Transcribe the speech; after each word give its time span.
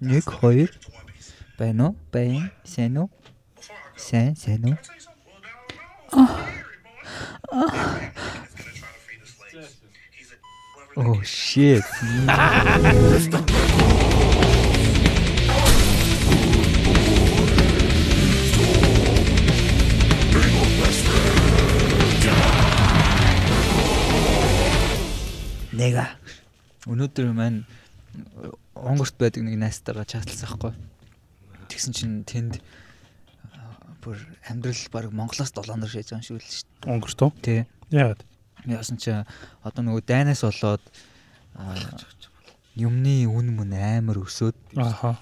Нэг 0.00 0.24
хоёр 0.24 0.70
байна 1.58 1.88
уу? 1.88 1.96
Байн, 2.12 2.50
сайн 2.64 2.96
уу? 2.98 3.10
Сайн, 3.96 4.36
сайн 4.36 4.64
уу? 4.64 4.76
Oh 10.96 11.20
shit. 11.24 11.82
Нэга. 25.72 26.06
Өнөөдөр 26.84 27.32
маань 27.32 27.64
онгорт 28.76 29.16
байдаг 29.16 29.42
нэг 29.42 29.56
найстайгаа 29.56 30.04
чатлсан 30.04 30.48
байхгүй. 30.52 30.72
Тэгсэн 31.72 31.92
чинь 31.96 32.16
тэнд 32.28 32.60
бүр 34.04 34.20
амьдрал 34.44 34.84
баг 34.92 35.08
Монголоос 35.08 35.52
долоонор 35.56 35.88
шийдэж 35.88 36.12
байгаа 36.12 36.20
юм 36.20 36.26
шиг 36.28 36.36
л 36.36 36.44
шүү 36.44 36.68
дээ. 36.84 36.92
Өнгөрт 36.92 37.20
үү? 37.24 37.30
Тий. 37.40 37.60
Яагаад? 37.88 38.20
Яасан 38.68 39.00
чи 39.00 39.10
одоо 39.64 39.82
нөгөө 39.82 40.04
дайнаас 40.04 40.44
болоод 40.44 40.84
юмны 42.76 43.24
үн 43.30 43.48
мөн 43.56 43.72
амар 43.72 44.20
өсөөд 44.20 44.56
Аха. 44.76 45.16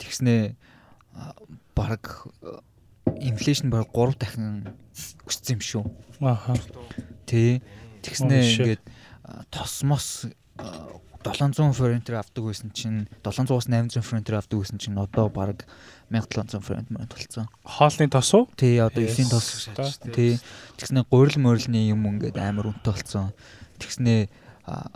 тэгснээ 0.00 0.56
баг 1.76 2.28
инфляшн 3.20 3.68
баг 3.68 3.92
3 3.92 4.16
дахин 4.16 4.72
өссөн 5.28 5.58
юм 5.58 5.60
шүү. 5.60 5.84
Аха. 6.24 6.56
Тий. 7.26 7.60
Тэгснээ 8.00 8.42
ингээд 8.56 8.82
тосмос 9.52 10.32
700 10.58 11.72
форинтер 11.76 12.18
авдаг 12.18 12.44
байсан 12.44 12.70
чинь 12.74 13.06
700-аас 13.22 13.68
800 13.70 14.02
форинтер 14.02 14.34
авдаг 14.36 14.58
байсан 14.58 14.78
чинь 14.78 14.98
одоо 14.98 15.28
баг 15.28 15.66
1700 16.10 16.60
форинт 16.60 16.90
мөн 16.90 17.06
толцсон. 17.06 17.48
Хоолны 17.64 18.08
тос 18.10 18.34
уу? 18.34 18.48
Тий 18.56 18.78
одоо 18.78 19.06
9 19.06 19.30
тос. 19.30 20.00
Тий. 20.12 20.38
Тэгснээ 20.76 21.06
гурил 21.10 21.38
морилны 21.38 21.88
юм 21.88 22.06
ингээд 22.10 22.36
амар 22.36 22.74
үнэтэй 22.74 22.92
болсон. 22.92 23.30
Тэгснээ 23.78 24.28
а, 24.66 24.90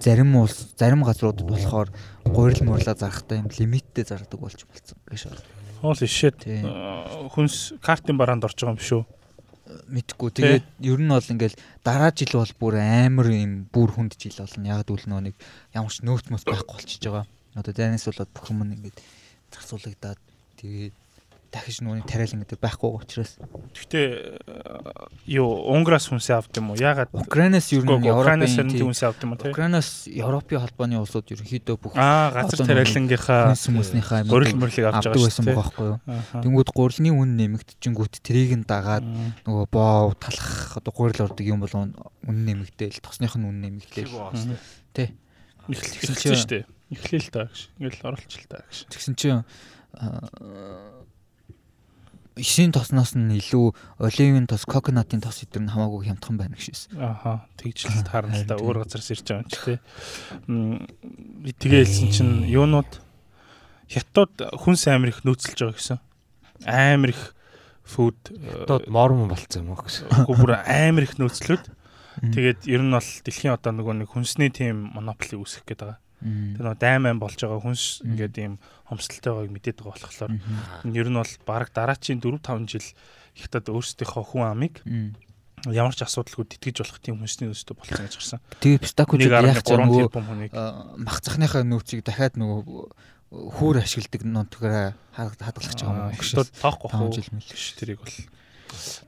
зарим 0.00 0.36
улс 0.36 0.72
зарим 0.76 1.04
газруудад 1.04 1.44
болохоор 1.46 1.92
гурил 2.24 2.64
морило 2.64 2.94
зарахтаа 2.96 3.44
юм 3.44 3.48
лимиттэй 3.52 4.04
зардаг 4.04 4.40
болж 4.40 4.64
болцсон 4.64 4.98
гэж 5.08 5.28
байна. 5.28 5.44
Хоол 5.80 6.00
ишээд 6.00 6.36
Тий. 6.40 6.60
хүнс 6.64 7.80
картын 7.80 8.16
бараанд 8.16 8.44
орж 8.44 8.56
байгаа 8.56 8.76
юм 8.76 8.80
шүү. 8.80 9.02
Мэдхгүй. 9.88 10.30
Тэгээд 10.34 10.66
ер 10.84 11.00
нь 11.00 11.10
бол 11.10 11.32
ингээл 11.32 11.56
дараа 11.84 12.10
жил 12.12 12.38
бол 12.38 12.54
бүр 12.60 12.74
амар 12.80 13.28
юм 13.30 13.66
бүр 13.72 13.90
хүнд 13.94 14.18
жил 14.20 14.36
болно. 14.38 14.66
Яг 14.68 14.84
дүүл 14.86 15.06
нөө 15.08 15.20
нэг 15.30 15.34
ямар 15.74 15.92
ч 15.92 16.04
нөөц 16.04 16.28
мөс 16.28 16.44
байхгүй 16.44 16.74
болчихж 16.76 17.02
байгаа. 17.06 17.26
Одоо 17.56 17.72
дайнаас 17.74 18.06
болоод 18.06 18.30
бүх 18.34 18.46
юм 18.50 18.62
ингээд 18.66 18.98
зарцуулагдаад 19.54 20.20
тэгээд 20.60 20.94
дахиж 21.50 21.82
нүуний 21.82 22.06
тариал 22.06 22.30
ингээд 22.34 22.62
байхгүй 22.62 22.90
учраас 22.94 23.34
Гэхдээ 23.74 24.06
юу 25.34 25.50
Унграас 25.74 26.06
хүнсээ 26.06 26.38
авд 26.38 26.54
юм 26.56 26.70
уу? 26.70 26.78
Яагаад 26.78 27.10
Украинаас 27.10 27.70
ер 27.74 27.82
нь 27.82 27.90
нь 27.90 28.78
хүнсээ 28.78 29.08
авд 29.10 29.22
юм 29.26 29.34
уу? 29.34 29.50
Украинаас 29.50 30.06
Европын 30.06 30.62
холбооны 30.62 31.02
улсууд 31.02 31.26
ерөнхийдөө 31.34 31.76
бүх 31.82 31.94
Аа, 31.98 32.30
газар 32.30 32.62
тариалангийнхаа 32.66 33.58
хүмүүсийнхаа 33.58 34.24
гурил 34.30 34.54
мөрлийг 34.62 34.86
авч 34.94 35.10
байгаа 35.10 35.26
байсан 35.26 35.44
байхгүй 35.50 35.86
юу. 35.90 35.98
Тэнгүүд 36.38 36.70
гурилны 36.70 37.10
үн 37.10 37.30
нэмэгдчихэнгүүт 37.34 38.14
трийг 38.22 38.54
нь 38.54 38.66
дагаад 38.66 39.02
нөгөө 39.46 39.66
боо 39.74 40.14
талах 40.14 40.78
одоо 40.78 40.92
гурил 40.94 41.26
ордог 41.26 41.42
юм 41.46 41.60
бол 41.66 41.74
үн 41.74 41.94
нэмэгдээл 42.46 43.02
тосных 43.02 43.34
нь 43.34 43.44
үн 43.46 43.58
нэмэгдээл 43.58 44.14
эхэлсэн 45.70 46.14
чинь- 46.14 46.38
шүү 46.38 46.50
дээ. 46.50 46.64
Эхлэе 46.90 47.20
л 47.22 47.30
та 47.30 47.42
гэж. 47.46 47.58
Ингээл 47.78 48.06
оролцол 48.10 48.46
та 48.50 48.58
гэж. 48.66 48.76
Тэгсэн 48.90 49.14
чинь 49.14 49.42
ишийн 52.36 52.72
тосноос 52.72 53.16
нь 53.18 53.34
илүү 53.38 53.74
оливын 53.98 54.46
тос, 54.46 54.66
коконатын 54.68 55.22
тос 55.24 55.42
идэр 55.42 55.66
нь 55.66 55.72
хамаагүй 55.72 56.06
хямдхан 56.06 56.36
байна 56.38 56.54
гэшээс. 56.54 56.94
Аха. 56.94 57.46
Тэгж 57.58 57.90
л 57.90 58.04
таарна 58.08 58.36
л 58.38 58.46
та 58.46 58.54
Харин 58.54 58.66
өөр 58.66 58.76
газараас 58.84 59.10
ирж 59.10 59.24
байгаа 59.26 59.42
юм 59.42 59.50
чи. 59.50 59.72
Мм, 60.46 61.52
Тэгээйлсэн 61.58 62.08
чинь 62.14 62.34
юунууд 62.46 62.90
хятад 63.90 64.32
хүнс 64.54 64.86
амар 64.86 65.10
их 65.10 65.26
нөөцлж 65.26 65.58
байгаа 65.58 65.76
гэсэн. 65.76 65.98
Амар 66.64 67.10
их 67.10 67.22
фуд 67.82 68.18
Одоо 68.30 68.86
морм 68.86 69.26
болцсон 69.26 69.66
юм 69.66 69.74
уу 69.74 69.82
гэсэн. 69.82 70.06
Үгүй 70.30 70.36
бүр 70.38 70.54
амар 70.62 71.04
их 71.04 71.18
нөөцлөд. 71.18 71.66
Тэгээд 72.20 72.68
ер 72.70 72.82
нь 72.84 72.94
бол 72.94 73.10
дэлхийн 73.26 73.54
одоо 73.56 73.72
нөгөө 73.74 73.94
нэг 74.04 74.08
хүнсний 74.12 74.52
тим 74.52 74.94
монополи 74.94 75.40
үүсгэх 75.40 75.66
гээд 75.66 75.80
байгаа. 75.82 75.98
Тэр 76.20 76.64
нөгөө 76.64 76.80
дайман 76.80 77.18
болж 77.20 77.40
байгаа 77.40 77.60
хүнс 77.64 78.04
ингээд 78.04 78.36
ийм 78.36 78.54
хомсдолтой 78.88 79.32
байгааг 79.32 79.52
мэдээд 79.56 79.78
байгаа 79.80 80.04
болохоор 80.04 80.32
ер 80.92 81.08
нь 81.08 81.18
бол 81.20 81.34
баг 81.48 81.68
дараачийн 81.72 82.20
4 82.20 82.38
5 82.44 82.68
жил 82.68 82.88
хятад 83.36 83.66
өөрсдийнхөө 83.72 84.24
хүн 84.28 84.44
амыг 84.44 84.74
ямар 85.68 85.92
ч 85.92 86.04
асуудалгүй 86.04 86.44
тэтгэж 86.56 86.76
болох 86.80 87.00
тийм 87.04 87.20
хүнсний 87.20 87.52
нөөцтэй 87.52 87.76
болсон 87.76 88.04
гэж 88.04 88.14
гарсан. 88.16 88.40
Тэгээ 88.64 88.80
яг 88.80 89.60
ч 89.60 89.72
1.3 89.76 89.88
нөгөө 89.88 90.08
мах 91.04 91.20
цахныхаа 91.20 91.64
нөөцийг 91.68 92.00
дахиад 92.00 92.40
нөгөө 92.40 92.60
хүүр 93.30 93.76
ашигладаг 93.84 94.22
нутгаар 94.24 94.96
хадгалах 95.12 95.68
гэж 95.68 95.80
байгаа 95.84 96.10
юм 96.10 96.16
хятад 96.16 96.48
гэшээс. 96.48 96.50
тоохгүй 96.64 96.88
хөө 96.90 97.10
жил 97.12 97.30
мэл. 97.30 97.46
гэж 97.46 97.64
тэрийг 97.76 98.00
бол 98.00 98.16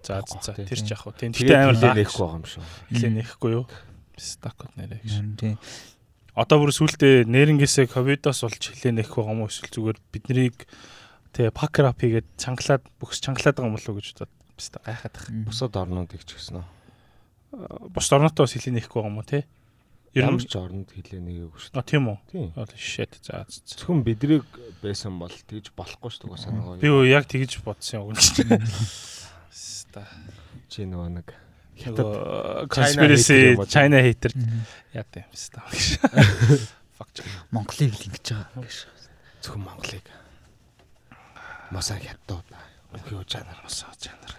за 0.05 0.23
за 0.23 0.53
тэр 0.55 0.79
ч 0.79 0.89
яг 0.93 1.00
хөө 1.03 1.15
тийм 1.17 1.33
Тэгээд 1.33 1.59
амар 1.59 1.77
лаа 1.81 1.94
нэхгүй 1.97 2.21
байгаа 2.21 2.39
юм 2.39 2.47
шүү. 2.47 2.65
нэлээ 2.93 3.12
нэхгүй 3.19 3.50
юу 3.56 3.65
стакот 4.21 4.73
нэрэ 4.79 5.03
гэж 5.03 5.11
Харин 5.11 5.34
тий. 5.41 5.55
Одоо 6.34 6.56
бүр 6.62 6.72
сүултээ 6.72 7.28
нэрнгээсээ 7.28 7.87
ковидоос 7.93 8.43
болж 8.47 8.62
хилээ 8.72 8.93
нэх 9.04 9.12
байгаа 9.12 9.32
юм 9.37 9.44
уу 9.44 9.50
эсвэл 9.53 9.72
зүгээр 9.72 9.98
биднийг 10.12 10.56
тэгээ 11.37 11.53
пакер 11.53 11.88
ап 11.93 12.00
хийгээд 12.00 12.28
чангалаад 12.41 12.84
бүхс 13.00 13.20
чангалаад 13.20 13.56
байгаа 13.56 13.69
юм 13.69 13.76
болов 13.76 13.93
уу 13.93 13.98
гэж 14.00 14.09
бодоод 14.16 14.32
биста 14.56 14.78
гайхаад. 14.84 15.16
Мм. 15.28 15.44
Бусад 15.48 15.76
орнуудыг 15.76 16.22
ч 16.25 16.31
гэсэн. 16.37 16.65
Бос 17.93 18.09
орнотоо 18.12 18.44
бас 18.48 18.54
хилээ 18.56 18.81
нэхгүй 18.81 19.00
байгаа 19.00 19.12
юм 19.12 19.20
уу 19.20 19.28
те? 19.28 19.44
Ямар 20.12 20.44
ч 20.44 20.56
орнд 20.60 20.93
хэлээ 20.93 21.20
нэгээгүй 21.25 21.56
шүү 21.56 21.72
А 21.72 21.84
тийм 21.84 22.04
үү? 22.12 22.19
дээ. 22.28 22.32
Тийм. 22.32 22.49
Oh 22.56 22.69
shit 22.76 23.12
за. 23.25 23.49
Зөвхөн 23.49 24.04
бидрийг 24.04 24.44
байсан 24.84 25.16
бол 25.16 25.32
тэгж 25.32 25.72
болохгүй 25.72 26.10
шүү 26.12 26.28
дээ 26.32 26.44
санаагаа. 26.49 26.81
Би 26.84 26.88
юу 26.93 27.04
яг 27.09 27.25
тэгж 27.25 27.64
бодсон 27.64 28.12
юм 28.12 28.12
уу? 28.12 28.60
Ста. 29.53 30.04
чи 30.69 30.84
нөгөө 30.84 31.09
нэг 31.16 31.28
Хятад 31.78 32.69
conspiracy 32.69 33.56
юм? 33.56 33.65
China 33.66 34.03
hater 34.03 34.33
яа 34.93 35.05
тийм 35.09 35.27
ста. 35.33 35.62
Fuck. 36.99 37.25
Монголыг 37.50 37.93
л 37.97 38.06
ингэж 38.06 38.27
байгаа 38.37 38.62
гэж. 38.62 38.77
зөвхөн 39.43 39.65
Монголыг 39.65 40.06
масаа 41.72 41.99
хятад 41.99 42.44
өхөө 42.93 43.25
жанар 43.25 43.59
Мосоо 43.65 43.93
жанар. 43.97 44.32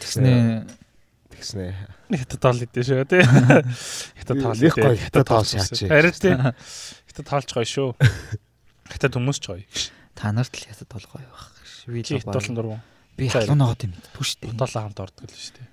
Тэгснээ 0.00 0.64
тэгснэ. 1.40 1.76
Хятад 2.10 2.40
таал 2.40 2.60
идэв 2.60 2.84
шүү 2.84 3.04
тий. 3.08 3.22
Хятад 4.20 4.36
таал 4.40 4.56
Их 4.60 4.74
гоё 4.76 4.96
хятад 4.96 5.26
таал 5.26 5.44
шаач. 5.44 5.80
Харин 5.88 6.12
тий. 6.16 6.34
Хятад 7.08 7.26
таалж 7.28 7.48
гоё 7.52 7.68
шүү. 7.68 7.90
Хятад 8.88 9.12
хүмүүс 9.16 9.38
ч 9.40 9.46
гоё. 9.48 9.64
та 10.14 10.32
нарт 10.32 10.52
л 10.52 10.64
хятад 10.68 10.88
толгой 10.88 11.24
байх. 11.24 11.52
Би 11.88 12.04
л 12.04 12.20
дургу. 12.24 12.80
би 13.16 13.28
халуунаа 13.28 13.72
гот 13.72 13.84
юм 13.88 13.92
дээ. 13.96 14.52
Ботолоо 14.52 14.82
хамт 14.84 15.00
ордог 15.00 15.24
л 15.24 15.32
шүү 15.32 15.56
дээ. 15.56 15.68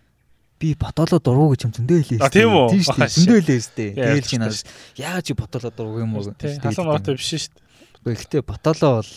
Би 0.60 0.74
ботолоо 0.74 1.20
дургу 1.22 1.54
гэж 1.54 1.62
юм 1.70 1.74
зөндөө 1.78 2.00
хэлээ. 2.02 2.22
А, 2.26 2.30
тийм 2.34 2.50
үү? 2.50 2.68
Дээ. 2.74 3.10
Зөндөө 3.14 3.40
хэлээ 3.46 3.60
шүү 3.62 3.76
дээ. 3.78 3.92
Яа, 3.94 4.06
Тэгэл 4.18 4.28
чи 4.28 4.38
надаас 4.42 4.62
яагаад 4.98 5.26
чи 5.26 5.34
ботолоо 5.38 5.72
дургу 5.72 5.98
юм 6.02 6.12
уу? 6.18 6.26
Халуун 6.34 6.98
юм. 6.98 7.16
биш 7.18 7.30
шүү 7.38 7.54
дээ. 7.54 8.16
Гэхдээ 8.18 8.42
ботолоо 8.42 8.92
бол 9.02 9.12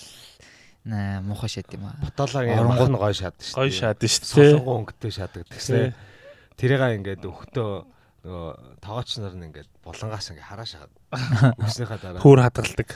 наа 0.84 1.20
муухай 1.24 1.48
шат 1.52 1.68
юм 1.72 1.84
аа. 1.88 1.96
Оронгууд- 2.00 2.88
орнгууд 2.88 3.00
гоё 3.00 3.14
шаад 3.16 3.36
шүү. 3.40 3.56
Гоё 3.56 3.72
шаад 3.72 3.98
шүү 4.00 4.24
дээ. 4.36 4.52
Солонгоо 4.60 4.76
өнгөтэй 4.84 5.12
шаадаг. 5.12 5.44
Тэгснэ 5.48 5.92
тэрийг 6.60 6.82
ингээд 7.00 7.22
өгтөө 7.24 7.70
нөгөө 8.20 8.52
тоогооч 8.84 9.10
нар 9.20 9.32
нь 9.36 9.44
ингээд 9.48 9.68
булангаас 9.80 10.28
ингээд 10.28 10.44
хараа 10.44 10.68
шахаад 10.68 10.92
өгснийхаа 11.56 11.98
дараа 12.04 12.20
Хөөр 12.20 12.40
хадгалдаг. 12.44 12.88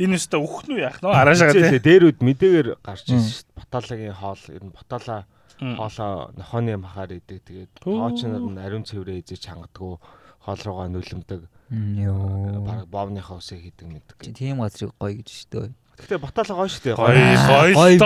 Энэ 0.00 0.16
өстө 0.16 0.40
өөхнүү 0.40 0.78
яах 0.80 0.98
нөө 1.04 1.12
араашаа 1.12 1.52
тий. 1.52 1.76
дээрүүд 1.76 2.18
мэдээгээр 2.24 2.68
гарч 2.80 3.04
ирсэн 3.12 3.20
шүү 3.20 3.44
дээ. 3.52 3.56
Баталагийн 3.60 4.16
хоол 4.16 4.42
ер 4.48 4.62
нь 4.64 4.72
баталаа 4.72 5.20
Мм. 5.28 5.35
Хоолоо 5.60 6.30
нохооны 6.36 6.76
махаар 6.76 7.16
идэг. 7.16 7.40
Тэгээд 7.44 7.72
нар 7.84 8.44
нь 8.52 8.58
ариун 8.60 8.84
цэврээ 8.84 9.20
эзэж 9.24 9.42
хангадгүй 9.48 9.96
хоол 10.44 10.60
руугаа 10.64 10.88
нүлэмдэг. 10.92 11.40
Йоо. 11.72 12.62
Бараг 12.62 12.86
боовныхаа 12.86 13.38
усыг 13.42 13.58
хийдэг 13.64 13.88
мэддэг. 13.90 14.16
Чи 14.22 14.30
тийм 14.32 14.62
газрыг 14.62 14.94
гоё 15.00 15.18
гэж 15.18 15.28
шүү 15.28 15.48
дээ. 15.50 15.70
Гэхдээ 15.96 16.20
баталаа 16.20 16.56
гоё 16.60 16.70
шүү 16.70 16.82
дээ. 16.84 16.94
Гоё 16.94 17.72
гоё 17.74 17.96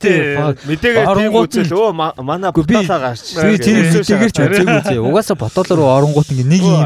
тий. 0.00 0.18
Фак. 0.34 0.56
Мэдээгээр 0.64 1.08
тийм 1.20 1.32
үзэл 1.44 1.72
өө 1.76 1.92
ма- 1.92 2.16
манай 2.18 2.50
баталаа 2.50 3.00
гарч. 3.12 3.36
Би 3.36 3.58
тийм 3.60 3.76
мэдээгээр 3.84 4.32
ч 4.32 4.38
үзээгүй 4.40 4.82
зэ. 4.82 4.98
Угаасаа 4.98 5.36
ботолоо 5.36 5.76
руу 5.76 5.88
оронгууд 5.92 6.28
ингээ 6.32 6.48
нэг 6.48 6.62
юм 6.64 6.82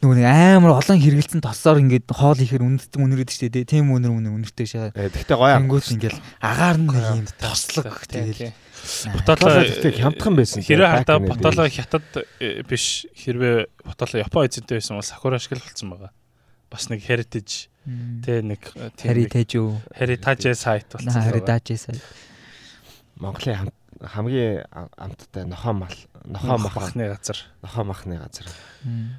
нөгөө 0.00 0.16
нэг 0.16 0.26
амар 0.26 0.72
олон 0.80 0.98
хэрэгэлцэн 0.98 1.40
тосоор 1.44 1.78
ингээд 1.84 2.08
хоол 2.10 2.40
ихээр 2.40 2.64
үнэтэй 2.64 2.98
үнэрээд 3.04 3.30
штэ 3.30 3.48
тий. 3.54 3.64
Тийм 3.68 3.92
үнэр 3.94 4.10
үнэр 4.16 4.32
үнэртэй 4.32 4.66
шаа. 4.66 4.90
Гэхдээ 4.96 5.36
гоё. 5.38 5.56
Ангууд 5.60 5.84
ингээл 5.92 6.18
агаар 6.40 6.76
нь 6.80 6.88
нэг 6.90 7.04
юм 7.20 7.28
тослог 7.38 8.00
тэгэл. 8.08 8.52
Гэхдээ 8.80 9.92
хямдхан 10.00 10.34
байсан. 10.36 10.62
Хэрвээ 10.64 11.04
day. 11.04 11.28
ботолоо 11.28 11.68
хятад 11.68 12.04
э, 12.40 12.62
биш 12.64 13.06
хэрвээ 13.14 13.66
ботолоо 13.84 14.18
Япон 14.24 14.46
эзэнтэй 14.48 14.80
байсан 14.80 14.96
бол 14.96 15.04
сакура 15.06 15.36
ашигла 15.36 15.60
болсон 15.62 15.90
байгаа. 15.92 16.10
бас 16.70 16.86
нэг 16.88 17.02
heritage 17.02 17.68
тэ 18.24 18.42
нэг 18.46 18.62
э, 18.78 18.90
тэж 18.94 19.50
үү? 19.58 19.70
heritage 19.96 20.54
сайт 20.54 20.86
болсон. 20.92 21.10
Хари 21.12 21.40
байгаа. 21.42 21.58
даажээсаа. 21.60 21.98
Монголын 23.20 23.56
хам- 23.58 23.74
хамгийн 24.00 24.64
ам- 24.72 24.88
амттай 24.96 25.44
нохоо 25.44 25.72
мал 25.74 25.92
нохоо 26.24 26.56
Нохоо 26.56 26.58
мах 26.58 26.74
махны 26.76 27.04
газар. 27.10 27.36
нохоо 27.62 27.84
махны 27.84 28.16
газар. 28.16 28.46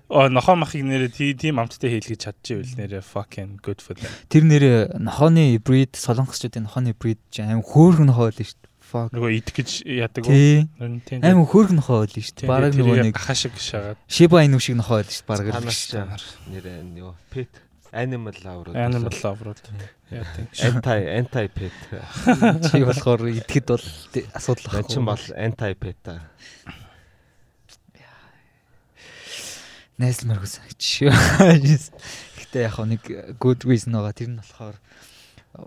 Оо 0.09 0.29
нохоо 0.29 0.55
махыг 0.55 0.81
нэрээ 0.81 1.11
тий- 1.13 1.35
тийм 1.37 1.59
амттай 1.59 1.91
хийлгэж 1.99 2.17
чадчихвэл 2.25 2.73
нэрээ 2.79 3.03
fucking 3.05 3.59
good 3.61 3.77
for 3.83 3.93
them. 3.93 4.09
Тэр 4.29 4.43
нэр 4.47 4.97
нохооны 4.97 5.59
breed 5.61 5.93
солонгосчуудын 5.93 6.65
нохооны 6.65 6.95
breed 6.97 7.19
аим 7.37 7.61
хөөрхөн 7.61 8.09
нохоо 8.09 8.31
байл 8.33 8.41
шүү. 8.41 8.57
Fuck. 8.91 9.15
Нөгөө 9.15 9.31
идэх 9.39 9.55
гэж 9.55 9.69
яадаг 9.87 10.27
уу? 10.27 10.67
Аим 11.23 11.47
хөөрхөн 11.47 11.79
нохоо 11.79 12.03
байл 12.03 12.11
шүү 12.11 12.43
дээ. 12.43 12.51
Бараг 12.51 12.75
нөгөө 12.75 13.07
нэг 13.07 13.15
ахаа 13.15 13.37
шиг 13.39 13.55
шагаад. 13.55 13.95
Shiba 14.11 14.43
Inu 14.43 14.59
шиг 14.59 14.75
нохоо 14.75 14.99
байл 14.99 15.07
шүү 15.07 15.23
дээ. 15.23 15.31
Бараг 15.31 15.47
л 15.47 15.55
Танаас 15.55 15.79
шүү 15.79 15.91
дээ. 15.95 16.19
ч 16.19 16.23
нэр 16.51 16.65
юу 16.99 17.15
pet 17.31 17.51
animal 17.95 18.35
lover. 18.43 18.75
Animal 18.75 19.15
lover-ууд. 19.23 19.63
Яадаг. 20.11 20.47
anti 20.59 20.99
anti 21.07 21.47
pet. 21.47 21.75
Чи 22.67 22.83
болохоор 22.83 23.31
идэхэд 23.31 23.67
бол 23.71 23.87
асуудал 24.35 24.75
Ман 24.75 24.87
чин 24.91 25.05
бол 25.07 25.23
anti 25.39 25.71
pet 25.75 25.97
та. 26.03 26.19
найзлмаар 30.01 30.41
хүсэж. 30.41 31.13
Гэтэ 32.41 32.65
яг 32.65 32.75
нэг 32.89 33.03
good 33.37 33.63
reason 33.69 33.93
байгаа. 33.93 34.17
Тэр 34.17 34.33
нь 34.33 34.41
болохоор 34.41 34.75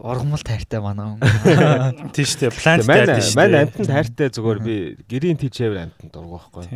ургамал 0.02 0.42
тайртай 0.42 0.80
манай 0.82 1.14
хүн. 1.14 2.10
Тийм 2.14 2.26
шүү 2.26 2.38
дээ. 2.42 2.52
Ман 2.66 2.80
дайд 2.82 3.22
шүү 3.22 3.38
дээ. 3.38 3.62
амтнд 3.62 3.90
хайртай 3.94 4.28
зүгээр 4.34 4.58
би 4.64 4.74
гэрийн 5.06 5.38
тийчээр 5.38 5.74
амтнд 5.86 6.10
дургу 6.10 6.38
байхгүй. 6.42 6.66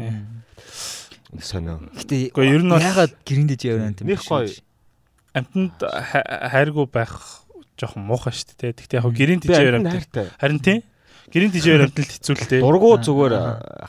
Сонио. 1.43 1.83
Гэтэ 1.93 2.33
Гэхдээ 2.33 2.47
ер 2.49 2.63
нь 2.65 2.73
ягаад 2.73 3.13
гэрэн 3.27 3.47
дэж 3.53 3.61
яваа 3.69 3.93
юм 3.93 3.97
Них 4.09 4.23
гоё. 4.25 4.49
Амтнд 5.37 5.77
ха- 5.85 6.49
хайргүй 6.55 6.87
байх 6.89 7.45
жоохон 7.77 8.03
муухай 8.09 8.33
шүү 8.33 8.57
дээ. 8.57 8.73
Тэгтээ 8.81 9.01
яг 9.05 9.13
гэрийн 9.13 9.41
тийчээр 9.45 9.77
амт. 9.77 10.09
Харин 10.41 10.61
тийм. 10.65 10.81
Гэрийн 11.29 11.53
тийчээр 11.53 11.85
амтнд 11.85 12.09
хэцүү 12.09 12.35
л 12.35 12.47
дээ. 12.49 12.61
Дургу 12.65 12.97
зүгээр 13.05 13.35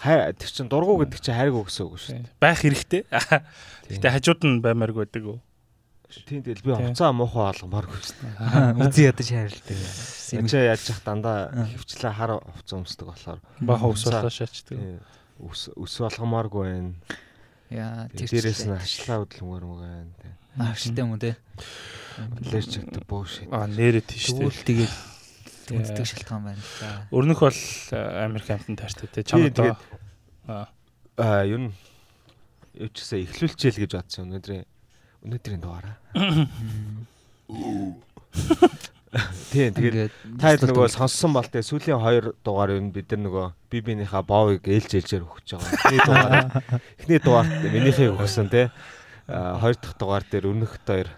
хай 0.03 0.35
тэр 0.35 0.49
чин 0.51 0.67
дургу 0.67 0.99
гэдэг 0.99 1.19
чинь 1.23 1.39
гэсэн 1.63 1.83
үг 1.87 1.95
шүү 1.95 2.11
дээ. 2.19 2.35
байх 2.43 2.59
хэрэгтэй. 2.59 3.01
Гэтэ 3.07 4.07
хажууд 4.19 4.41
нь 4.43 4.59
баймааргүй 4.59 5.07
байдаг 5.07 5.23
уу? 6.09 6.25
Тийм 6.25 6.41
тэгэл 6.41 6.65
би 6.65 6.71
хуцаа 6.73 7.11
муухай 7.13 7.43
болгомооргүй 7.53 7.99
шүү 8.01 8.17
дээ. 8.17 8.81
Үзий 8.81 9.05
ядаж 9.09 9.27
хайрлаа. 9.29 10.41
Эцээ 10.41 10.63
яаж 10.73 10.81
чих 10.81 10.99
дандаа 11.05 11.37
Аа. 11.53 11.65
хөвчлээ 11.69 12.13
хар 12.17 12.31
хувцас 12.41 12.75
өмсдөг 12.81 13.07
болохоор 13.13 13.39
Бага 13.61 13.85
ус 13.89 14.03
болоо 14.09 14.29
шаачдаг. 14.33 14.77
ус 15.39 15.69
ус 15.77 15.93
болгомооргүй 16.01 16.63
байна. 16.65 16.93
Яа 17.69 18.09
тэр 18.09 18.25
Дээрээс 18.29 18.65
нь 18.65 18.73
хашлаа 18.73 19.17
хөдөлмөр 19.25 19.63
мөр 19.69 19.81
байна. 19.85 20.33
Ааштай 20.57 20.97
юм 21.05 21.13
уу 21.13 21.21
те. 21.21 21.37
Аллерч 22.19 22.73
гэдэг 22.81 23.05
bullshit. 23.05 23.47
Аа 23.53 23.69
нэрээ 23.69 24.01
тийш 24.03 24.33
дээ. 24.33 24.49
Тэгвэл 24.49 24.65
тэгэл 24.65 24.95
үндэдэг 25.77 26.05
шалтгаан 26.09 26.43
байна 26.49 26.57
л 26.57 26.73
да. 26.81 27.05
Өрнөх 27.13 27.39
бол 27.45 27.53
э, 27.53 28.25
Америк 28.25 28.49
амтнд 28.49 28.81
таартай 28.81 29.07
те. 29.13 29.21
Чамд 29.23 29.53
тэгээд 29.53 29.79
аа 30.49 30.67
аа 31.21 31.45
юу 31.45 31.69
н 31.69 31.73
юу 32.73 32.89
ч 32.89 33.05
гэсэн 33.05 33.21
эхлүүлчихэл 33.29 33.81
гэж 33.85 33.91
бодсон 33.93 34.33
өнөөдрийн 34.33 34.65
өнөөдрийн 35.25 35.61
дугаараа. 35.63 35.95
Тийм 39.49 39.73
тэгээд 39.73 40.13
та 40.37 40.53
хэд 40.53 40.69
нөгөө 40.69 40.93
сонссон 40.93 41.33
бол 41.33 41.41
тэгээ 41.41 41.65
сүүлийн 41.65 41.97
хоёр 41.97 42.37
дугаар 42.45 42.77
юу 42.77 42.93
бид 42.93 43.09
нар 43.09 43.25
нөгөө 43.25 43.47
би 43.73 43.81
бинийхээ 43.81 44.21
боовыг 44.21 44.69
ээлж 44.69 45.01
ээлжээр 45.01 45.25
өгч 45.25 45.57
байгаа. 45.57 45.73
Эхний 45.89 45.97
дугаар 46.05 46.45
эхний 47.01 47.17
дугаарт 47.17 47.49
минийхийг 47.73 48.13
өгсөн. 48.13 48.69
Аа 49.25 49.57
хоёр 49.57 49.81
дахь 49.81 49.97
дугаар 49.97 50.21
дээр 50.29 50.45
өнөхт 50.53 50.85
хоёр 50.85 51.09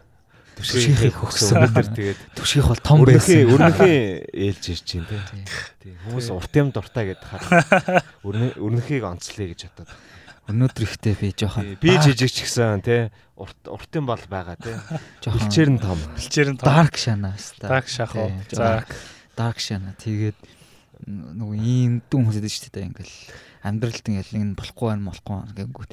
түшийнхийг 0.56 1.19
өгсөн. 1.19 1.68
Өнөөдөр 1.68 1.92
тэгээд 1.92 2.19
түших 2.39 2.71
бол 2.71 2.80
том 2.80 3.03
байсан. 3.03 3.44
өрнөхийн 3.51 4.24
ээлж 4.39 4.63
ирж 4.71 4.88
байна. 5.03 5.44
Тийм 5.83 6.00
хүмүүс 6.07 6.31
урт 6.31 6.56
юм 6.59 6.71
дуртай 6.71 7.12
гэдэг 7.12 7.27
хараа. 7.27 8.00
Өрнө 8.27 8.56
өрнөхийг 8.56 9.03
онцлие 9.03 9.51
гэж 9.51 9.68
бодоод. 9.68 9.92
Өнөөдөр 10.51 10.83
ихтэй 10.86 11.15
би 11.15 11.31
жоохон 11.31 11.75
Би 11.80 11.95
жижиг 11.98 12.31
ч 12.31 12.44
гэсэн 12.45 12.83
те 12.83 13.12
урт 13.39 13.57
уртын 13.65 14.06
бол 14.06 14.21
байгаа 14.30 14.56
те. 14.59 14.75
жоохон 15.24 15.48
Бэлчээр 15.48 15.69
нь 15.71 15.80
том. 15.80 16.00
бэлчээр 16.15 16.50
нь 16.53 16.57
тоо. 16.59 16.68
dark 16.68 16.95
шана 17.00 17.33
хэвээр. 17.36 17.71
Dark 17.71 17.88
шах 17.88 18.13
уу. 18.15 18.30
Тийм, 18.30 18.59
За 18.59 18.86
dark 19.36 19.57
шана. 19.63 19.95
Тэгээд 19.98 20.38
нөгөө 21.07 21.57
ийм 21.57 21.94
дүн 22.12 22.30
байдаг 22.30 22.51
шүү 22.51 22.69
дээ 22.69 22.86
ингээл 22.92 23.15
амьдралд 23.65 24.06
ингээл 24.06 24.38
нь 24.38 24.53
болохгүй 24.53 24.88
байна 24.94 25.09
болохгүй 25.09 25.38
гэнгүүт 25.57 25.92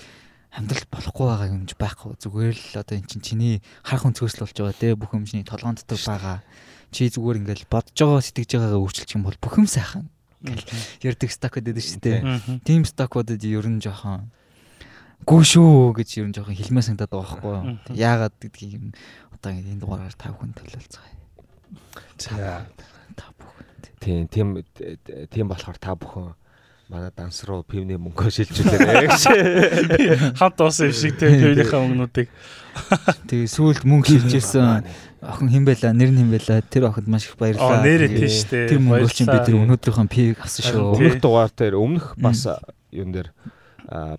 амьдрал 0.52 0.86
болохгүй 0.92 1.26
байгаа 1.28 1.48
юмж 1.48 1.70
байхгүй 1.80 2.12
зүгээр 2.20 2.56
л 2.56 2.80
одоо 2.80 2.96
эн 2.96 3.06
чинь 3.08 3.24
чиний 3.24 3.54
харах 3.84 4.04
өнцгөөс 4.08 4.36
л 4.36 4.42
болж 4.44 4.56
байгаа 4.56 4.76
те 4.76 4.88
бүх 4.96 5.12
юмчний 5.16 5.44
толгоон 5.48 5.76
дотор 5.80 5.96
байгаа 5.96 6.38
чи 6.92 7.08
зүгээр 7.08 7.40
ингээл 7.40 7.68
бодож 7.72 7.96
байгаа 7.96 8.20
сэтгэж 8.24 8.50
байгаагаа 8.56 8.80
өөрчилчих 8.84 9.16
юм 9.16 9.24
бол 9.24 9.38
бүх 9.40 9.54
юм 9.60 9.68
сайхан 9.68 10.08
ярддаг 11.02 11.30
стак 11.32 11.58
гэдэг 11.58 11.82
шүү 11.82 12.00
дээ. 12.00 12.20
Тим 12.62 12.84
стакуудад 12.86 13.42
ер 13.42 13.66
нь 13.66 13.82
жоохон 13.82 14.30
гүү 15.26 15.42
шүү 15.42 15.94
гэж 15.98 16.08
ер 16.20 16.26
нь 16.28 16.34
жоохон 16.36 16.58
хэлмээ 16.58 16.84
санагдаад 16.86 17.10
байгаа 17.10 17.26
байхгүй 17.26 17.52
юу. 17.54 17.96
Яагаад 17.96 18.34
гэдгийг 18.38 18.72
юм 18.78 18.86
одоо 19.34 19.50
ингэ 19.54 19.72
энэ 19.74 19.82
дугаараар 19.82 20.14
та 20.14 20.30
бүхэн 20.34 20.54
төлөөлцгаая. 20.54 21.14
За. 22.18 22.66
Та 23.18 23.26
бүхэнд. 23.38 23.82
Тийм 24.02 24.26
тийм 24.30 24.48
тийм 25.30 25.46
болохоор 25.48 25.78
та 25.78 25.94
бүхэн 25.98 26.34
манай 26.88 27.12
данс 27.12 27.44
руу 27.44 27.62
пивний 27.62 28.00
мөнгөө 28.00 28.32
шилжүүлээрэй 28.32 29.06
гэж. 29.12 29.22
Хамт 30.40 30.58
уусан 30.64 30.88
юм 30.88 30.96
шиг 30.96 31.20
те 31.20 31.28
хоёрынхаа 31.28 31.84
мөнгнүүдийг 31.84 32.28
Тэгээ 33.28 33.50
сүүлд 33.52 33.82
мөнгө 33.84 34.08
шилжүүлсэн 34.16 34.88
охин 35.20 35.48
хэн 35.52 35.64
байлаа, 35.68 35.92
нэр 35.92 36.10
нь 36.14 36.20
хэн 36.24 36.30
байлаа. 36.32 36.64
Тэр 36.64 36.88
охинд 36.88 37.08
маш 37.12 37.28
их 37.28 37.36
аа 37.36 37.40
баярлалаа. 37.44 37.84
нэрээ 37.84 38.08
Тэгээ 38.08 38.22
тийш 38.24 38.38
те. 38.48 38.58
Тэр 38.72 38.80
мөнгө 38.80 39.12
чинь 39.12 39.28
бид 39.28 39.44
тэр 39.44 39.58
өнөөдрийнхөө 39.60 40.08
пивийг 40.08 40.40
авсан 40.40 40.62
шүү. 40.64 40.96
Өмнөх 40.96 41.20
дугаар 41.20 41.52
дээр 41.52 41.74
өмнөх 41.76 42.06
бас 42.16 42.46
юун 42.88 43.12
дээр 43.12 43.28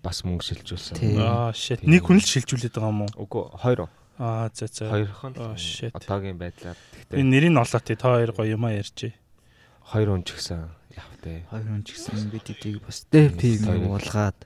бас 0.02 0.24
мөнгө 0.26 0.44
шилжүүлсэн. 0.44 0.98
Аа 1.22 1.54
shit. 1.54 1.86
Нэг 1.86 2.02
хүн 2.06 2.18
л 2.18 2.26
шилжүүлээд 2.26 2.74
байгаа 2.74 2.90
юм 2.90 3.02
уу? 3.06 3.14
Үгүй 3.22 3.44
хоёр 3.62 3.80
Аа 4.20 4.50
за 4.52 4.68
за. 4.68 4.90
хоёрхан 4.92 5.34
Аа, 5.40 5.56
shit. 5.56 5.94
одоогийн 5.96 6.36
байдлаар 6.42 6.76
Би 7.14 7.22
гэхдээ 7.22 7.24
нэрийг 7.24 7.56
олоо 7.56 7.80
тий. 7.80 7.96
Та 7.96 8.18
хоёр 8.18 8.32
гоё 8.36 8.58
юмаа 8.58 8.74
ярьж. 8.76 9.14
хоёр 9.94 10.08
хүн 10.12 10.24
ч 10.28 10.36
гэсэн 10.36 10.68
явтай. 10.92 11.46
Хоёр 11.54 11.66
хүн 11.70 11.84
ч 11.86 11.90
гэсэн 11.96 12.28
бид 12.34 12.46
эдийг 12.50 12.84
бас 12.84 13.06
тэ 13.08 13.30
Хоёр. 13.32 13.88
уулгаад 13.88 14.40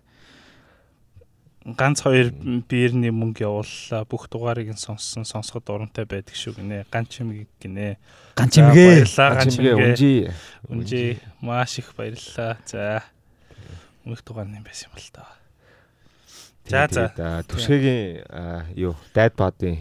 Ганц 1.63 2.03
хоёр 2.03 2.27
биерний 2.67 3.07
мөнгө 3.15 3.47
явууллаа. 3.47 4.03
Бүх 4.03 4.27
дугаарыг 4.27 4.75
нь 4.75 4.77
сонссон, 4.77 5.23
сонсоход 5.23 5.63
урамтай 5.71 6.03
байдаг 6.03 6.35
шүү 6.35 6.59
гинэ. 6.59 6.83
Ганч 6.91 7.23
юм 7.23 7.47
гинэ. 7.63 7.95
ганч 8.35 8.59
За, 8.59 8.67
юмгээ. 8.67 9.07
Баярлалаа 9.07 9.29
ганч 9.31 9.55
Ганчимгээ 9.55 9.71
юм. 9.71 9.79
үнжи. 9.87 10.13
Үнжи 10.67 11.03
маш 11.39 11.79
их 11.79 11.95
баярлалаа. 11.95 12.59
За. 12.67 13.07
Өмнөх 14.03 14.21
дугаар 14.27 14.47
нь 14.51 14.59
юм 14.59 14.67
байсан 14.67 14.91
юм 14.91 14.99
бол 14.99 15.09
та. 15.15 15.23
За, 16.67 16.87
за. 16.91 17.43
Түшгийн 17.47 18.23
аа, 18.27 18.67
юу 18.75 18.95
дайд 19.15 19.35
бадын 19.39 19.79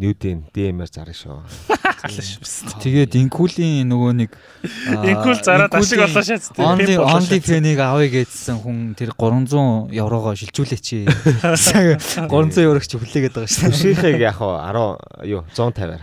нүүдийн 0.00 0.44
DM-ээр 0.52 0.90
зарна 0.90 1.14
шүү. 1.14 1.40
Тэгээд 2.84 3.16
инкулийн 3.16 3.88
нөгөө 3.88 4.12
нэг 4.20 4.30
аа, 4.90 5.04
Инкул 5.08 5.38
зараад 5.40 5.72
ашиг 5.72 6.02
олоо 6.04 6.20
шац. 6.20 6.50
Only 6.60 6.98
only 7.00 7.38
fan-ыг 7.40 7.80
авъя 7.80 8.08
гэдсэн 8.12 8.60
хүн 8.60 8.92
тэр 8.98 9.16
300 9.16 9.94
еврогоо 9.96 10.36
шилжүүлээч. 10.36 11.08
300 11.48 12.68
еврог 12.68 12.84
чи 12.84 13.00
хүлээгээд 13.00 13.32
байгаа 13.32 13.48
шүү. 13.48 13.72
Түшийнхийг 13.72 14.20
яг 14.20 14.36
хаа 14.36 14.68
10 14.76 15.30
юу 15.30 15.40
150-аар. 15.56 16.02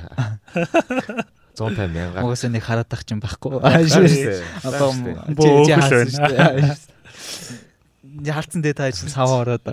150 1.53 1.93
мянга. 1.93 2.25
Угаасаа 2.25 2.49
нэг 2.49 2.63
хараад 2.65 2.89
тах 2.89 3.05
чинь 3.05 3.21
байхгүй. 3.21 3.61
Шүү. 3.61 4.41
Одоо 4.65 4.89
Бөө 5.35 5.67
хаасан 5.69 6.09
шүү 6.09 6.90
дээ. 7.31 8.33
Харцсан 8.33 8.61
дээ 8.61 8.73
та 8.75 8.91
чинь 8.91 9.09
сав 9.09 9.29
ороод. 9.29 9.63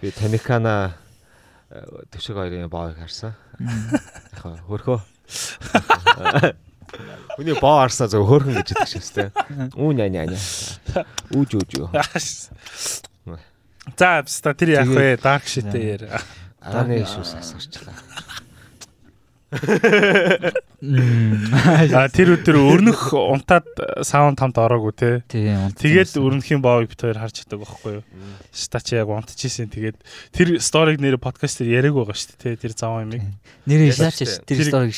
Би 0.00 0.10
Таникана 0.10 0.94
түшиг 2.14 2.36
хоёрын 2.38 2.70
боог 2.70 2.96
харсан. 2.96 3.34
Яг 3.58 4.62
хөрхөө. 4.68 5.00
Үний 7.36 7.56
боо 7.58 7.82
харсаа 7.82 8.08
зөв 8.08 8.24
хөөрхөн 8.30 8.62
гэж 8.62 8.68
хэлдэг 8.72 8.88
шээс 8.88 9.10
тээ. 9.12 9.28
Үу 9.74 9.90
ня 9.92 10.06
ня 10.08 10.24
ня. 10.30 10.38
Үүж 11.34 11.50
үүж 11.58 11.70
юу. 11.82 11.90
За 13.96 14.22
тэр 14.54 14.70
яах 14.82 14.90
вэ? 14.90 15.18
Dark 15.18 15.44
shit-ээ 15.50 16.06
яар. 16.06 16.22
Ааны 16.62 17.02
шүүс 17.06 17.34
асгарчлаа. 17.38 17.94
А 21.96 22.06
тэр 22.12 22.34
өдөр 22.36 22.56
өрнөх 22.60 23.14
унтаад 23.14 23.66
саунд 24.04 24.38
хамт 24.42 24.58
ороогүй 24.58 24.92
те. 24.92 25.10
Тэгээд 25.30 26.18
өрнөхийн 26.18 26.60
боовыг 26.60 26.90
бит 26.92 27.00
хоёр 27.00 27.16
харж 27.16 27.42
чаддаг 27.46 27.62
байхгүй 27.64 27.92
юу? 27.98 28.04
Ста 28.52 28.82
чи 28.82 28.98
яг 28.98 29.08
унтчихсэн. 29.08 29.70
Тэгээд 29.70 29.96
тэр 30.34 30.48
сториг 30.60 31.00
нэр 31.00 31.16
подкаст 31.22 31.62
дээр 31.62 31.80
яриаг 31.80 31.96
байгаа 31.96 32.18
шүү 32.18 32.36
дээ. 32.42 32.60
Тэр 32.60 32.72
заван 32.76 33.08
юм. 33.14 33.38
шаачаач 33.94 34.42
дээ. 34.42 34.50
тэр 34.50 34.58
сториг. 34.68 34.92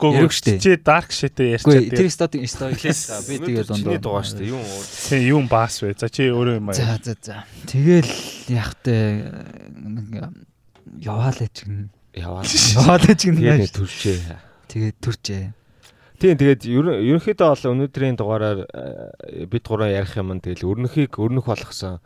Гүү 0.00 0.10
Яриг 0.16 0.32
штэ. 0.34 0.58
чи 0.58 0.70
dark 0.80 1.08
shit-ээ 1.14 1.52
ярьж 1.60 1.64
Үгүй 1.68 1.92
тэр 1.94 2.08
сториг 2.10 2.42
сториг 2.50 2.80
би 2.80 3.34
тэгээд 3.38 3.68
Чиний 3.70 4.00
дундаа. 4.00 4.00
дугаа 4.00 4.24
шүү 4.26 4.38
дээ. 4.40 4.50
Юу 4.50 4.60
уу? 4.60 4.82
Тэг 5.12 5.20
юм 5.28 5.44
баас 5.46 5.76
вэ? 5.84 5.94
За 5.94 6.08
чи 6.10 6.26
өөрөө 6.26 6.56
юм 6.58 6.68
аа. 6.72 6.74
За 6.74 6.98
за 6.98 7.14
за. 7.20 7.44
Тэгэл 7.70 8.10
яхтай 8.50 9.28
нэг 9.76 10.32
яваалаа 10.98 11.48
чинь 11.54 11.92
яваад 12.14 12.46
Хоолой 12.80 13.14
ч 13.14 13.22
гэнэ. 13.30 13.38
тэгээд 13.38 13.74
төрчээ. 13.76 14.18
Тэгээд 14.70 14.96
төрчээ. 15.02 15.44
Тийм 16.20 16.36
тэгээд 16.36 16.62
ерөнхийдөө 16.68 17.48
бол 17.48 17.70
өнөөдрийн 17.72 18.16
дугаараар 18.20 18.58
э, 18.68 19.46
бид 19.48 19.64
гурван 19.64 19.88
ярих 19.88 20.14
юм 20.20 20.36
нь 20.36 20.44
тэгэл 20.44 20.68
өрнөхийг 20.68 21.16
өрнөх 21.16 21.48
болгосон 21.48 21.96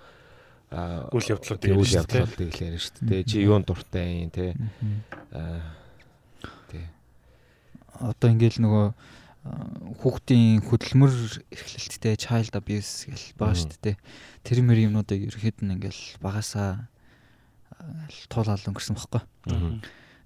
үйл 0.70 1.30
явдлууд 1.34 1.62
үйл 1.66 1.98
явдлуудыг 1.98 2.54
ярьж 2.54 2.94
шүү 2.94 3.10
дээ. 3.10 3.22
Чи 3.26 3.42
юунд 3.42 3.66
дуртай 3.66 4.26
юм 4.26 4.30
те. 4.30 4.54
Аа 5.30 5.62
тий. 6.70 6.86
Одоо 7.98 8.30
ингээл 8.30 8.62
нөгөө 8.62 8.86
хүүхдийн 10.00 10.62
хөдөлмөр 10.66 11.12
эрхлэлттэй 11.52 12.16
child 12.18 12.54
abuse 12.58 13.06
гэл 13.10 13.26
байгаа 13.38 13.58
шүү 13.58 13.82
дээ. 13.82 13.96
Тэр 14.42 14.58
мэр 14.62 14.88
юмнуудыг 14.88 15.30
ерөөд 15.30 15.58
нь 15.62 15.74
ингээл 15.78 16.02
багасаа 16.18 16.88
туулаад 18.28 18.64
өнгөрсөн 18.64 18.96
баггүй. 18.98 19.22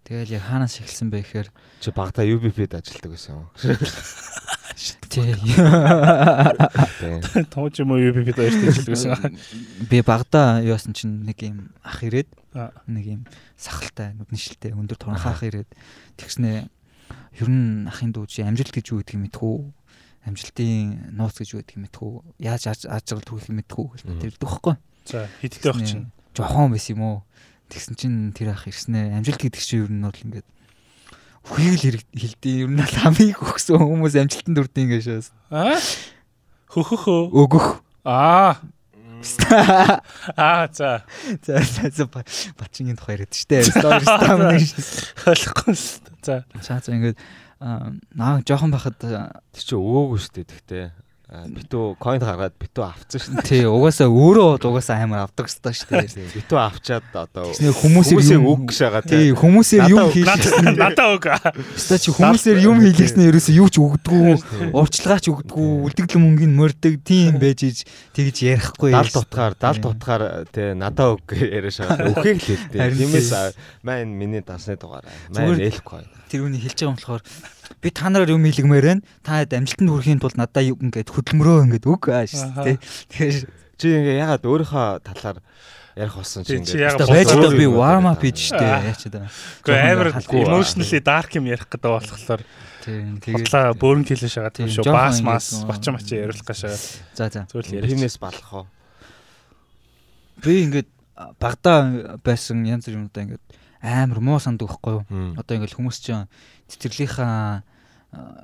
Тэгэл 0.09 0.41
яг 0.41 0.45
хаанаас 0.49 0.81
эхэлсэн 0.81 1.13
бэ 1.13 1.21
гэхээр 1.21 1.49
чи 1.85 1.93
багада 1.93 2.25
UBP-д 2.25 2.81
ажилладаг 2.81 3.13
байсан 3.13 3.45
юм. 3.45 3.53
Тий. 5.13 5.37
Тооч 7.53 7.77
юм 7.85 7.93
уу 7.93 8.01
UBP-д 8.01 8.41
ажилладаг 8.41 8.89
байсан. 8.89 9.37
Би 9.85 10.01
багада 10.01 10.65
юусан 10.65 10.97
чинь 10.97 11.29
нэг 11.29 11.45
юм 11.45 11.77
ах 11.85 12.01
ирээд 12.01 12.33
нэг 12.89 13.05
юм 13.05 13.23
сахалтай 13.61 14.17
нүдэн 14.17 14.39
шилтэй 14.41 14.73
өндөр 14.73 14.97
торонхоо 14.97 15.37
ах 15.37 15.45
ирээд 15.45 15.69
тэгснээ 16.17 16.73
ер 17.45 17.49
нь 17.53 17.85
ахын 17.85 18.17
дүү 18.17 18.25
чи 18.33 18.41
амжилт 18.49 18.73
гэж 18.73 18.97
юу 18.97 19.05
гэдгийг 19.05 19.29
мэдхүү 19.29 19.57
амжилтын 20.25 21.13
нууц 21.17 21.37
гэж 21.37 21.49
юу 21.53 21.61
гэдгийг 21.61 21.85
мэдхүү 21.85 22.13
яаж 22.43 22.69
ажрал 22.89 23.25
түүхийг 23.25 23.61
мэдхүү 23.61 23.87
гэж 23.93 24.01
тэрдэг 24.25 24.41
байхгүй. 24.41 24.75
За 25.05 25.29
хидтэй 25.41 25.73
байх 25.73 25.85
чинь. 25.85 26.09
Жохон 26.37 26.73
байсан 26.75 26.97
юм 26.97 27.03
уу? 27.05 27.17
Тэгсэн 27.69 27.95
чинь 27.97 28.19
тэр 28.33 28.57
ах 28.57 28.65
ирснэ. 28.69 29.17
Амжилт 29.17 29.41
гэдэг 29.41 29.61
чинь 29.61 29.85
ер 29.85 29.93
нь 29.93 30.05
бол 30.05 30.17
ингээд 30.17 30.49
үхийг 31.49 31.75
л 31.77 32.01
хэлдэг. 32.17 32.53
Ер 32.65 32.71
нь 32.73 32.81
хамыг 32.81 33.39
өгсөн 33.41 33.81
хүмүүс 33.81 34.17
амжилтанд 34.17 34.59
хүрдэг 34.59 34.83
ингэ 34.85 35.01
шээс. 35.05 35.29
Аа? 35.53 35.77
Хөхөхөө. 36.73 37.33
Өгөх. 37.33 37.81
Аа. 38.05 38.61
Аа 40.37 40.69
за. 40.73 41.03
За 41.43 41.91
за 41.91 42.07
бачингийн 42.07 42.97
тухай 42.97 43.19
яриад 43.19 43.35
штэ. 43.35 43.67
Стори 43.67 44.07
стам 44.07 44.47
нэг 44.47 44.63
ойлгохгүй 45.27 45.75
штэ. 45.75 46.13
За. 46.23 46.37
За 46.63 46.79
за 46.79 46.93
ингээд 46.95 47.19
наа 47.59 48.41
жоохон 48.47 48.71
байхад 48.71 49.01
тэр 49.03 49.27
чи 49.59 49.75
өвөөгүй 49.75 50.21
штэ 50.23 50.47
тэгтээ. 50.47 50.87
Битүү 51.29 51.99
coin 52.01 52.23
гаргаад 52.23 52.55
битүү 52.57 52.85
авцсан 52.87 53.21
шүү 53.21 53.35
дээ. 53.37 53.45
Тий, 53.45 53.65
угаасаа 53.69 54.09
өөрөө 54.09 54.65
угаасаа 54.65 54.97
амар 55.05 55.27
авдаг 55.27 55.45
хэрэгтэй 55.45 55.75
шүү 55.77 55.89
дээ. 55.93 56.29
Битүү 56.41 56.57
авчаад 56.57 57.05
одоо 57.21 57.53
хүмүүсээр 57.53 58.41
үг 58.49 58.63
гэж 58.73 58.79
байгаа 58.81 59.05
тий. 59.05 59.37
Хүмүүсээр 59.37 59.93
юм 59.93 60.09
хийлгэсэн. 60.09 60.73
Надаа 60.81 61.21
үг. 61.21 61.29
Өстой 61.77 62.01
чи 62.01 62.17
хүмүүсээр 62.17 62.65
юм 62.65 62.81
хийлгэснээр 62.81 63.29
ерөөсөө 63.29 63.59
юу 63.61 63.69
ч 63.69 63.77
өгдөггүй, 63.77 64.73
урчлагаач 64.73 65.29
өгдөггүй, 65.29 65.69
үлдэгдэл 65.85 66.17
мөнгөнд 66.25 66.57
мордог 66.57 66.97
тийм 67.05 67.37
байж 67.37 67.61
иж 67.61 67.85
тэгж 68.17 68.37
ярихгүй. 68.49 68.97
Дал 68.97 69.13
дутгаар, 69.13 69.53
дал 69.61 69.77
дутгаар 69.85 70.49
тий 70.49 70.73
надаа 70.73 71.13
үг 71.13 71.29
яриа 71.37 71.69
шагаа. 71.69 72.09
Үхийг 72.09 72.41
л 72.41 72.57
хэлдэг. 72.57 72.97
Тиймээс 72.97 73.31
маань 73.85 74.17
миний 74.17 74.41
дасны 74.41 74.81
дугаар. 74.81 75.05
Маань 75.37 75.61
элхгүй. 75.61 76.09
Тэр 76.33 76.49
үний 76.49 76.61
хэлж 76.61 76.89
байгаа 76.89 76.89
юм 76.89 76.97
болохоор 76.97 77.23
би 77.83 77.91
та 77.91 78.09
нараар 78.09 78.35
юм 78.35 78.45
хийлгмээр 78.45 78.87
байна. 78.87 79.03
Та 79.23 79.45
амжилтанд 79.45 79.91
хүрэхийн 79.93 80.21
тулд 80.23 80.37
надаа 80.41 80.65
юу 80.65 80.79
ингээд 80.81 81.13
хөдөлмөрөө 81.13 81.67
ингээд 81.69 81.87
үг 81.87 82.03
ааш 82.09 82.33
тий. 82.65 82.77
Тэгэхээр 83.13 83.37
чи 83.79 83.87
ингээ 83.95 84.23
ягаад 84.23 84.45
өөрийнхөө 84.49 84.87
талаар 85.07 85.39
ярих 85.99 86.15
болсон 86.15 86.43
чи 86.47 86.59
ингээд 86.59 86.99
байж 87.07 87.29
байгаа 87.31 87.59
би 87.59 87.69
warm 87.71 88.07
up 88.11 88.23
хийж 88.23 88.55
штэ 88.55 88.63
яачаад 88.63 89.15
байна. 89.15 89.31
Гэхдээ 89.63 89.93
амар 89.95 90.09
emotionally 90.19 91.01
dark 91.03 91.31
юм 91.35 91.47
ярих 91.51 91.67
гэдэг 91.71 91.91
болохоор 91.91 92.43
тийм 92.83 93.19
тэгээд 93.23 93.79
бөөрн 93.79 94.05
хэлэн 94.07 94.33
шагаад 94.33 94.55
тийм 94.55 94.71
шүү. 94.71 94.87
Бас 94.87 95.23
мас 95.23 95.47
бачаа 95.67 95.95
мачаа 95.95 96.19
яриулах 96.23 96.47
гашаа. 96.47 96.75
За 97.15 97.31
за. 97.31 97.47
Зүгээр 97.51 97.83
ярих. 97.83 97.91
Тиймээс 97.91 98.19
балах 98.23 98.51
уу. 98.55 98.67
Би 100.43 100.67
ингээд 100.67 100.91
багада 101.39 102.19
байсан 102.23 102.63
янз 102.67 102.87
бүр 102.87 103.03
юмудаа 103.03 103.23
ингээд 103.27 103.45
амар 103.83 104.21
муу 104.23 104.39
санддаг 104.39 104.71
байхгүй 104.71 105.03
юу? 105.03 105.35
Одоо 105.39 105.55
ингээд 105.59 105.75
хүмүүс 105.75 105.99
чинь 106.03 106.27
цэцэрлийнхаа 106.69 107.65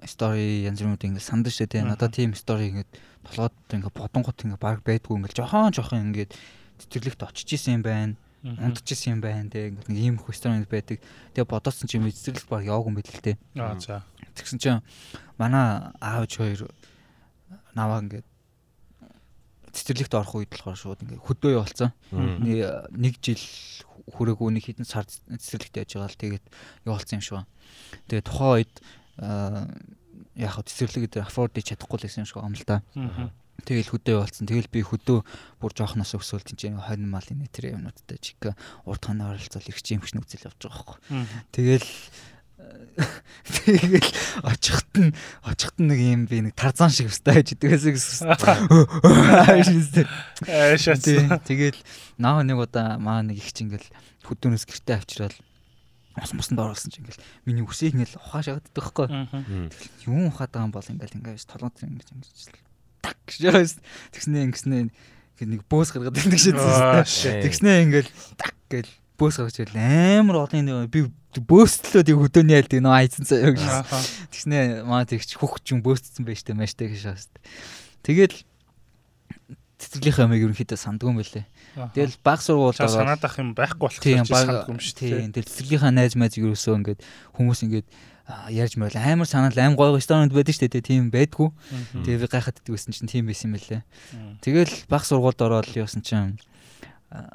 стори 0.05 0.65
янз 0.69 0.81
бүрүүд 0.85 1.09
ингээд 1.09 1.25
сандж 1.25 1.53
штэ 1.53 1.69
тий. 1.73 1.83
Надад 1.85 2.13
тийм 2.13 2.37
стори 2.37 2.69
ингээд 2.73 2.91
толгойд 3.25 3.57
ингээд 3.73 3.97
бодонгот 3.97 4.45
ингээд 4.45 4.61
баг 4.61 4.85
байдгүй 4.85 5.17
ингээд 5.17 5.39
жохон 5.41 5.73
жохон 5.73 6.13
ингээд 6.13 6.37
цэцэрлэгт 6.85 7.25
очиж 7.25 7.57
исэн 7.57 7.81
юм 7.81 7.85
байна. 7.85 8.15
Унтж 8.45 8.85
исэн 8.93 9.17
юм 9.17 9.21
байна 9.25 9.49
тий. 9.49 9.73
Ингээд 9.73 9.89
нэг 9.89 9.99
ийм 10.01 10.17
хөөстрон 10.21 10.69
байдаг. 10.69 11.01
Тэгээ 11.33 11.49
бодоцсон 11.49 11.89
чинь 11.89 12.05
цэцэрлэгт 12.05 12.49
баг 12.53 12.69
яваагүй 12.69 12.93
юм 12.93 12.97
байл 13.01 13.09
л 13.09 13.25
тий. 13.25 13.37
Аа 13.57 13.81
за. 13.81 14.05
Тэгсэн 14.37 14.59
чинь 14.61 14.85
манай 15.41 15.97
аавч 15.97 16.37
хоёр 16.37 16.69
наваа 17.73 18.05
ингээд 18.05 18.29
цэцэрлэгт 19.73 20.15
орох 20.15 20.35
үед 20.39 20.53
болохоор 20.53 20.77
шууд 20.77 21.03
ингээд 21.03 21.25
хөдөө 21.25 21.51
явуулсан. 21.57 21.91
Нэг 22.93 23.17
жил 23.25 23.43
хүрээгүй 24.13 24.49
нэг 24.55 24.65
хитэн 24.69 24.87
сар 24.87 25.09
цэцэрлэгт 25.09 25.81
яж 25.81 25.91
байгаа 25.97 26.13
л 26.13 26.21
тэгээд 26.21 26.45
явуулсан 26.85 27.19
юм 27.19 27.25
шиг 27.25 27.35
байна. 27.41 27.51
Тэгээд 28.09 28.29
тухайн 28.29 28.55
үед 28.63 28.75
яг 30.35 30.55
цэцэрлэг 30.67 31.11
дээр 31.11 31.27
аффорд 31.27 31.55
хийж 31.55 31.75
чадахгүй 31.75 31.99
л 31.99 32.05
байсан 32.07 32.23
юм 32.23 32.29
шиг 32.29 32.43
юм 32.43 32.55
л 32.59 32.67
да. 32.67 32.83
Тэгэл 33.65 33.93
хөдөө 33.95 34.13
явуулсан. 34.19 34.51
Тэгэл 34.51 34.69
би 34.69 34.83
хөдөө 34.83 35.19
бүр 35.63 35.73
жоохноос 35.73 36.19
өсвөл 36.19 36.43
тийм 36.43 36.83
хонь 36.83 37.07
малын 37.07 37.47
тэр 37.49 37.79
юмнуудтай 37.79 38.19
чиг 38.19 38.53
урд 38.85 39.03
хоноо 39.07 39.33
оролцол 39.33 39.63
юм 39.63 40.03
биш 40.03 40.13
нүцэл 40.13 40.51
явж 40.51 40.59
байгаа 40.59 40.99
байхгүй. 40.99 40.99
Тэгэл 41.55 41.89
тэгэл 43.65 44.11
очихт 44.47 44.95
нь 44.99 45.11
очихт 45.43 45.79
нь 45.83 45.89
нэг 45.91 45.99
юм 45.99 46.23
би 46.31 46.47
нэг 46.47 46.55
тарзан 46.55 46.91
шиг 46.91 47.11
өстэй 47.11 47.43
байж 47.43 47.51
дгээсээ 47.59 47.95
гэсэн. 47.95 48.31
Аашаа. 50.47 50.99
Тэгэл 51.43 51.79
наа 52.19 52.47
нэг 52.47 52.59
удаа 52.59 52.99
маа 53.03 53.27
нэг 53.27 53.43
их 53.43 53.51
чинь 53.51 53.75
ингээл 53.75 53.91
хөдөөнөөс 54.31 54.65
гэртээ 54.67 54.97
авчираад 54.99 55.35
ус 56.19 56.33
мусанд 56.35 56.61
оруулсан 56.63 56.91
чинь 56.95 57.03
ингээл 57.03 57.23
миний 57.45 57.65
үсийг 57.67 57.99
ингээл 57.99 58.23
ухааш 58.23 58.47
авдаг 58.55 58.71
байхгүй. 58.71 59.07
Юу 60.07 60.31
ухаад 60.31 60.51
байгаа 60.55 60.67
юм 60.69 60.75
бол 60.75 60.87
ингээл 60.87 61.17
ингээд 61.19 61.51
толгойд 61.51 61.83
ингэж 61.83 62.09
ингэж 62.15 62.39
так 63.03 63.19
гэж 63.27 63.83
тэгснээ 64.15 64.47
ингэснээ 64.49 64.83
нэг 65.43 65.63
бөөс 65.67 65.91
гаргаад 65.91 66.15
байдаг 66.15 66.39
шээ. 66.39 67.43
Тэгснээ 67.43 67.77
ингээл 67.91 68.11
так 68.39 68.55
гэл 68.71 68.91
бөөс 69.19 69.43
гаргаж 69.43 69.59
ирэл 69.59 69.79
амар 70.23 70.47
олон 70.47 70.63
нэг 70.63 70.89
би 70.89 71.11
бөөстлөө 71.35 72.07
тэг 72.07 72.17
хөдөөний 72.19 72.57
айлд 72.63 72.79
нөө 72.79 72.95
айцсан 72.95 73.27
заяа 73.27 73.51
гэж. 73.51 73.67
Тэгснээ 74.31 74.87
маа 74.87 75.03
тэгч 75.03 75.35
хөх 75.35 75.59
ч 75.67 75.75
юм 75.75 75.83
бөөсцсэн 75.83 76.23
байж 76.23 76.47
тээ 76.47 76.55
маш 76.55 76.79
тээ 76.79 76.95
гэж 76.95 77.01
шээс. 77.11 77.27
Тэгэл 78.07 78.39
цэцэрлийнхээ 79.85 80.25
амиг 80.25 80.43
ерөнхийдөө 80.49 80.79
сандгүй 80.81 81.09
юм 81.13 81.19
байлээ. 81.21 81.47
Тэгэл 81.93 82.17
баг 82.25 82.41
сургуульд 82.41 82.81
ороод 82.81 82.97
санаад 82.97 83.25
ах 83.25 83.37
юм 83.37 83.53
байхгүй 83.53 83.85
болохоор 83.85 84.25
сандгүй 84.25 84.73
юм 84.73 84.81
шүү 84.81 84.97
дээ. 84.99 85.33
Тэгэл 85.37 85.53
цэцэрлийнхаа 85.53 85.93
найз 85.93 86.17
майз 86.17 86.35
ерөөсөө 86.41 86.75
ингээд 86.81 87.01
хүмүүс 87.37 87.61
ингээд 87.69 87.89
ярьж 88.49 88.75
мөрөл 88.81 89.05
амар 89.05 89.29
санаал 89.29 89.61
аим 89.61 89.77
гой 89.77 89.93
ресторанд 89.93 90.33
байдаг 90.33 90.57
шүү 90.57 90.73
дээ. 90.73 90.89
Тийм 90.89 91.13
байдгүй. 91.13 91.53
Тэгээ 92.09 92.25
би 92.25 92.29
гайхаад 92.33 92.61
идэгсэн 92.65 92.97
чинь 92.97 93.11
тийм 93.13 93.29
байсан 93.29 93.53
юм 93.53 93.61
байлээ. 93.61 93.83
Тэгэл 94.41 94.75
баг 94.89 95.05
сургуульд 95.05 95.45
ороод 95.45 95.69
юусан 95.77 96.01
чинь 96.01 96.41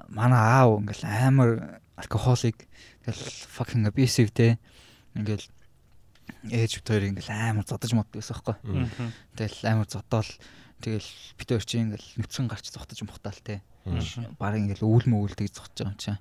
манай 0.09 0.41
аав 0.41 0.81
ингээл 0.81 1.05
амар 1.05 1.79
алкохолик 1.93 2.65
тэгэл 3.05 3.21
fucking 3.53 3.85
abusive 3.85 4.33
те 4.33 4.57
ингээл 5.13 5.45
ээж 6.49 6.81
хоёр 6.81 7.13
ингээл 7.13 7.31
амар 7.31 7.65
зодож 7.69 7.93
моддаг 7.93 8.17
байсан 8.17 8.35
байхгүй. 8.41 8.55
Тэгэл 9.37 9.61
амар 9.69 9.87
зодоол 9.87 10.29
тэгэл 10.81 11.09
бит 11.37 11.49
хоёр 11.49 11.65
чинь 11.65 11.83
ингээл 11.91 12.07
нүцгэн 12.23 12.47
гарч 12.47 12.71
зогтож 12.71 12.99
мухтаал 13.03 13.39
те. 13.43 13.61
Баг 14.39 14.55
ингээл 14.59 14.87
өвөл 14.87 15.07
мөвөлдөг 15.07 15.51
зогтож 15.51 15.83
байгаа 15.83 15.93
юм 15.93 15.99
чинь. 15.99 16.19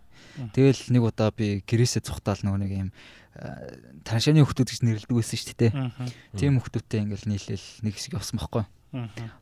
Тэгэл 0.55 0.83
нэг 0.95 1.03
удаа 1.03 1.31
би 1.31 1.63
гэрээсээ 1.63 2.03
зогтаал 2.03 2.43
нөгөө 2.43 2.61
нэг 2.63 2.73
юм 2.75 2.91
таншааны 4.03 4.43
хүмүүс 4.43 4.59
гэж 4.59 4.81
нэрлдэг 4.83 5.15
байсан 5.15 5.39
шүү 5.39 5.57
дээ. 5.59 5.73
Тийм 6.35 6.59
хүмүүстэй 6.59 7.01
ингээл 7.07 7.31
нийлээл 7.31 7.67
нэг 7.87 7.95
хэсэг 7.95 8.19
явсан 8.19 8.39
байхгүй. 8.43 8.65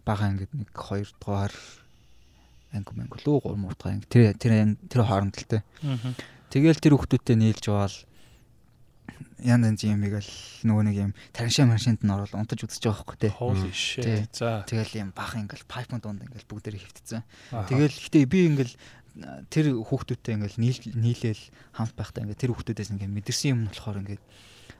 Бага 0.04 0.30
ингээд 0.32 0.52
нэг 0.52 0.70
хоёр 0.74 1.08
дугаар 1.16 1.54
анги 2.74 2.92
мэнг 2.92 3.14
лүү 3.24 3.40
3 3.46 3.56
муутгаа 3.56 4.00
тэр 4.10 4.36
тэр 4.36 4.76
тэр 4.90 5.00
хооронд 5.06 5.36
л 5.40 5.48
те. 5.48 5.64
Тэгэл 6.52 6.82
тэр 6.82 6.98
хүмүүстэй 6.98 7.36
нийлж 7.40 7.64
яваал 7.70 7.96
ян 9.42 9.64
янз 9.64 9.82
юмыг 9.84 10.18
л 10.20 10.32
нөгөө 10.64 10.84
нэг 10.88 10.96
юм 10.96 11.12
таншаа 11.32 11.66
машинд 11.68 12.00
нь 12.02 12.12
орол 12.12 12.32
унтаж 12.34 12.64
үзэж 12.64 12.82
байгаа 12.88 13.04
байхгүй 13.04 13.18
те. 13.20 13.28
Holy 13.36 13.72
shit. 13.72 14.32
За. 14.32 14.64
Тэгэл 14.64 15.06
юм 15.06 15.10
бах 15.12 15.36
ингээл 15.36 15.68
пайпын 15.68 16.00
дунд 16.00 16.24
ингээл 16.24 16.48
бүгдээрээ 16.48 16.82
хөвтцэн. 16.82 17.22
Тэгэл 17.68 17.96
гэтээ 17.96 18.24
би 18.26 18.38
ингээл 18.52 18.74
тэр 19.48 19.66
хүүхдүүдтэй 19.80 20.36
ингээл 20.36 20.60
нийлээл 20.60 21.44
хамт 21.72 21.94
байхдаа 21.96 22.24
ингээд 22.24 22.40
тэр 22.40 22.52
хүүхдүүдээс 22.52 22.92
ингээд 22.92 23.16
мэдэрсэн 23.16 23.48
юм 23.52 23.60
болохоор 23.72 24.00
ингээд 24.04 24.22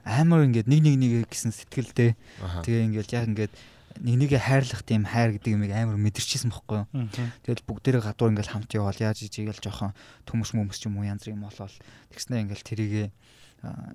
амар 0.05 0.45
ингээд 0.45 0.69
нэг 0.69 0.81
нэг 0.85 0.95
нэг 1.01 1.11
гэсэн 1.25 1.51
сэтгэлтэй 1.51 2.13
тэгээ 2.61 2.85
ингээд 2.85 3.09
яг 3.17 3.25
ингээд 3.33 3.53
нэг 3.97 4.15
нэгэ 4.21 4.37
хайрлах 4.37 4.85
тийм 4.85 5.09
хайр 5.09 5.33
гэдэг 5.37 5.57
юмыг 5.57 5.73
амар 5.73 5.97
мэдэрчээсэн 5.97 6.53
бохгүй 6.53 6.85
юу. 6.85 7.09
Тэгэл 7.41 7.65
бүгдээрээ 7.65 8.03
гадуур 8.05 8.31
ингээл 8.37 8.53
хамт 8.53 8.71
яваал 8.77 8.99
яаж 9.01 9.25
ижигээл 9.25 9.57
жоохон 9.57 9.97
төмөс 10.29 10.53
мөмс 10.53 10.77
ч 10.77 10.85
юм 10.85 11.01
уу 11.01 11.09
янз 11.09 11.25
бүр 11.25 11.33
юм 11.33 11.49
болол 11.49 11.75
тэгснэ 12.13 12.45
ингээл 12.45 12.67
тэрийгэ 12.67 13.05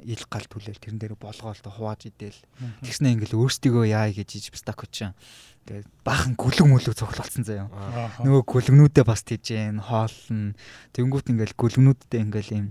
ил 0.02 0.24
гал 0.26 0.46
түлээл 0.50 0.82
тэрэн 0.82 0.98
дээр 0.98 1.14
болгоол 1.14 1.60
та 1.60 1.70
хувааж 1.70 2.10
идэл. 2.10 2.40
Тэгснэ 2.82 3.14
ингээл 3.14 3.38
өөрсдийгөө 3.38 3.84
яа 3.88 4.10
гэж 4.10 4.30
иж 4.38 4.46
стак 4.58 4.82
очоо 4.82 5.14
ингээд 5.62 5.86
баахан 6.02 6.34
гүлэг 6.34 6.66
мүлэг 6.66 6.94
цогцолцсон 6.98 7.46
заяа. 7.46 7.70
Нөгөө 8.18 8.42
гүлгнүүдээ 8.50 9.04
бас 9.06 9.22
тийжэн 9.22 9.78
хоолн 9.78 10.58
тэнгуут 10.90 11.30
ингээл 11.30 11.54
гүлгнүүдтэй 11.54 12.20
ингээл 12.26 12.50
юм 12.58 12.66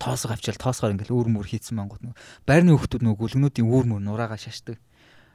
тоосоо 0.00 0.32
авчаал 0.32 0.56
тоосоор 0.56 0.96
ингээл 0.96 1.12
үүр 1.12 1.28
мөр 1.28 1.44
хийцэн 1.44 1.76
мангууд 1.76 2.00
нөгөө 2.00 2.18
байрны 2.48 2.72
хүүхдүүд 2.72 3.04
нөгөө 3.04 3.20
гүлгнүүдийн 3.20 3.68
үүр 3.68 3.84
мөр 3.92 4.00
нураага 4.00 4.40
шашдаг. 4.40 4.80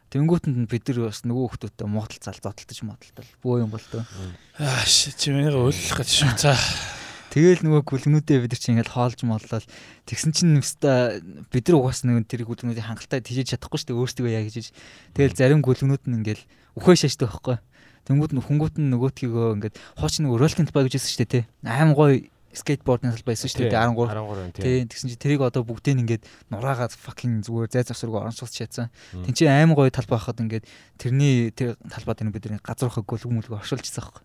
Тэнгүүтэнд 0.10 0.72
бид 0.72 0.88
нар 0.88 1.12
бас 1.12 1.22
нөгөө 1.28 1.46
хүмүүстэй 1.52 1.88
муудал 1.92 2.22
зал 2.24 2.40
зодтолтож 2.40 2.80
модтолтол 2.88 3.32
бөө 3.44 3.56
юм 3.68 3.70
бол 3.76 3.86
тоо. 3.92 4.08
Аа 4.56 4.88
чимээг 4.88 5.52
өөлөх 5.52 6.00
гэж 6.00 6.10
шүү. 6.10 6.32
За 6.40 6.56
Тэгэл 7.28 7.62
нөгөө 7.68 7.84
гүлгнүүдээ 7.84 8.38
бид 8.44 8.52
нар 8.56 8.62
чи 8.62 8.70
ингээд 8.72 8.94
хоолж 8.96 9.20
моллол 9.28 9.66
тэгсэн 10.08 10.32
чинь 10.32 10.60
өста 10.64 11.20
бид 11.52 11.68
нар 11.68 11.78
угаас 11.78 12.08
нэг 12.08 12.24
тэр 12.24 12.48
гүлгнүүдийн 12.48 12.88
хангалттай 12.88 13.20
тижиж 13.20 13.52
чадахгүй 13.52 13.84
шүү 13.84 13.88
дээ 13.92 14.00
өөрсдөө 14.00 14.28
яа 14.32 14.44
гэж. 14.48 14.72
Тэгэл 15.12 15.36
зарим 15.36 15.60
гүлгнүүд 15.60 16.08
нь 16.08 16.18
ингээд 16.24 16.42
үхээ 16.80 16.96
шашдаг 17.04 17.28
байхгүй. 17.36 17.58
Тэнгүүд 18.08 18.32
нь 18.32 18.44
хүнгүүт 18.48 18.76
нь 18.80 18.90
нөгөөтгийгөө 18.96 19.48
ингээд 19.60 19.76
хооч 20.00 20.24
нөгөө 20.24 20.40
ролкинт 20.40 20.72
баг 20.72 20.88
гэжсэн 20.88 21.12
шүү 21.12 21.22
дээ 21.28 21.34
те. 21.36 21.50
Аим 21.68 21.92
гоё 21.92 22.24
скейтбордын 22.58 23.14
салбар 23.14 23.34
байсан 23.34 23.50
шүү 23.52 23.70
дээ. 23.70 23.78
13 23.78 23.94
13 24.10 24.58
тий. 24.58 24.86
Тэгсэн 24.90 25.10
чинь 25.14 25.22
тэрийг 25.22 25.42
одоо 25.46 25.62
бүгдийг 25.62 26.02
ингээд 26.02 26.24
нураагаад 26.50 26.94
fucking 26.94 27.46
зүгээр 27.46 27.70
зай 27.72 27.84
завсраг 27.86 28.18
оронсуулж 28.18 28.54
чадсан. 28.54 28.90
Тэн 29.14 29.34
чинь 29.34 29.54
аим 29.54 29.78
гоё 29.78 29.94
талбай 29.94 30.18
хахад 30.18 30.42
ингээд 30.42 30.66
тэрний 30.98 31.54
тэр 31.54 31.78
талбай 31.86 32.18
дээр 32.18 32.34
бид 32.34 32.46
нэг 32.50 32.66
газар 32.66 32.90
хаг 32.90 33.06
гөлөг 33.06 33.32
мүлг 33.32 33.54
оршуулчихсан 33.62 34.02
байхгүй. 34.02 34.24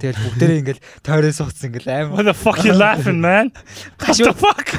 Тэгэл 0.00 0.22
бүгдээрээ 0.24 0.60
ингээд 0.64 0.80
тойроо 1.04 1.32
сууцсан 1.32 1.68
ингээд 1.68 1.88
аим 1.88 2.16
what 2.16 2.24
the 2.24 2.34
fuck 2.34 2.64
you 2.64 2.72
laughing 2.72 3.20
man? 3.20 3.52
Гашуу 4.00 4.32
fuck? 4.32 4.72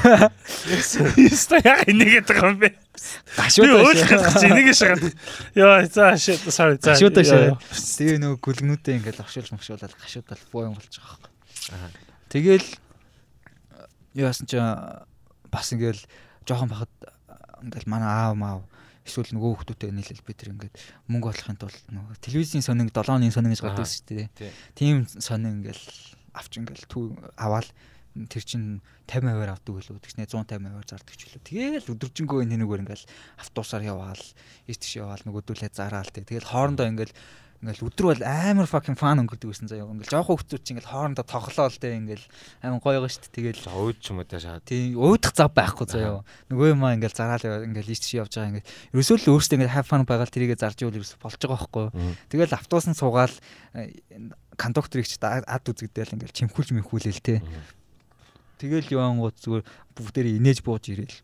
Яста 1.16 1.62
яг 1.62 1.86
нэгэд 1.86 2.26
байгаа 2.26 2.50
юм 2.50 2.58
бэ? 2.60 2.74
Гашуу 3.36 3.64
тааш 3.66 4.42
энийг 4.46 4.74
шахаад 4.74 5.14
ёо 5.54 5.86
за 5.86 6.18
shit 6.18 6.42
sorry 6.50 6.78
за. 6.82 6.94
Гашуу 6.96 7.10
тааш 7.14 7.30
тэгээ 7.70 8.18
нөгөө 8.22 8.38
гөлгнүүдээ 8.42 8.96
ингээд 8.98 9.22
оршуулж 9.22 9.52
мөшүүлээд 9.54 9.94
гашуу 9.94 10.22
тал 10.26 10.42
боо 10.50 10.66
юм 10.70 10.74
болж 10.74 10.90
байгаа 10.90 11.18
байхгүй. 11.20 12.06
Тэгэл 12.30 12.66
яасан 14.16 14.48
чи 14.48 14.56
бас 15.52 15.72
ингээл 15.72 16.02
жоохон 16.48 16.72
бахад 16.72 16.92
ингээл 17.62 17.90
манай 17.90 18.08
аав 18.08 18.34
маав 18.36 18.60
эсвэл 19.06 19.30
нөгөө 19.36 19.62
хүмүүстэй 19.62 19.92
нийлэл 19.94 20.26
бид 20.26 20.36
тэр 20.40 20.52
ингээд 20.56 20.74
мөнгө 21.06 21.30
олохын 21.30 21.58
тулд 21.60 21.78
нөгөө 21.94 22.18
телевизийн 22.24 22.64
сонин 22.64 22.90
7 22.90 23.14
оны 23.14 23.30
сонин 23.30 23.54
гэж 23.54 23.62
гардаг 23.62 23.86
шүү 23.86 24.26
дээ. 24.26 24.50
Тийм 24.74 25.06
сонин 25.06 25.62
ингээл 25.62 25.84
авч 26.34 26.52
ингээл 26.58 26.90
төв 26.90 27.14
аваад 27.38 27.70
тэр 28.26 28.42
чин 28.42 28.80
50%-аар 29.06 29.52
авдаг 29.54 29.72
үлээ 29.76 30.00
тэгснэ 30.00 30.26
150%-аар 30.26 30.88
зардаг 30.88 31.14
ч 31.14 31.28
үлээ. 31.28 31.44
Тэгээл 31.84 31.92
өдөржингөө 31.92 32.48
энэ 32.48 32.58
нэгээр 32.64 32.82
ингээл 32.88 33.06
автобусаар 33.38 33.84
яваал, 33.84 34.24
ийш 34.64 34.78
тийш 34.80 34.98
яваал 34.98 35.20
нөгөөдүүлээ 35.20 35.70
зараал 35.76 36.08
тэг. 36.08 36.24
Тэгэл 36.24 36.48
хоорондоо 36.48 36.88
ингээл 36.88 37.12
Ингээл 37.56 37.88
өдөр 37.88 38.06
бол 38.12 38.22
амар 38.22 38.68
fucking 38.68 38.98
fun 39.00 39.22
өнгөрдөг 39.24 39.48
байсан 39.48 39.70
заяа. 39.70 39.88
Ингээл 39.88 40.12
жоохон 40.12 40.36
хүмүүс 40.36 40.60
чинь 40.60 40.76
ингээл 40.76 40.92
хоорондоо 40.92 41.24
тоглоол 41.24 41.76
тэ 41.80 41.96
ингээл 41.96 42.26
амар 42.60 42.80
гоё 42.84 43.00
гоё 43.00 43.08
штт. 43.08 43.32
Тэгэл 43.32 43.64
ууд 43.72 43.96
ч 43.96 44.12
юм 44.12 44.20
уу 44.20 44.28
та 44.28 44.36
шаад. 44.36 44.68
Тийм 44.68 45.00
уудах 45.00 45.32
зав 45.32 45.56
байхгүй 45.56 45.88
заяа. 45.88 46.20
Нөгөө 46.52 46.76
юм 46.76 46.84
аа 46.84 46.92
ингээл 47.00 47.16
зараал 47.16 47.64
ингээл 47.64 47.92
ийч 47.96 48.04
чи 48.04 48.20
явж 48.20 48.36
байгаа 48.36 48.60
ингээл 48.60 48.70
ерөөсөө 48.92 49.16
л 49.24 49.30
өөртөө 49.32 49.56
ингээл 49.56 49.76
have 49.80 49.88
fun 49.88 50.04
байгаал 50.04 50.28
тэрийгэ 50.28 50.60
зарж 50.60 50.78
ивэл 50.84 51.00
ерөөсөө 51.00 51.20
болж 51.24 51.40
байгаа 51.40 51.56
байхгүй. 51.56 51.86
Тэгэл 52.28 52.56
автобус 52.60 52.86
нь 52.92 52.98
суугаал 53.00 53.34
э, 53.72 53.96
кондукторыг 54.60 55.08
ч 55.08 55.16
ад 55.24 55.64
үзэгдээл 55.64 56.12
ингээл 56.12 56.36
чимхүүлж 56.36 56.76
мэнхүүлээл 56.76 57.24
тэ. 57.24 57.40
Тэгэл 58.60 58.92
явангууд 58.92 59.36
зүгээр 59.40 59.64
бүгдээрээ 59.96 60.36
инээж 60.40 60.60
бууж 60.60 60.92
ирээл. 60.92 61.20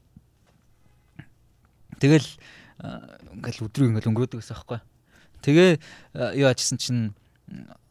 Тэгэл 2.00 2.28
э, 2.28 2.88
ингээл 3.36 3.64
өдрөө 3.68 3.88
ингээл 3.92 4.10
өнгөрөөдөг 4.12 4.40
гэсэн 4.40 4.56
байхгүй. 4.56 4.80
Тэгээ 5.42 5.70
э, 5.78 6.38
юу 6.38 6.48
ачсан 6.48 6.78
чинь 6.78 7.12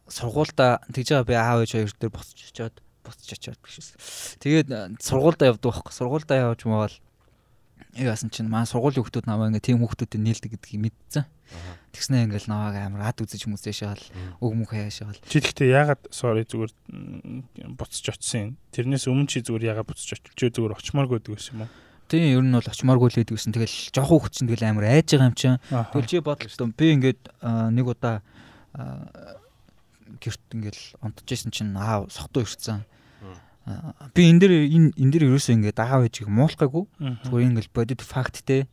сургуульда 0.08 0.82
тэгж 0.92 1.08
байгаа 1.12 1.28
би 1.28 1.36
аав 1.36 1.58
ээж 1.62 1.72
хоёр 1.76 1.92
дээр 1.94 2.12
буцаж 2.12 2.40
очиод 2.50 2.76
буцаж 3.04 3.28
очиод 3.32 3.60
гэжсэн. 3.60 3.96
Тэгээд 4.40 4.68
э, 4.72 4.80
сургуульда 5.00 5.52
явдаг 5.52 5.68
байхгүй. 5.72 5.92
Сургуульда 5.92 6.52
явж 6.52 6.64
мавал 6.66 6.96
юу 7.96 8.08
яасан 8.08 8.32
чинь 8.32 8.48
маа 8.48 8.64
сургуулийн 8.64 9.04
хүмүүс 9.04 9.28
намаа 9.28 9.52
ингээ 9.52 9.68
тийм 9.68 9.80
хүмүүстэй 9.84 10.16
нийлдэг 10.16 10.56
гэдгийг 10.56 10.80
мэдсэн. 10.80 11.24
Тэгснэ 11.92 12.24
ингээл 12.24 12.48
навааг 12.48 12.76
амар 12.88 13.12
ад 13.12 13.20
үзэж 13.20 13.44
хүмүүсээ 13.44 13.74
шаал 13.76 14.04
өг 14.40 14.52
мөх 14.56 14.72
хаяашаал. 14.72 15.20
Чи 15.28 15.44
тэгтээ 15.44 15.76
ягаад 15.76 16.00
sorry 16.08 16.48
зүгээр 16.48 16.72
буцаж 17.76 18.16
очисон 18.16 18.40
юм. 18.40 18.50
Тэрнээс 18.72 19.04
өмнө 19.12 19.28
чи 19.28 19.44
зүгээр 19.44 19.76
ягаад 19.76 19.92
буцаж 19.92 20.24
очиж 20.24 20.56
зүгээр 20.56 20.72
очимооргүй 20.72 21.20
гэдэг 21.20 21.52
юм 21.52 21.68
уу? 21.68 21.70
Тийм 22.08 22.24
ер 22.38 22.44
нь 22.44 22.52
бол 22.52 22.66
очмооргүй 22.66 23.08
л 23.08 23.18
байдаг 23.22 23.36
гэсэн. 23.36 23.54
Тэгэл 23.54 23.76
жоохон 23.92 24.18
хөвч 24.20 24.32
чинь 24.38 24.48
тэгэл 24.50 24.68
амар 24.68 24.84
айж 24.90 25.12
байгаа 25.12 25.30
юм 25.30 25.36
чинь. 25.38 25.58
Тэгэл 25.68 26.10
чи 26.10 26.20
бодлоо 26.20 26.68
би 26.76 26.86
ингээд 26.92 27.20
нэг 27.72 27.86
удаа 27.88 28.20
гэрт 30.22 30.42
ингээл 30.52 30.82
онтожсэн 31.00 31.50
чинь 31.50 31.72
аав 31.76 32.12
сохтуу 32.12 32.44
ирсэн. 32.44 32.84
Би 34.14 34.26
энэ 34.26 34.40
дэр 34.42 34.52
энэ 34.66 34.90
энэ 34.98 35.12
дэр 35.14 35.26
ерөөсөө 35.30 35.54
ингээд 35.54 35.78
аав 35.78 36.02
ээжийг 36.04 36.26
муулахгүйгүй. 36.26 36.84
Зүгээр 37.30 37.48
ингээл 37.54 37.70
бодит 37.70 38.02
факт 38.02 38.42
те. 38.42 38.66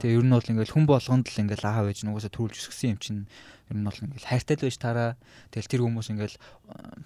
Тэгээ 0.00 0.16
ер 0.16 0.24
нь 0.24 0.32
бол 0.32 0.50
ингээл 0.50 0.74
хүн 0.74 0.86
болгонд 0.88 1.28
л 1.28 1.40
ингээл 1.44 1.68
аав 1.68 1.92
ээж 1.92 2.08
нугасаа 2.08 2.32
төрүүлж 2.32 2.56
өсгсөн 2.64 2.96
юм 2.96 3.00
чинь 3.04 3.20
ер 3.68 3.76
нь 3.76 3.84
бол 3.84 4.00
ингээл 4.00 4.28
хайртай 4.32 4.56
л 4.56 4.64
байж 4.64 4.76
таараа. 4.80 5.20
Тэгэл 5.52 5.68
тэр 5.68 5.82
хүмүүс 5.84 6.08
ингээл 6.16 6.36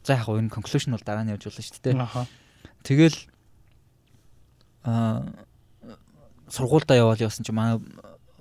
за 0.06 0.14
яг 0.14 0.30
энэ 0.30 0.54
conclusion 0.54 0.94
бол 0.94 1.02
дараа 1.02 1.26
нь 1.26 1.34
явж 1.34 1.50
болно 1.50 1.66
шүү 1.66 1.82
дээ. 1.82 1.98
Тэгэл 2.86 3.18
аа 4.86 5.26
сургуультай 6.48 7.00
яваал 7.00 7.20
явсан 7.20 7.44
чи 7.44 7.52
манай 7.52 7.80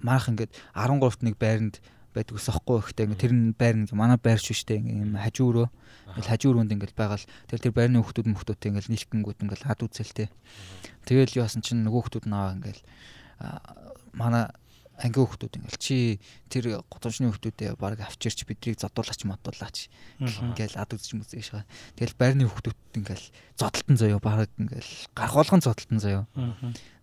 манайх 0.04 0.28
ингээд 0.28 0.52
13-т 0.76 1.22
нэг 1.24 1.36
байранд 1.40 1.76
байдаг 2.14 2.38
ус 2.38 2.48
ахгүй 2.50 2.80
ихтэй. 2.80 3.10
Ингээд 3.10 3.24
тэр 3.24 3.34
нь 3.34 3.56
байр 3.58 3.76
нэг 3.80 3.92
манай 3.98 4.20
байр 4.22 4.38
шүү 4.38 4.68
дээ 4.70 4.80
ингээд 4.84 5.02
юм 5.02 5.18
хажуурөө. 5.18 5.68
Ингээд 6.14 6.30
хажууруунд 6.30 6.74
ингээд 6.74 6.94
байгаал. 6.94 7.26
Тэгэл 7.50 7.66
тэр 7.66 7.74
байрны 7.74 7.98
хүмүүс 8.06 8.30
мөхтөдтэй 8.30 8.70
ингээд 8.70 8.92
нийлхэнгүүд 8.94 9.44
ингээд 9.44 9.64
ад 9.66 9.82
үзэлтэй 9.82 10.28
тэгэл 11.10 11.40
яасан 11.42 11.66
чинь 11.66 11.84
нөгөө 11.84 12.02
хүмүүс 12.14 12.28
наваа 12.30 12.56
ингээд 12.56 12.80
манай 14.14 14.46
анги 14.94 15.20
хүмүүс 15.20 15.58
ингээл 15.58 15.82
чи 15.82 16.22
тэр 16.48 16.86
гудамжны 16.86 17.34
хүмүүсээ 17.34 17.76
баг 17.76 18.00
авчирч 18.00 18.46
бидрийг 18.46 18.78
зодуулаач 18.78 19.26
модуулаач 19.26 19.90
ингээл 20.22 20.80
ад 20.80 20.94
үзэж 20.94 21.18
мүзэж 21.18 21.50
байгаа. 21.50 21.66
Тэгэл 21.98 22.20
байрны 22.22 22.46
хүмүүс 22.46 22.78
ингээл 23.02 23.28
зодтолтон 23.58 23.98
заяо. 23.98 24.22
Баг 24.22 24.54
ингээл 24.62 24.92
гарах 25.18 25.34
болгон 25.34 25.66
зодтолтон 25.66 26.00
заяо. 26.00 26.24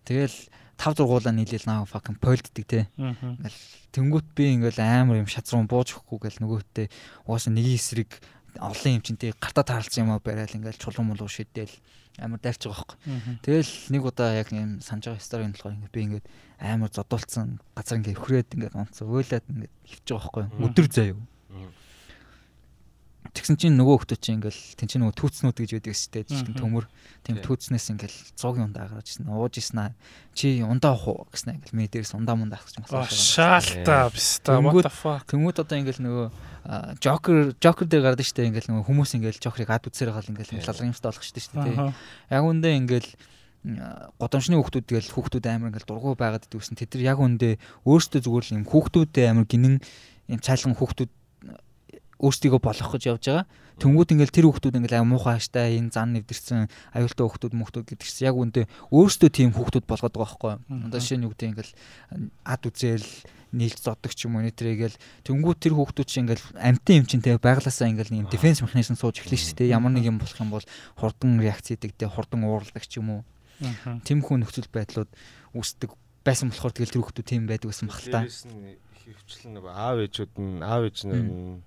Тэгэл 0.07 0.37
тав 0.81 0.97
зургуулаа 0.97 1.29
нийлээл 1.29 1.69
наа 1.69 1.85
fucking 1.85 2.17
полддаг 2.17 2.65
те. 2.65 2.89
Ингээл 2.97 3.59
тэнгуут 3.93 4.25
би 4.33 4.57
ингээл 4.57 4.81
амар 4.81 5.21
юм 5.21 5.29
шатруу 5.29 5.61
бууж 5.69 5.93
өгөхгүй 5.93 6.25
гэл 6.25 6.41
нөгөөтэй 6.41 6.87
угаасаа 7.29 7.53
нэг 7.53 7.69
эсрэг 7.77 8.09
олон 8.57 8.97
юм 8.97 9.03
чинь 9.05 9.21
тий 9.21 9.31
гартаа 9.37 9.61
таарлцсан 9.61 10.09
юм 10.09 10.17
аа 10.17 10.25
барайл 10.25 10.57
ингээл 10.57 10.81
чулуун 10.81 11.13
мулуу 11.13 11.29
шидээл 11.29 11.69
амар 12.17 12.41
дайрч 12.41 12.65
байгаа 12.65 12.97
байхгүй. 12.97 12.97
Тэгэл 13.45 13.71
нэг 13.93 14.01
удаа 14.09 14.29
яг 14.35 14.49
юм 14.51 14.81
санаж 14.81 15.05
байгаа 15.05 15.21
стори 15.21 15.45
болохоор 15.47 15.77
ингээд 15.77 15.93
би 15.93 16.01
ингээд 16.01 16.25
амар 16.59 16.89
зодуулсан 16.89 17.61
газар 17.77 17.97
ингээд 18.01 18.17
өвхрээд 18.17 18.49
ингээд 18.57 18.75
онцоо 18.75 19.05
уйлаад 19.07 19.45
ингээд 19.47 19.73
хөвж 19.85 20.07
байгаа 20.09 20.49
байхгүй. 20.49 20.65
Өдөр 20.65 20.87
заяа. 20.91 21.15
Тэгсэн 23.31 23.55
чинь 23.55 23.79
нөгөө 23.79 23.95
хүмүүс 24.03 24.19
чинь 24.19 24.43
ингээл 24.43 24.61
тэн 24.75 24.87
чинь 24.91 25.01
нөгөө 25.07 25.15
түүцнүүд 25.15 25.55
гэж 25.55 25.71
байдаг 25.79 25.95
шүү 25.95 26.11
дээ. 26.11 26.27
Жишээ 26.27 26.59
төмөр 26.59 26.85
тийм 27.23 27.39
түүцнээс 27.39 27.85
ингээл 27.95 28.17
100-ын 28.35 28.65
ундаа 28.67 28.91
гаргаж 28.91 29.07
ирсэн. 29.07 29.31
Ууж 29.31 29.55
ирсэн 29.55 29.79
аа. 29.79 29.95
Чи 30.35 30.59
ундаа 30.59 30.99
уух 30.99 31.31
гэсэн 31.31 31.63
ингээл 31.63 31.77
ми 31.79 31.87
дээрс 31.87 32.11
ундаа 32.11 32.35
мундаа 32.35 32.59
авах 32.59 32.67
гэж 32.67 32.83
масаа. 32.83 33.07
Шаалта 33.07 34.11
биста 34.11 34.59
what 34.59 34.83
the 34.83 34.91
fuck. 34.91 35.23
Тэнгүүд 35.31 35.63
одоо 35.63 35.77
ингээл 35.79 36.03
нөгөө 36.03 36.27
Joker 36.99 37.55
Joker 37.55 37.87
дээр 37.87 38.03
гардаг 38.11 38.27
шүү 38.27 38.35
дээ. 38.35 38.49
Ингээл 38.51 38.69
нөгөө 38.75 38.85
хүмүүс 38.91 39.11
ингээл 39.15 39.39
Joker-ыг 39.39 39.71
ад 39.71 39.87
үзсээр 39.87 40.11
гал 40.11 40.27
ингээл 40.27 40.67
лалгамжтай 40.67 41.07
болох 41.07 41.23
шүү 41.23 41.55
дээ. 41.55 41.95
Яг 42.35 42.43
үндэ 42.43 42.69
ингээл 42.83 43.09
годамжны 44.19 44.57
хүүхдүүд 44.57 44.85
тэгэл 44.89 45.13
хүүхдүүд 45.13 45.45
амар 45.45 45.69
ингээл 45.69 45.87
дургу 45.87 46.17
байгаад 46.17 46.49
идвэсэн. 46.49 46.75
Тэд 46.75 46.97
нар 46.97 47.13
яг 47.13 47.19
үндэ 47.21 47.61
өөрсдөө 47.85 48.21
зүгээр 48.25 48.45
л 48.49 48.55
юм 48.57 48.65
хүүхдүүдтэй 48.65 49.25
амар 49.29 49.45
гинэн 49.45 49.77
юм 50.33 50.39
цайлган 50.41 50.73
хүүхдүүд 50.73 51.11
өөрсдийгөө 52.21 52.61
болгох 52.61 52.93
гэж 52.93 53.03
явж 53.09 53.25
байгаа. 53.25 53.45
Тэнгүүд 53.81 54.13
ингээл 54.13 54.35
тэр 54.37 54.45
хүүхдүүд 54.45 54.77
ингээл 54.77 54.97
аа 55.01 55.09
муухай 55.09 55.41
хааштай 55.41 55.81
энэ 55.81 55.89
зан 55.89 56.13
нэвдэрсэн 56.13 56.69
аюултай 56.93 57.25
хүүхдүүд 57.25 57.53
мөхтүүд 57.57 57.85
гэдэг 57.89 58.05
чинь 58.05 58.29
яг 58.29 58.37
үндэ 58.37 58.69
өөрсдөө 58.93 59.29
тийм 59.33 59.49
хүүхдүүд 59.57 59.85
болгоод 59.89 60.13
байгаа 60.13 60.21
байхгүй. 60.21 60.53
Одоо 60.85 60.99
жишээ 61.01 61.17
нь 61.17 61.25
юу 61.25 61.33
гэдэг 61.33 61.49
ингээл 61.49 61.73
ад 62.45 62.61
үзэл 62.61 63.09
нийлж 63.51 63.77
зоддог 63.81 64.13
ч 64.13 64.29
юм 64.29 64.37
уу 64.37 64.45
нэтрэгээл 64.45 65.01
тэнгүүд 65.25 65.57
тэр 65.59 65.73
хүүхдүүд 65.75 66.07
чинь 66.07 66.23
ингээл 66.29 66.45
амтын 66.61 66.99
юм 67.01 67.07
чинь 67.09 67.25
тэг 67.25 67.41
байглаасаа 67.41 67.89
ингээл 67.89 68.13
нэг 68.15 68.29
дефенс 68.29 68.61
механизм 68.63 68.95
сууж 68.95 69.19
эхлэх 69.19 69.41
шүү 69.41 69.65
дээ. 69.65 69.75
Ямар 69.75 69.91
нэг 69.91 70.07
юм 70.07 70.21
болох 70.21 70.37
юм 70.39 70.53
бол 70.53 70.65
хурдан 70.95 71.41
реакц 71.41 71.73
хийдэг 71.73 71.97
те 71.97 72.07
хурдан 72.07 72.47
уурладаг 72.47 72.85
ч 72.85 73.01
юм 73.01 73.19
уу. 73.19 73.21
Тэмхүү 74.07 74.35
нөхцөл 74.39 74.71
байдлууд 74.71 75.11
үүсдэг 75.57 75.91
байсан 76.23 76.53
болохоор 76.53 76.73
тэгэл 76.73 76.93
тэр 76.95 77.01
хүүхдүүд 77.03 77.27
тийм 77.27 77.43
байдаг 77.49 77.69
гэсэн 77.73 77.89
баг 77.91 77.99
л 77.99 78.13
та. 78.13 78.21
Хөвчлэн 79.01 79.57
аав 79.67 79.97
ээжүүд 80.05 80.33
нь 80.39 80.61
аав 80.63 80.83
ээж 80.87 80.97
нь 81.09 81.59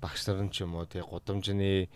багш 0.00 0.26
нар 0.28 0.42
нь 0.46 0.52
ч 0.54 0.62
юм 0.64 0.78
уу 0.78 0.86
тий 0.86 1.02
гудамжны 1.02 1.88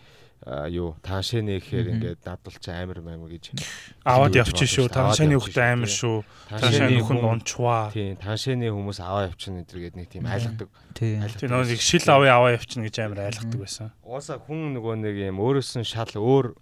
юу 0.43 0.99
таашэний 1.07 1.63
гэхээр 1.63 1.87
ингээд 1.95 2.27
надад 2.27 2.59
ч 2.59 2.67
амар 2.75 2.99
маяг 2.99 3.31
гэж 3.31 3.55
аваад 4.03 4.35
явчих 4.35 4.67
шүү. 4.67 4.91
Таашэний 4.91 5.39
хөхтэй 5.39 5.79
амар 5.79 5.87
шүү. 5.87 6.27
Таашэний 6.51 6.99
хөх 6.99 7.15
нь 7.15 7.23
унчваа. 7.23 7.95
Тийм, 7.95 8.19
таашэний 8.19 8.75
хүмүүс 8.75 8.99
аваа 8.99 9.31
явчихна 9.31 9.63
гэдэргээд 9.63 9.95
нэг 9.95 10.09
тийм 10.11 10.27
айлгадаг. 10.27 10.67
Тийм. 10.99 11.23
Нэг 11.23 11.79
шил 11.79 12.03
аваа 12.11 12.43
аваа 12.43 12.59
явчихна 12.59 12.91
гэж 12.91 12.97
амар 13.07 13.31
айлгадаг 13.31 13.61
байсан. 13.63 13.95
Ууса 14.03 14.43
хүн 14.43 14.75
нөгөө 14.83 14.95
нэг 14.99 15.15
юм 15.31 15.39
өөрөөс 15.39 15.79
нь 15.79 15.87
шал 15.87 16.11
өөр 16.11 16.59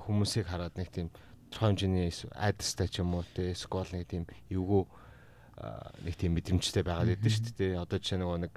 хүмүүсийг 0.00 0.48
хараад 0.48 0.72
нэг 0.80 0.88
тийм 0.88 1.12
хэмжээний 1.52 2.08
айдастай 2.32 2.88
ч 2.88 3.04
юм 3.04 3.20
уу 3.20 3.24
те 3.36 3.52
скол 3.52 3.84
нэг 3.92 4.08
тийм 4.08 4.24
эвгүй 4.48 4.88
нэг 6.02 6.14
тийм 6.18 6.34
мэдрэмжтэй 6.36 6.82
байгаад 6.82 7.14
байдаг 7.14 7.32
шүү 7.32 7.54
дээ. 7.58 7.78
Одоо 7.78 7.98
жишээ 7.98 8.18
нөгөө 8.18 8.38
нэг 8.46 8.52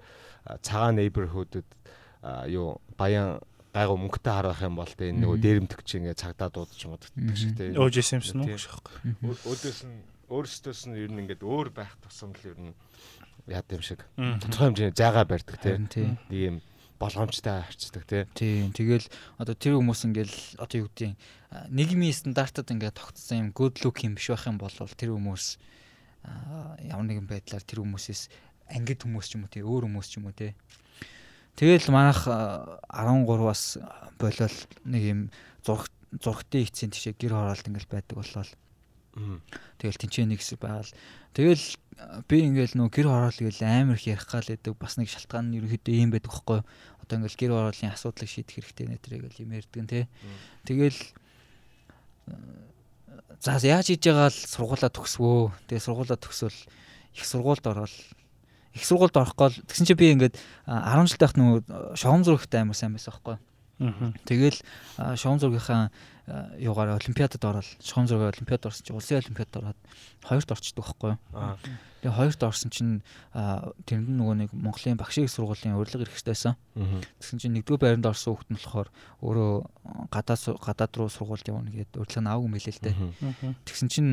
цагаан 0.65 0.97
neighborhood-д 0.97 1.65
юу 2.49 2.81
баян 2.97 3.39
гайгүй 3.75 3.97
мөнгөтэй 3.99 4.33
харах 4.33 4.61
юм 4.63 4.75
бол 4.79 4.89
тэ 4.89 5.11
нөгөө 5.13 5.37
дээрэмдэх 5.41 5.81
чинь 5.83 6.07
ингээ 6.07 6.17
цагдаа 6.17 6.49
дуудаж 6.49 6.81
моддаг 6.87 7.11
шиг 7.35 7.53
тэ. 7.59 7.75
Өөжсэн 7.75 8.23
юмсан 8.23 8.41
уу 8.41 8.57
шахгүй. 8.57 8.95
Өөдөөс 9.21 9.79
нь 9.85 9.99
өөрсдөөс 10.31 10.81
нь 10.89 10.95
ер 10.95 11.11
нь 11.11 11.21
ингээд 11.27 11.43
өөр 11.43 11.69
байх 11.75 11.93
тусам 12.01 12.31
л 12.33 12.49
ер 12.49 12.57
нь 12.57 12.73
яад 13.51 13.67
юм 13.69 13.83
шиг. 13.83 14.07
Тодорхой 14.15 14.73
хэмжээний 14.73 14.95
зайгаа 14.95 15.25
барьдаг 15.27 15.57
тэ. 15.59 15.77
Нэг 15.77 16.39
юм 16.39 16.57
болгоомжтой 16.99 17.61
харцдаг 17.67 18.03
тий. 18.07 18.23
Тийм. 18.33 18.71
Тэгэл 18.71 19.07
одоо 19.37 19.55
тэр 19.55 19.75
хүмүүс 19.75 20.07
ингээл 20.07 20.37
одоо 20.57 20.87
юу 20.87 20.89
гэдэг 20.89 21.19
нийгмийн 21.69 22.15
стандартад 22.15 22.71
ингээд 22.71 22.95
тогтсон 22.95 23.37
юм 23.37 23.49
good 23.51 23.83
look 23.83 23.99
юм 24.01 24.15
биш 24.15 24.31
байх 24.31 24.47
юм 24.47 24.57
бол 24.57 24.71
тэр 24.71 25.11
хүмүүс 25.11 25.59
ямар 26.81 27.05
нэгэн 27.05 27.27
байдлаар 27.29 27.63
тэр 27.63 27.83
хүмүүсээс 27.83 28.29
ангид 28.73 29.05
хүмүүс 29.05 29.27
ч 29.29 29.37
юм 29.37 29.45
уу 29.45 29.53
тий 29.53 29.63
өөр 29.63 29.85
хүмүүс 29.85 30.07
ч 30.09 30.13
юм 30.17 30.29
уу 30.29 30.35
тий 30.35 30.53
Тэгэл 31.55 31.87
манайх 31.87 32.27
13-аас 32.27 33.79
болол 34.19 34.55
нэг 34.83 35.03
юм 35.07 35.19
зурх 35.63 35.87
зурхтын 36.19 36.67
эцсийн 36.67 36.91
тишээ 36.91 37.15
гэр 37.15 37.31
хороолт 37.31 37.63
ингээл 37.63 37.91
байдаг 37.95 38.15
болол. 38.19 38.51
Тэгэл 39.79 40.01
тэнцээ 40.03 40.27
нэг 40.27 40.43
хэсэг 40.43 40.59
байгаал. 40.59 40.91
Тэгэл 41.31 41.65
би 42.27 42.35
ингээл 42.43 42.75
нөө 42.75 42.91
гэр 42.91 43.07
хороол 43.07 43.39
гээл 43.39 43.63
амар 43.63 43.95
их 43.95 44.03
ярих 44.03 44.27
гал 44.27 44.43
байдаг. 44.43 44.75
Бас 44.75 44.99
нэг 44.99 45.07
шалтгаан 45.07 45.55
нь 45.55 45.63
ерөөхдөө 45.63 45.95
ийм 45.95 46.11
байдаг 46.11 46.35
хгүй. 46.35 46.59
Одоо 46.99 47.15
ингээл 47.23 47.39
гэр 47.39 47.51
хорооллын 47.55 47.95
асуудлыг 47.95 48.27
шийдэх 48.27 48.55
хэрэгтэй 48.59 48.87
нэ 48.91 48.99
тэрийг 48.99 49.23
л 49.31 49.39
юм 49.39 49.55
ярьдаг 49.55 49.79
нэ. 49.87 50.11
Тэгэл 50.67 50.99
за 53.41 53.59
яаж 53.61 53.91
хийж 53.91 54.03
байгаа 54.09 54.29
л 54.29 54.37
сургуулаа 54.37 54.91
төгсвөө. 54.91 55.53
Тэгээ 55.69 55.85
сургуулаа 55.85 56.19
төгсвөл 56.19 56.59
их 57.15 57.25
сургуульд 57.25 57.65
ороод 57.67 57.93
их 58.75 58.83
сургуульд 58.83 59.15
орох 59.15 59.35
гол 59.35 59.55
тэгсэн 59.55 59.87
чинь 59.87 59.99
би 59.99 60.11
ингээд 60.11 60.35
10 60.67 61.07
жил 61.07 61.19
тахт 61.19 61.37
нөгөө 61.39 61.95
шовон 61.95 62.27
зурагтай 62.27 62.61
амар 62.61 62.75
сайн 62.75 62.91
байсан 62.91 63.15
байхгүй. 63.15 63.37
Тэгэл 63.79 64.59
шовон 65.19 65.39
зургийнхаа 65.39 65.91
юугаар 66.57 66.97
олимпиадад 66.97 67.43
ороод 67.43 67.67
шовон 67.83 68.07
зургийн 68.07 68.33
олимпиад 68.33 68.65
орсон 68.65 68.83
чинь 68.87 68.97
улсын 68.97 69.21
олимпиад 69.21 69.51
ороод 69.53 69.79
хоёрт 70.25 70.49
орчдөг 70.49 70.81
байхгүй. 70.81 71.13
Тэгээ 72.01 72.17
хоёрт 72.17 72.41
орсон 72.41 72.69
чинь 72.73 73.03
тэрэнд 73.33 74.09
нөгөө 74.09 74.35
нэг 74.41 74.49
Монголын 74.55 74.97
багшийн 74.97 75.29
сургуулийн 75.29 75.77
урилга 75.77 76.01
ирэхтэйсэн. 76.01 76.57
Тэгсэн 77.19 77.37
чинь 77.37 77.53
нэгдүгээр 77.61 78.01
байранд 78.01 78.09
орсон 78.09 78.33
хүүхэд 78.33 78.49
нь 78.49 78.57
болохоор 78.57 78.89
өөрөө 79.21 79.53
гадаад 80.09 80.41
гадаад 80.65 80.93
руу 80.97 81.09
сургуульд 81.13 81.45
явна 81.45 81.69
гэдэг 81.69 82.01
урилга 82.01 82.21
нь 82.23 82.29
аваагүй 82.31 82.49
мэлээ 82.57 82.73
л 82.73 82.83
дээ. 82.89 82.95
Тэгсэн 83.69 83.89
чинь 83.93 84.11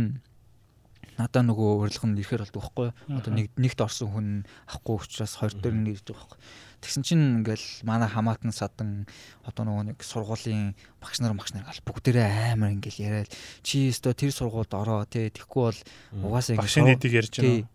надаа 1.19 1.43
нөгөө 1.45 1.71
урилга 1.85 2.07
нь 2.09 2.19
ирэхээр 2.21 2.43
болдог 2.49 2.63
байхгүй 2.63 2.89
одоо 3.19 3.33
нэг 3.33 3.47
нэгт 3.57 3.81
орсон 3.85 4.09
хүн 4.13 4.29
авахгүй 4.69 4.97
учраас 4.97 5.37
хоёр 5.37 5.55
дээр 5.59 5.77
нь 5.77 5.91
ирж 5.93 6.07
байгаа 6.09 6.25
байхгүй 6.25 6.41
тэгсэн 6.83 7.03
чинь 7.07 7.25
ингээл 7.41 7.69
манай 7.87 8.11
хамаатан 8.11 8.51
садан 8.51 9.07
одоо 9.47 9.63
нөгөө 9.69 9.95
нэг 9.95 9.99
сургуулийн 10.03 10.75
багш 10.99 11.23
нар 11.23 11.37
багш 11.39 11.55
нар 11.55 11.69
гал 11.69 11.87
бүгдээрээ 11.87 12.57
амар 12.59 12.75
ингээл 12.75 13.05
яриад 13.07 13.31
чи 13.63 13.93
өстө 13.93 14.17
тэр 14.19 14.35
сургуульд 14.35 14.75
ороо 14.75 15.07
тий 15.07 15.31
тэгхгүй 15.31 15.63
бол 15.63 15.81
угаасаа 16.27 16.59
ингээл 16.59 16.67
багшийн 16.67 16.87
нийтийг 16.91 17.15
ярьж 17.15 17.35
байна. 17.39 17.69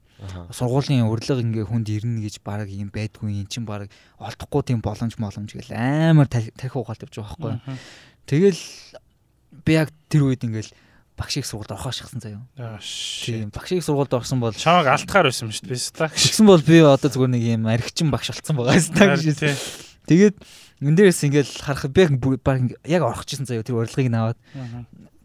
Сургуулийн 0.50 1.06
урилга 1.06 1.40
ингээ 1.40 1.70
хүнд 1.70 1.88
ирнэ 1.94 2.26
гэж 2.26 2.42
баг 2.42 2.68
юм 2.68 2.90
байдгүй 2.90 3.32
эн 3.32 3.48
чин 3.48 3.70
баг 3.70 3.88
олдохгүй 4.18 4.62
тийм 4.66 4.82
боломж 4.82 5.14
боломж 5.14 5.54
гэл 5.54 5.78
амар 5.78 6.26
тарих 6.26 6.74
угаалт 6.74 7.06
явж 7.06 7.22
байгаа 7.22 7.62
байхгүй 7.62 7.78
тэгэл 8.26 8.62
би 9.64 9.72
яг 9.78 9.94
тэр 10.10 10.26
үед 10.26 10.42
ингээл 10.42 10.74
багшийг 11.18 11.46
сургуульд 11.50 11.74
орохоо 11.74 11.92
шахсан 11.92 12.22
заяа. 12.22 12.46
Тийм 13.26 13.50
багшийг 13.50 13.82
сургуульд 13.82 14.14
орсон 14.14 14.40
бол 14.40 14.54
чамайг 14.54 14.88
алтахаар 14.88 15.34
байсан 15.34 15.50
юм 15.50 15.54
шүү 15.58 15.74
дээ. 15.74 15.82
Стак. 15.82 16.14
Тэгсэн 16.14 16.46
бол 16.46 16.62
би 16.62 16.78
одоо 16.86 17.10
зүгээр 17.10 17.34
нэг 17.34 17.44
юм 17.44 17.66
архичин 17.66 18.14
багш 18.14 18.30
болсон 18.30 18.56
байгаа 18.62 18.78
стак 18.78 19.18
гэж. 19.18 19.58
Тэгээд 20.06 20.36
энэ 20.86 20.96
дээрээс 20.96 21.26
ингээл 21.26 21.52
харах 21.58 21.90
би 21.90 22.38
баг 22.38 22.78
яг 22.86 23.02
орох 23.02 23.26
гэсэн 23.26 23.50
заяа 23.50 23.66
тэр 23.66 23.82
урилгыг 23.82 24.14
наваад 24.14 24.38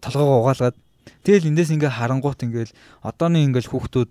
толгоогоо 0.01 0.49
угаалгаад 0.49 0.77
тэгэл 1.23 1.53
эндээс 1.53 1.77
ингээ 1.77 1.93
харангуут 1.93 2.41
ингээл 2.41 2.73
одооны 3.05 3.45
ингээл 3.45 3.69
хүүхдүүд 3.69 4.11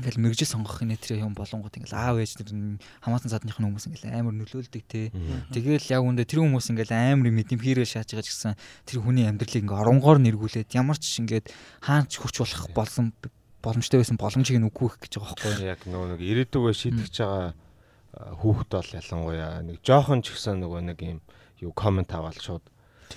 ингээл 0.00 0.18
мэрэгжил 0.24 0.48
сонгох 0.48 0.80
нэтэр 0.80 1.20
юм 1.20 1.36
болонгууд 1.36 1.76
ингээл 1.76 2.00
аав 2.00 2.16
ээж 2.18 2.40
нар 2.40 2.80
хамаатан 3.04 3.30
садныхны 3.30 3.68
хүмүүс 3.68 3.86
ингээл 3.92 4.16
амар 4.16 4.34
нөлөөлдөг 4.40 4.84
те. 4.88 5.12
Тэгэл 5.52 5.92
яг 5.92 6.02
үндэ 6.02 6.24
тэр 6.24 6.40
хүмүүс 6.40 6.72
ингээл 6.72 6.96
амар 6.96 7.28
мэдэм 7.28 7.60
хийрээ 7.60 7.84
шааж 7.84 8.16
байгаа 8.16 8.24
ч 8.24 8.32
гэсэн 8.32 8.56
тэр 8.88 8.98
хүний 9.04 9.28
амьдралыг 9.28 9.60
ингээ 9.60 9.80
оронгоор 9.84 10.18
нэргүүлээд 10.24 10.72
ямар 10.74 10.96
ч 10.96 11.20
ингээд 11.20 11.52
хаанч 11.84 12.16
хурч 12.16 12.40
болох 12.40 12.64
болсон 12.72 13.12
боломжтой 13.60 14.00
байсан 14.00 14.16
боломжийг 14.16 14.56
нь 14.56 14.68
үгүйх 14.72 14.96
гэж 15.04 15.20
байгаа 15.20 15.36
байхгүй 15.36 15.68
яг 15.68 15.80
нөгөө 15.84 16.08
нэг 16.16 16.20
ирээдүгөө 16.24 16.72
шийдэж 16.72 17.14
байгаа 17.20 17.52
хүүхэд 18.40 18.70
бол 18.72 18.90
ялангуяа 18.96 19.60
нэг 19.62 19.78
жоохон 19.84 20.24
ч 20.24 20.32
гэсэн 20.32 20.64
нөгөө 20.64 20.80
нэг 20.88 20.98
юм 21.04 21.20
юу 21.60 21.72
комент 21.76 22.10
аваад 22.16 22.40
шууд 22.40 22.64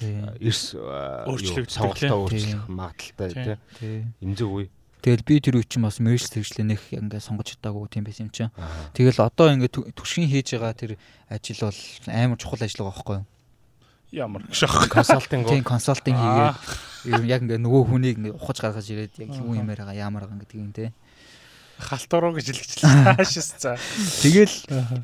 эрс 0.03 0.75
өөрчлөлт 0.75 1.71
сонголтоо 1.71 2.27
өөрчлөх 2.27 2.67
магадaltaй 2.67 3.57
тий. 3.77 4.05
Имзэг 4.19 4.49
үе. 4.49 4.67
Тэгэл 5.03 5.27
би 5.27 5.35
тэр 5.43 5.59
үе 5.59 5.67
чинь 5.67 5.83
бас 5.83 5.99
мэрэгч 5.99 6.31
сэргчлээ 6.31 6.63
нэх 6.63 6.95
ингээд 6.95 7.27
сонгож 7.27 7.59
чадаагүй 7.59 7.91
тийм 7.91 8.07
байсан 8.07 8.31
юм 8.31 8.31
чинь. 8.31 8.55
Тэгэл 8.95 9.19
одоо 9.19 9.51
ингээд 9.51 9.91
түшгийн 9.99 10.31
хийж 10.31 10.55
байгаа 10.55 10.71
тэр 10.71 10.95
ажил 11.27 11.67
бол 11.67 11.79
амар 12.07 12.39
чухал 12.39 12.63
ажил 12.63 12.87
байгаа 12.87 12.95
байхгүй 12.95 13.15
юу? 13.19 13.27
Ямар 14.15 14.47
гшах 14.47 14.87
консалтинг 14.87 15.43
тийм 15.51 15.67
консалтинг 15.67 16.15
хийгээд 16.15 17.27
яг 17.27 17.41
ингээд 17.43 17.59
нөгөө 17.67 17.83
хүнийг 17.83 18.15
ингээд 18.23 18.39
ухаж 18.39 18.57
гаргаж 18.63 18.87
ирээд 18.87 19.19
яг 19.19 19.29
юу 19.43 19.59
юм 19.59 19.67
яриагаа 19.67 19.99
ямар 19.99 20.23
байгаа 20.23 20.39
гэдэг 20.39 20.63
юм 20.63 20.71
те. 20.71 20.95
Халтуруу 21.83 22.39
гэж 22.39 22.55
хэлчихлээ. 22.55 23.03
Хаашис 23.19 23.59
за. 23.59 23.75
Тэгэл 24.23 24.55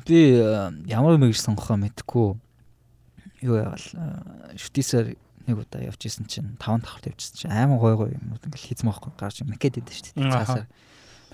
би 0.08 0.40
ямар 0.88 1.20
мэрэгч 1.20 1.44
сонгохоо 1.44 1.76
мэдэхгүй. 1.76 2.40
Юу 3.44 3.54
яавал 3.60 3.84
шүтээсээр 4.56 5.12
нэг 5.50 5.58
удаа 5.66 5.82
явж 5.82 6.00
исэн 6.06 6.30
чинь 6.30 6.54
5 6.56 6.86
давхарт 6.86 7.10
явжсэн 7.10 7.36
чинь 7.36 7.52
аймаг 7.52 7.82
гой 7.82 7.94
гой 7.98 8.10
юм 8.14 8.38
ингээл 8.38 8.68
хийцэн 8.70 8.86
байхгүй 8.86 9.12
гарч 9.18 9.42
макет 9.42 9.82
идэв 9.82 9.90
шүү 9.90 10.14
дээ. 10.14 10.30
Цаасаар 10.30 10.66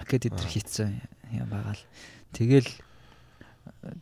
макет 0.00 0.26
идэр 0.26 0.48
хийцэн 0.48 1.00
юм 1.32 1.48
байгаа 1.52 1.76
л. 1.76 1.84
Тэгэл 2.32 2.70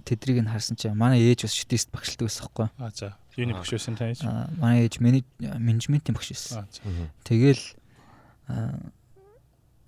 тэдрийг 0.05 0.43
нь 0.43 0.51
харсан 0.51 0.77
чинь 0.77 0.95
манай 0.95 1.23
ээж 1.23 1.47
бас 1.47 1.55
шүтист 1.55 1.89
багшилдаг 1.95 2.29
байсан 2.29 2.43
байхгүй. 2.47 2.67
Аа 2.79 2.91
за. 2.91 3.17
Юуны 3.37 3.55
багш 3.55 3.71
байсан 3.75 3.95
та 3.99 4.11
ээж? 4.11 4.23
Манай 4.59 4.87
ээж 4.87 5.01
менежментийн 5.01 6.15
багш 6.15 6.31
байсан. 6.35 6.69
Тэгэл 7.25 7.63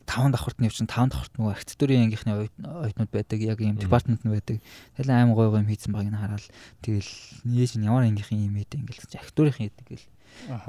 5 0.07 0.33
давхарт 0.33 0.59
нь 0.63 0.67
явчихсан 0.71 0.87
5 0.87 1.11
давхарт 1.11 1.35
нөгөө 1.35 1.53
архитектурын 1.53 2.07
ангийнхны 2.07 2.33
оюутнууд 2.63 3.11
байдаг 3.11 3.39
яг 3.43 3.59
ийм 3.61 3.77
департамент 3.77 4.23
нь 4.23 4.31
байдаг. 4.31 4.63
Тэгэл 4.95 5.11
аим 5.11 5.35
гой 5.35 5.51
гой 5.51 5.61
юм 5.67 5.69
хийцэн 5.69 5.93
байгааг 5.93 6.15
нь 6.15 6.21
хараад 6.23 6.47
тэгэл 6.87 7.11
нээж 7.43 7.73
нь 7.77 7.87
ямар 7.91 8.07
ангийнхын 8.07 8.47
юм 8.47 8.55
ээ 8.55 8.71
ингээл 8.71 9.03
архитектурын 9.03 9.59
хийдэг 9.59 9.87
гэл. 9.87 10.07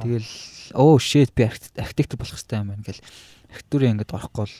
Тэгэл 0.01 0.31
оо 0.73 0.97
shit 0.97 1.31
би 1.35 1.47
архитектор 1.47 2.17
болох 2.17 2.35
хэрэгтэй 2.37 2.59
юм 2.59 2.71
байна 2.73 2.83
гэл. 2.85 3.01
Архитектурын 3.51 3.91
ангид 3.95 4.11
орохгүй 4.11 4.43
бол 4.43 4.55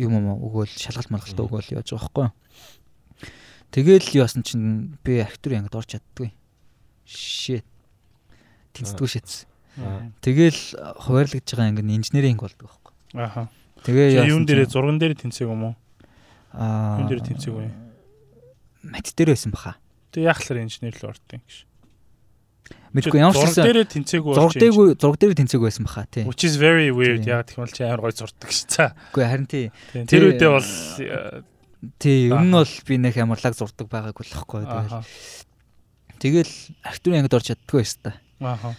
юм 0.00 0.12
юм 0.16 0.26
өгөөл 0.38 0.72
шалгалт 0.74 1.10
малгалтаа 1.12 1.44
өгөөл 1.46 1.74
яаж 1.76 1.88
байгаа 1.92 2.08
байхгүй. 2.08 2.28
Тэгэл 3.70 4.08
яасан 4.18 4.42
чинь 4.42 4.98
би 5.04 5.20
архитектурын 5.22 5.62
ангид 5.62 5.78
орч 5.78 5.94
чаддгүй. 5.94 6.32
Shit. 7.06 7.66
Тэнцдэггүй 8.74 9.08
шээц. 9.08 9.46
Тэгэл 10.24 10.60
хуваарлагдж 11.06 11.48
байгаа 11.54 11.70
анги 11.70 11.82
нь 11.86 11.96
инженеринг 11.98 12.42
болдог 12.42 12.66
байхгүй. 12.66 12.94
Аха. 13.14 13.48
Тэгээ 13.86 14.26
юун 14.26 14.44
дээрээ 14.44 14.68
зурган 14.68 14.98
дээр 14.98 15.14
тэнцээг 15.16 15.48
юм 15.48 15.72
уу? 15.72 15.74
Аа. 16.52 16.98
Юун 17.00 17.08
дээр 17.08 17.22
тэнцээг 17.24 17.54
вэ? 17.54 17.70
Мат 18.90 19.06
дээр 19.14 19.32
байсан 19.32 19.54
баха. 19.54 19.78
Яг 20.18 20.42
л 20.42 20.58
инженер 20.58 20.98
л 20.98 21.14
юм 21.14 21.42
гэж. 21.46 21.69
Мэдгүй 22.90 23.22
ямар 23.22 23.34
ч 23.34 23.46
зураг 23.46 23.70
дээр 23.70 23.86
тэнцээг 23.86 24.22
болж 24.26 24.36
зураг 24.38 24.54
дээр 24.58 24.74
зураг 24.98 25.18
дээр 25.22 25.34
тэнцээг 25.38 25.62
байсан 25.62 25.86
баха 25.86 26.06
тий. 26.10 26.26
Which 26.26 26.42
is 26.42 26.58
very 26.58 26.90
weird. 26.90 27.22
Яг 27.22 27.46
тэгмэл 27.46 27.70
чи 27.70 27.86
амар 27.86 28.10
гой 28.10 28.14
зурдаг 28.18 28.50
ш. 28.50 28.66
За. 28.66 28.98
Үгүй 29.14 29.24
харин 29.30 29.46
тий. 29.46 29.70
Тэр 29.94 30.34
үедээ 30.34 30.50
бол 30.50 30.70
тий 32.02 32.26
ер 32.26 32.42
нь 32.42 32.50
бол 32.50 32.74
би 32.86 32.94
нэг 32.98 33.14
амарлаг 33.14 33.54
зурдаг 33.54 33.86
байгаагүй 33.86 34.26
л 34.26 34.34
хэвгүй. 34.42 34.62
Тэгэл 36.18 36.54
архитектурын 36.82 37.22
ангид 37.22 37.36
орж 37.38 37.46
чаддгүй 37.54 37.78
байсан 37.78 38.00
та. 38.02 38.12
Ааха. 38.42 38.74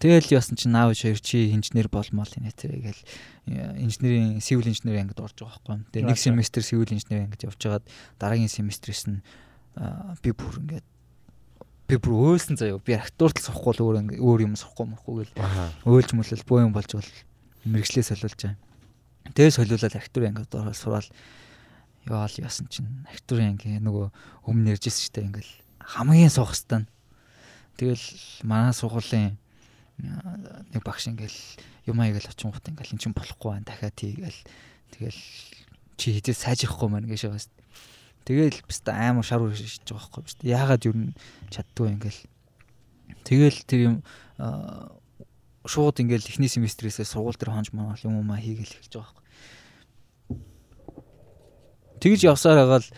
Тэгэл 0.00 0.32
яасан 0.32 0.56
чинь 0.56 0.76
аав 0.76 0.96
хоёр 0.96 1.20
чи 1.20 1.52
инженер 1.52 1.88
болмол 1.92 2.28
энэ 2.28 2.56
тэргээл 2.56 3.02
инженерийн 3.84 4.40
civil 4.40 4.68
engineering 4.68 5.08
ангид 5.08 5.20
орж 5.20 5.36
байгаа 5.44 5.60
байхгүй. 5.60 5.92
Тэгээ 5.92 6.08
нэг 6.08 6.16
семестр 6.16 6.64
civil 6.64 6.88
engineering 6.88 7.28
ангид 7.28 7.44
явж 7.44 7.60
хагаад 7.60 7.84
дараагийн 8.16 8.48
семестрээс 8.48 9.12
нь 9.12 9.20
би 10.24 10.30
бүр 10.32 10.56
ингээд 10.56 10.86
би 11.90 11.98
бүр 11.98 12.14
өөлсөн 12.38 12.56
заяа. 12.60 12.78
Би 12.78 12.94
актуурт 12.94 13.42
сухгүй 13.42 13.74
л 13.76 13.84
өөр 13.84 13.96
өөр 14.22 14.46
юм 14.46 14.54
сухгүй 14.54 14.86
мөхгүй 14.94 15.26
гэл. 15.26 15.34
Өөлж 15.84 16.14
мөлөл 16.14 16.46
боо 16.46 16.62
юм 16.62 16.72
болж 16.72 16.94
бол 16.94 17.10
мэрэгчлээ 17.66 18.06
солиулж 18.06 18.38
байгаа. 18.38 18.56
Тэгээ 19.34 19.56
солиулаад 19.58 19.94
актур 19.98 20.24
ингээ 20.30 20.46
дөрөөр 20.48 20.78
сураал 20.78 21.08
яал 22.08 22.34
яасан 22.40 22.70
чинь 22.72 23.04
актурын 23.10 23.58
ингээ 23.58 23.82
нөгөө 23.84 24.06
өмнө 24.48 24.74
ярьжсэн 24.78 25.12
дээ 25.12 25.26
ингээл. 25.28 25.54
Хамгийн 25.84 26.32
суух 26.32 26.56
стан. 26.56 26.88
Тэгэл 27.76 28.00
манай 28.46 28.72
сургуулийн 28.72 29.36
нэг 30.00 30.82
багш 30.84 31.08
ингээл 31.12 31.38
юм 31.86 32.00
аягаал 32.00 32.28
очин 32.30 32.50
гут 32.50 32.68
ингээл 32.68 32.94
эн 32.96 33.00
чинь 33.00 33.16
болохгүй 33.16 33.50
байна 33.52 33.68
дахиад 33.68 33.96
тийгээл 33.96 34.40
тэгэл 34.96 35.20
чи 36.00 36.16
хизээ 36.16 36.36
сайжрахгүй 36.36 36.88
маань 36.88 37.08
гэж 37.08 37.28
байгаа 37.28 37.44
Тэгэл 38.30 38.62
бистэ 38.62 38.94
амар 38.94 39.26
шар 39.26 39.42
үр 39.42 39.58
шиж 39.58 39.82
байгаа 39.90 40.06
байхгүй 40.06 40.22
бистэ. 40.22 40.46
Яагаад 40.46 40.86
юу 40.86 40.94
н 40.94 41.18
чаддгүй 41.50 41.98
ингээл. 41.98 42.22
Тэгэл 43.26 43.58
тэр 43.66 43.80
юм 43.90 43.96
шууд 45.66 45.98
ингээл 45.98 46.30
эхний 46.30 46.46
семестрээсээ 46.46 47.10
сургууль 47.10 47.34
дээр 47.34 47.58
хонж 47.58 47.74
маа 47.74 47.98
юм 48.06 48.22
уу 48.22 48.26
маа 48.30 48.38
хийгээл 48.38 48.70
эхэлж 48.70 49.02
байгаа 49.02 49.18
байхгүй. 49.18 50.38
Тэгж 51.98 52.20
явсаар 52.30 52.62
байгаа 52.62 52.80
л 52.86 52.90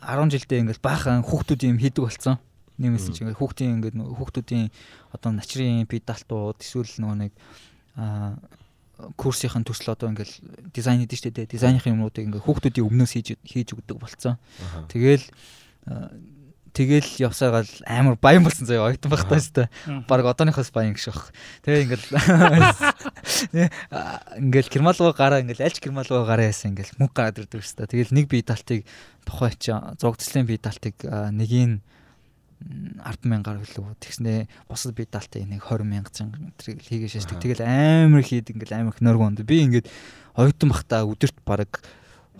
10 0.00 0.32
жилдээ 0.32 0.60
ингээл 0.64 0.80
баахан 0.80 1.20
хүүхдүүд 1.28 1.60
юм 1.68 1.76
хийдэг 1.76 2.00
болцсон. 2.00 2.40
Нэмээс 2.80 3.12
чи 3.12 3.20
ингээл 3.20 3.36
хүүхдийн 3.36 3.84
ингээд 3.84 4.00
хүүхдүүдийн 4.00 4.72
одоо 5.12 5.30
начрын 5.36 5.84
педалтууд 5.84 6.56
эсвэл 6.64 6.88
нөгөө 7.04 7.18
нэг 7.20 7.32
курсийн 9.16 9.64
төсөл 9.66 9.94
одоо 9.94 10.10
ингээл 10.14 10.34
дизайн 10.70 11.02
хийдэг 11.02 11.18
шүү 11.18 11.34
дээ. 11.34 11.50
Дизайныхын 11.50 11.98
юмнуудыг 11.98 12.24
ингээ 12.30 12.46
хүүхдүүдийн 12.46 12.86
өмнөөс 12.86 13.12
хийж 13.14 13.28
хийж 13.42 13.74
өгдөг 13.74 13.98
болцсон. 13.98 14.38
Тэгэл 14.86 15.26
тэгэл 16.74 17.10
явсаагаал 17.22 17.70
амар 17.86 18.18
баян 18.18 18.42
болсон 18.42 18.66
заяа 18.66 18.90
ойтон 18.90 19.10
байх 19.10 19.26
таа 19.26 19.38
дээ. 19.38 19.68
Бараг 20.10 20.34
одооныхоос 20.34 20.74
баян 20.74 20.98
гэж 20.98 21.10
баг. 21.10 21.30
Тэгээ 21.62 21.84
ингээл 21.86 22.08
ингээл 24.42 24.72
кермалгоо 24.74 25.14
гараа 25.14 25.38
ингээл 25.42 25.66
альч 25.70 25.78
кермалгоо 25.78 26.26
гараа 26.26 26.50
яасан 26.50 26.74
ингээл 26.74 26.98
мөнгө 26.98 27.14
гараад 27.14 27.38
ирдэг 27.46 27.62
дээ. 27.62 27.90
Тэгэл 27.94 28.14
нэг 28.18 28.26
бие 28.26 28.42
талтыг 28.42 28.82
тухай 29.22 29.54
чи 29.54 29.70
зурагцлын 29.70 30.50
бие 30.50 30.58
талтыг 30.58 30.98
нэгийг 31.06 31.78
100000-аар 32.64 33.60
хөлөө. 33.60 33.96
Тэгснээ 34.00 34.38
бусад 34.68 34.96
би 34.96 35.04
даалтаа 35.04 35.40
энийг 35.44 35.64
20000 35.68 36.08
зан 36.14 36.28
тэрийг 36.56 36.80
хийгээ 36.80 37.10
шашдаг. 37.12 37.40
Тэгэл 37.44 37.64
амар 37.64 38.24
хийд 38.24 38.48
ингээл 38.48 38.80
амар 38.80 38.96
нөргөнд. 38.98 39.44
Би 39.44 39.64
ингээд 39.68 39.90
ойтон 40.34 40.72
бахта 40.72 41.04
өдөрт 41.04 41.38
баг 41.44 41.84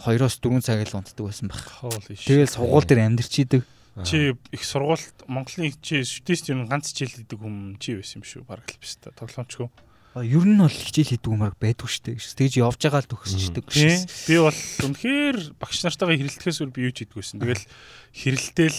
2-оос 0.00 0.40
4 0.40 0.64
цаг 0.64 0.80
л 0.80 0.96
унтдаг 0.98 1.24
байсан 1.24 1.52
баг. 1.52 1.60
Тэгэл 2.08 2.48
сургууль 2.48 2.88
дээр 2.88 3.04
амьдэрч 3.04 3.34
идэг. 3.44 3.62
Чи 4.02 4.34
их 4.50 4.64
сургуульд 4.64 5.28
Монголын 5.28 5.70
чи 5.78 6.02
студист 6.02 6.50
юу 6.50 6.66
ганц 6.66 6.90
хичээл 6.90 7.22
хийдэг 7.22 7.38
хүм 7.38 7.78
чи 7.78 7.94
байсан 7.94 8.18
юм 8.18 8.26
шүү. 8.26 8.42
Бараг 8.42 8.66
л 8.66 8.80
биш 8.82 8.98
та. 8.98 9.14
Тоглоомчгүй. 9.14 9.70
Ер 10.18 10.46
нь 10.46 10.58
бол 10.58 10.70
хичээл 10.70 11.14
хийдэг 11.14 11.30
юмарг 11.30 11.54
байдгүй 11.62 11.86
шүү 11.86 12.02
дээ. 12.10 12.18
Тэгж 12.18 12.54
явж 12.58 12.80
байгаа 12.82 13.02
л 13.06 13.10
төгсчдөг 13.14 13.66
шээ. 13.70 14.02
Би 14.26 14.34
бол 14.42 14.60
үнэхээр 14.82 15.38
багш 15.62 15.78
нартайгаа 15.86 16.18
хэрэлдэхээс 16.18 16.58
үл 16.66 16.74
би 16.74 16.90
юу 16.90 16.94
ч 16.94 17.06
хийдгүйсэн. 17.06 17.38
Тэгэл 17.38 17.66
хэрэлтэл 18.18 18.78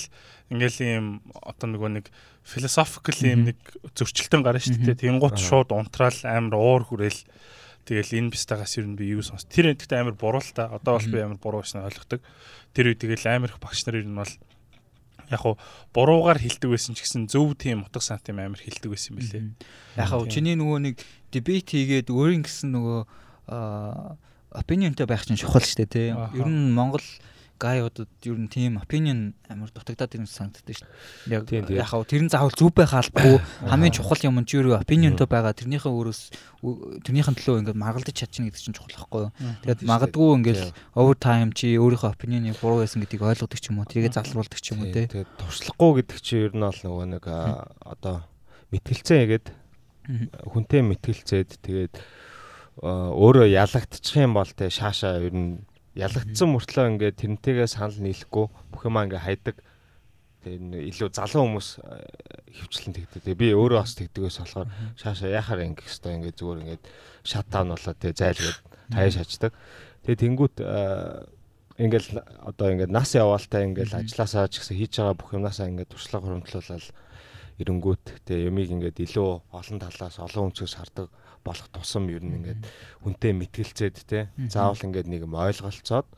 ингээл 0.53 0.79
ийм 0.85 1.05
одоо 1.41 1.67
нөгөө 1.73 1.91
нэг 1.97 2.05
philosophical 2.45 3.17
ийм 3.25 3.49
нэг 3.49 3.57
зөрчилтөн 3.97 4.45
гарна 4.45 4.61
шүү 4.61 4.93
дээ. 4.93 5.01
Тэнгуут 5.01 5.41
шууд 5.41 5.73
унтраал 5.73 6.19
амар 6.29 6.55
уур 6.55 6.83
хүрээл 6.85 7.21
тэгэл 7.85 8.17
энэ 8.21 8.33
бистагаас 8.33 8.77
ер 8.77 8.85
нь 8.85 8.97
би 8.97 9.09
юу 9.13 9.25
сонс. 9.25 9.45
Тэр 9.49 9.73
нэгтээ 9.73 10.01
амар 10.05 10.13
буруу 10.13 10.41
л 10.41 10.53
та. 10.53 10.69
Одоо 10.69 11.01
бол 11.01 11.09
би 11.09 11.19
амар 11.21 11.41
буруу 11.41 11.61
байснаа 11.65 11.89
ойлгодог. 11.89 12.21
Тэр 12.77 12.93
үед 12.93 13.01
тэгэл 13.01 13.25
амар 13.25 13.53
их 13.53 13.61
багш 13.61 13.85
нар 13.89 14.01
ер 14.01 14.09
нь 14.09 14.17
бол 14.17 14.33
яг 15.29 15.41
хуу 15.41 15.57
буруугаар 15.93 16.37
хилдэг 16.37 16.69
байсан 16.69 16.93
ч 16.93 17.01
гэсэн 17.05 17.25
зөв 17.29 17.57
тийм 17.57 17.85
утга 17.85 18.01
сант 18.01 18.29
юм 18.29 18.41
амар 18.41 18.61
хилдэг 18.61 18.89
байсан 18.93 19.17
юм 19.17 19.21
билээ. 19.21 19.43
Яг 19.97 20.09
хуу 20.13 20.29
чиний 20.29 20.53
нөгөө 20.53 20.79
нэг 20.85 20.95
дебет 21.33 21.65
хийгээд 21.69 22.13
өөрийн 22.13 22.45
гэсэн 22.45 22.69
нөгөө 22.73 23.01
opinionтэй 24.55 25.05
байх 25.09 25.25
чинь 25.25 25.39
чухал 25.39 25.65
шүү 25.65 25.85
дээ 25.85 25.89
тий. 25.89 26.09
Ер 26.13 26.49
нь 26.49 26.73
Монгол 26.73 27.05
гайуудад 27.57 28.11
ер 28.23 28.37
нь 28.37 28.51
тийм 28.51 28.77
opinion 28.77 29.33
амар 29.49 29.71
дутагдаад 29.71 30.15
ирсэн 30.15 30.51
санагддаг 30.51 30.75
шүү 30.75 30.87
дээ. 31.31 31.63
Яг 31.63 31.69
яг 31.71 31.87
хав 31.89 32.05
тэр 32.05 32.25
нь 32.25 32.31
заавал 32.31 32.53
зүв 32.53 32.71
байх 32.75 32.93
албагүй. 32.93 33.39
Хамгийн 33.71 33.95
чухал 33.95 34.21
юм 34.27 34.39
нь 34.41 34.47
ч 34.47 34.59
юу 34.59 34.75
opinionтэй 34.75 35.27
байгаа. 35.27 35.55
Тэрнийхээ 35.55 35.91
өөрөөс 35.91 36.21
тэрнийхэн 37.07 37.35
төлөө 37.35 37.59
ингээд 37.63 37.79
маргалдаж 37.79 38.15
чадчихна 38.15 38.51
гэдэг 38.51 38.61
чинь 38.61 38.77
чухал 38.77 38.95
байхгүй 38.95 39.21
юу. 39.27 39.31
Тэгээд 39.63 39.81
магадгүй 39.85 40.29
ингээд 40.39 40.61
overtime 40.93 41.51
чи 41.55 41.75
өөрийнхөө 41.79 42.13
opinion-ыг 42.15 42.59
буруу 42.59 42.83
байсан 42.83 43.01
гэдгийг 43.03 43.23
ойлгодог 43.23 43.59
ч 43.59 43.71
юм 43.71 43.79
уу? 43.79 43.89
Тэргээ 43.89 44.15
залруулдаг 44.15 44.59
ч 44.59 44.67
юм 44.75 44.83
уу 44.83 44.91
те. 44.91 45.07
Тэгээд 45.07 45.31
туршлахгүй 45.39 45.91
гэдэг 46.03 46.17
чинь 46.19 46.43
ер 46.49 46.53
нь 46.53 46.65
бол 46.65 46.81
нөгөө 46.83 47.05
нэг 47.15 47.23
одоо 47.25 48.15
мэтгэлцээ 48.73 49.19
ягээд 49.23 49.47
хүнтэй 50.51 50.81
мэтгэлцээд 50.85 51.49
тэгээд 51.65 51.93
өөрөө 52.81 53.47
ялагдчих 53.49 54.19
юм 54.19 54.35
бол 54.35 54.49
те 54.51 54.69
шааша 54.69 55.17
ер 55.23 55.33
нь 55.33 55.63
ялагдсан 55.95 56.51
мөртлөө 56.51 56.85
ингээд 56.95 57.19
тэрнтэйгээ 57.23 57.67
санал 57.71 58.03
нийлэхгүй 58.03 58.45
бүх 58.71 58.81
юмаа 58.83 59.07
ингээд 59.07 59.23
хайдаг. 59.23 59.55
Тэгээ 60.43 60.91
илүү 60.91 61.09
залуу 61.15 61.41
хүмүүс 61.47 61.69
хөвчлэн 62.51 62.93
тэгдэг. 62.99 63.33
Би 63.39 63.55
өөрөө 63.55 63.79
бас 63.79 63.95
тэгдэгээс 63.95 64.37
болохоор 64.43 64.67
шаашаа 64.99 65.31
яхаар 65.31 65.63
ингэх 65.71 65.87
хэвээр 65.87 66.15
ингээд 66.19 66.37
зүгээр 66.37 66.61
ингээд 66.67 66.83
шат 67.23 67.47
таун 67.47 67.71
болоод 67.71 67.97
тэгээ 67.97 68.19
зайлгээд 68.19 68.59
хаяа 68.91 69.11
шачдаг. 69.15 69.51
Тэгээ 70.03 70.19
тэнгуут 70.19 70.55
ингээл 71.79 72.09
одоо 72.43 72.67
ингээд 72.75 72.91
нас 72.91 73.15
яваалтай 73.15 73.63
ингээл 73.65 73.99
ажилласаа 73.99 74.51
ч 74.51 74.59
гэсэн 74.59 74.75
хийж 74.75 74.99
байгаа 74.99 75.15
бүх 75.15 75.31
юмнасаа 75.31 75.71
ингээд 75.71 75.91
туршлага 75.95 76.27
хуримтлуулаад 76.27 76.85
эренгүүт 77.55 78.05
тэгээ 78.27 78.47
юмыг 78.51 78.69
ингээд 78.71 78.97
илүү 78.99 79.29
олон 79.51 79.79
талаас 79.79 80.19
олон 80.19 80.51
өнцгөөс 80.51 80.75
хардаг 80.75 81.07
болох 81.45 81.69
тусам 81.69 82.09
ер 82.09 82.25
нь 82.25 82.41
ингээд 82.41 82.61
хүнтэй 83.05 83.31
мэтгэлцээд 83.37 83.95
те 84.09 84.33
заавал 84.49 84.81
ингээд 84.81 85.05
нэг 85.05 85.29
юм 85.29 85.37
ойлголцоод 85.37 86.09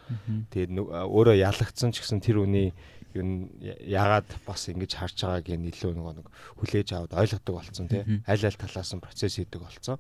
тэгээд 0.56 0.72
өөрөө 0.80 1.36
ялагдсан 1.44 1.92
ч 1.92 2.00
гэсэн 2.00 2.24
тэр 2.24 2.48
үний 2.48 2.72
ер 3.18 3.26
нь 3.26 3.50
яагаад 3.88 4.30
бас 4.46 4.70
ингэж 4.70 4.92
харж 4.96 5.18
байгааг 5.26 5.58
нь 5.58 5.70
илүү 5.72 5.92
нөгөө 5.98 6.14
нэг 6.22 6.28
хүлээж 6.62 6.90
аваад 6.94 7.14
ойлгодог 7.18 7.54
болсон 7.58 7.88
те. 7.90 8.06
Аль 8.28 8.46
аль 8.46 8.62
талаас 8.62 8.94
нь 8.94 9.02
процесс 9.02 9.38
хийдэг 9.42 9.62
болсон. 9.62 9.98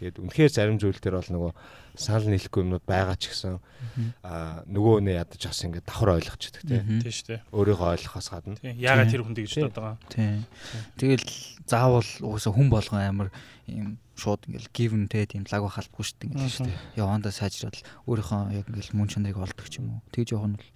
Тэгээд 0.00 0.18
үнэхээр 0.18 0.50
зарим 0.50 0.78
зүйл 0.80 0.98
дээр 0.98 1.22
бол 1.22 1.30
нөгөө 1.30 1.52
санал 1.94 2.26
нийлэхгүй 2.26 2.66
юмнууд 2.66 2.82
байгаа 2.82 3.14
ч 3.14 3.30
гэсэн 3.30 3.62
аа 4.26 4.66
нөгөө 4.66 5.06
нэ 5.06 5.22
ядаж 5.22 5.38
бас 5.38 5.62
ингээд 5.62 5.86
давхар 5.86 6.18
ойлгочдөг 6.18 6.62
тийм 6.66 6.98
тийм 6.98 7.14
шүү 7.14 7.28
дээ. 7.30 7.40
Өөрийгөө 7.54 7.88
ойлгохоос 7.94 8.28
гадна. 8.34 8.58
Тийм 8.58 8.82
яагаад 8.82 9.10
тэр 9.14 9.22
хүн 9.22 9.38
тэгж 9.38 9.54
бодож 9.54 9.78
байгаа. 9.78 9.96
Тийм. 10.10 10.42
Тэгэл 10.98 11.30
заавал 11.70 12.10
уусаа 12.26 12.52
хүн 12.58 12.68
болгон 12.74 13.02
амар 13.06 13.30
ийм 13.68 13.98
шууд 14.16 14.46
ингээл 14.48 14.72
given 14.74 15.08
те 15.08 15.26
тийм 15.26 15.44
лаг 15.48 15.64
халбгүй 15.64 16.04
шүү 16.04 16.16
дээ 16.20 16.28
ингээд 16.34 16.54
шүү 16.54 16.66
дээ. 16.68 16.78
Явандаа 17.00 17.32
сайжраад 17.32 17.76
өөрийнхөө 18.08 18.40
яг 18.54 18.66
ингээл 18.68 18.96
мөн 18.96 19.08
чанарыг 19.08 19.38
олдог 19.40 19.66
ч 19.68 19.80
юм 19.80 19.98
уу. 19.98 20.00
Тэгж 20.12 20.36
явах 20.36 20.48
нь 20.50 20.58
бол 20.58 20.70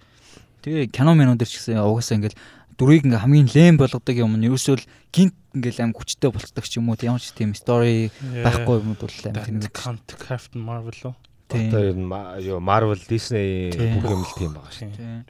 Тэгээ 0.59 0.91
кино 0.91 1.15
минууд 1.15 1.39
ч 1.47 1.55
гэсэн 1.55 1.79
угаасаа 1.79 2.19
ингээл 2.19 2.39
дүрийг 2.75 3.07
ингээ 3.07 3.23
хамгийн 3.23 3.47
лэм 3.47 3.75
болгодог 3.79 4.15
юм 4.15 4.35
нь 4.35 4.47
ерөөсөө 4.51 4.75
л 4.75 4.89
гинт 5.15 5.35
ингээл 5.55 5.83
аим 5.87 5.93
хүчтэй 5.95 6.31
болцдог 6.35 6.65
ч 6.67 6.83
юм 6.83 6.91
уу 6.91 6.99
ямар 6.99 7.23
ч 7.23 7.31
тийм 7.31 7.55
story 7.55 8.11
байхгүй 8.19 8.83
юмуд 8.83 8.99
бол 8.99 9.15
аим 9.23 9.35
тэнэг 9.39 9.71
Captain 9.71 10.59
Marvel 10.59 10.99
уу 11.07 11.15
Одоо 11.49 11.81
ер 11.81 11.97
нь 11.97 12.11
юу 12.45 12.59
Marvel 12.59 12.99
Disney 13.07 13.71
бүх 13.73 14.03
юм 14.03 14.21
л 14.21 14.35
тийм 14.37 14.51
байгаа 14.53 14.69
шүү 14.69 14.91
дээ. 14.91 15.25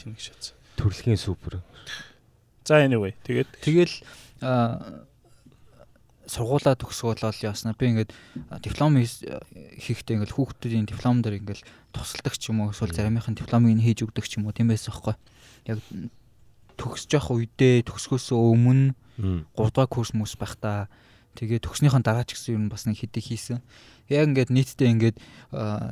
Тэнэг 0.00 0.18
шатсан. 0.18 0.56
Төрөлхийн 0.74 1.20
супер. 1.20 1.62
За 2.64 2.82
anyway 2.82 3.14
тэгээд 3.22 3.48
тэгэл 3.62 3.94
сургуулаа 6.26 6.74
төгсгөөлөл 6.78 7.42
яснаа 7.42 7.74
би 7.74 7.90
ингээд 7.90 8.10
диплом 8.62 8.98
хийхдээ 8.98 10.16
ингээд 10.22 10.34
хүүхдүүдийн 10.34 10.86
диплом 10.86 11.22
дээр 11.22 11.42
ингээд 11.42 11.66
тусалдаг 11.90 12.34
ч 12.38 12.50
юм 12.50 12.62
уу 12.62 12.70
эсвэл 12.70 12.94
заримынхын 12.94 13.34
дипломыг 13.34 13.74
нь 13.74 13.84
хийж 13.84 14.06
өгдөг 14.06 14.24
ч 14.26 14.38
юм 14.38 14.46
уу 14.46 14.54
тийм 14.54 14.70
байсан 14.70 14.94
байхгүй 14.94 15.16
яг 15.66 15.78
төгсөж 16.78 17.10
явах 17.14 17.30
үедээ 17.36 17.86
төгсгөөсөө 17.86 18.38
өмнө 18.38 18.94
3 19.18 19.70
дахь 19.76 19.90
курс 19.92 20.10
мөс 20.16 20.34
байхдаа 20.34 20.88
тэгээ 21.36 21.64
төгснөхийн 21.64 22.04
дараа 22.04 22.24
ч 22.24 22.36
гэсэн 22.36 22.56
ер 22.56 22.62
нь 22.66 22.72
бас 22.72 22.84
нэг 22.84 23.00
хэдий 23.00 23.22
хийсэн. 23.22 23.60
Яг 24.08 24.32
ингээд 24.32 24.50
нийтдээ 24.52 24.88
ингээд 24.92 25.16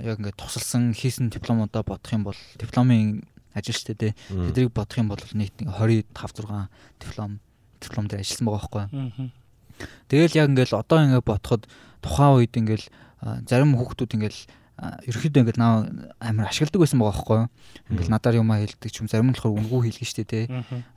яг 0.05 0.17
ингээд 0.21 0.41
тусалсан 0.41 0.93
хийсэн 0.93 1.33
дипломудаа 1.33 1.85
бодох 1.85 2.13
юм 2.13 2.25
бол 2.29 2.39
дипломын 2.61 3.25
ажил 3.57 3.77
штэ 3.77 3.95
тэ. 3.97 4.17
Тэдрийг 4.29 4.73
бодох 4.73 4.99
юм 5.01 5.09
бол 5.09 5.23
нийт 5.33 5.57
25 5.63 6.11
6 6.13 6.69
диплом 7.01 7.41
диплом 7.81 8.05
дээр 8.09 8.21
ажилласан 8.21 8.47
байгаа 8.49 8.61
байхгүй. 8.61 8.85
Тэгэл 10.09 10.39
яг 10.39 10.49
ингээд 10.51 10.73
одоо 10.75 10.99
ингээд 11.05 11.29
бодоход 11.29 11.63
тухайн 12.05 12.37
үед 12.41 12.55
ингээд 12.57 12.85
зарим 13.49 13.77
хүүхдүүд 13.77 14.17
ингээд 14.17 14.37
ерөөхдөө 14.81 15.43
ингээд 15.45 15.61
наа 15.61 15.85
амар 16.25 16.49
ашигладаг 16.49 16.81
байсан 16.81 17.05
байгаа 17.05 17.13
байхгүй 17.13 17.37
юу. 17.37 17.49
Ингээд 17.93 18.13
надаар 18.17 18.41
юм 18.41 18.49
хэлдэг 18.49 18.89
ч 18.89 18.97
юм 19.05 19.09
зарим 19.13 19.29
нь 19.29 19.37
болохоор 19.37 19.61
үнгүү 19.61 19.81
хэлгэн 19.93 20.09
штэ 20.09 20.25
те. 20.25 20.49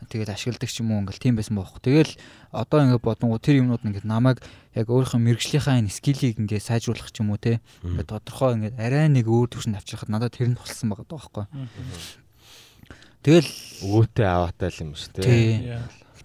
Тэгээд 0.08 0.32
ашигладаг 0.32 0.72
ч 0.72 0.80
юм 0.80 0.96
уу 0.96 1.04
ингээд 1.04 1.20
тийм 1.20 1.36
байсан 1.36 1.60
байхгүй. 1.60 1.84
Тэгэл 1.84 2.14
одоо 2.56 2.80
ингээд 2.80 3.04
бодонгоо 3.04 3.44
тэр 3.44 3.60
юмнууд 3.60 3.84
ингээд 3.84 4.08
намайг 4.08 4.40
яг 4.72 4.88
өөрийнхөө 4.88 5.20
мэрэгжлийнхаа 5.20 5.84
энэ 5.84 5.92
скиллийг 5.92 6.40
ингээд 6.40 6.64
сайжруулах 6.64 7.12
ч 7.12 7.20
юм 7.20 7.36
уу 7.36 7.40
те. 7.44 7.60
Ингээд 7.84 8.08
тодорхой 8.08 8.56
ингээд 8.56 8.80
арай 8.80 9.12
нэг 9.12 9.28
өөр 9.28 9.52
төвшөнд 9.52 9.76
авчирхад 9.76 10.08
надад 10.08 10.32
тэр 10.32 10.48
нь 10.48 10.56
тулсан 10.56 10.88
байгаа 10.88 11.04
байхгүй. 11.12 11.46
Тэгэл 13.20 13.52
өвөөтэй 13.84 14.28
аваатай 14.32 14.72
л 14.72 14.84
юм 14.88 14.92
шүү 14.96 15.12
те. 15.12 15.24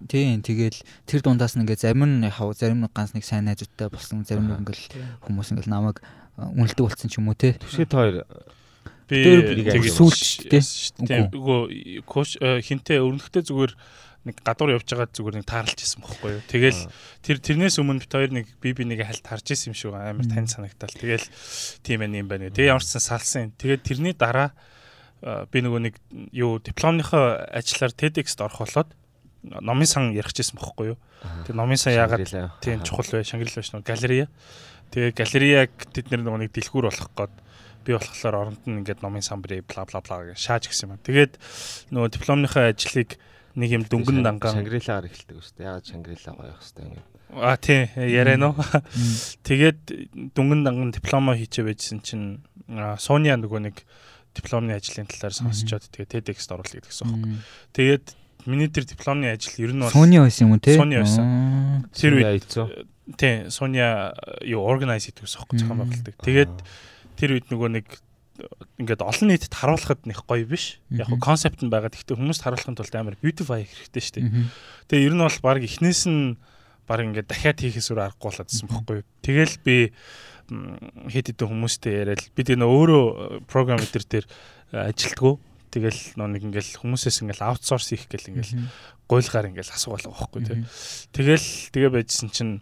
Тийм 0.06 0.44
тэгэл 0.46 0.78
тэр 1.08 1.20
дундаас 1.26 1.58
нь 1.58 1.66
ингээ 1.66 1.82
зарим 1.82 2.06
нь 2.06 2.22
яхав 2.22 2.54
зарим 2.54 2.86
нь 2.86 2.90
ганц 2.94 3.16
нэг 3.16 3.26
сайн 3.26 3.50
найзуудтай 3.50 3.90
болсон 3.90 4.22
зарим 4.22 4.46
нь 4.46 4.56
ингээл 4.62 5.26
хүмүүс 5.26 5.50
ингээл 5.56 5.74
намайг 5.74 5.98
үнэлдэг 6.38 6.84
болсон 6.86 7.10
ч 7.10 7.18
юм 7.18 7.32
уу 7.32 7.38
те. 7.38 7.58
Түшэт 7.58 7.90
хоёр 7.90 8.22
би 9.10 9.90
сүүлч 9.90 10.52
тийм 11.02 11.32
үгүй 11.34 12.04
коуч 12.06 12.38
хинтээ 12.38 13.02
өрнөхтэй 13.02 13.42
зүгээр 13.42 13.72
нэг 14.28 14.36
гадуур 14.44 14.76
явж 14.76 14.86
байгаа 14.86 15.08
зүгээр 15.08 15.36
нэг 15.40 15.46
таарлж 15.48 15.78
исэн 15.80 16.04
бохгүй 16.04 16.36
юу. 16.36 16.42
Тэгэл 16.44 16.80
тэр 17.24 17.38
тэрнээс 17.40 17.80
өмнө 17.80 18.04
бит 18.04 18.12
хоёр 18.12 18.30
нэг 18.34 18.46
би 18.60 18.76
би 18.76 18.84
нэг 18.84 19.02
хальт 19.08 19.24
харж 19.24 19.56
исэн 19.56 19.72
юм 19.72 19.78
шиг 19.78 19.96
амар 19.96 20.28
тань 20.28 20.50
санагдал. 20.50 20.92
Тэгэл 20.92 21.24
тийм 21.80 22.04
ээ 22.04 22.20
юм 22.20 22.28
байна. 22.28 22.52
Тэгээ 22.52 22.70
ямар 22.76 22.84
ч 22.84 22.92
сан 22.92 23.02
салсан. 23.02 23.56
Тэгээд 23.56 23.82
тэрний 23.88 24.12
дараа 24.12 24.52
би 25.22 25.58
нөгөө 25.64 25.80
нэг 25.88 25.94
юу 26.36 26.60
дипломныхоо 26.60 27.48
ажиллаар 27.50 27.96
TEDx-д 27.96 28.44
орох 28.44 28.68
болоод 28.68 28.90
номын 29.42 29.88
сан 29.88 30.10
ярих 30.12 30.34
гэсэн 30.34 30.58
бохгүй 30.58 30.94
юу. 30.94 30.98
Тэр 31.46 31.58
номын 31.58 31.78
сан 31.78 31.94
яагаад 31.94 32.26
тийм 32.62 32.82
чухал 32.82 33.06
вэ? 33.06 33.24
Шангирал 33.24 33.60
биш 33.60 33.70
нөгөө 33.72 33.86
галерея. 33.86 34.26
Тэгээ 34.94 35.12
галереяг 35.14 35.72
тэд 35.94 36.10
нөгөө 36.12 36.48
нэг 36.48 36.52
дэлгүүр 36.54 36.88
болох 36.90 37.10
гээд 37.14 37.34
би 37.86 37.96
болохоор 37.96 38.36
оронд 38.36 38.62
нь 38.66 38.82
ингээд 38.84 39.00
номын 39.00 39.24
сан 39.24 39.40
бри 39.40 39.60
бла 39.62 39.86
бла 39.88 40.02
бла 40.04 40.16
гэж 40.28 40.38
шааж 40.38 40.68
гисэн 40.68 40.96
юм. 40.96 41.00
Тэгээд 41.00 41.38
нөгөө 41.94 42.10
дипломныхоо 42.18 42.68
ажлыг 42.68 43.16
нэг 43.58 43.70
юм 43.72 43.84
дүнгэн 43.88 44.22
дангаан 44.22 44.60
Шангрилаар 44.60 45.08
эхэлдэг 45.08 45.36
үстэй. 45.38 45.64
Ягаад 45.66 45.86
Шангрила 45.88 46.32
гоё 46.36 46.52
байх 46.52 46.62
хэвээр 46.62 46.98
юм. 46.98 47.06
А 47.38 47.56
тий 47.56 47.88
яриа 47.96 48.36
нөө. 48.36 48.54
Тэгээд 49.48 49.80
дүнгэн 50.36 50.62
данган 50.64 50.92
дипломо 50.92 51.36
хийчээ 51.36 51.64
байжсэн 51.66 52.00
чинь 52.04 52.44
Соня 53.00 53.36
нөгөө 53.40 53.60
нэг 53.68 53.76
дипломны 54.36 54.76
ажлын 54.76 55.08
талаар 55.08 55.34
сонсчоод 55.34 55.88
тэгээд 55.90 56.12
TEDx-д 56.28 56.54
оруулах 56.54 56.86
гэсэн 56.86 57.08
юм. 57.08 57.42
Тэгээд 57.74 58.14
миний 58.48 58.72
тэр 58.72 58.88
дипломны 58.88 59.30
ажил 59.30 59.54
ер 59.60 59.72
нь 59.76 59.82
бол 59.84 59.92
Соня 59.92 60.24
байсан 60.24 60.48
юм 60.48 60.56
уу 60.56 60.62
те? 60.64 60.74
Соня 60.74 61.04
байсан. 61.04 61.86
Тэр 61.92 62.12
үед 62.18 62.50
тий 63.20 63.34
Соня 63.52 64.16
юу 64.42 64.64
organize 64.64 65.06
хийдэг 65.08 65.28
гэсэн 65.28 65.44
юм 65.44 65.58
зохион 65.60 65.78
байгуулдаг. 65.84 66.14
Тэгээд 66.24 66.54
тэр 67.20 67.30
үед 67.36 67.46
нөгөө 67.52 67.70
нэг 67.76 67.86
ингээд 68.78 69.02
олон 69.02 69.28
нийтэд 69.34 69.54
харуулхад 69.54 70.06
нэг 70.06 70.22
гоё 70.24 70.46
биш. 70.46 70.78
Яг 70.94 71.10
нь 71.10 71.20
концепт 71.20 71.60
нь 71.60 71.70
байгаа. 71.70 71.90
Гэхдээ 71.90 72.16
хүмүүст 72.16 72.42
харуулахын 72.46 72.78
тулд 72.78 72.94
амар 72.94 73.18
beautify 73.18 73.66
хэрэгтэй 73.66 74.02
шүү 74.02 74.14
дээ. 74.16 74.28
Тэгээ 74.88 75.06
ер 75.10 75.14
нь 75.18 75.24
бол 75.26 75.38
баг 75.42 75.58
эхнээс 75.66 76.06
нь 76.06 76.38
баг 76.86 77.02
ингээд 77.02 77.28
дахиад 77.28 77.58
хийхээс 77.58 77.90
өөр 77.90 78.14
аргагүй 78.14 78.30
болоодсэн 78.30 78.68
бохгүй. 78.70 79.02
Тэгэл 79.26 79.54
би 79.66 79.76
хэд 80.48 81.26
хэдэн 81.34 81.48
хүмүүстэй 81.50 81.92
яриад 82.06 82.22
би 82.32 82.40
тэр 82.46 82.62
нөө 82.62 82.70
өөрөө 82.72 83.04
програм 83.50 83.82
дээр 83.82 84.06
дээр 84.08 84.26
ажилтгүү. 84.72 85.34
Тэгэл 85.68 86.00
нөө 86.16 86.28
нэг 86.34 86.42
ингээл 86.48 86.80
хүмүүсээс 86.82 87.22
ингээл 87.22 87.46
аутсорс 87.48 87.92
хийх 87.92 88.08
гэл 88.08 88.34
ингээл 88.34 88.66
гуйлгаар 89.06 89.52
ингээл 89.52 89.74
асуугаал 89.76 90.08
байгаа 90.08 90.18
байхгүй 90.18 90.42
тий. 90.48 90.58
Тэгэл 91.12 91.48
тэгээ 91.72 91.90
байжсэн 91.92 92.28
чинь 92.32 92.54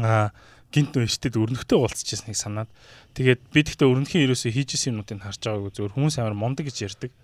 аа 0.00 0.32
гинт 0.74 0.94
нөөштэд 0.94 1.38
өрнөхтэй 1.38 1.78
уулзчихсныг 1.78 2.34
санаад 2.34 2.70
Тэгээд 3.14 3.40
би 3.54 3.62
тэгтээ 3.62 3.86
өрнөхийн 3.86 4.26
ерөөсөө 4.26 4.50
хийжсэн 4.50 4.98
юмнуудыг 4.98 5.22
харж 5.22 5.38
байгаагүй 5.46 5.70
зөвөр 5.70 5.94
хүмүүс 5.94 6.18
амар 6.18 6.34
мундаг 6.34 6.66
гэж 6.66 6.76
ярьдаг. 6.82 7.14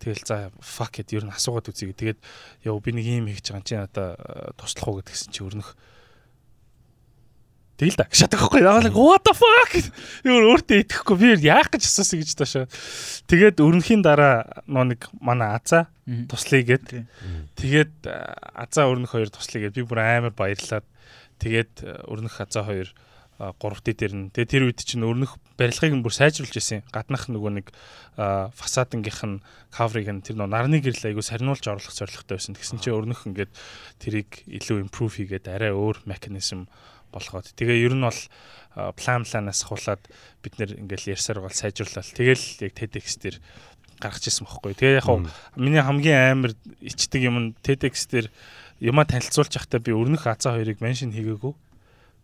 Тэгэл 0.00 0.24
за 0.24 0.48
fuck 0.64 0.96
it 1.04 1.12
ер 1.12 1.28
нь 1.28 1.36
асуугаад 1.36 1.68
үзье. 1.68 1.92
Тэгээд 1.92 2.16
яв 2.64 2.80
би 2.80 2.90
нэг 2.96 3.04
юм 3.04 3.28
хийж 3.28 3.52
байгаа 3.52 3.68
чи 3.68 3.76
надаа 3.76 4.16
туслах 4.56 4.88
уу 4.88 4.96
гэдгсэн 5.04 5.36
чи 5.36 5.44
өрнөх 5.44 5.76
Тэгэл 7.74 7.98
да. 7.98 8.06
Шатах 8.14 8.46
байхгүй. 8.46 8.62
Яагаад 8.62 8.94
what 8.94 9.26
the 9.26 9.34
fuck? 9.34 9.72
Юу 10.22 10.54
өөртөө 10.54 10.86
итгэхгүй 10.86 11.16
би 11.18 11.28
яах 11.42 11.74
гэж 11.74 11.82
асуусан 11.90 12.22
гэж 12.22 12.30
таашаа. 12.38 12.66
Тэгээд 13.26 13.58
өрнөхийн 13.58 14.02
дараа 14.06 14.62
нөө 14.70 14.94
нэг 14.94 15.00
манай 15.18 15.58
Азаа 15.58 15.90
туслая 16.30 16.62
гэд. 16.62 17.02
Тэгээд 17.58 17.94
э, 18.06 18.14
Азаа 18.54 18.86
өрнөх 18.94 19.18
хоёр 19.18 19.26
туслая 19.26 19.66
гэд 19.66 19.74
би 19.74 19.82
бүр 19.82 20.06
амар 20.06 20.30
баярлаад 20.30 20.86
тэгээд 21.42 21.82
э, 21.82 22.06
өрнөх 22.06 22.38
Азаа 22.38 22.62
хоёр 22.62 22.94
3D 23.42 23.98
дээр 23.98 24.14
нь. 24.14 24.30
Тэгээ 24.30 24.52
тэр 24.54 24.64
үед 24.70 24.80
чинь 24.86 25.02
өрнөх 25.02 25.42
барилгыг 25.58 25.98
бүр 25.98 26.14
сайжруулж 26.14 26.54
ирсэн. 26.54 26.86
Гаднах 26.94 27.26
нөгөө 27.26 27.52
нэг 27.58 27.66
фасадынгийнх 28.14 29.22
нь 29.26 29.42
каврыг 29.74 30.06
нь 30.06 30.22
тэр 30.22 30.38
нөгөө 30.38 30.54
нарны 30.54 30.78
гэрэл 30.78 31.10
айгу 31.10 31.26
сарниулж 31.26 31.66
оруулах 31.66 31.90
зорилготой 31.90 32.38
байсан. 32.38 32.54
Тэгсэн 32.54 32.78
чинь 32.78 32.94
өрнөх 32.94 33.26
ингээд 33.26 33.50
тэрийг 33.98 34.46
илүү 34.46 34.86
improve 34.86 35.18
хийгээд 35.18 35.50
арай 35.50 35.74
өөр 35.74 36.06
механизм 36.06 36.70
болгоод. 37.14 37.54
Тэгээ 37.54 37.86
ер 37.86 37.94
нь 37.94 38.02
бол 38.02 38.20
план 38.98 39.22
планаас 39.22 39.62
хулаад 39.62 40.02
бид 40.42 40.58
нэр 40.58 40.82
ингээл 40.82 41.14
ярьсаар 41.14 41.38
гол 41.38 41.54
сайжруулаад 41.54 42.10
тэгэл 42.10 42.44
яг 42.66 42.72
TEDx 42.74 43.06
дээр 43.22 43.36
гаргаж 44.02 44.24
ирсэн 44.26 44.46
бохгүй. 44.50 44.74
Тэгээ 44.74 44.98
яг 44.98 45.08
миний 45.54 45.78
хамгийн 45.78 46.42
амар 46.42 46.52
ичдэг 46.82 47.22
юм 47.22 47.36
нь 47.38 47.48
TEDx 47.62 48.10
дээр 48.10 48.26
юма 48.82 49.06
танилцуулж 49.06 49.54
явахдаа 49.54 49.78
би 49.78 49.94
өрнөх 49.94 50.26
азаа 50.26 50.58
хоёрыг 50.58 50.82
меншн 50.82 51.14
хийгээгүй. 51.14 51.54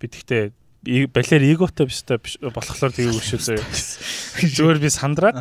Би 0.03 0.07
тэгтээ 0.11 0.51
балер 0.83 1.43
эготой 1.45 1.87
биш 1.87 2.03
та 2.03 2.17
болохоор 2.19 2.93
тэгээгүй 2.97 3.21
шүү 3.21 3.41
зөө. 3.47 3.61
Зүгээр 4.57 4.81
би 4.81 4.89
сандраад 4.89 5.37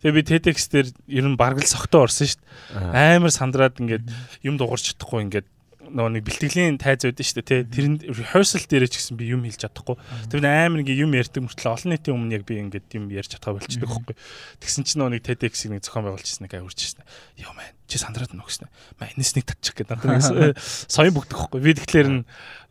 тэгээ 0.00 0.16
би 0.16 0.22
TEDx 0.24 0.58
дээр 0.72 0.88
ер 1.12 1.26
нь 1.28 1.36
бараг 1.36 1.60
л 1.60 1.68
согтоо 1.68 2.08
орсон 2.08 2.26
шүү 2.26 2.40
дээ. 2.40 3.20
Амар 3.20 3.32
сандраад 3.32 3.76
ингээд 3.78 4.08
юм 4.42 4.56
дуурч 4.56 4.96
чадахгүй 4.96 5.28
ингээд 5.28 5.48
нөгөө 5.92 6.12
нэг 6.18 6.24
бэлтгэлийн 6.28 6.76
тайз 6.78 7.04
байдаг 7.04 7.24
шүү 7.24 7.40
дээ 7.40 7.64
тий. 7.66 7.98
Тэр 7.98 8.14
rehearsal 8.14 8.64
дээр 8.64 8.86
ч 8.88 9.00
гэсэн 9.00 9.16
би 9.16 9.32
юм 9.32 9.42
хэлж 9.44 9.64
чадахгүй. 9.64 9.96
Тэр 10.28 10.44
амар 10.44 10.84
ингээ 10.84 11.02
юм 11.02 11.12
ярьдаг 11.16 11.42
мөртлөө 11.44 11.72
олон 11.72 11.90
нийтийн 11.96 12.16
өмнө 12.16 12.36
яг 12.36 12.44
би 12.44 12.60
ингээд 12.60 12.88
юм 12.94 13.08
ярьж 13.08 13.32
чадхаа 13.32 13.56
болчихдог 13.56 13.88
байхгүй. 13.88 14.16
Тэгсэн 14.60 14.84
чинь 14.84 15.00
нөгөө 15.02 15.12
нэг 15.16 15.22
TEDx-ийг 15.24 15.72
нэг 15.74 15.82
зохион 15.84 16.04
байгуулчихсан 16.08 16.42
нэг 16.44 16.52
авирч 16.56 16.80
шсэн. 16.84 17.04
Йоо 17.40 17.52
мэн 17.56 17.72
чи 17.88 17.96
сандраад 17.96 18.32
нөхсөн. 18.36 18.68
Маа 19.00 19.08
энэс 19.16 19.32
нэг 19.32 19.48
татчих 19.48 19.74
гэдэг. 19.80 20.04
Надад 20.04 20.60
соён 20.92 21.16
бүгдэх 21.16 21.38
байхгүй. 21.48 21.60
Би 21.64 21.72
тэгэхээр 21.72 22.08
нь 22.12 22.22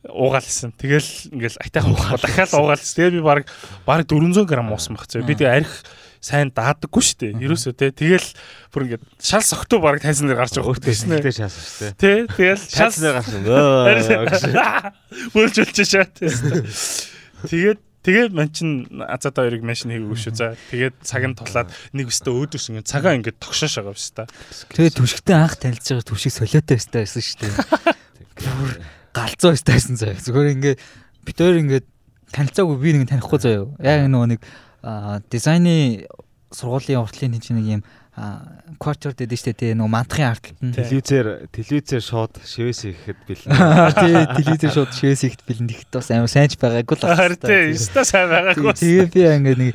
уугаалсан. 0.05 0.77
Тэгэл 0.77 1.09
ингээл 1.33 1.57
айтайхан 1.57 1.91
уугаал 1.97 2.21
дахиад 2.21 2.53
уугаалсан. 2.53 2.95
Тэгээ 3.01 3.17
би 3.17 3.21
баг 3.25 3.49
баг 3.83 4.05
400 4.05 4.45
г 4.45 4.53
уусан 4.61 4.93
баг. 4.93 5.09
Би 5.09 5.33
тэгээ 5.33 5.57
арх 5.57 5.73
сайн 6.21 6.51
даадаггүй 6.51 7.03
шүү 7.03 7.17
дээ. 7.23 7.33
Ерөөсөө 7.47 7.73
те. 7.77 7.91
Тэгэл 7.91 8.29
бүр 8.73 8.85
ингээд 8.87 9.03
шал 9.21 9.45
согтуу 9.45 9.79
баг 9.83 10.01
тайзан 10.01 10.27
дээр 10.27 10.41
гарч 10.41 10.57
байгаа 10.57 10.73
хөөхтэй 10.73 10.95
шнэ. 10.95 11.21
Тэ 11.21 11.33
шаасан 11.33 11.63
шүү 11.63 11.77
дээ. 11.77 11.93
Тэ. 11.97 12.11
Тэгэл 12.33 12.63
шал 12.67 12.93
дээр 12.97 13.15
гарсан. 13.21 13.41
Бөлжүүлж 15.35 15.77
шаа. 15.85 16.07
Тэгээд 17.47 17.79
Тэгээд 18.07 18.31
ман 18.31 18.47
чин 18.55 18.87
азад 19.03 19.35
хоёрыг 19.35 19.67
машин 19.67 19.91
хийгээгүй 19.91 20.15
шүү. 20.15 20.31
За 20.39 20.55
тэгээд 20.71 20.95
цаг 21.03 21.27
нь 21.27 21.35
тулаад 21.35 21.67
нэг 21.91 22.07
өстө 22.07 22.31
өөдөөс 22.31 22.71
ингээд 22.71 22.87
цагаа 22.87 23.19
ингээд 23.19 23.35
тогшоош 23.35 23.83
байгаа 23.83 23.91
биш 23.91 24.07
та. 24.15 24.31
Тэгээд 24.71 24.95
түшигтэй 24.95 25.35
анх 25.35 25.59
танилцж 25.59 25.91
байгаа 25.91 26.07
түшиг 26.07 26.31
солиотой 26.31 26.79
өстэй 26.79 27.03
байсан 27.03 27.19
шүү 27.19 27.39
дээ. 27.43 27.51
Галзуу 29.11 29.51
өстэй 29.59 29.73
байсан 29.75 29.99
заяа. 29.99 30.23
Зүгээр 30.23 30.55
ингээд 30.55 30.79
бид 31.27 31.35
хоёр 31.35 31.59
ингээд 31.67 31.85
танилцаагүй 32.31 32.77
би 32.79 32.89
нэг 32.95 33.11
танихгүй 33.11 33.39
заяа. 33.43 33.67
Яг 33.83 34.07
нөгөө 34.07 34.27
нэг 34.31 34.41
дизайны 35.31 36.07
сургуулийн 36.51 37.03
уртлын 37.03 37.35
нэг 37.35 37.43
нэг 37.51 37.67
юм 37.79 37.83
квартер 38.81 39.13
дээр 39.13 39.37
штэ 39.37 39.53
тий 39.53 39.71
нөгөө 39.77 39.93
мантахын 39.93 40.33
арт 40.33 40.49
телевизээр 40.57 41.53
телевизээр 41.53 42.01
шууд 42.01 42.33
шивээс 42.41 42.89
ихэхэд 42.89 43.19
бэлэн. 43.29 43.53
Тий 44.01 44.15
телевизээр 44.41 44.73
шууд 44.73 44.91
шивээс 44.97 45.21
ихэхэд 45.21 45.43
бэлэн 45.45 45.69
тэгэхэд 45.69 45.93
бас 45.93 46.09
амар 46.09 46.31
сайнч 46.33 46.57
байгаагүй 46.57 46.97
л 46.97 47.05
байна. 47.05 47.37
Тий 47.37 47.77
өстө 47.77 48.01
сайн 48.01 48.33
байгаагүй. 48.33 48.73
Тэгээ 48.73 49.07
би 49.13 49.21
ингээд 49.37 49.61
нэг 49.61 49.73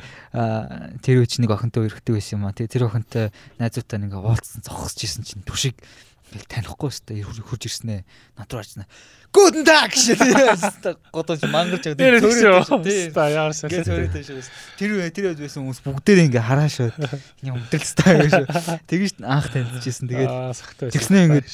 тэр 0.99 1.23
үуч 1.23 1.39
нэг 1.39 1.55
охинтой 1.55 1.87
өрхдөг 1.87 2.19
байсан 2.19 2.35
юм 2.35 2.43
а. 2.43 2.51
Тэгээ 2.51 2.73
тэр 2.75 2.83
охинтой 2.91 3.25
найзуутай 3.63 3.97
нэг 4.03 4.11
уулзсан 4.11 4.59
зогсож 4.67 4.99
исэн 5.07 5.23
чинь 5.23 5.47
түшиг 5.47 5.79
ингээл 6.31 6.47
танихгүй 6.47 6.89
өстө 6.89 7.17
хурж 7.23 7.67
ирсэн 7.67 7.89
ээ. 7.89 8.01
Надруу 8.39 8.61
арчна. 8.63 8.87
Guten 9.33 9.65
Tag 9.65 9.91
шээ. 9.97 10.17
Годож 11.11 11.41
мангарч 11.49 11.91
байгаа. 11.97 12.79
Тэр 12.85 13.11
та 13.11 13.27
яар 13.33 13.53
сайн. 13.57 13.83
Тэр 13.83 14.31
тэр 14.77 15.09
тэр 15.09 15.33
байсан 15.35 15.65
хүмүүс 15.65 15.81
бүгдээ 15.83 16.29
ингээ 16.29 16.43
хараашаа 16.47 16.93
юм 17.41 17.59
өдрөлстэй 17.59 18.29
шүү. 18.29 18.45
Тэгэж 18.87 19.13
анх 19.25 19.49
танилцчихсэн. 19.51 20.07
Тэгээд 20.07 20.93
тэгснээ 20.93 21.23
ингээ 21.27 21.45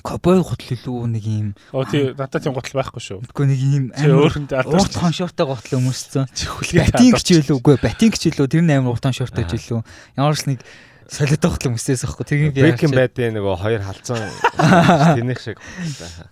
Кобой 0.00 0.40
гутал 0.40 0.72
илүү 0.72 1.12
нэг 1.12 1.24
юм. 1.28 1.48
Оо 1.76 1.84
тий 1.84 2.16
надад 2.16 2.40
тийм 2.40 2.56
гутал 2.56 2.80
байхгүй 2.80 3.02
шүү. 3.04 3.20
Үгүй 3.20 3.46
нэг 3.52 3.60
юм 3.60 3.84
өөрөндөө 3.92 4.72
урт 4.72 4.96
хоншоортой 4.96 5.44
гутал 5.44 5.76
өмссөн. 5.76 6.24
Батинг 6.24 7.20
ч 7.20 7.36
илүү 7.36 7.60
үгүй 7.60 7.76
батинг 7.84 8.16
ч 8.16 8.32
илүү 8.32 8.48
тэр 8.48 8.64
нь 8.64 8.72
амар 8.72 8.96
урт 8.96 9.04
хоншоортой 9.04 9.44
ч 9.44 9.60
илүү. 9.60 9.84
Ямар 10.16 10.40
ч 10.40 10.48
нэг 10.48 10.64
солиод 11.10 11.42
байх 11.42 11.58
юм 11.66 11.74
өсөөс 11.74 12.04
ахгүй. 12.06 12.24
Тэрийг 12.24 12.54
би 12.54 12.62
Breaking 12.62 12.94
Bad-ийн 12.94 13.34
нөгөө 13.34 13.54
хоёр 13.58 13.82
халзан 13.82 14.22
тэнийх 15.18 15.42
шиг. 15.42 15.58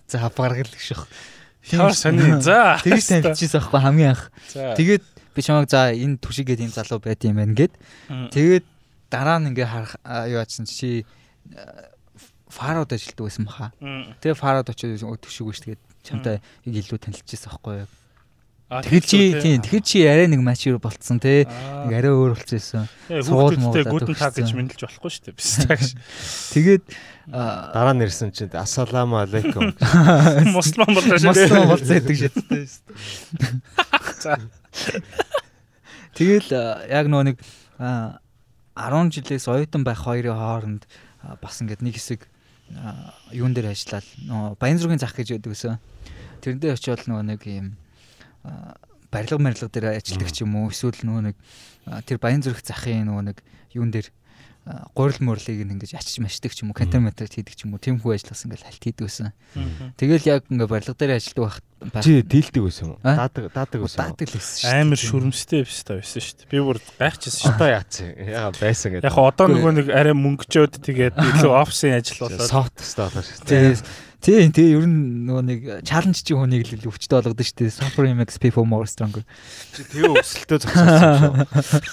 За 0.07 0.23
хавгаргал 0.23 0.71
гэх 0.71 0.79
шиг. 0.79 1.03
Ямар 1.75 1.93
сони. 1.93 2.39
За. 2.39 2.79
Тэгж 2.79 3.19
танилцчихсан 3.19 3.59
байхгүй 3.59 3.81
хамгийн 3.83 4.15
анх. 4.15 4.31
Тэгээд 4.55 5.03
би 5.35 5.39
чамайг 5.43 5.67
за 5.67 5.91
энэ 5.91 6.23
түшигээд 6.23 6.63
ийм 6.63 6.71
залуу 6.71 7.03
байд 7.03 7.19
юм 7.27 7.43
байна 7.43 7.53
гэд. 7.59 7.75
Тэгээд 8.31 8.65
дараа 9.11 9.43
нь 9.43 9.51
ингээ 9.51 9.67
харах 9.67 9.99
юу 10.31 10.39
ачсан 10.39 10.63
чи 10.63 11.03
фарод 12.47 12.95
ажилтдаг 12.95 13.27
байсан 13.27 13.45
баха. 13.45 13.75
Тэгээ 14.23 14.39
фарод 14.39 14.71
очиж 14.71 15.03
түшиг 15.03 15.43
үүш 15.43 15.59
тэгээд 15.67 15.81
чамтай 16.07 16.39
илүү 16.63 17.03
танилцчихсан 17.03 17.51
байхгүй 17.51 17.83
юу. 17.83 17.89
Тэгэхээр 18.69 19.01
чи 19.01 19.17
тийм 19.41 19.61
тэгэхээр 19.65 19.81
чи 19.81 19.99
арай 20.05 20.29
нэг 20.29 20.45
матч 20.45 20.69
болцсон 20.77 21.17
те. 21.17 21.49
Нэг 21.49 21.89
арай 21.89 22.13
өөр 22.13 22.37
болчихсон. 22.37 22.85
Суул 23.25 23.57
муулаа 23.57 23.81
гүтэн 23.81 24.13
таг 24.13 24.37
гэж 24.37 24.53
мэдлж 24.53 24.85
болохгүй 24.85 25.09
шүү 25.09 25.23
дээ. 25.25 25.33
Биш 25.33 25.49
таг. 25.65 25.81
Тэгээд 26.53 26.85
дараа 27.33 27.97
нь 27.97 28.05
ирсэн 28.05 28.29
чинь 28.29 28.53
ассаламу 28.53 29.25
алейкум. 29.25 29.73
Муслим 30.53 30.85
болоо 30.85 31.17
шүү. 31.17 31.33
Муслим 31.33 31.65
болцоо 31.65 31.97
гэдэг 31.97 32.17
шаттай 32.29 32.63
шүү. 32.69 32.85
За. 34.21 34.37
Тэгэл 36.13 36.53
яг 36.93 37.09
нөө 37.09 37.33
нэг 37.33 37.37
10 37.81 39.17
жилээс 39.17 39.49
оюутан 39.49 39.81
байх 39.81 40.05
хоёрын 40.05 40.37
хооронд 40.37 40.85
бас 41.41 41.57
ингээд 41.57 41.81
нэг 41.81 41.97
хэсэг 41.97 42.29
юун 43.33 43.57
дээр 43.57 43.73
ажиллаад 43.73 44.05
Баян 44.61 44.77
зүргийн 44.77 45.01
зах 45.01 45.17
гэж 45.17 45.41
яддаг 45.41 45.57
гэсэн. 45.57 45.81
Тэрнээ 46.45 46.77
очиод 46.77 47.09
нөгөө 47.09 47.25
нэг 47.33 47.41
юм 47.49 47.73
барилга 49.11 49.41
барилга 49.41 49.69
дээр 49.69 49.97
ажилладаг 49.97 50.29
ч 50.31 50.45
юм 50.45 50.55
уу 50.55 50.69
эсвэл 50.69 51.01
нөгөө 51.01 51.23
нэг 51.31 51.35
тэр 52.05 52.17
баян 52.21 52.45
зүрх 52.45 52.61
захын 52.61 53.09
нөгөө 53.09 53.23
нэг 53.33 53.37
юун 53.73 53.91
дээр 53.91 54.09
гурил 54.93 55.17
мөрлийг 55.25 55.65
ингэж 55.65 55.97
ачиж 55.97 56.21
машдаг 56.21 56.53
ч 56.53 56.61
юм 56.61 56.69
уу 56.69 56.77
катаметрт 56.77 57.33
хийдэг 57.33 57.55
ч 57.57 57.65
юм 57.65 57.73
уу 57.73 57.81
тиймхүү 57.81 58.13
ажиллаас 58.13 58.45
ингээл 58.45 58.67
хальт 58.69 58.83
хийдэг 58.85 59.05
байсан. 59.07 59.33
Тэгэл 59.97 60.29
яг 60.29 60.45
ингээ 60.45 60.69
барилга 60.69 60.93
дээр 60.93 61.17
ажилладаг 61.17 61.57
байх. 61.89 62.05
Чи 62.05 62.21
дийлдэг 62.21 62.61
байсан 62.61 62.83
юм 62.85 62.91
уу? 62.93 63.01
Даадаг 63.01 63.49
даадаг 63.49 63.79
байсан. 63.81 63.97
Даадаг 63.97 64.27
л 64.29 64.37
байсан. 64.37 64.69
Амар 64.69 64.99
шүрмстэй 64.99 65.65
биш 65.65 65.81
та 65.81 65.97
байсан 65.97 66.21
шүү 66.21 66.37
дээ. 66.45 66.51
Би 66.53 66.59
бүр 66.61 66.77
гайхчихсан 67.01 67.39
шүү. 67.39 67.53
Одоо 67.55 67.69
яац. 67.73 67.93
Яга 68.03 68.51
байсан 68.61 68.89
гэдэг. 68.93 69.07
Яг 69.09 69.17
одоо 69.17 69.47
нөгөө 69.49 69.73
нэг 69.79 69.87
арай 69.89 70.13
мөнгөчөөд 70.13 70.73
тэгээд 70.85 71.15
илүү 71.17 71.53
офсын 71.55 71.97
ажил 71.97 72.21
болоод 72.29 72.45
софт 72.45 72.75
өстэй 72.83 73.03
болоо 73.09 73.23
шүү. 73.25 73.47
Тэгээд 73.49 73.81
Тийм 74.19 74.51
тэгээ 74.51 74.75
ер 74.75 74.83
нь 74.83 75.27
нөгөө 75.29 75.43
нэг 75.47 75.59
чаленж 75.87 76.19
чи 76.27 76.35
хүнийг 76.35 76.67
л 76.75 76.91
өвчтөй 76.91 77.23
болгодог 77.23 77.39
шүү 77.39 77.55
дээ. 77.63 77.71
Suffer 77.71 78.03
makes 78.11 78.35
people 78.35 78.67
more 78.67 78.83
stronger. 78.83 79.23
Чи 79.71 79.87
тэгээ 79.95 80.11
өсөлтөө 80.11 80.59
зогсоосон 80.59 81.47
шүү. 81.63 81.87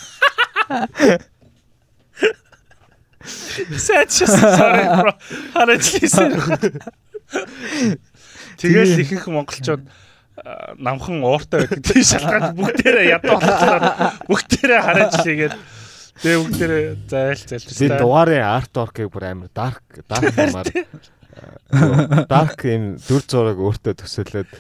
Сэч 3.86 4.26
sorry 4.26 4.84
bro. 4.90 5.14
Хараачлээсэн. 5.54 6.34
Тэгэл 8.58 8.98
ихэнх 9.06 9.26
монголчууд 9.30 9.86
намхан 10.82 11.22
ууртай 11.22 11.62
байдаг. 11.62 11.82
Тийм 11.86 12.04
шалтгаан 12.10 12.58
бүгдээрээ 12.58 13.06
ядуу 13.14 13.38
болчихлоо. 13.38 14.10
Бүгдээрээ 14.30 14.80
хараачлээгээд 14.82 15.54
Тэгээ 16.16 16.38
бүгдээрээ 16.42 16.84
зайл 17.12 17.42
зайл. 17.44 17.66
Би 17.76 17.86
дугаарын 17.92 18.40
арт 18.40 18.72
оркийг 18.80 19.12
бүр 19.12 19.24
амар 19.30 19.50
dark 19.52 19.84
dark 20.08 20.32
юмар 20.32 20.64
Dark 22.30 22.64
юм 22.68 22.96
дүр 23.00 23.22
зураг 23.26 23.58
өөртөө 23.60 23.94
төсөөлөд 24.02 24.50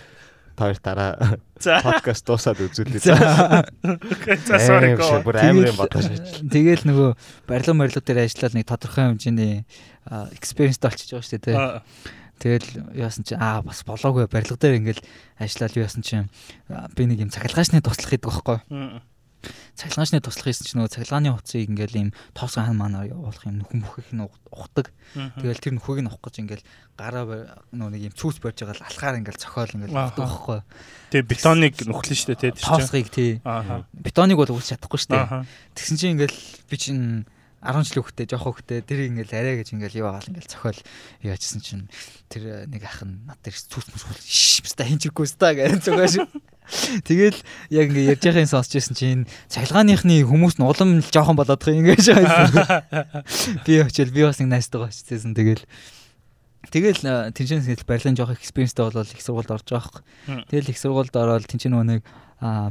хоёр 0.56 0.78
дараа 0.80 1.36
подкаст 1.60 2.24
дуусаад 2.26 2.60
үзүүлээ. 2.64 3.00
За 3.04 4.58
sorry 4.60 4.96
го. 4.96 5.08
Бүр 5.24 5.40
амар 5.40 5.68
юм 5.68 5.78
бодож 5.78 6.08
ажиллаа. 6.08 6.48
Тэгээл 6.48 6.84
нөгөө 6.88 7.08
барилга 7.48 7.76
барилга 7.76 8.00
дээр 8.00 8.24
ажиллаад 8.24 8.56
нэг 8.56 8.66
тодорхой 8.68 9.04
хэмжээний 9.12 9.64
experience 10.32 10.80
болчихж 10.80 11.12
байгаа 11.12 11.28
шүү 11.28 11.40
дээ. 11.44 11.82
Тэгэл 12.36 12.68
яасан 12.96 13.24
чи 13.24 13.36
аа 13.36 13.64
бас 13.64 13.80
болоогүй 13.84 14.28
барилга 14.28 14.60
дээр 14.60 14.80
ингээл 14.80 15.04
ажиллаад 15.40 15.76
яасан 15.76 16.04
чи 16.04 16.20
би 16.96 17.02
нэг 17.08 17.24
юм 17.24 17.32
цахилгаачны 17.32 17.80
туслах 17.80 18.12
гэдэг 18.12 18.28
байхгүй 18.28 18.58
цахилгааны 19.76 20.20
туслах 20.24 20.48
хийсэн 20.48 20.64
чинь 20.66 20.78
нөгөө 20.80 20.94
цахилгааны 20.96 21.30
хуцыг 21.36 21.68
ингээл 21.68 22.00
ийм 22.00 22.10
тоос 22.32 22.56
хан 22.56 22.76
манаар 22.76 23.12
явуулах 23.12 23.44
юм 23.44 23.60
нөхөн 23.60 23.80
бүхэх 23.84 24.10
нь 24.16 24.24
ухдаг. 24.50 24.92
Тэгэл 25.14 25.62
тэр 25.62 25.74
нөхөгийг 25.76 26.02
нь 26.04 26.10
ухах 26.10 26.24
гэж 26.32 26.36
ингээл 26.42 26.64
гараа 26.96 27.24
нөгөө 27.76 27.92
нэг 27.92 28.02
ийм 28.08 28.14
цүүс 28.16 28.40
барьж 28.40 28.64
байгаа 28.64 28.76
л 28.80 28.86
алхаар 28.88 29.18
ингээл 29.20 29.42
цохоол 29.42 29.74
ингээл 29.76 29.96
ухдаг 29.96 30.22
байхгүй. 30.24 30.60
Тэгээ 31.12 31.28
бетоныг 31.28 31.74
нөхлөн 31.84 32.16
штэ 32.16 32.34
тий 32.40 32.52
тоосхыг 32.56 33.08
тий. 33.12 33.30
Бетоныг 33.92 34.36
бол 34.40 34.52
үүсч 34.56 34.74
чадахгүй 34.74 35.00
штэ. 35.00 35.44
Тэгсэн 35.76 35.96
чинь 36.00 36.12
ингээл 36.16 36.38
би 36.72 36.76
чинь 36.80 37.28
10 37.64 37.88
жил 37.88 38.04
хөхтэй 38.04 38.26
жоох 38.28 38.58
хөхтэй 38.60 38.82
тэр 38.84 39.08
ингээл 39.08 39.32
арай 39.32 39.54
гэж 39.60 39.72
ингээл 39.72 40.00
юу 40.04 40.08
агаал 40.12 40.28
ингээл 40.28 40.52
цохол 40.52 40.80
яажсэн 41.24 41.60
чинь 41.64 41.88
тэр 42.28 42.68
нэг 42.68 42.84
ах 42.84 43.00
нь 43.02 43.24
над 43.24 43.40
дээр 43.40 43.56
цүүс 43.56 43.90
мүс 43.90 44.04
шш 44.24 44.60
баста 44.66 44.84
хинчиргүй 44.84 45.26
ста 45.26 45.56
гэж 45.56 45.88
зогоош 45.88 46.20
Тэгэл 47.06 47.38
яг 47.70 47.94
ингээ 47.94 48.18
ярьж 48.18 48.22
байгааг 48.26 48.50
сонсч 48.50 48.74
байсан 48.74 48.96
чинь 48.98 49.22
цахилгааныхны 49.46 50.26
хүмүүс 50.26 50.58
нь 50.58 50.66
улам 50.66 50.98
жоохон 50.98 51.38
болоод 51.38 51.62
байгаа 51.62 51.78
юм 51.78 51.86
гэж 51.94 52.06
байсан. 52.10 52.82
Би 53.62 53.86
очил 53.86 54.10
би 54.10 54.26
бас 54.26 54.42
нэг 54.42 54.50
найстайгаа 54.50 54.90
очижсэн 54.90 55.38
тэгэл 55.38 55.62
Тэгэл 56.66 57.30
тэнцэнс 57.30 57.70
хэл 57.70 57.86
барилгын 57.86 58.18
жоох 58.18 58.34
экспириенстэй 58.34 58.82
болол 58.82 59.06
их 59.06 59.22
сургуульд 59.22 59.54
орж 59.54 59.70
байгаа 59.70 60.02
хэрэг. 60.26 60.50
Тэгэл 60.50 60.70
их 60.74 60.78
сургуульд 60.82 61.14
ороод 61.14 61.46
тэнцэн 61.46 61.70
нөгөө 61.70 61.86
нэг 61.86 62.02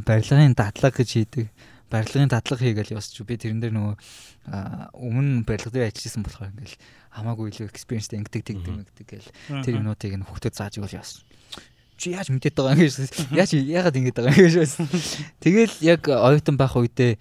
барилгын 0.04 0.52
дадлаг 0.60 0.94
гэж 1.00 1.10
хийдэг. 1.16 1.48
Барилгын 1.90 2.32
дадлаг 2.32 2.60
хийгээл 2.60 2.98
явсч 2.98 3.22
би 3.22 3.38
тэрэн 3.38 3.62
дээр 3.62 3.74
нөгөө 3.78 3.96
өмнө 4.98 5.46
барилга 5.46 5.70
дээр 5.70 5.90
ажилласан 5.94 6.26
болохоор 6.26 6.52
ингээл 6.52 6.78
хамаагүй 7.14 7.46
илүү 7.54 7.68
экспириенстэй 7.70 8.20
ингэдэг 8.20 8.44
тэгдэг 8.44 8.74
мэгдэг 8.74 9.08
гэл 9.08 9.30
тэр 9.64 9.78
юмнуудыг 9.80 10.14
нь 10.18 10.26
хөхтөд 10.26 10.58
зааж 10.58 10.82
игэл 10.82 10.98
явсан. 10.98 11.22
Чи 11.96 12.12
яаж 12.12 12.28
мэдээд 12.28 12.60
байгаа 12.60 12.76
юм 12.76 12.84
гэж 12.84 12.96
яаж 13.32 13.52
яагаад 13.78 13.96
ингэж 13.96 14.16
байгаа 14.20 14.36
юм 14.36 14.52
гэж 14.52 14.72
тэгэл 15.40 15.76
яг 15.86 16.02
оюутан 16.12 16.58
байх 16.60 16.76
үедээ 16.76 17.16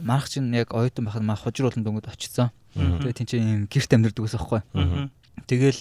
марх 0.00 0.32
чинь 0.32 0.48
яг 0.56 0.72
оюутан 0.72 1.04
байх 1.04 1.20
нь 1.20 1.28
маа 1.28 1.36
хожруулан 1.36 1.84
дөнгөд 1.84 2.08
очицсан. 2.08 2.48
Тэгээ 2.72 3.12
тэнцээ 3.12 3.40
юм 3.44 3.68
гэрт 3.68 3.92
амьдэрдэг 3.92 4.24
ус 4.24 4.38
аахгүй. 4.38 4.64
Тэгэл 5.44 5.80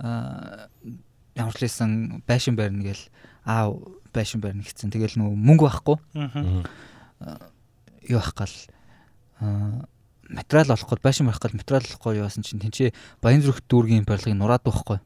ямар 0.00 1.54
ч 1.54 1.60
лсэн 1.66 2.24
байшин 2.24 2.56
барина 2.56 2.88
гээл 2.88 3.04
аа 3.44 3.76
байшин 4.16 4.40
барина 4.40 4.64
гэсэн 4.64 4.88
тэгэл 4.88 5.20
нөгөө 5.20 5.36
мөнгө 5.36 5.64
байхгүй 5.68 5.96
юу 8.08 8.18
ах 8.18 8.34
гал 8.34 8.54
материал 10.28 10.72
олох 10.72 10.88
гол 10.88 11.02
байшин 11.02 11.26
барих 11.26 11.40
гол 11.40 11.58
материал 11.58 11.84
олох 11.84 12.00
гол 12.02 12.14
яасан 12.14 12.42
чинь 12.42 12.62
тэнцээ 12.62 12.94
баян 13.20 13.42
зүрх 13.42 13.60
дүүргийн 13.68 14.04
барилгыг 14.08 14.36
нураад 14.36 14.64
байхгүй 14.64 14.98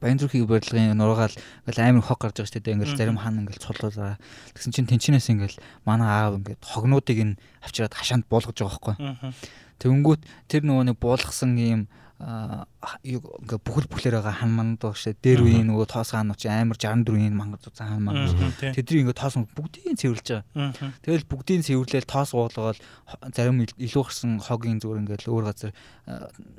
Баян 0.00 0.16
зүрхийн 0.16 0.48
барилгын 0.48 0.96
нургаал 0.96 1.36
ингээл 1.68 1.84
амар 1.84 2.00
хог 2.00 2.24
гарч 2.24 2.40
байгаа 2.40 2.48
шүү 2.48 2.64
дээ. 2.64 2.72
Ингээл 2.72 2.96
зарим 2.96 3.20
хаан 3.20 3.44
ингээл 3.44 3.60
цулуулаа. 3.60 4.16
Тэгсэн 4.56 4.72
чинь 4.72 4.88
тэнчнээс 4.88 5.28
ингээл 5.28 5.60
манай 5.84 6.08
аав 6.08 6.40
ингээд 6.40 6.64
хогнуудыг 6.64 7.20
нь 7.20 7.36
авчираад 7.60 7.92
хашаанд 7.92 8.24
буулгаж 8.24 8.56
байгаа 8.56 8.96
байхгүй. 8.96 9.36
Тэнгүүт 9.76 10.22
тэр 10.48 10.64
нөгөө 10.64 10.84
нэг 10.88 10.96
буулгасан 11.04 11.52
юм 11.60 11.82
ингээ 12.20 13.60
бүхэл 13.64 13.88
бүхлээр 13.88 14.20
байгаа 14.20 14.44
хан 14.44 14.52
манд 14.52 14.84
доошоо 14.84 15.16
дээр 15.16 15.40
үеийн 15.40 15.72
нөгөө 15.72 15.88
тоос 15.88 16.12
хаан 16.12 16.36
ч 16.36 16.52
амар 16.52 16.76
64-ийн 16.76 17.32
мангар 17.32 17.64
зузаан 17.64 17.96
хан 17.96 18.04
мангар 18.04 18.36
тэдний 18.60 19.08
ингээ 19.08 19.16
тоос 19.16 19.40
бүгдийг 19.56 19.96
цэвэрлж 19.96 20.28
байгаа. 20.28 20.76
Тэгэл 21.00 21.24
бүгдийг 21.24 21.64
цэвэрлээл 21.64 22.04
тоос 22.04 22.36
уулгаал 22.36 22.76
зарим 23.32 23.64
илүү 23.64 24.04
гэрсэн 24.04 24.44
хогийн 24.44 24.84
зүгээр 24.84 25.00
ингээ 25.00 25.32
өөр 25.32 25.44
газар 25.48 25.72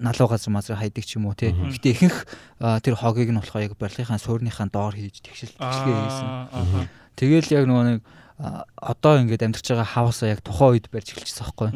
налуу 0.01 0.27
газар 0.33 0.49
мазар 0.49 0.81
хайдаг 0.81 1.05
ч 1.05 1.21
юм 1.21 1.29
уу 1.29 1.37
тий. 1.37 1.53
Гэтэ 1.53 1.93
ихэнх 1.93 2.17
тэр 2.81 2.97
хогийг 2.97 3.29
нь 3.29 3.37
болохоор 3.37 3.69
яг 3.69 3.77
барилгынхаа 3.77 4.17
суурныхаа 4.17 4.65
доор 4.65 4.97
хийж 4.97 5.21
тэгшил 5.21 5.53
тэгшлгээ 5.61 5.97
хийсэн. 6.09 6.89
Тэгэл 7.21 7.53
яг 7.53 7.65
нөгөө 7.69 7.85
нэг 7.85 7.99
одоо 8.41 9.21
ингээд 9.21 9.45
амьдарч 9.45 9.67
байгаа 9.69 9.85
хаваасаа 9.85 10.33
яг 10.33 10.41
тухайн 10.41 10.81
үед 10.81 10.89
барьж 10.89 11.13
эхэлчихсэн 11.13 11.45
байхгүй. 11.45 11.69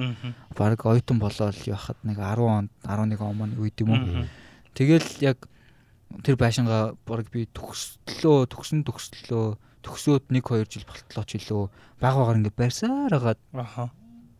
Бараг 0.57 0.81
оюутан 0.81 1.21
болоод 1.21 1.57
явахад 1.61 1.99
нэг 2.01 2.17
10 2.17 2.41
он 2.41 2.69
11 2.81 3.21
он 3.21 3.37
маань 3.37 3.57
үед 3.61 3.77
юм 3.85 3.93
уу. 3.93 4.25
Тэгэл 4.73 5.05
яг 5.21 5.45
тэр 6.25 6.35
байшингаа 6.41 6.97
бараг 7.05 7.29
би 7.29 7.45
төгслөө 7.53 8.49
төгсөн 8.49 8.81
төгслөө 8.81 9.45
төгсөөд 9.85 10.23
1 10.33 10.41
2 10.41 10.65
жил 10.65 10.85
болтлоо 10.89 11.25
ч 11.29 11.37
илүү 11.37 11.69
баг 12.01 12.13
багаар 12.17 12.39
ингээд 12.41 12.57
барьсаар 12.57 13.13
хагаад 13.13 13.39
аха 13.53 13.93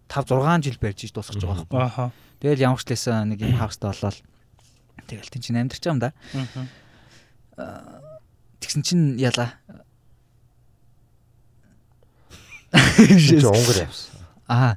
5 0.10 0.34
6 0.34 0.66
жил 0.66 0.80
барьж 0.82 1.00
иж 1.06 1.12
дуусгаж 1.14 1.42
байгаа 1.46 1.62
байхгүй. 1.62 1.78
Аха. 1.78 2.06
Тэгэл 2.42 2.66
ямар 2.66 2.82
ч 2.82 2.90
лээсэн 2.90 3.30
нэг 3.30 3.46
юм 3.46 3.54
хавстай 3.54 3.94
болоод 3.94 4.18
тэгэл 5.06 5.30
тийм 5.30 5.42
чинь 5.46 5.62
амьдарч 5.62 5.84
байгаа 5.86 5.94
юм 5.94 6.02
да. 6.02 6.10
Аа 7.62 8.06
тэгсэн 8.66 8.82
чинь 8.82 9.06
яла 9.22 9.54
Чи 13.20 13.40
Унгар 13.42 13.88
явсан. 13.88 14.22
Аа. 14.48 14.76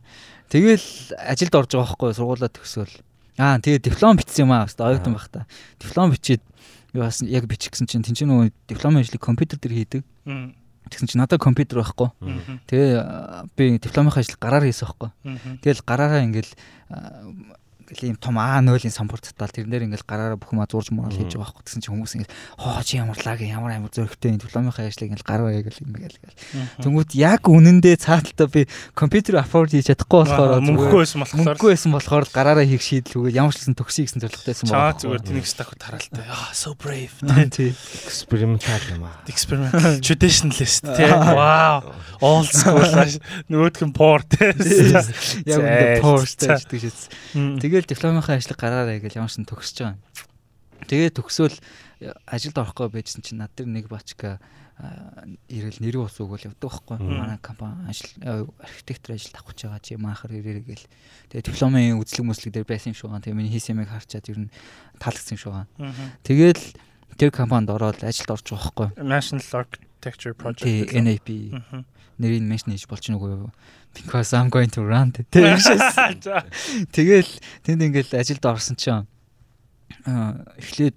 Тэгэл 0.48 0.86
ажилд 1.18 1.54
орж 1.54 1.70
байгаа 1.76 1.92
байхгүй 1.92 2.16
сургуулаа 2.16 2.48
төгсөөл. 2.48 2.94
Аа 3.36 3.60
тэгээ 3.60 3.84
диплом 3.84 4.16
бичсэн 4.16 4.48
юм 4.48 4.52
аа. 4.56 4.64
Оюутан 4.66 5.12
байх 5.14 5.28
та. 5.28 5.46
Диплом 5.78 6.10
бичээд 6.14 6.42
юу 6.96 7.04
бас 7.04 7.20
яг 7.20 7.44
бичих 7.44 7.76
гэсэн 7.76 7.86
чинь 7.86 8.04
тэнцэн 8.06 8.28
нөгөө 8.32 8.52
дипломын 8.70 9.04
ажлыг 9.04 9.20
компьютер 9.20 9.60
дээр 9.60 9.74
хийдэг. 9.84 10.02
Тэгсэн 10.88 11.08
чинь 11.08 11.20
надад 11.20 11.40
компьютер 11.44 11.84
байхгүй. 11.84 12.08
Тэгээ 12.64 13.52
би 13.56 13.76
дипломын 13.76 14.16
ажил 14.16 14.40
гараар 14.40 14.64
хийсэн 14.64 14.88
байхгүй. 14.88 15.10
Тэгэл 15.60 15.84
гараараа 15.84 16.24
ингээл 16.24 16.52
ингээл 17.88 18.12
ийм 18.12 18.18
том 18.20 18.36
А0-ийн 18.36 18.92
самбар 18.92 19.24
цатаал 19.24 19.48
тэрнээр 19.48 19.88
ингээл 19.88 20.04
гараараа 20.04 20.36
бүх 20.36 20.52
юм 20.52 20.60
зурж 20.68 20.92
муурал 20.92 21.16
хийж 21.16 21.40
байгаа 21.40 21.56
байхгүй 21.56 21.64
гэсэн 21.64 21.80
чинь 21.80 21.92
хүмүүс 21.96 22.12
ингээл 22.20 22.36
хоо 22.60 22.82
чи 22.84 23.00
ямар 23.00 23.16
лаг 23.24 23.40
ямар 23.40 23.72
амар 23.72 23.92
зөрөгтэй 23.96 24.36
дипломынхаа 24.36 24.84
ажлыг 24.92 25.08
ингээл 25.08 25.24
гараа 25.24 25.56
яг 25.56 25.72
л 25.72 25.80
юм 25.80 25.92
гээл 25.96 26.20
гээл. 26.20 26.36
Тэнгүүт 26.84 27.10
яг 27.16 27.42
үнэндээ 27.48 27.96
цааталтаа 28.04 28.48
би 28.52 28.68
компьютер 28.92 29.40
аффорд 29.40 29.72
хийж 29.72 29.88
чадахгүй 29.88 30.28
болохоор 30.28 30.60
мөнгөгүй 30.60 31.00
байсан 31.00 31.24
болохоор 31.24 31.40
мөнгөгүй 31.40 31.70
байсан 31.72 31.92
болохоор 31.96 32.24
гараараа 32.28 32.66
хийх 32.68 32.84
шийдэл 32.84 33.16
үгүй 33.24 33.32
ямар 33.32 33.56
ч 33.56 33.64
гэсэн 33.64 33.76
төгсөй 33.78 34.04
гэсэн 34.04 34.20
зорилготой 34.20 34.52
байсан 34.52 34.68
байна. 34.68 34.92
Чаа 34.92 35.00
зүгээр 35.00 35.22
тэнийх 35.24 35.48
стак 35.48 35.72
таралтай. 35.80 36.24
Аа 36.28 36.52
so 36.52 36.76
brave. 36.76 37.16
Тий. 37.48 37.72
Экспериментал 38.04 38.84
юм 38.92 39.08
аа. 39.08 39.16
Experimental 39.24 39.96
traditionalist 40.04 40.84
тий. 40.84 41.08
Wow. 41.08 41.96
Old 42.20 42.52
school 42.52 42.84
нөгөөдх 43.50 43.82
нь 43.88 43.94
poor 43.96 44.20
тий. 44.28 44.52
Яг 45.48 45.62
үнэ 45.64 46.26
stage 46.28 46.68
гэж 46.68 46.82
хэлсэн. 46.84 47.58
Тэгэл 47.78 47.94
дипломынхаа 47.94 48.42
ажлыг 48.42 48.58
гараарай 48.58 48.98
гэж 48.98 49.22
ямар 49.22 49.30
ч 49.30 49.38
төгсөж 49.38 49.76
байгаа. 49.86 50.02
Тэгээ 50.90 51.14
төгсөөл 51.14 51.54
ажилд 52.26 52.58
орохгүй 52.58 52.90
байжсэн 52.90 53.22
чинь 53.22 53.38
над 53.38 53.54
дээр 53.54 53.70
нэг 53.70 53.86
бачка 53.86 54.42
ирэл 55.46 55.78
нэр 55.78 56.02
ус 56.02 56.18
өгөөл 56.18 56.50
явдаг 56.50 56.74
байхгүй. 56.74 56.98
Манай 57.06 57.38
компани 57.38 57.86
ажил 57.86 58.50
архитектор 58.58 59.14
ажил 59.14 59.30
авах 59.38 59.54
гэж 59.54 59.58
байгаа 59.70 59.78
чи 59.78 59.94
маахар 59.94 60.34
ирээрэй 60.34 60.66
гээл 60.66 60.86
тэгээ 61.30 61.46
дипломын 61.54 62.02
үзлэг 62.02 62.26
мэслэг 62.26 62.50
дээр 62.50 62.66
байсан 62.66 62.90
юм 62.90 62.98
шиг 62.98 63.06
байгаа. 63.06 63.22
Тэгээ 63.22 63.38
миний 63.38 63.54
хийсэн 63.54 63.78
юмыг 63.78 63.94
харчаад 63.94 64.26
ер 64.26 64.38
нь 64.42 64.50
таалагдсан 64.98 65.34
юм 65.34 65.42
шиг 65.42 65.50
байгаа. 65.54 65.66
Тэгээл 66.26 66.62
тэр 67.14 67.30
компанид 67.30 67.70
ороод 67.70 68.02
ажилд 68.02 68.30
орж 68.34 68.46
байгаа 68.50 68.90
байхгүй. 68.98 69.06
National 69.06 69.42
Architecture 69.98 70.34
Project 70.34 70.94
NAP 70.94 71.28
нэрийг 72.18 72.42
меншн 72.46 72.70
хийж 72.74 72.86
болч 72.86 73.10
нүггүй 73.10 73.30
юу? 73.34 73.50
Because 73.94 74.30
I'm 74.34 74.50
going 74.50 74.70
to 74.74 74.82
run. 74.86 75.10
Тэгэл 76.94 77.30
тэнд 77.66 77.82
ингээл 77.82 78.18
ажилд 78.18 78.46
орсон 78.46 78.78
чинь 78.78 79.06
эхлээд 80.06 80.94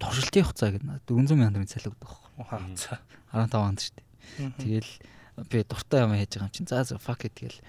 туршилтын 0.00 0.44
хугацаа 0.44 0.72
гэдэг 0.72 0.88
400 1.04 1.36
сая 1.36 1.52
төгрөг 1.52 1.68
цалин 1.68 1.92
өгдөг 1.92 2.10
Хааца. 2.48 3.00
15 3.32 3.60
онд 3.60 3.80
шүү 3.84 3.92
дээ. 3.96 4.04
Тэгэл 4.60 4.92
би 5.48 5.58
дуртай 5.64 6.00
юм 6.04 6.12
хийж 6.16 6.32
байгаа 6.36 6.48
юм 6.48 6.52
чинь. 6.52 6.68
За 6.68 6.84
за 6.84 6.96
fuck 7.00 7.24
it 7.24 7.36
тэгэл. 7.36 7.60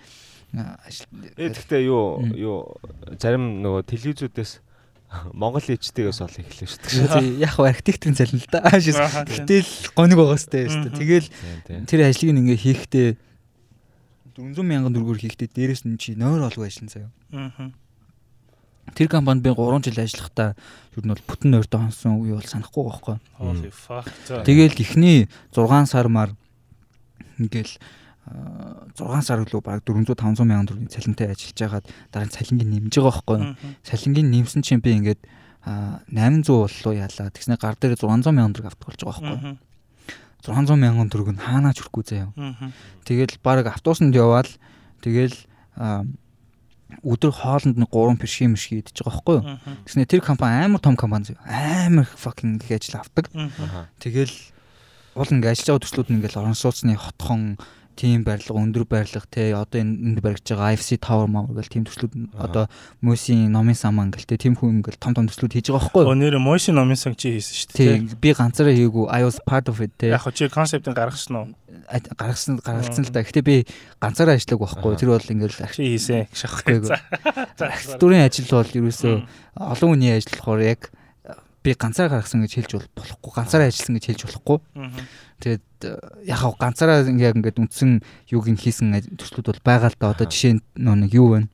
Э 0.56 1.52
тэгтээ 1.52 1.84
юу 1.88 2.24
юу 2.36 2.80
зарим 3.20 3.64
нөгөө 3.64 3.88
телевизүүдээс 3.92 4.52
Монгол 5.32 5.64
ичтэйгээс 5.64 6.20
ол 6.26 6.36
эхлэв 6.36 6.70
шүү 6.70 7.08
дээ. 7.08 7.46
Яг 7.46 7.56
архитекторын 7.56 8.18
цалин 8.20 8.42
л 8.42 8.50
да. 8.52 8.66
Гэтэл 8.68 9.72
гоног 9.96 10.18
байгаа 10.20 10.40
сте 10.42 10.68
шүү 10.68 10.92
дээ. 10.92 11.00
Тэгэл 11.00 11.28
тэр 11.88 12.00
ажлыг 12.04 12.36
ингээ 12.36 12.60
хийхдээ 12.60 13.10
400 14.36 14.68
мянган 14.68 14.92
төгрөгөөр 14.92 15.24
хийхдээ 15.24 15.50
дээрэс 15.56 15.88
нь 15.88 15.96
чи 15.96 16.20
нойр 16.20 16.44
олгүй 16.44 16.68
ажиллана 16.68 16.92
заяа. 16.92 17.12
Аа 17.32 17.72
Тэр 18.94 19.10
компанид 19.10 19.44
би 19.44 19.50
3 19.50 19.82
жил 19.82 19.98
ажиллахдаа 19.98 20.54
ер 20.94 21.04
нь 21.04 21.10
бол 21.10 21.24
бүтэн 21.26 21.52
нойртой 21.52 21.80
хонсон 21.90 22.22
үе 22.22 22.38
бол 22.38 22.46
санахгүй 22.46 22.84
байхгүй. 22.86 23.18
Тэгэл 24.46 24.78
ихний 24.78 25.28
6 25.58 25.90
сар 25.90 26.08
мар 26.08 26.38
ингээл 27.42 27.74
6 28.26 29.22
сар 29.22 29.46
үлээ 29.46 29.62
баг 29.62 29.86
400 29.86 30.18
500 30.18 30.50
мянган 30.50 30.66
төгрөгийн 30.66 30.90
цалинтай 30.90 31.30
ажиллаж 31.30 31.60
байгаад 31.62 31.86
дараа 32.10 32.26
нь 32.26 32.34
цалингийн 32.34 32.72
нэмж 32.74 32.94
байгаа 32.98 33.14
байхгүй. 33.22 33.38
Цалингийн 33.86 34.30
нэмсэн 34.34 34.62
чинь 34.66 34.82
би 34.82 34.98
ингээд 34.98 35.22
800 35.66 36.50
боллоо 36.50 36.94
яалаа. 36.94 37.30
Тэгснэ 37.30 37.62
гар 37.62 37.78
дээр 37.78 37.94
600 38.02 38.34
мянган 38.34 38.58
төгрөг 38.58 38.82
болж 38.82 39.00
байгаа 39.06 39.22
байхгүй. 39.22 39.58
600 40.42 40.74
мянган 40.74 41.10
төгрөг 41.14 41.38
нь 41.38 41.42
хаанаач 41.46 41.78
хүрхгүй 41.86 42.04
заяа. 42.06 42.34
Тэгэл 43.06 43.38
баг 43.46 43.70
автобусанд 43.70 44.18
яваал 44.18 44.50
тэгэл 45.06 45.38
өдөр 47.02 47.34
хоолнд 47.34 47.78
нэг 47.78 47.90
3 47.90 48.18
пирши 48.22 48.50
мэрши 48.50 48.82
идэж 48.82 49.06
байгаа 49.06 49.22
байхгүй 49.22 49.36
юу. 49.38 49.46
Тэгснэ 49.86 50.06
тэр 50.06 50.22
компани 50.22 50.66
амар 50.66 50.82
том 50.82 50.98
компани 50.98 51.34
зөө. 51.34 51.42
Амар 51.46 52.10
fucking 52.10 52.62
их 52.62 52.70
ажил 52.74 53.02
авдаг. 53.02 53.30
Тэгэл 54.02 54.34
уул 55.18 55.30
ингээ 55.34 55.54
ажиллаж 55.54 55.82
байгаа 55.82 55.86
төслүүд 55.86 56.10
нь 56.14 56.18
ингээл 56.22 56.40
орон 56.46 56.54
сууцны 56.54 56.94
хотхон 56.94 57.58
тийм 57.96 58.24
барилга 58.28 58.60
өндөр 58.60 58.86
барилга 58.86 59.24
те 59.32 59.56
одоо 59.56 59.82
энд 59.82 60.20
баригдаж 60.20 60.52
байгаа 60.54 60.76
IFC 60.76 61.00
Tower 61.00 61.28
маа 61.32 61.48
гэл 61.50 61.72
тийм 61.72 61.84
төслүүд 61.88 62.36
одоо 62.36 62.68
Мөсийн 63.02 63.50
номын 63.50 63.76
сан 63.76 63.96
ман 63.96 64.12
гэлтэй 64.12 64.38
тийм 64.38 64.60
хүн 64.60 64.84
ингээл 64.84 65.00
том 65.00 65.16
том 65.16 65.26
төслүүд 65.32 65.56
хийж 65.56 65.72
байгаа 65.72 65.90
байхгүй 65.90 66.04
юу? 66.04 66.20
Нэр 66.20 66.38
Мөсийн 66.44 66.76
номын 66.76 67.00
сан 67.00 67.16
чи 67.16 67.40
хийсэн 67.40 67.56
шүү 67.56 67.70
дээ. 67.72 67.88
Тийм 67.96 68.20
би 68.20 68.30
ганцаараа 68.36 68.76
хийгээгүй 68.76 69.06
I 69.10 69.22
was 69.24 69.40
part 69.48 69.72
of 69.72 69.80
it 69.80 69.96
те. 69.96 70.12
Яг 70.12 70.28
чи 70.36 70.52
концептыг 70.52 70.96
гаргасан 70.96 71.36
уу? 71.36 71.48
гаргасан 72.18 72.60
гаргацсан 72.64 73.06
л 73.06 73.14
да. 73.14 73.24
Гэтэ 73.24 73.42
би 73.46 73.56
ганцаараа 74.02 74.36
ажиллаг 74.36 74.60
байхгүй. 74.64 74.96
Тэр 74.98 75.10
бол 75.14 75.32
ингээл 75.32 75.60
чи 75.72 75.84
хийсэн 75.96 76.28
шахахгүй. 76.34 76.90
Архитектурын 77.60 78.26
ажил 78.26 78.50
бол 78.50 78.72
ерөөсөө 78.80 79.16
олон 79.56 79.90
хүний 79.94 80.16
ажил 80.16 80.36
болохоор 80.40 80.62
яг 80.66 80.90
би 81.66 81.74
ганцаараа 81.74 82.22
гаргасан 82.22 82.46
гэж 82.46 82.54
хэлж 82.62 82.72
болохгүй. 82.94 83.32
Ганцаараа 83.34 83.74
ажилласан 83.74 83.98
гэж 83.98 84.06
хэлж 84.06 84.22
болохгүй. 84.30 84.58
Тэгээд 85.42 85.66
яг 86.30 86.38
хав 86.38 86.54
ганцаараа 86.62 87.10
ингээд 87.10 87.42
ингээд 87.42 87.62
үндсэн 87.66 88.06
юуг 88.30 88.46
нь 88.46 88.62
хийсэн 88.62 88.94
төслүүд 89.18 89.50
бол 89.50 89.66
байгаа 89.66 89.90
л 89.90 89.98
да. 89.98 90.14
Одоо 90.14 90.30
жишээ 90.30 90.62
нь 90.62 90.64
нэг 90.78 91.18
юу 91.18 91.34
вэ? 91.34 91.50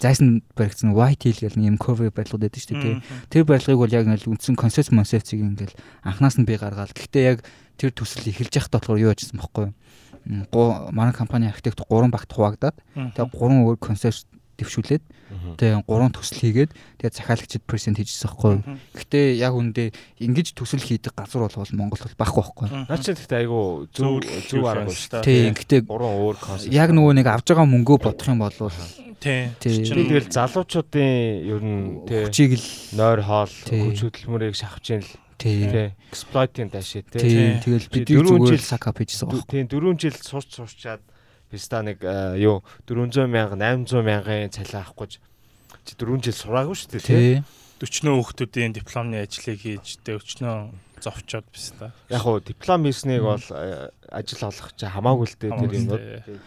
зайсан 0.00 0.42
баригдсан 0.56 0.96
white 0.96 1.28
hill 1.28 1.40
гэх 1.44 1.56
нэг 1.60 1.76
юм 1.76 1.78
cover 1.78 2.08
барилгууд 2.08 2.48
байдаг 2.48 2.60
шүү 2.60 2.80
дээ. 2.80 3.04
Тэр 3.28 3.44
барилгыг 3.44 3.76
бол 3.76 3.92
яг 3.92 4.08
ингээл 4.08 4.32
үндсэн 4.32 4.56
концепт 4.56 4.88
концепцийг 4.88 5.44
ингээл 5.44 5.76
анханаас 6.00 6.40
нь 6.40 6.48
би 6.48 6.56
гаргаад. 6.56 6.96
Гэхдээ 6.96 7.24
яг 7.28 7.44
тэр 7.76 7.92
төсөл 7.92 8.24
эхэлж 8.24 8.56
явахдаа 8.56 8.80
болохоор 8.80 9.02
юу 9.04 9.12
яжсан 9.12 9.36
бохоггүй. 9.36 9.76
Манай 10.24 11.12
компани 11.12 11.52
архитект 11.52 11.84
3 11.84 12.08
багт 12.08 12.32
хуваагдаад 12.32 12.76
тэгээ 13.12 13.28
3 13.28 13.68
өөр 13.68 13.76
концепт 13.76 14.24
дэвшүүлээд 14.58 15.04
тэгээ 15.58 15.82
3 15.86 16.14
төсөл 16.14 16.38
хийгээд 16.40 16.70
тэгээ 17.02 17.14
захиалагчид 17.14 17.62
презент 17.66 17.98
хийжсэн 17.98 18.30
байхгүй. 18.30 18.54
Гэхдээ 18.94 19.26
яг 19.42 19.54
үндэ 19.54 19.90
ингэж 20.22 20.54
төсөл 20.54 20.82
хийдэг 20.82 21.14
газар 21.14 21.46
бол 21.46 21.74
Монгол 21.74 22.02
бол 22.02 22.18
байхгүй 22.18 22.42
байхгүй. 22.42 22.68
Наа 22.86 22.98
чи 22.98 23.14
гэхдээ 23.14 23.40
айгу 23.42 23.88
зөв 23.90 24.22
зөв 24.46 24.64
арга 24.64 24.90
шүү 24.90 25.22
дээ. 25.22 25.26
Тийм 25.26 25.52
гэхдээ 25.58 25.80
3 25.90 25.90
өөр 25.90 26.36
концепт. 26.38 26.70
Яг 26.70 26.90
нөгөө 26.94 27.12
нэг 27.18 27.26
авж 27.26 27.46
байгаа 27.50 27.66
мөнгөө 27.66 27.98
бодох 27.98 28.28
юм 28.30 28.40
бол 28.42 28.54
Тийм. 29.24 29.56
Тэгэл 29.56 30.28
залуучуудын 30.28 31.48
ер 31.48 31.62
нь 31.64 32.04
тий 32.04 32.28
хүчийг 32.28 32.60
л 32.60 32.66
нойр 32.92 33.24
хоол 33.24 33.48
хүч 33.48 33.98
хөдөлмөрийг 34.04 34.52
шахаж 34.52 34.84
ийн 34.92 35.00
л 35.00 35.12
тий 35.40 35.64
эксплойдинг 36.12 36.76
даашээ 36.76 37.08
тий 37.08 37.56
тэгэл 37.64 37.88
бид 37.88 38.04
зүгээр 38.04 38.60
сакап 38.60 39.00
хийжсэн 39.00 39.32
баг. 39.32 39.48
Тийм 39.48 39.64
4 39.64 39.96
жил 39.96 40.18
сурч 40.20 40.60
сурчаад 40.60 41.00
биста 41.54 41.82
нэг 41.86 42.02
юу 42.36 42.62
400 42.90 43.30
мянга 43.30 43.56
800 43.56 44.02
мянган 44.02 44.50
цалин 44.50 44.82
авахгүй 44.82 45.08
чи 45.14 45.18
4 45.94 46.18
жил 46.24 46.34
сураагүй 46.34 46.76
шүү 46.76 46.90
дээ 46.98 47.04
тий. 47.06 47.42
40 47.80 48.18
хүүхдүүдийн 48.18 48.74
дипломны 48.74 49.22
ажлыг 49.22 49.60
хийж 49.60 50.00
тэ 50.02 50.16
өчнөө 50.18 50.72
зовчоод 51.04 51.46
биста. 51.52 51.92
Яг 52.08 52.24
хуу 52.24 52.40
диплом 52.40 52.86
хийснийг 52.88 53.22
бол 53.26 53.46
ажил 54.08 54.42
олох 54.48 54.72
чи 54.78 54.88
хамаагүй 54.88 55.26
л 55.28 55.36
дээ 55.36 55.52
тэр 55.52 55.72
юм. 55.74 55.88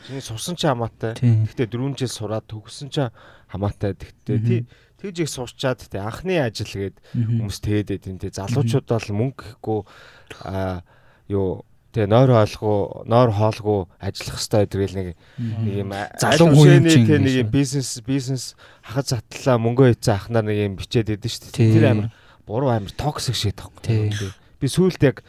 Чиний 0.07 0.23
сурсан 0.23 0.55
чи 0.57 0.65
хамаатай. 0.65 1.13
Гэхдээ 1.19 1.67
4 1.69 1.99
жил 1.99 2.11
сураад 2.11 2.45
төгссөн 2.49 2.89
чи 2.89 3.05
хамаатай. 3.51 3.93
Тэгтээ 3.93 4.39
тий 4.41 4.61
тэгж 4.97 5.17
их 5.21 5.29
сурчаад 5.29 5.85
тий 5.85 6.01
анхны 6.01 6.41
ажил 6.41 6.73
гээд 6.73 6.97
хүмүүс 7.13 7.57
тэгээд 7.61 8.09
энэ 8.09 8.21
тий. 8.25 8.31
Залуучууд 8.33 8.87
бол 8.89 9.09
мөнгө 9.13 9.61
гэхгүй 9.61 9.79
а 10.41 10.81
юу 11.29 11.66
тэгээ 11.97 12.13
нойр 12.13 12.29
хоолгүй 12.37 12.77
нойр 13.09 13.31
хоолгүй 13.33 13.79
ажиллах 13.97 14.37
хэрэгтэй 14.37 14.61
гэдэг 14.69 14.93
нэг 14.93 15.09
нэг 15.65 15.73
юм 15.81 15.91
залуу 16.21 16.53
хүн 16.53 16.85
тийм 16.85 17.25
нэг 17.25 17.35
юм 17.41 17.49
бизнес 17.49 17.89
бизнес 18.05 18.53
хахад 18.85 19.17
затлаа 19.17 19.57
мөнгөө 19.57 19.97
хийцэн 19.97 20.13
ахнаар 20.13 20.45
нэг 20.45 20.57
юм 20.61 20.77
бичээд 20.77 21.17
идэв 21.17 21.33
шүү 21.33 21.57
дээ 21.57 21.73
тэр 21.73 21.85
амар 21.89 22.07
буруу 22.45 22.69
амар 22.69 22.93
токсик 22.93 23.33
шийдэх 23.33 23.73
байхгүй 23.73 24.29
би 24.61 24.67
сүүлд 24.69 25.01
яг 25.01 25.25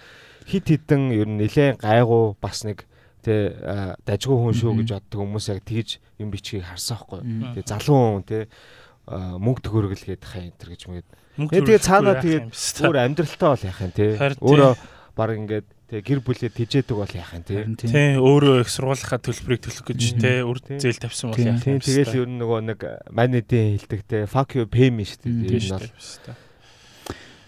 хит 0.48 0.68
хитэн 0.68 1.12
ер 1.12 1.28
нь 1.28 1.40
нилээн 1.40 1.80
гайгуу 1.80 2.36
бас 2.40 2.64
нэг 2.64 2.88
тэ 3.20 3.52
дажгүй 4.08 4.36
хүн 4.36 4.56
шүү 4.56 4.72
гэж 4.80 4.88
боддог 4.96 5.20
хүмүүс 5.20 5.46
яг 5.52 5.60
тэгж 5.68 6.00
юм 6.22 6.32
бичгийг 6.32 6.64
харсан 6.64 6.96
байхгүй. 6.96 7.20
Тэгээ 7.52 7.68
залуу 7.68 7.98
хүн 8.16 8.24
тэ 8.24 8.48
мөнгө 9.08 9.60
төгөргөл 9.68 10.04
гэдэг 10.08 10.24
хаа 10.24 10.42
энэ 10.48 10.56
гэж 10.56 10.82
мэгэд. 10.88 11.08
Тэгээ 11.52 11.84
цаанаа 11.84 12.16
тэгээд 12.24 12.48
өөр 12.48 12.96
амьдралтай 12.96 13.48
бол 13.52 13.66
яах 13.68 13.80
юм 13.84 13.92
те. 13.92 14.06
Өөрөө 14.40 14.72
баг 15.12 15.30
ингээд 15.36 15.66
тэг 15.88 16.04
гэр 16.04 16.20
бүлээ 16.20 16.52
тижээдэг 16.52 16.96
бол 16.96 17.08
яах 17.16 17.32
юм 17.32 17.44
те. 17.48 17.64
Тий 17.80 18.20
өөрөө 18.20 18.60
их 18.60 18.68
сургуулийнхаа 18.68 19.20
төлбөрийг 19.24 19.64
төлөх 19.64 19.84
гэж 19.88 20.00
те 20.20 20.44
үр 20.44 20.60
зээл 20.60 21.00
тавьсан 21.00 21.32
бол 21.32 21.40
яах 21.40 21.64
юм. 21.64 21.80
Тэгэл 21.80 22.18
ер 22.20 22.28
нь 22.28 22.36
нөгөө 22.36 22.60
нэг 22.68 22.80
манэдийн 23.08 23.80
хэлдэг 23.80 24.02
те 24.04 24.18
fuck 24.28 24.52
you 24.52 24.68
pay 24.68 24.92
me 24.92 25.08
шүү 25.08 25.48
дээ. 25.48 25.64
Энэ 25.64 25.80
бол. 25.80 25.88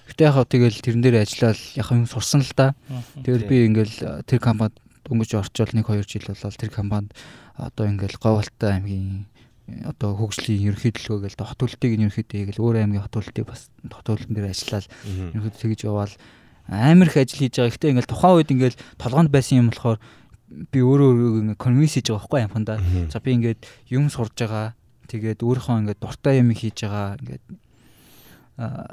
Гэтэ 0.09 0.23
яг 0.25 0.37
тэгэл 0.49 0.81
тэрэн 0.81 1.03
дээр 1.05 1.21
ажиллаад 1.21 1.61
яг 1.77 1.89
юм 1.93 2.09
сурсан 2.09 2.41
л 2.41 2.53
да. 2.57 2.73
Тэгэл 3.21 3.45
би 3.45 3.69
ингээл 3.69 4.25
тэр 4.25 4.41
компанид 4.41 4.81
дөнгөж 5.05 5.31
орчвол 5.37 5.77
1 5.77 5.85
2 5.85 6.09
жил 6.09 6.25
болол 6.33 6.57
тэр 6.57 6.73
компанид 6.73 7.13
одоо 7.61 7.93
ингээл 7.93 8.17
Говьалтай 8.17 8.81
аймгийн 8.81 9.29
одоо 9.85 10.17
хөгжлийн 10.17 10.73
ерөнхий 10.73 10.97
төлөвөө 10.97 11.29
гээл 11.29 11.45
хот 11.45 11.61
төлөлтийг 11.61 11.93
нь 11.95 12.05
ерөнхийдөө 12.09 12.57
гээл 12.57 12.65
өөр 12.65 12.77
аймгийн 12.81 13.05
хот 13.05 13.15
төлөлтийг 13.15 13.47
бас 13.47 13.71
хот 13.87 14.07
төлөлтөн 14.09 14.35
дээр 14.35 14.51
ажиллаад 14.51 14.87
ерөнхийдөө 15.37 15.61
тэгж 15.61 15.81
яваал 15.87 16.15
амар 16.71 17.11
их 17.11 17.19
ажил 17.19 17.43
хийж 17.43 17.59
байгаа. 17.59 17.75
Гэхдээ 17.75 17.91
ингээл 17.91 18.13
тухайн 18.15 18.35
үед 18.39 18.51
ингээл 18.55 18.79
толгоонд 19.03 19.31
байсан 19.35 19.59
юм 19.59 19.69
болохоор 19.75 19.99
би 20.71 20.79
өөрөө 20.79 21.11
ингээ 21.51 21.59
конвинс 21.59 21.99
хийж 21.99 22.07
байгаа 22.15 22.23
байхгүй 22.23 22.41
амхандаа. 22.47 22.79
За 23.11 23.19
би 23.19 23.31
ингээд 23.35 23.61
юм 23.91 24.07
сурж 24.07 24.39
байгаа. 24.39 24.79
Тэгээд 25.11 25.43
өөрийнхөө 25.43 25.77
ингээд 25.83 25.99
дуртай 25.99 26.39
юм 26.39 26.55
хийж 26.55 26.87
байгаа 26.87 27.19
ингээд 27.19 27.45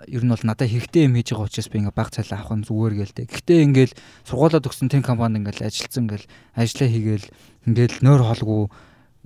ер 0.07 0.23
нь 0.23 0.31
бол 0.31 0.45
надад 0.47 0.71
хэрэгтэй 0.71 1.05
юм 1.05 1.13
хийж 1.19 1.37
байгаа 1.37 1.45
учраас 1.45 1.69
би 1.69 1.77
ингээ 1.83 1.93
баг 1.93 2.09
цалин 2.09 2.39
авах 2.39 2.55
нь 2.57 2.65
зүгээр 2.65 2.93
гээл 2.97 3.13
тэ. 3.13 3.29
Гэхдээ 3.29 3.59
ингээл 3.67 3.93
сургуулаа 4.25 4.61
төгсөн 4.63 4.89
тэн 4.89 5.03
компанид 5.03 5.43
ингээл 5.43 5.67
ажилласан 5.67 6.07
ингээл 6.07 6.27
ажиллаа 6.55 6.89
хийгээл 6.89 7.27
ингээл 7.67 7.95
нойр 8.01 8.21
холгүй 8.25 8.61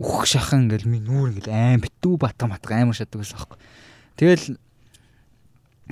үхэх 0.01 0.25
шахан 0.25 0.65
ингээл 0.65 0.89
минь 0.89 1.05
нүүр 1.05 1.37
ингээл 1.37 1.53
аим 1.53 1.85
битүү 1.85 2.15
батга 2.17 2.49
матга 2.49 2.73
амар 2.73 2.97
шатдаг 2.97 3.21
байсан 3.21 3.37
аахгүй. 3.37 3.59
Тэгэл 4.17 4.43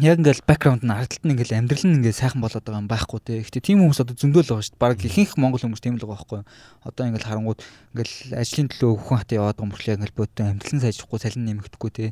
яг 0.02 0.20
ингээл 0.20 0.43
бэкграунд 0.47 0.84
нь 0.84 0.91
харалтал 0.91 1.24
нь 1.24 1.34
ингээл 1.36 1.58
амьдрал 1.60 1.86
нь 1.86 1.97
ингээл 2.00 2.22
сайхан 2.22 2.41
болоод 2.41 2.64
байгаа 2.64 2.82
юм 2.84 2.89
байхгүй 2.89 3.20
те. 3.24 3.39
Гэхдээ 3.43 3.64
тийм 3.64 3.80
хүмүүс 3.84 4.00
одоо 4.04 4.16
зөндөл 4.16 4.47
байгаа 4.47 4.66
шүү 4.66 4.74
дээ. 4.76 4.84
Бараг 4.84 5.00
ихэнх 5.04 5.34
монгол 5.38 5.64
хүмүүс 5.64 5.84
тийм 5.84 5.95
л 5.95 6.04
байгаа 6.04 6.16
байхгүй. 6.20 6.41
Одоо 6.88 7.04
ингээл 7.10 7.30
харангууд 7.30 7.60
ингээл 7.93 8.16
ажлын 8.39 8.68
төлөө 8.70 8.91
хөхөн 9.00 9.20
хат 9.20 9.32
яваад 9.36 9.58
байгаа 9.60 9.70
мөрчлөө 9.70 9.95
ингээл 10.00 10.18
бөөдөө 10.20 10.45
амьдрал 10.50 10.76
нь 10.76 10.84
сайжрахгүй, 10.84 11.20
цалин 11.20 11.45
нэмэгдэхгүй 11.50 11.91
те. 11.91 12.06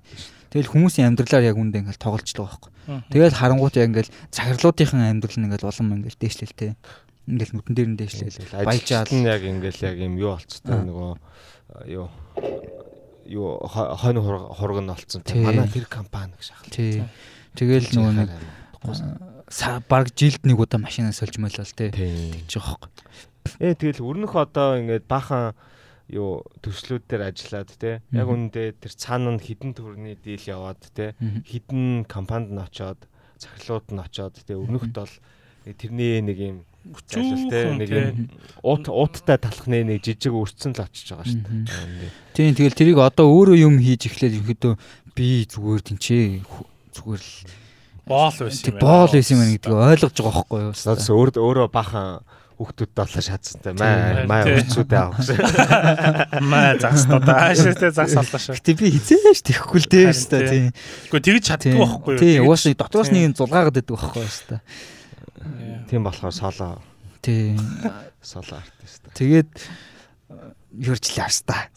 Тэгэл 0.51 0.71
хүмүүсийн 0.71 1.07
амьдралаар 1.11 1.47
яг 1.47 1.57
үндэ 1.57 1.77
ингээл 1.83 2.03
тоглож 2.03 2.29
байгаа 2.31 2.47
байхгүй. 2.47 2.71
Тэгэл 3.11 3.39
харангууд 3.39 3.75
яг 3.77 3.87
ингээл 3.91 4.15
захирлуудынхын 4.31 5.03
амьдрал 5.07 5.37
нь 5.37 5.45
ингээл 5.47 5.67
улам 5.67 5.93
ингээл 5.97 6.21
дээшлэл 6.21 6.55
те. 6.55 6.67
Ингээл 7.27 7.55
нүдэн 7.55 7.75
дээр 7.75 7.89
нь 7.91 7.99
дээшлэл. 7.99 8.63
Баяжаал 8.63 9.11
нь 9.11 9.27
яг 9.27 9.43
ингээл 9.43 9.83
яг 9.83 9.95
юм 9.99 10.15
юу 10.15 10.39
болцтой 10.39 10.79
нөгөө 10.87 11.11
юу 11.91 12.07
юу 13.27 13.59
хойно 13.67 14.21
хураг 14.23 14.79
нь 14.79 14.89
олцсон. 14.89 15.21
Манай 15.35 15.67
тэр 15.67 15.85
компани 15.91 16.33
гэж 16.39 16.51
ахал. 16.55 16.71
Тэгэл 17.57 17.89
нөгөө 17.97 18.13
нэг 18.21 18.29
баг 19.89 20.05
жилд 20.13 20.43
нэг 20.45 20.57
удаа 20.61 20.79
машинаа 20.79 21.11
сольж 21.11 21.41
мөлөл 21.41 21.65
тээ. 21.65 21.91
Тэгж 21.91 22.53
байгаа 22.53 22.77
хөөхгүй. 22.77 22.91
Ээ 23.63 23.73
тэгэл 23.79 24.05
өрнөх 24.05 24.33
одоо 24.37 24.77
ингээд 24.77 25.09
бахан 25.09 25.57
юу 26.11 26.43
төслүүд 26.63 27.03
дээр 27.07 27.31
ажиллаад 27.31 27.71
те 27.75 27.99
яг 28.11 28.27
үүндээ 28.27 28.79
тэр 28.79 28.93
цаана 28.95 29.35
нь 29.35 29.43
хідэн 29.43 29.75
төрний 29.75 30.15
дийл 30.15 30.45
яваад 30.47 30.79
те 30.95 31.15
хідэн 31.19 32.07
компанид 32.07 32.55
нь 32.55 32.63
очоод 32.63 32.99
захирлууд 33.39 33.91
нь 33.91 34.03
очоод 34.03 34.35
те 34.47 34.55
өрнөхт 34.55 34.95
бол 34.95 35.13
тэрний 35.67 36.23
нэг 36.23 36.37
юм 36.39 36.57
зайлшгүй 37.11 37.51
те 37.51 37.59
нэг 37.75 37.89
юм 37.91 38.31
уут 38.63 38.87
ууттай 38.87 39.35
талхны 39.35 39.83
нэг 39.83 39.99
жижиг 39.99 40.31
өрцөн 40.31 40.79
л 40.79 40.83
очиж 40.87 41.11
байгаа 41.11 41.27
шүү 41.27 41.43
дээ. 41.43 42.11
Тийм 42.31 42.55
тэгэл 42.55 42.79
тэрийг 42.79 42.99
одоо 43.03 43.27
өөрөө 43.27 43.57
юм 43.67 43.75
хийж 43.83 44.07
эхлээд 44.07 44.39
ерөөдөө 44.39 44.73
би 45.11 45.43
зүгээр 45.43 45.81
тэнчээ 45.91 46.25
зүгээр 46.97 47.21
л 47.21 47.31
боол 48.07 48.35
байсан 48.41 48.65
юм 48.65 48.75
байна. 48.75 48.83
Боол 48.83 49.11
байсан 49.13 49.37
юм 49.37 49.41
гэдгийг 49.53 49.77
ойлгож 49.77 50.15
байгаа 50.17 50.33
байхгүй 50.33 50.59
юу? 50.65 50.73
Надаас 50.73 51.09
өөр 51.13 51.29
өөрөө 51.37 51.67
бахан 51.71 52.09
хүүхдүүд 52.57 52.91
долоо 52.97 53.21
шатсантай 53.21 53.73
маа 53.77 54.25
маа 54.25 54.41
үрцүүдээ 54.49 54.97
авах 54.97 55.21
гэсэн. 55.21 55.37
Маа 56.49 56.73
загсдаа 56.81 57.53
ааштай 57.53 57.91
загс 57.93 58.17
аллаа 58.17 58.41
шүү. 58.41 58.57
Гэтэ 58.57 58.73
би 58.81 58.89
хизээш 58.97 59.45
тэхгүй 59.45 59.79
л 59.85 59.89
дээ 59.93 60.09
шүү 60.09 60.29
дээ 60.33 60.49
тийм. 60.49 60.65
Гэхдээ 61.13 61.25
тэгж 61.29 61.43
чаддгүй 61.45 61.77
байхгүй 61.77 62.13
юу? 62.17 62.21
Тийм 62.25 62.41
угаасаа 62.49 62.73
дотроос 62.81 63.13
нэг 63.13 63.37
зулгаагаад 63.37 63.77
байдаг 63.77 63.93
байхгүй 63.93 64.25
юу 64.25 64.33
шүү 64.33 64.49
дээ. 64.57 64.61
Тийм 65.85 66.01
болохоор 66.01 66.33
солоо. 66.33 66.81
Тийм. 67.21 67.61
Солоо 68.25 68.57
артист. 68.57 69.05
Тэгээд 69.13 69.53
юурчлаа 70.81 71.29
хаста. 71.29 71.69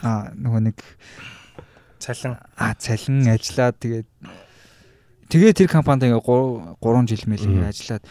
Аа 0.00 0.32
нөгөө 0.32 0.60
нэг 0.64 0.80
цалин. 2.00 2.40
А 2.56 2.74
цалин 2.74 3.28
ажиллаад 3.28 3.76
тэгээд 3.78 4.08
тэгээ 5.28 5.52
тэр 5.54 5.68
компанид 5.68 6.08
ингээ 6.08 6.24
3 6.24 7.06
жил 7.06 7.24
мэл 7.28 7.46
ингээ 7.46 7.70
ажиллаад 7.70 8.04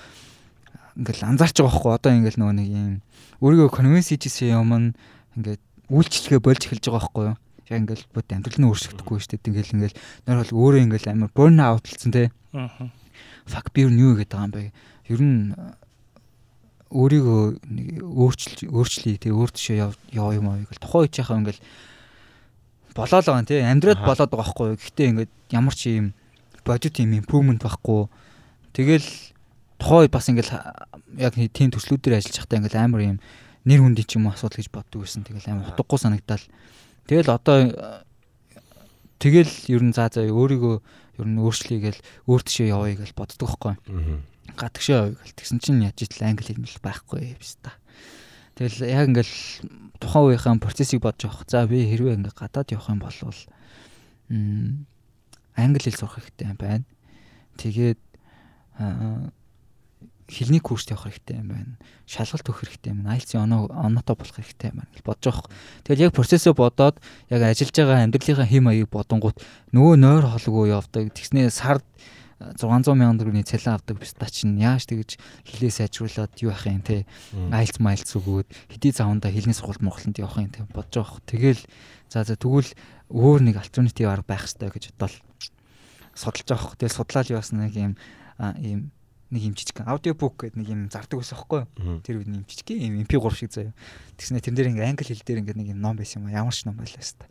ингээл 0.96 1.28
анзаарч 1.28 1.56
байгаа 1.58 1.74
байхгүй 1.74 1.94
одоо 1.98 2.12
ингээл 2.14 2.40
нөгөө 2.40 2.56
нэг 2.56 2.70
юм 2.70 2.94
өөрийгөө 3.42 3.70
конвенс 3.74 4.14
хийжсэн 4.14 4.56
юм 4.56 4.72
нь 4.78 4.88
ингээд 5.36 5.62
үйлчлэгээ 5.90 6.42
болж 6.46 6.62
эхэлж 6.70 6.86
байгаа 6.86 7.02
байхгүй 7.02 7.26
юу? 7.34 7.38
Яг 7.68 7.80
ингээл 7.84 8.06
бод 8.14 8.28
амьдрал 8.30 8.60
нь 8.62 8.70
өөрчлөгдөхгүй 8.70 9.18
шүү 9.20 9.32
дээ. 9.36 9.50
Ингээл 9.50 9.76
ингээл 9.76 9.98
нөр 10.30 10.38
бол 10.40 10.54
өөрөө 10.54 10.82
ингээл 10.86 11.12
амар 11.12 11.32
burn 11.34 11.58
outlцсан 11.60 12.12
те. 12.14 12.32
Аа 12.54 12.94
fuck 13.50 13.74
би 13.74 13.82
юу 13.90 14.16
гэдэг 14.16 14.30
байгаа 14.30 14.46
юм 14.46 14.54
бэ? 14.54 14.72
Ер 15.10 15.22
нь 15.26 15.42
өөрийгөө 16.94 17.42
өөрчил 18.02 18.70
өөрчлөе 18.70 19.18
те 19.18 19.34
өөр 19.34 19.50
төшөө 19.54 19.78
яв 19.82 19.94
юм 20.14 20.48
аа. 20.50 20.62
Гэл 20.70 20.82
тухайн 20.82 21.10
үеийнхаа 21.10 21.40
ингээл 21.42 21.62
болоод 23.00 23.26
байгаа 23.26 23.48
тий. 23.48 23.64
Амьдраад 23.64 24.02
болоод 24.04 24.32
байгаа 24.32 24.76
юу? 24.76 24.78
Гэхдээ 24.78 25.08
ингээд 25.16 25.32
ямар 25.56 25.76
ч 25.76 25.82
юм 25.96 26.14
божит 26.68 27.00
юм 27.00 27.16
импрувмент 27.16 27.64
байхгүй 27.64 28.12
тэгэл 28.76 29.08
тухай 29.80 30.08
бас 30.12 30.30
ингээд 30.30 30.50
яг 31.18 31.34
тийм 31.56 31.72
төслүүдээр 31.72 32.20
ажиллаж 32.20 32.38
байхдаа 32.44 32.60
ингээд 32.60 32.78
амар 32.78 33.02
юм 33.02 33.18
нэр 33.66 33.80
хүндий 33.82 34.06
ч 34.06 34.20
юм 34.20 34.28
уу 34.28 34.36
асуудал 34.36 34.60
гэж 34.60 34.70
боддог 34.70 35.02
байсан. 35.08 35.24
Тэгэл 35.24 35.50
амар 35.50 35.72
утгагүй 35.74 36.00
санагдал 36.00 36.46
тэгэл 37.08 37.32
одоо 37.32 37.58
тэгэл 39.18 39.54
ер 39.72 39.82
нь 39.84 39.96
заа 39.96 40.12
заа 40.12 40.28
өөрийгөө 40.28 40.76
ер 41.24 41.28
нь 41.28 41.42
өөрчлөе 41.42 41.80
гэл 41.80 42.00
өөр 42.28 42.42
тишээ 42.44 42.76
явъя 42.76 42.96
гэж 43.00 43.12
боддог 43.16 43.48
байхгүй 43.50 43.74
гадагшаа 44.54 45.10
явъя 45.10 45.18
гэл. 45.24 45.38
Тэгсэн 45.40 45.60
чинь 45.64 45.84
яаж 45.88 45.98
итл 46.04 46.28
англи 46.28 46.52
хэлмэл 46.54 46.84
байхгүй 46.84 47.20
байна 47.34 47.56
та 47.64 47.72
Тэгэл 48.60 48.92
яг 48.92 49.08
ингээл 49.08 49.36
тухайн 50.04 50.36
үеийнхээ 50.36 50.60
процессыг 50.60 51.00
бодож 51.00 51.32
явах. 51.32 51.48
За 51.48 51.64
би 51.64 51.88
хэрвээ 51.88 52.20
ингээ 52.20 52.36
гадаад 52.36 52.68
явах 52.76 52.92
юм 52.92 53.00
бол 53.00 53.16
англи 55.56 55.80
хэл 55.80 55.96
сурах 55.96 56.20
хэрэгтэй 56.20 56.60
байна. 56.60 56.84
Тэгээд 57.56 58.00
хэлний 60.30 60.60
курст 60.60 60.92
явах 60.92 61.08
хэрэгтэй 61.08 61.40
юм 61.40 61.48
байна. 61.56 61.74
Шалгалт 62.04 62.52
өгөх 62.52 62.68
хэрэгтэй 62.68 62.92
юм. 62.92 63.08
IELTS-ийн 63.08 63.48
оноо 63.48 63.72
оноотой 63.72 64.20
болох 64.20 64.36
хэрэгтэй 64.36 64.76
юм 64.76 64.84
байна 64.84 64.92
гэж 64.92 65.04
бодож 65.08 65.26
байгаа. 65.32 65.48
Тэгэл 65.88 66.04
яг 66.04 66.14
процессыг 66.14 66.56
бодоод 66.60 67.00
яг 67.32 67.42
ажиллаж 67.48 67.76
байгаа 67.80 68.04
амьдралынхаа 68.12 68.44
хэм 68.44 68.64
маягийг 68.68 68.92
бодонгууд 68.92 69.38
нөгөө 69.72 69.96
нойр 69.98 70.26
холгүй 70.30 70.70
явдаг. 70.76 71.16
Тэгснээ 71.16 71.48
сард 71.48 71.88
600 72.40 72.96
мянган 72.96 73.20
төгрөгийн 73.20 73.44
цалин 73.44 73.76
авдаг 73.76 74.00
биста 74.00 74.32
чинь 74.32 74.56
яаж 74.56 74.88
тэгэж 74.88 75.20
хилээ 75.44 75.72
сайжруулад 75.76 76.40
юу 76.40 76.56
ах 76.56 76.64
юм 76.64 76.80
те 76.80 77.04
айлц 77.36 77.84
майлц 77.84 78.16
өгөөд 78.16 78.48
хэдий 78.72 78.96
заванда 78.96 79.28
хилний 79.28 79.52
сургалт 79.52 79.84
Монголд 79.84 80.16
явах 80.16 80.40
юм 80.40 80.48
те 80.48 80.64
бодож 80.72 81.04
байгаа. 81.04 81.20
Тэгэл 81.28 81.62
за 82.08 82.24
за 82.24 82.40
тэгвэл 82.40 82.72
өөр 83.12 83.40
нэг 83.44 83.60
альтернатив 83.60 84.08
арга 84.08 84.32
байх 84.32 84.48
хэрэгтэй 84.48 84.72
гэж 84.72 84.84
бодвол 84.96 85.20
судалж 86.16 86.48
байгаа. 86.48 86.80
Тэгэл 86.80 86.96
судлаад 86.96 87.28
явсан 87.28 87.60
нэг 87.60 87.76
юм 87.76 87.94
ийм 88.64 88.96
нэг 89.30 89.42
юм 89.44 89.54
жижиг 89.54 89.84
аудиобук 89.84 90.40
гэдэг 90.40 90.58
нэг 90.58 90.68
юм 90.72 90.82
зардаг 90.90 91.20
байсан 91.20 91.38
юу? 91.44 91.68
Тэр 92.02 92.24
үед 92.24 92.32
нэг 92.32 92.48
жижиг 92.50 92.72
юм 92.72 93.04
MP3 93.04 93.36
шиг 93.36 93.52
заяа. 93.52 93.76
Тэгснэ 94.18 94.42
тэрэн 94.42 94.56
дээр 94.56 94.72
ингээ 94.74 94.90
англи 94.90 95.06
хэл 95.06 95.28
дээр 95.28 95.42
ингээ 95.44 95.58
нэг 95.60 95.70
юм 95.78 95.84
ном 95.84 96.00
байсан 96.00 96.26
юм 96.26 96.34
ямар 96.34 96.56
ч 96.56 96.66
ном 96.66 96.80
байлаа 96.80 96.98
хэвээр. 96.98 97.28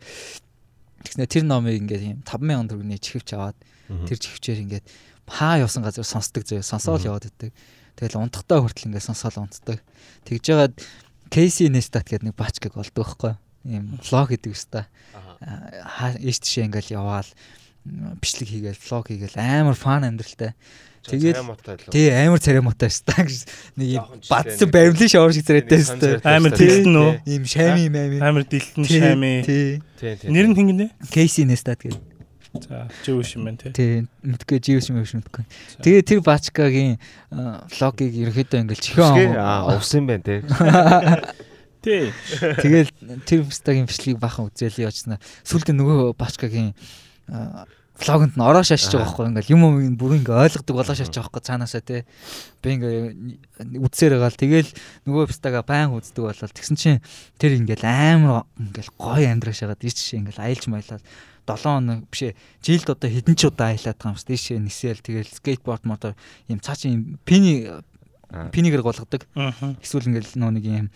Тэгснэ 1.03 1.25
тэр 1.27 1.43
номыг 1.47 1.79
ингээ 1.79 2.17
юм 2.17 2.21
5000 2.27 2.69
төгрөгийн 2.69 3.03
чихвч 3.03 3.33
аваад 3.35 3.57
Тэр 3.89 4.21
чихвчээр 4.21 4.59
ингээд 4.69 4.85
хаа 5.25 5.65
явсан 5.65 5.81
газар 5.81 6.05
сонсдог 6.05 6.45
зөө 6.45 6.61
сонсоол 6.61 7.01
яваад 7.01 7.25
байдаг. 7.25 7.51
Тэгэл 7.97 8.21
унтахтаа 8.21 8.61
хүртэл 8.61 8.93
ингээд 8.93 9.09
сонсоол 9.09 9.49
унтдаг. 9.49 9.81
Тэгж 10.29 10.43
жагаад 10.45 10.73
Casey 11.33 11.73
Neistat 11.73 12.05
гэдэг 12.05 12.29
нэг 12.29 12.37
баачгаг 12.37 12.77
олдог 12.77 12.93
байхгүй 12.93 13.33
ийм 13.65 13.97
влог 13.97 14.29
хийдэг 14.29 14.53
өстой. 14.53 14.85
Аа 15.41 16.21
ийш 16.21 16.37
тийшээ 16.37 16.69
ингээл 16.69 17.01
яваал 17.01 17.29
бичлэг 18.21 18.49
хийгээл 18.53 18.77
влог 18.77 19.09
хийгээл 19.09 19.41
амар 19.41 19.73
фан 19.73 20.05
амьдралтай. 20.05 20.53
Тэгээд 21.07 21.39
тий 21.93 22.09
амар 22.11 22.41
царамуутай 22.43 22.91
өстой 22.91 23.23
гэж 23.23 23.39
нэг 23.79 23.87
юм 23.95 24.05
бадсан 24.27 24.67
баримлын 24.73 25.09
шавар 25.09 25.33
шиг 25.33 25.47
царайтай 25.47 25.79
өстой. 25.79 26.19
Амар 26.27 26.51
дэлтэн 26.51 26.95
үү? 26.99 27.11
Ийм 27.23 27.43
шами 27.47 27.87
мами. 27.87 28.19
Амар 28.19 28.43
дэлтэн 28.43 28.83
шами. 28.83 29.31
Тий. 29.47 29.79
Нэр 30.27 30.51
нь 30.51 30.55
хин 30.59 30.67
гинэ? 30.75 30.87
Casey 31.07 31.47
Neistat 31.47 31.79
гэдэг. 31.79 32.03
За, 32.53 32.89
живш 33.05 33.35
юм 33.37 33.45
байна 33.45 33.61
тий. 33.61 33.71
Тий, 33.71 33.91
мэдгүй 34.25 34.57
живш 34.59 34.89
юм 34.89 34.99
биш 34.99 35.13
мэдгүй. 35.13 35.45
Тэгээ 35.85 36.01
тэр 36.01 36.19
бачкагийн 36.25 36.97
влогийг 37.29 38.13
ерөөхдөө 38.25 38.61
ингээл 38.65 38.85
чихэн 38.89 39.37
увсан 39.37 40.09
байна 40.09 40.25
тий. 40.25 40.41
Тий. 41.79 42.11
Тэгэл 42.59 42.91
тэр 43.23 43.47
бистагийн 43.47 43.87
бичлэгийг 43.87 44.19
бахан 44.19 44.49
үзээлээ 44.51 44.89
явуулснаа. 44.89 45.21
Сүлдө 45.47 45.77
нөгөө 45.77 46.11
бачкагийн 46.19 46.75
влогонд 47.99 48.33
нь 48.35 48.43
ороо 48.43 48.63
шашиж 48.63 48.95
байгаа 48.95 49.11
байхгүй 49.11 49.27
ингээл 49.29 49.53
юм 49.53 49.61
юм 49.83 49.95
бүр 49.99 50.15
ингээ 50.23 50.43
ойлгодог 50.47 50.75
болоо 50.75 50.95
шашиж 50.95 51.11
байгаа 51.11 51.27
байхгүй 51.27 51.43
цаанаасаа 51.43 51.83
тий. 51.83 52.01
Би 52.63 52.67
ингээ 52.79 52.95
үдсээр 53.83 54.15
байгаа 54.15 54.31
л 54.31 54.39
тэгэл 54.39 54.71
нөгөө 55.03 55.23
бистага 55.27 55.61
байн 55.67 55.91
үздэг 55.91 56.23
болол 56.23 56.55
тэгсэн 56.55 56.77
чинь 56.79 57.03
тэр 57.35 57.59
ингээл 57.59 57.83
амар 57.83 58.47
ингээл 58.55 58.95
гоё 58.95 59.27
амьдраш 59.27 59.67
хагаад 59.67 59.83
ич 59.83 59.99
ингээл 60.15 60.43
аялж 60.47 60.63
маялал 60.71 61.03
7 61.49 61.65
хоног 61.65 62.05
бишээ 62.07 62.37
жилд 62.63 62.87
одоо 62.93 63.09
хэдэн 63.09 63.35
ч 63.35 63.41
удаа 63.49 63.73
аялаад 63.73 63.97
байгаа 63.97 64.13
юм 64.13 64.19
шүү. 64.21 64.29
Дээшээ 64.31 64.59
нисэл 64.61 65.01
тэгэл 65.01 65.33
скейтборд 65.33 65.83
мотор 65.83 66.13
юм 66.47 66.59
цаа 66.61 66.77
чи 66.77 66.93
юм 66.93 67.17
пини 67.25 67.67
пинигэр 68.29 68.85
голгодог. 68.85 69.25
Эсвэл 69.81 70.13
ингээл 70.13 70.37
нөө 70.37 70.51
нэг 70.61 70.65
юм 70.69 70.87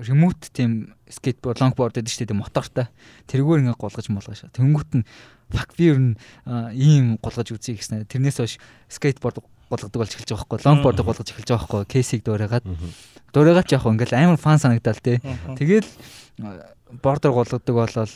ремоут 0.00 0.48
тийм 0.56 0.96
скейтборд 1.04 1.60
лонгборд 1.60 2.00
гэдэг 2.00 2.08
чинь 2.08 2.24
тийм 2.24 2.40
мотортой. 2.40 2.88
Тэргээр 3.28 3.68
ингээ 3.68 3.76
голгож 3.76 4.08
молгож. 4.08 4.48
Тэнгүүт 4.56 4.90
нь 4.96 5.04
фак 5.52 5.76
би 5.76 5.92
ер 5.92 5.98
нь 6.00 6.16
ийм 6.74 7.20
голгож 7.22 7.52
үзье 7.52 7.76
гэснээр. 7.76 8.08
Тэрнээс 8.08 8.40
хойш 8.40 8.56
скейтборд 8.88 9.44
голгодог 9.68 10.00
болж 10.00 10.12
эхэлж 10.12 10.32
байгаа 10.32 10.48
байхгүй 10.48 10.66
лонгборд 10.66 11.00
голгож 11.00 11.28
эхэлж 11.28 11.48
байгаа 11.48 11.68
байхгүй 11.68 11.92
кейсийг 11.92 12.20
дуурайгаад 12.24 12.64
дуурайгаад 13.32 13.72
яг 13.72 13.84
ингээл 13.86 14.16
амар 14.18 14.40
фан 14.40 14.58
санагдал 14.58 15.00
тий. 15.00 15.20
Тэгэл 15.56 15.88
бордер 17.02 17.32
голгодог 17.32 17.74
болол 17.76 18.12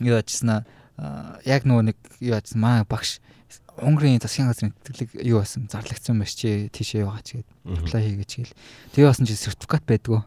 юу 0.00 0.14
яжсан 0.18 0.66
аа 0.98 1.38
яг 1.46 1.66
нөгөө 1.66 1.94
нэг 1.94 1.98
юу 2.18 2.34
яжсан 2.34 2.60
маа 2.60 2.86
багш 2.86 3.20
Унгарын 3.74 4.22
засгийн 4.22 4.46
газрын 4.46 4.70
тэтгэлэг 4.86 5.26
юу 5.26 5.42
байсан 5.42 5.66
зарлагдсан 5.66 6.18
байж 6.22 6.38
чи 6.38 6.70
тийшээ 6.70 7.02
яваач 7.02 7.42
гээд 7.42 7.48
apply 7.66 8.02
хийгээч 8.06 8.32
гээл. 8.38 8.54
Тэгээ 8.94 9.10
басан 9.10 9.26
чи 9.26 9.34
сертификат 9.34 9.82
байдгүй. 9.82 10.22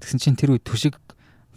Тэгсэн 0.00 0.16
чинь 0.16 0.38
тэр 0.40 0.56
үе 0.56 0.64
түшиг 0.64 0.96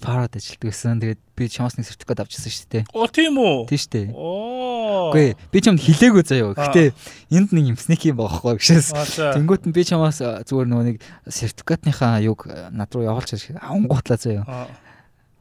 фарад 0.02 0.36
ажилтдаг 0.36 0.72
гэсэн. 0.72 1.00
Тэгээд 1.04 1.22
би 1.36 1.44
чамаас 1.48 1.76
нэг 1.78 1.88
сертификат 1.88 2.24
авчихсан 2.24 2.52
шүү 2.52 2.68
дээ. 2.72 2.84
Оо 2.96 3.08
тийм 3.08 3.38
үү? 3.40 3.68
Тийм 3.70 3.80
шүү 3.80 3.92
дээ. 3.94 4.08
Оо. 4.16 5.12
Үгүй 5.14 5.28
би 5.52 5.60
чамд 5.62 5.80
хэлээгүй 5.84 6.24
заяа. 6.26 6.56
Гэтэ 6.56 6.92
энд 7.36 7.50
нэг 7.54 7.66
юм 7.72 7.78
снеки 7.80 8.12
юм 8.12 8.20
баахгүй 8.20 8.60
гişээс. 8.60 8.92
Тэнгүүт 9.36 9.70
нь 9.70 9.76
би 9.76 9.84
чамаас 9.86 10.20
зүгээр 10.20 10.68
нөгөө 10.68 10.86
нэг 10.90 10.98
сертификатныхаа 11.28 12.20
юг 12.26 12.48
над 12.50 12.90
руу 12.96 13.08
явуулж 13.08 13.36
авангуутлаа 13.60 14.20
заяа. 14.20 14.68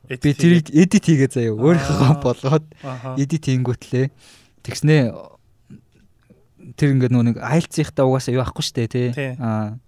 Би 0.09 0.31
тэрийг 0.35 0.71
эдит 0.71 1.05
хийгээ 1.05 1.31
заяа. 1.33 1.57
Өөрийнхөө 1.57 2.23
болгоод 2.23 2.67
эдит 3.19 3.45
хийнгүүтлээ. 3.49 4.13
Тэгснээ 4.63 5.03
тэр 6.77 6.89
ингээд 6.95 7.13
нөө 7.13 7.25
нэг 7.33 7.37
айлцсийнхта 7.41 8.05
угаасаа 8.05 8.37
юу 8.37 8.45
ахгүй 8.45 8.65
штэ 8.65 8.87
тий. 8.89 9.09
Аа 9.41 9.79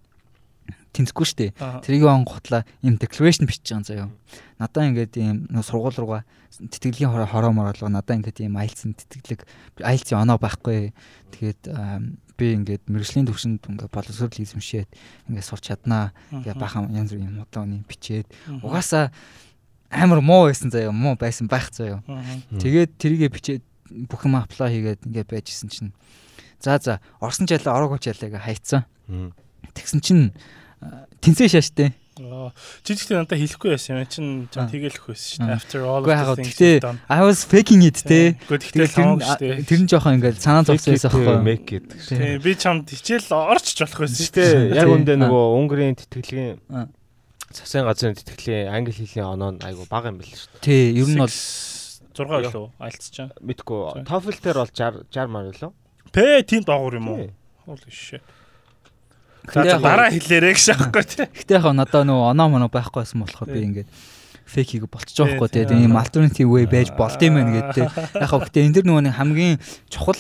тэнцэхгүй 0.92 1.26
штэ. 1.26 1.46
Тэрийг 1.84 2.06
онготлаа 2.06 2.66
им 2.82 2.98
declaration 2.98 3.46
бичиж 3.46 3.70
байгаа 3.70 3.86
заяа. 3.86 4.08
Надаа 4.58 4.90
ингээд 4.90 5.14
ийм 5.16 5.46
сургууль 5.62 5.96
руугаа 5.96 6.22
тэтгэлгийн 6.58 7.30
хороо 7.30 7.52
мороолго 7.54 7.88
надаа 7.88 8.16
ингээд 8.18 8.42
ийм 8.42 8.58
айлцсан 8.58 8.98
тэтгэлэг 8.98 9.46
айлцын 9.82 10.18
оноо 10.18 10.38
байхгүй. 10.38 10.92
Тэгээд 11.34 11.62
би 12.34 12.46
ингээд 12.58 12.84
мэрэгжлийн 12.90 13.26
төвшөнд 13.30 13.66
ингээд 13.70 13.94
боловсрол 13.94 14.34
эзэмшээд 14.34 14.90
ингээд 15.30 15.46
сурч 15.46 15.70
чаднаа. 15.70 16.10
Ингээд 16.34 16.58
бахан 16.58 16.90
янз 16.90 17.14
бүр 17.14 17.22
юм 17.22 17.42
удааны 17.42 17.86
бичээд 17.86 18.26
угаасаа 18.62 19.14
амар 19.90 20.20
муу 20.20 20.50
байсан 20.50 20.70
заяа. 20.74 20.90
Муу 20.90 21.14
байсан 21.14 21.46
байх 21.46 21.70
заяа. 21.70 22.02
Тэгээд 22.50 22.98
тэрийгэ 22.98 23.28
бичээд 23.30 23.62
бүх 24.10 24.26
юм 24.26 24.38
аплай 24.38 24.74
хийгээд 24.74 25.06
ингээд 25.06 25.30
байжсэн 25.30 25.70
чинь 25.70 25.92
За 26.60 26.78
за 26.78 27.00
орсон 27.20 27.48
жаалаа 27.48 27.80
ороогүй 27.80 27.98
жаалаа 28.04 28.40
хайцсан. 28.44 28.84
Тэгсэн 29.72 30.00
чинь 30.04 30.24
тэнцээ 31.20 31.48
шааштай. 31.52 31.92
Жижигтэй 32.20 33.16
надад 33.16 33.40
хэлэхгүй 33.40 33.70
байсан 33.72 33.96
юм 33.96 34.08
чинь 34.08 34.30
жаа 34.52 34.68
тэгэлэх 34.68 35.08
байсан 35.08 35.28
шүү 35.30 35.46
дээ. 35.48 35.56
After 35.56 35.78
all 35.88 36.04
of 36.04 36.36
things 36.36 36.56
done. 36.80 37.00
I 37.08 37.24
was 37.24 37.48
faking 37.48 37.80
it 37.80 38.00
те. 38.04 38.36
Гэхдээ 38.44 38.88
шүү. 38.92 39.64
Тэр 39.64 39.80
нь 39.80 39.88
жоохон 39.88 40.20
ингээл 40.20 40.36
санаа 40.36 40.68
зовсон 40.68 40.96
байсан 40.96 41.10
байхгүй 41.16 41.40
make 41.40 41.64
гэдэг. 41.64 41.96
Тий 41.96 42.36
би 42.44 42.52
чамд 42.60 42.92
хичээл 42.92 43.32
орчж 43.32 43.78
болох 43.80 44.00
байсан 44.04 44.20
шүү 44.20 44.36
дээ. 44.36 44.76
Яг 44.76 44.88
үндэ 44.92 45.16
нөгөө 45.16 45.44
Унгарын 45.64 45.96
тэтгэлийн 45.96 46.60
засгийн 47.56 47.88
газрын 47.88 48.16
тэтгэлийн 48.20 48.68
англи 48.68 48.92
хэлний 48.92 49.24
оноо 49.24 49.56
нь 49.56 49.62
айгу 49.64 49.88
бага 49.88 50.12
юм 50.12 50.20
байл 50.20 50.28
шүү 50.28 50.60
дээ. 50.60 50.64
Тий 50.66 50.82
ер 51.00 51.08
нь 51.08 51.20
бол 51.24 51.32
6 51.32 52.26
гэлөө 52.26 52.66
альцчаа. 52.84 53.28
Мэдгүй. 53.40 54.04
TOEFL 54.04 54.38
дээр 54.44 54.58
бол 54.60 54.72
60 54.76 55.08
60 55.08 55.30
маар 55.30 55.56
лөө. 55.56 55.72
Пэ 56.12 56.44
тийм 56.44 56.66
доогуур 56.68 57.00
юм 57.00 57.08
уу? 57.08 57.30
Holy 57.64 58.20
shit. 59.48 59.80
Дараа 59.80 60.10
хэлээрэй 60.12 60.54
гэж 60.54 60.66
аахгүй 60.76 61.04
тий. 61.08 61.26
Гэтэ 61.30 61.56
яг 61.56 61.66
надаа 61.72 62.04
нөгөө 62.04 62.30
оноо 62.34 62.48
моноо 62.52 62.70
байхгүй 62.70 63.00
байсан 63.06 63.24
болохоор 63.24 63.48
би 63.48 63.60
ингээд 63.64 63.88
фейкийг 64.50 64.90
болчих 64.90 65.16
жоохгүй 65.16 65.48
тий. 65.48 65.64
Тийм 65.64 65.96
alternative 65.96 66.50
way 66.50 66.66
байж 66.66 66.90
болд 66.98 67.22
юм 67.22 67.38
байна 67.38 67.54
гэдэг. 67.54 67.86
Яг 68.18 68.28
хөө 68.28 68.44
гэтэ 68.50 68.58
энэ 68.66 68.74
дэр 68.82 68.86
нөгөө 68.90 69.04
нэг 69.06 69.14
хамгийн 69.16 69.56
чухал 69.88 70.18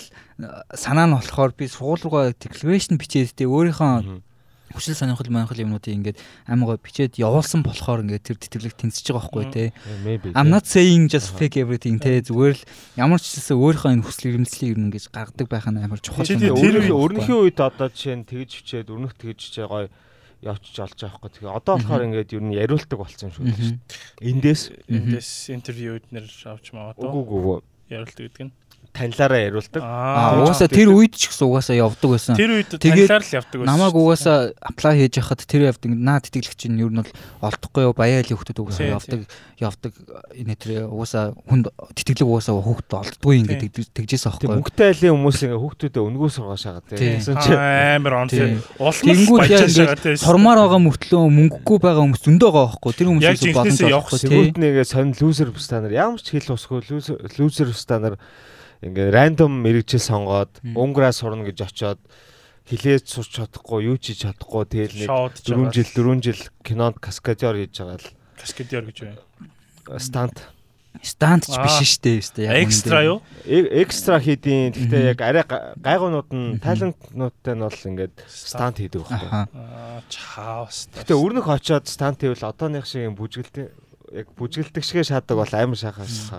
санаа 0.72 1.06
нь 1.10 1.16
болохоор 1.18 1.52
би 1.52 1.66
сургууль 1.66 2.04
руугаа 2.06 2.24
declaration 2.38 2.96
бичээд 2.96 3.34
тий 3.34 3.50
өөрийнхөө 3.50 4.22
хүсэл 4.74 4.94
сонирхол 4.94 5.30
манхал 5.34 5.58
юмнуудыг 5.58 5.94
ингээд 5.94 6.18
амар 6.46 6.74
гоо 6.74 6.78
бичээд 6.78 7.18
явуулсан 7.18 7.66
болохоор 7.66 8.06
ингээд 8.06 8.26
тэр 8.26 8.38
тэтгэлэг 8.38 8.74
тэнцэж 8.78 9.06
байгаа 9.10 9.30
байхгүй 9.30 9.46
те. 9.50 9.64
I'm 10.38 10.50
not 10.50 10.70
saying 10.70 11.10
just 11.10 11.34
fake 11.34 11.58
everything 11.58 11.98
те 11.98 12.22
зүгээр 12.22 12.54
л 12.54 12.62
ямар 12.98 13.18
ч 13.18 13.34
гэсэн 13.34 13.58
өөрийнхөө 13.58 13.90
энэ 13.98 14.06
хүсэл 14.06 14.30
эрмэлзлийг 14.30 14.76
нь 14.78 14.86
ингэж 14.90 15.04
гаргадаг 15.10 15.48
байх 15.50 15.66
нь 15.66 15.82
амар 15.82 15.98
чухал. 15.98 16.22
Тэр 16.22 16.54
өрнөхийн 16.94 17.50
үед 17.50 17.58
одоо 17.58 17.90
жишээ 17.90 18.16
нь 18.22 18.28
тэгж 18.28 18.50
бичээд 18.62 18.88
өрнөх 18.94 19.18
тэгж 19.18 19.38
бичээ 19.50 19.66
гоё 19.66 19.90
явчих 20.40 20.80
олж 20.80 20.96
байгаа 20.96 21.18
хгүй. 21.20 21.30
Тэгээ 21.36 21.58
одоо 21.58 21.74
болохоор 21.76 22.06
ингээд 22.08 22.32
ер 22.32 22.42
нь 22.44 22.56
яриулдаг 22.56 22.98
болсон 22.98 23.28
юм 23.28 23.34
шүү 23.34 23.44
дээ. 23.50 23.76
Эндээс 24.24 24.62
эндээс 24.88 25.30
интервьюуд 25.52 26.04
нэр 26.14 26.24
авч 26.24 26.72
маа 26.72 26.96
одоо. 26.96 27.12
Үгүй 27.12 27.38
үгүй. 27.38 27.58
Яриулдаг 27.92 28.24
гэдэг 28.24 28.44
нь 28.48 28.52
танилаараа 28.92 29.40
яриулдаг. 29.46 29.82
Аа 29.82 30.42
угаасаа 30.42 30.68
тэр 30.68 30.90
үед 30.90 31.14
ч 31.14 31.30
гэсэн 31.30 31.46
угаасаа 31.46 31.76
явдаг 31.78 32.10
байсан. 32.10 32.34
Тэр 32.34 32.58
үед 32.58 32.70
танилаар 32.74 33.22
л 33.22 33.34
явдаг 33.38 33.58
байсан. 33.62 33.70
Намайг 33.70 33.94
угаасаа 33.94 34.38
аплай 34.58 34.94
хийж 34.98 35.14
яхад 35.22 35.46
тэр 35.46 35.70
явдаг. 35.70 35.90
Наад 35.94 36.26
тэтгэлэгч 36.26 36.62
нь 36.68 36.82
ер 36.82 36.90
нь 36.90 36.98
бол 36.98 37.12
олдохгүй 37.40 37.82
юу 37.86 37.94
баяалын 37.94 38.34
хүмүүс 38.34 38.58
угаасаа 38.58 38.90
явдаг 38.90 39.20
явдаг 39.62 39.92
энэ 40.34 40.54
тэр 40.58 40.70
угаасаа 40.90 41.32
хүнд 41.46 41.70
тэтгэлэг 41.94 42.28
угаасаа 42.28 42.58
хүүхд 42.58 42.90
олддгүй 42.90 43.34
ингээд 43.40 43.94
тэгжээс 43.94 44.26
аахгүй. 44.26 44.48
Мөнгөтэй 44.58 44.86
айлын 44.90 45.14
хүмүүс 45.16 45.38
ингээ 45.46 45.60
хүүхдүүдэд 45.60 46.00
өнгөө 46.00 46.30
сургаж 46.34 46.60
шагаад 46.66 46.86
тийм. 46.90 47.20
Амар 47.60 48.14
он 48.26 48.28
тийм. 48.28 48.58
Улмал 48.80 49.44
баяжаад 49.46 50.02
тийм. 50.02 50.18
Сурмаар 50.18 50.58
байгаа 50.66 50.80
мөртлөө 50.82 51.22
мөнгөгүй 51.30 51.78
байгаа 51.78 52.02
хүмүүс 52.04 52.24
зөндөө 52.26 52.50
байгаа 52.50 52.68
байхгүй. 52.74 52.92
Тэр 52.96 53.08
хүмүүсээс 53.12 53.42
боломж 53.54 53.80
авахгүй. 53.86 54.18
Тэгвэл 54.24 54.60
нэгээ 54.60 54.86
сонь 54.88 55.12
лүүзер 55.14 55.48
бустанаар 55.52 55.92
ямар 55.92 56.20
ч 56.20 56.32
хэл 56.32 56.56
усгүй 56.56 56.80
лүүзер 56.88 57.68
бустанаар 57.70 58.16
ингээ 58.80 59.08
рандом 59.12 59.52
мэрэгжил 59.60 60.00
сонгоод 60.00 60.60
унграа 60.74 61.12
сурна 61.12 61.44
гэж 61.44 61.68
очоод 61.68 62.00
хилээд 62.64 63.04
сурч 63.04 63.36
чадахгүй 63.36 63.90
юу 63.90 63.96
ч 64.00 64.14
хийж 64.14 64.24
чадахгүй 64.24 64.64
тэгэл 64.64 64.96
нэг 65.04 65.10
4 65.42 65.74
жил 65.74 65.88
4 65.90 66.24
жил 66.24 66.40
кинонд 66.64 66.96
каскадер 67.02 67.60
хийж 67.60 67.76
байгаа 67.76 67.98
л 68.00 68.08
каскадер 68.40 68.82
гэж 68.88 68.96
байна. 69.04 69.20
Стант 70.00 70.48
стант 71.02 71.46
ч 71.46 71.54
биш 71.54 71.76
шүү 71.82 72.02
дээ 72.02 72.18
шүү 72.24 72.34
дээ. 72.36 72.48
Экстра 72.64 72.98
юу? 73.06 73.18
Экстра 73.46 74.18
хийдин. 74.20 74.74
Гэхдээ 74.74 75.02
яг 75.14 75.20
арай 75.22 75.44
гайгуунууд 75.78 76.30
нь 76.34 76.58
талентнуудтай 76.58 77.54
нь 77.54 77.62
бол 77.62 77.82
ингээд 77.90 78.16
стант 78.26 78.82
хийдэг 78.82 79.06
байхгүй. 79.06 79.30
Аа 79.30 80.02
чаавс. 80.10 80.90
Гэхдээ 80.94 81.16
өрнөх 81.16 81.46
очоод 81.46 81.86
стант 81.86 82.20
хийвэл 82.20 82.42
одооных 82.42 82.86
шиг 82.90 83.06
юм 83.06 83.14
бүжгэлтэй 83.14 83.70
яг 84.10 84.26
бүжгэлдэг 84.34 84.82
шигэ 84.82 85.06
шаадаг 85.06 85.38
бол 85.38 85.54
амар 85.54 85.78
шахаас. 85.78 86.34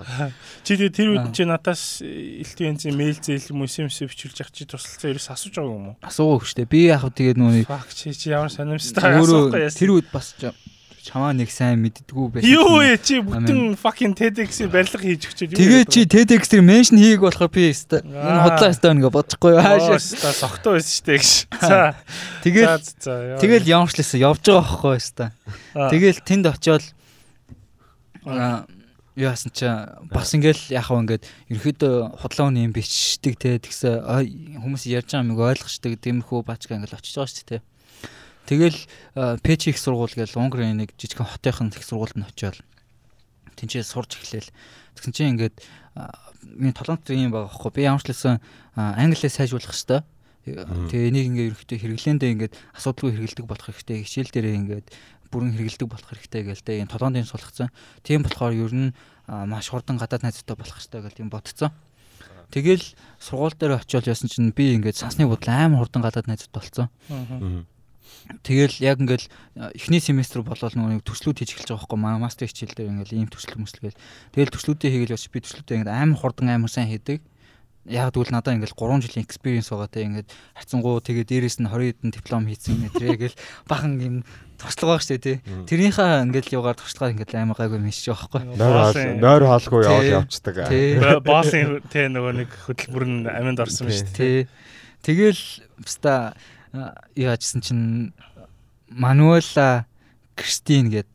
Чи 0.67 0.76
тэгээ 0.76 0.91
тэр 0.91 1.09
үед 1.15 1.32
чи 1.32 1.47
надаас 1.47 2.03
элтвэнцийн 2.03 2.99
мэйл 2.99 3.15
зээл 3.15 3.55
юм 3.55 3.63
уу 3.63 3.72
SMS 3.72 4.11
бичүүлж 4.11 4.43
явах 4.43 4.51
чи 4.51 4.67
тусалцаа 4.67 5.15
ерөөс 5.15 5.32
асууж 5.32 5.55
байгаа 5.55 5.72
юм 5.72 5.88
уу? 5.91 5.95
Асуугаа 6.03 6.43
шүү 6.43 6.67
дээ. 6.67 6.67
Би 6.67 6.80
яг 6.91 7.07
тэгээд 7.07 7.39
нөө 7.39 7.63
фак 7.72 7.88
чи 7.95 8.11
чи 8.11 8.36
ямар 8.36 8.51
сонирмстай 8.51 9.15
асуухгүй 9.15 9.63
яасан. 9.72 9.80
Тэр 9.80 9.91
үед 9.95 10.11
бас 10.11 10.36
чамаа 11.01 11.32
нэг 11.34 11.49
сайн 11.49 11.80
мэддгүү 11.82 12.28
байсан. 12.36 12.51
Юу 12.51 12.84
вэ 12.84 12.99
чи 13.01 13.24
бүтэн 13.24 13.80
fucking 13.80 14.13
TEDx-ийн 14.19 14.69
барилга 14.69 15.01
хийж 15.01 15.32
өгчөөд 15.32 15.55
юу. 15.55 15.59
Тэгээ 15.63 15.84
чи 15.89 16.01
TEDx 16.05 16.51
дээр 16.51 16.61
меншн 16.61 16.99
хийг 17.01 17.24
болохоор 17.26 17.49
би 17.49 17.72
өстой. 17.72 18.05
Энэ 18.05 18.43
хотлоо 18.45 18.69
өстой 18.69 18.91
ингээ 18.99 19.15
бодохгүй 19.15 19.53
хаашаа. 19.57 19.97
Өстой 19.97 20.36
согтоо 20.38 20.78
байсан 20.78 20.93
шүү 20.93 21.05
дээ 21.09 21.17
гэж. 21.17 21.32
За. 21.57 21.80
Тэгэл 22.45 22.86
тэгэл 23.41 23.72
явамшлаасан 23.74 24.22
явж 24.22 24.45
байгаа 24.45 24.61
байхгүй 24.61 24.93
өстой. 25.01 25.30
Тэгэл 25.74 26.19
тэнд 26.22 26.45
очиод 26.53 26.86
яасан 28.26 29.51
чи 29.51 29.67
бас 30.11 30.32
ингээл 30.34 30.63
яг 30.72 30.88
хав 30.88 31.01
ингээд 31.03 31.28
ерөөдөө 31.51 32.22
худлаа 32.22 32.47
үний 32.47 32.65
юм 32.69 32.74
бичдэг 32.74 33.36
те 33.36 33.59
тэгсээ 33.59 34.01
хүмүүс 34.61 34.88
ярьж 34.88 35.11
байгаа 35.11 35.26
юмыг 35.26 35.39
ойлгочдаг 35.41 35.99
тиймэрхүү 35.99 36.39
бачка 36.47 36.78
ингээл 36.80 36.97
очиж 37.01 37.17
байгаа 37.19 37.32
шүү 37.34 37.47
дээ 37.49 37.61
Тэгэл 38.51 38.78
пэч 39.45 39.69
их 39.69 39.78
сургууль 39.78 40.11
гэж 40.11 40.36
Унгарын 40.36 40.82
нэг 40.82 40.97
жижигхэн 40.97 41.30
хотынхын 41.30 41.72
их 41.72 41.86
сургуульд 41.86 42.17
нь 42.17 42.26
очиод 42.26 42.59
тэнцээ 43.55 43.86
сурж 43.86 44.17
эхлээл. 44.17 44.49
Тэгсэн 44.97 45.13
чинь 45.13 45.32
ингээд 45.38 45.61
миний 46.57 46.74
толгойд 46.74 47.05
юм 47.13 47.32
байгаа 47.32 47.53
байхгүй. 47.53 47.72
Би 47.72 47.82
ямар 47.86 48.01
ч 48.01 48.11
хэлсэн 48.11 48.41
англиээ 48.76 49.32
сайжруулах 49.32 49.78
хэвээр. 49.78 50.03
Тэгээ 50.89 51.09
энийг 51.13 51.26
ингээд 51.30 51.49
ерөөхдөө 51.53 51.78
хэрэглээндээ 51.80 52.32
ингээд 52.34 52.53
асуудалгүй 52.74 53.11
хэрэгэлдэг 53.13 53.45
болох 53.45 53.67
хэрэгтэй. 53.69 53.97
Хичээл 54.01 54.34
дээрээ 54.34 54.57
ингээд 54.57 54.88
бүрэн 55.32 55.55
хэрэгэлдэг 55.55 55.88
болох 55.88 56.09
хэрэгтэй 56.11 56.41
гэлтэй 56.51 56.75
энэ 56.84 56.91
толгойн 56.91 57.25
сулгацсан. 57.25 57.71
Тийм 58.03 58.27
болохоор 58.27 58.53
ер 58.53 58.73
нь 58.75 58.93
маш 59.27 59.71
хурдан 59.71 59.97
гадаад 59.97 60.27
найзтай 60.27 60.55
болох 60.59 60.75
хэрэгтэй 60.75 61.01
гэж 61.01 61.15
юм 61.23 61.32
бодцсон. 61.32 61.71
Тэгэл 62.51 62.84
сургууль 63.15 63.55
дээр 63.55 63.79
очиод 63.79 64.11
яасан 64.11 64.27
чинь 64.27 64.51
би 64.51 64.75
ингээд 64.75 64.99
сансны 64.99 65.23
бодлоо 65.23 65.55
амар 65.55 65.88
хурдан 65.88 66.03
гадаад 66.03 66.27
найзтай 66.27 66.51
болсон. 66.51 66.88
Тэгэл 68.43 68.75
яг 68.84 68.99
ингээл 68.99 69.27
эхний 69.73 70.03
семестр 70.03 70.43
нөгөө 70.43 70.99
нэг 70.99 71.07
төслүүд 71.07 71.41
хийж 71.41 71.55
эхэлж 71.55 71.73
байгаа 71.73 71.88
байхгүй. 71.88 72.21
Мастер 72.21 72.47
хичээл 72.51 72.75
дээр 72.75 72.91
ингээл 72.91 73.17
ийм 73.23 73.29
төсөл 73.32 73.55
мөслгээл 73.55 73.97
тэгэл 74.36 74.53
төслүүдээ 74.53 74.91
хийгээл 74.91 75.15
явж 75.15 75.25
би 75.32 75.39
төслүүдээ 75.41 75.75
ингээд 75.82 75.95
амар 75.95 76.19
хурдан 76.19 76.47
амар 76.51 76.69
сайн 76.69 76.91
хийдэг. 76.91 77.23
Яг 77.89 78.13
тэгвэл 78.13 78.36
надад 78.36 78.61
ингээл 78.61 78.77
3 78.77 79.01
жилийн 79.09 79.25
experience 79.25 79.73
байгаа 79.73 79.89
те. 79.89 80.05
Ингээд 80.05 80.29
хацсангуу 80.53 81.01
тэгээ 81.01 81.25
дээрэс 81.25 81.57
нь 81.65 81.71
20 81.71 81.97
хэдэн 81.97 82.11
диплом 82.13 82.45
хийсэн 82.45 82.77
мэтрээ 82.77 83.15
гэл. 83.17 83.41
Бахан 83.65 83.97
юм 83.97 84.15
туршлага 84.62 84.93
баг 84.93 85.01
штэ 85.01 85.18
тий. 85.18 85.38
Тэрийнхээ 85.41 86.22
ингээл 86.30 86.55
явгаар 86.62 86.78
туршлагаар 86.78 87.14
ингээд 87.18 87.34
амар 87.34 87.57
гайгүй 87.57 87.82
байгаа 87.82 88.14
байхгүй. 88.14 88.41
Нойр 89.18 89.43
хаалгүй 89.49 89.82
яваад 89.89 90.30
явцдаг. 90.30 90.55
Боосын 91.26 91.82
тий 91.89 92.05
нөгөө 92.14 92.34
нэг 92.45 92.49
хөтөлбөр 92.70 93.05
нь 93.09 93.26
аминд 93.26 93.59
орсон 93.66 93.89
штэ. 93.89 94.14
Тий. 94.14 94.39
Тэгэл 95.01 95.41
баста 95.82 96.38
яажсэн 97.18 97.66
чинь 97.66 98.14
Мануэла 98.93 99.89
Кристин 100.38 100.93
гээд 100.93 101.09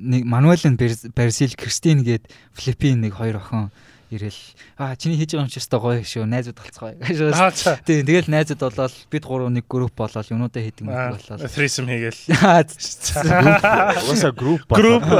нэг 0.00 0.24
Мануэлен 0.24 0.80
Барсил 1.14 1.52
Кристин 1.54 2.02
гээд 2.02 2.32
Филиппин 2.56 3.04
нэг 3.04 3.14
хоёр 3.20 3.36
охин 3.36 3.70
ирэл. 4.10 4.34
Аа 4.76 4.96
чиний 4.96 5.16
хийж 5.18 5.32
байгаа 5.34 5.44
юм 5.46 5.50
чи 5.50 5.58
өстой 5.62 5.80
гоё 5.80 6.02
шүү. 6.02 6.24
Найзууд 6.26 6.58
болцгоо. 6.58 6.90
Тийм 7.86 8.06
тэгэл 8.06 8.30
найзууд 8.30 8.60
болоод 8.60 8.94
бид 9.10 9.24
гурав 9.24 9.50
нэг 9.54 9.64
групп 9.70 9.94
болоод 9.94 10.30
юмудаа 10.30 10.62
хийдэг 10.62 10.84
мэт 10.84 10.96
болоод 11.16 11.40
threesome 11.54 11.88
хийгээл. 11.88 12.20
Угаасаа 14.02 14.32
групп 14.34 14.62
групп. 14.66 15.04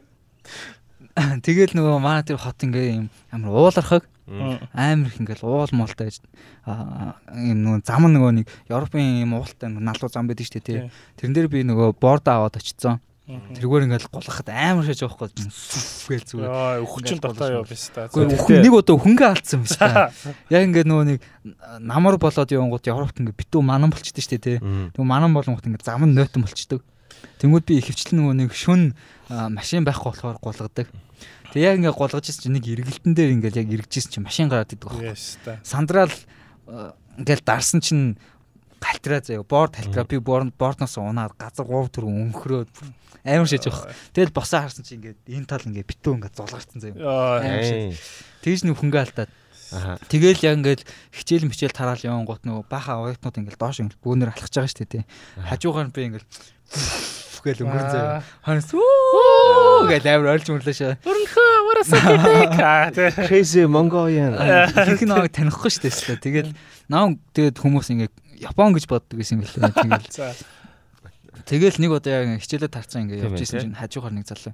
Тэгэл 1.43 1.75
нөгөө 1.75 1.99
манай 1.99 2.23
тэр 2.23 2.39
хот 2.39 2.63
ингээ 2.63 3.03
юм 3.03 3.07
амар 3.33 3.51
уулархаг 3.51 4.05
амар 4.29 5.09
их 5.09 5.19
ингээл 5.19 5.45
уул 5.49 5.73
муултай 5.73 6.13
юм 6.13 7.59
нөгөө 7.65 7.81
зам 7.83 8.07
нөгөө 8.13 8.33
нэг 8.45 8.47
Европын 8.69 9.25
юм 9.25 9.35
уултай 9.41 9.73
налуу 9.73 10.13
зам 10.13 10.29
байдаг 10.29 10.47
шүү 10.47 10.61
дээ 10.61 10.69
тий. 10.69 10.81
Тэрэн 11.17 11.35
дээр 11.35 11.49
би 11.49 11.65
нөгөө 11.65 11.97
борд 11.97 12.29
аваад 12.29 12.61
очицсан. 12.61 13.01
Тэргээр 13.29 13.89
ингээл 13.89 14.09
голоход 14.09 14.49
амар 14.49 14.85
шаж 14.89 15.05
явахгүй 15.05 15.29
гээл 15.37 16.29
зүгээр. 16.29 16.49
Аа 16.49 16.81
өвчин 16.81 17.21
дотоо 17.21 17.61
яв 17.61 17.69
биш 17.69 17.93
та. 17.93 18.09
Гэхдээ 18.09 18.65
нэг 18.65 18.73
удаа 18.73 18.97
хөнгө 18.97 19.25
алдсан 19.29 19.65
биш 19.65 19.77
та. 19.77 20.09
Яг 20.53 20.65
ингээд 20.65 20.89
нөгөө 20.89 21.05
нэг 21.13 21.21
намар 21.81 22.17
болоод 22.17 22.49
явангууд 22.49 22.89
Европт 22.89 23.21
ингээд 23.21 23.37
битүү 23.37 23.61
манан 23.61 23.93
болчихдээ 23.93 24.25
шүү 24.25 24.33
дээ 24.33 24.45
тий. 24.49 24.57
Тэгвэл 24.97 25.13
манан 25.13 25.37
болонгууд 25.37 25.61
ингээд 25.61 25.85
зам 25.85 26.09
нь 26.09 26.17
нойтон 26.17 26.49
болчдөг. 26.49 26.81
Тэнгүүд 27.37 27.69
би 27.69 27.85
ихэвчлэн 27.85 28.17
нөгөө 28.17 28.37
нэг 28.49 28.57
шүн 28.57 28.97
машин 29.29 29.85
байхгүй 29.85 30.09
болохоор 30.09 30.41
гулгадаг. 30.41 30.89
Тэг 31.53 31.63
яг 31.65 31.77
ингээ 31.81 31.95
голгож 31.97 32.29
ирсэн 32.29 32.43
чинь 32.49 32.57
нэг 32.61 32.67
эргэлтэн 32.69 33.13
дээр 33.17 33.35
ингээл 33.41 33.61
яг 33.65 33.69
эргэжсэн 33.73 34.13
чинь 34.13 34.27
машин 34.27 34.53
гараад 34.53 34.73
идэг 34.73 34.85
байхгүй. 34.85 35.17
Сандраал 35.65 36.13
ингээл 37.17 37.45
дарсан 37.45 37.81
чинь 37.81 38.21
галтраа 38.79 39.21
заяа 39.25 39.43
борд 39.43 39.77
халтраа 39.77 40.05
би 40.05 40.19
бордноос 40.21 40.99
унаад 40.99 41.35
газар 41.41 41.67
3 41.67 41.89
4 41.89 42.05
өнхрөөд 42.05 42.71
амар 43.25 43.49
шиж 43.49 43.67
байгаа. 43.67 43.93
Тэгэл 44.15 44.37
босоо 44.37 44.61
харсан 44.63 44.85
чинь 44.85 45.03
ингээд 45.03 45.19
энэ 45.27 45.49
тал 45.51 45.67
ингээд 45.67 45.89
битүү 45.89 46.15
ингээд 46.21 46.37
зулгарсан 46.39 46.79
заяа. 46.79 47.93
Тэгж 48.45 48.61
нэг 48.65 48.79
хөнгө 48.79 48.99
алдаад 49.03 49.31
Тэгэл 49.69 50.41
яг 50.49 50.55
ингээд 50.59 50.83
хичээл 51.13 51.49
мичээл 51.49 51.77
тараал 51.77 52.01
явсан 52.01 52.25
гут 52.25 52.43
нөгөө 52.49 52.65
бааха 52.73 52.97
оюутнууд 53.05 53.37
ингээд 53.37 53.61
доош 53.61 53.85
ингээд 53.85 54.01
бөөнөр 54.01 54.33
алхаж 54.33 54.49
байгаа 54.49 54.73
шүү 54.73 54.89
дээ. 54.89 55.05
Хажуугаар 55.45 55.93
би 55.93 56.09
ингээд 56.09 56.25
гээл 57.49 57.65
өнгөрөн 57.65 57.89
заяа. 57.93 58.21
Ханас 58.45 58.73
үү 58.73 59.89
гээл 59.89 60.09
амар 60.13 60.33
ойлж 60.37 60.47
мөрлөөшөө. 60.53 60.93
Өрнөхөө 61.05 61.49
варасаа 61.69 62.93
Crazy 63.29 63.65
Mongolian. 63.65 64.37
Их 64.37 65.05
нэг 65.05 65.33
танихгүй 65.33 65.71
шүү 65.73 66.19
дээ. 66.19 66.25
Тэгэл 66.25 66.51
наа 66.93 67.17
тэгээд 67.33 67.57
хүмүүс 67.61 67.89
ингээд 67.95 68.15
Япон 68.45 68.77
гэж 68.77 68.85
боддог 68.87 69.17
гэсэн 69.19 69.41
юм 69.41 69.49
билээ. 69.49 69.73
Тэгэл. 69.75 70.37
Тэгэл 71.49 71.79
нэг 71.81 71.91
удаа 71.97 72.23
яг 72.23 72.41
хичээлээ 72.45 72.71
тарцсан 72.71 73.09
ингээд 73.09 73.25
явж 73.25 73.41
исэн 73.43 73.73
чинь 73.73 73.79
хажуугаар 73.79 74.15
нэг 74.15 74.29
залуу 74.29 74.53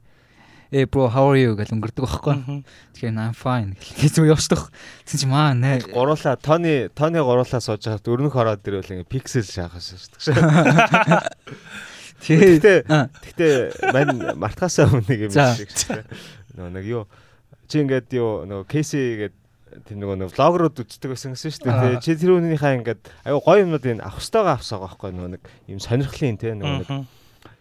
э 0.73 0.87
bro 0.87 1.09
how 1.11 1.33
are 1.33 1.41
you 1.41 1.57
гэж 1.59 1.75
өнгөрдөг 1.75 2.05
байхгүй. 2.05 2.65
Тэгэхээр 2.95 3.17
I'm 3.19 3.37
fine 3.37 3.77
гэж 3.77 4.13
зүг 4.17 4.31
явчихдаг. 4.31 4.71
Тэгсэн 5.05 5.21
чи 5.21 5.27
маа 5.27 5.53
нэ. 5.53 5.91
Гуруулаа 5.91 6.37
Тони 6.39 6.89
Тони 6.95 7.21
гуруулаа 7.21 7.61
сууж 7.61 7.85
хахад 7.85 8.09
өрнөх 8.09 8.37
ороод 8.37 8.65
ирвэл 8.65 9.05
ингээ 9.05 9.11
пиксел 9.11 9.45
шахаж 9.45 9.99
шээ. 10.21 10.35
Тэгтээ 12.25 12.89
тэгтээ 12.89 13.55
мань 13.93 14.39
мартахаасаа 14.41 14.89
өмнө 14.89 15.29
юм 15.29 15.33
шиг. 15.33 15.69
Нөгөө 16.57 16.73
нэг 16.73 16.87
юу 16.89 17.05
чи 17.69 17.85
ингээд 17.85 18.09
юу 18.17 18.49
нөгөө 18.49 18.67
кейси 18.71 19.01
гэдэг 19.21 19.43
тэр 19.83 19.99
нөгөө 19.99 20.17
нэг 20.23 20.31
влогерууд 20.33 20.81
үздэг 20.85 21.11
байсан 21.11 21.35
гэсэн 21.35 21.51
шүү 21.51 21.67
дээ. 21.67 22.01
Чи 22.01 22.15
тэр 22.15 22.39
үнийхээ 22.39 22.79
ингээд 22.79 23.03
аюу 23.27 23.43
гоё 23.43 23.67
юмнууд 23.67 23.85
энэ 23.85 24.05
авах 24.07 24.23
хөстөөгөө 24.23 24.55
авсаа 24.55 24.79
байхгүй 24.87 25.11
нөгөө 25.11 25.31
нэг 25.35 25.43
юм 25.67 25.81
сонирхлын 25.83 26.39
те 26.39 26.55
нөгөө 26.55 26.79
нэг 26.81 26.89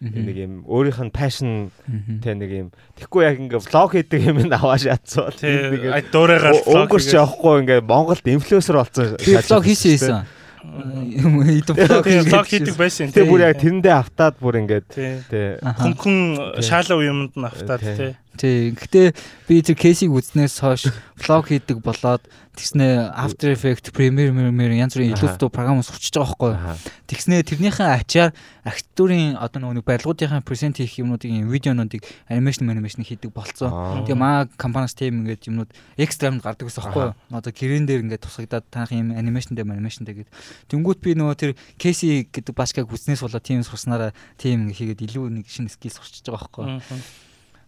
нэг 0.04 0.36
юм 0.36 0.52
өөрийнх 0.68 1.00
нь 1.00 1.14
passion 1.14 1.72
те 2.20 2.36
нэг 2.36 2.50
юм 2.52 2.68
тэггүй 3.00 3.24
яг 3.24 3.40
ингээ 3.40 3.64
влог 3.64 3.90
хийдэг 3.96 4.20
юм 4.20 4.44
аваа 4.52 4.76
шатсан. 4.76 5.32
Нэг 5.40 6.12
дуурайгаар 6.12 6.60
влог 6.60 6.92
өнгөрч 6.92 7.08
явахгүй 7.16 7.54
ингээ 7.64 7.80
Монголд 7.80 8.24
инфлюенсер 8.28 8.76
болсон. 8.76 9.16
Влог 9.16 9.64
хийсэн 9.64 9.90
хийсэн 9.96 10.24
юм 10.64 11.40
влог 11.40 12.46
хийдэг 12.48 12.76
байсан 12.76 13.12
тийм. 13.12 13.28
Бүр 13.28 13.44
яг 13.44 13.60
тэрэндээ 13.60 13.94
автаад 13.94 14.40
бүр 14.40 14.60
ингээд 14.64 14.86
тий. 14.92 15.60
Хүн 16.00 16.16
шаалаа 16.64 17.04
юмд 17.04 17.36
нь 17.36 17.44
автаад 17.44 17.84
тий. 17.84 18.12
Тий. 18.40 18.72
Гэтэ 18.72 19.12
би 19.48 19.60
тэр 19.62 19.76
кейсийг 19.76 20.10
үзнээс 20.10 20.58
хойш 20.64 20.88
влог 21.20 21.52
хийдэг 21.52 21.78
болоод 21.84 22.24
тэгснэ 22.54 23.10
After 23.10 23.50
Effects, 23.50 23.90
Premiere 23.90 24.30
Premiere 24.30 24.78
янз 24.78 24.94
бүрийн 24.94 25.12
Illustrator 25.14 25.50
програм 25.50 25.82
сурчиж 25.82 26.14
байгаа 26.14 26.38
байхгүй. 26.38 26.78
Тэгснэ 27.10 27.42
тэрнийхээ 27.42 27.90
ачаар 27.98 28.30
актерийн 28.62 29.34
одоо 29.34 29.74
нөгөө 29.74 29.82
барилгуудынхаа 29.82 30.40
презент 30.46 30.78
хийх 30.78 31.02
юмнуудын 31.02 31.50
видеонуудыг 31.50 32.06
анимашн 32.30 32.70
анимашн 32.70 33.02
хийдэг 33.02 33.34
болцсон. 33.34 34.06
Тэгээ 34.06 34.14
маа 34.14 34.46
компаниас 34.54 34.94
тийм 34.94 35.26
ингээд 35.26 35.50
юмнууд 35.50 35.70
экстра 35.98 36.30
юмд 36.30 36.46
гардаг 36.46 36.70
гэсэн 36.70 36.86
байхгүй. 36.86 37.12
Одоо 37.34 37.52
гэрэн 37.52 37.84
дээр 37.90 38.06
ингээд 38.06 38.22
тусагдаад 38.22 38.64
таах 38.70 38.94
юм 38.94 39.10
анимашн 39.10 39.58
дээр 39.58 39.68
анимашн 39.68 40.06
дээр 40.06 40.22
гээд. 40.22 40.30
Тэнгүүт 40.70 41.00
би 41.02 41.18
нөгөө 41.18 41.34
тэр 41.34 41.52
Casey 41.76 42.30
гэдэг 42.30 42.54
башкаг 42.54 42.86
хүснээс 42.86 43.26
болоо 43.26 43.42
тийм 43.42 43.66
сурснараа 43.66 44.14
тийм 44.38 44.70
ингээд 44.70 45.02
хийгээд 45.02 45.04
илүү 45.10 45.42
нэг 45.42 45.46
шинэ 45.50 45.74
скил 45.74 45.90
сурчиж 45.90 46.30
байгаа 46.30 46.78
байхгүй. 46.80 47.02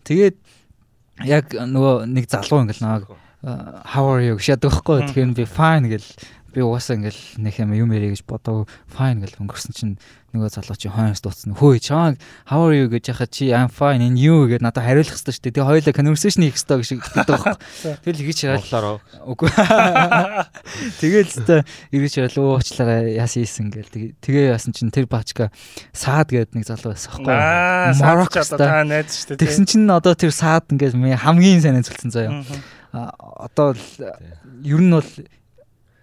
Тэгээд 0.07 0.37
яг 1.27 1.51
нөгөө 1.53 2.07
нэг 2.07 2.31
залуу 2.31 2.63
ингээд 2.63 2.81
намайг 2.85 3.26
how 3.47 4.05
are 4.11 4.23
you 4.23 4.35
гэж 4.35 4.59
яадаг 4.59 4.75
байхгүй. 4.75 5.07
Тэгэхээр 5.07 5.35
би 5.39 5.47
fine 5.47 5.87
гэл 5.87 6.09
би 6.57 6.65
угаасаа 6.65 6.97
ингээл 6.99 7.23
нэг 7.39 7.55
юм 7.63 7.71
юм 7.77 7.91
ярих 7.95 8.17
гэж 8.19 8.23
бодоо 8.27 8.67
fine 8.91 9.23
гэл 9.23 9.39
өнгөрсөн 9.45 9.77
чинь 9.77 9.95
нөгөө 10.35 10.51
залуу 10.57 10.77
чи 10.77 10.89
хойноос 10.91 11.23
дууцсан. 11.23 11.55
Хөөе 11.55 11.79
чаа 11.79 12.17
how 12.51 12.67
are 12.67 12.75
you 12.75 12.89
гэж 12.91 13.13
яхаа 13.15 13.29
чи 13.31 13.53
I'm 13.55 13.71
fine 13.71 14.03
and 14.03 14.19
you 14.19 14.49
гэд 14.51 14.65
надад 14.67 14.83
хариулах 14.83 15.15
хэрэгтэй 15.15 15.37
шүү 15.37 15.45
дээ. 15.47 15.55
Тэгээ 15.55 15.69
хоёулаа 15.69 15.95
conversation 15.95 16.43
хийх 16.43 16.57
хэрэгтэй 16.59 16.77
гэж 16.81 16.89
гэдэг 16.97 17.29
байхгүй. 17.29 17.57
Тэгэл 18.03 18.25
хийж 18.25 18.41
хараад. 18.67 19.01
Үгүй. 19.31 19.51
Тэгэл 21.01 21.33
ирж 21.93 22.15
хараад 22.19 22.37
өө 22.41 22.51
уучлаарай 22.57 23.21
яасан 23.21 23.45
ийсэн 23.45 23.69
гэл 23.71 23.93
тэгээ 24.25 24.57
яасан 24.57 24.73
чинь 24.73 24.91
тэр 24.91 25.07
баачка 25.07 25.53
саад 25.93 26.33
гэд 26.33 26.57
нэг 26.57 26.67
залуу 26.67 26.97
байсан 26.97 27.21
байхгүй. 27.21 27.37
Марок 28.01 28.33
та 28.33 28.83
найз 28.83 29.13
шүү 29.13 29.37
дээ. 29.37 29.45
Тэгсэн 29.45 29.65
чинь 29.69 29.87
одоо 29.93 30.17
тэр 30.17 30.33
саад 30.33 30.67
ингээд 30.73 30.99
хамгийн 31.21 31.61
сайн 31.61 31.79
найзулсан 31.79 32.11
заяа 32.11 32.43
одоо 33.17 33.75
ер 34.65 34.81
нь 34.81 34.93
бол 34.93 35.11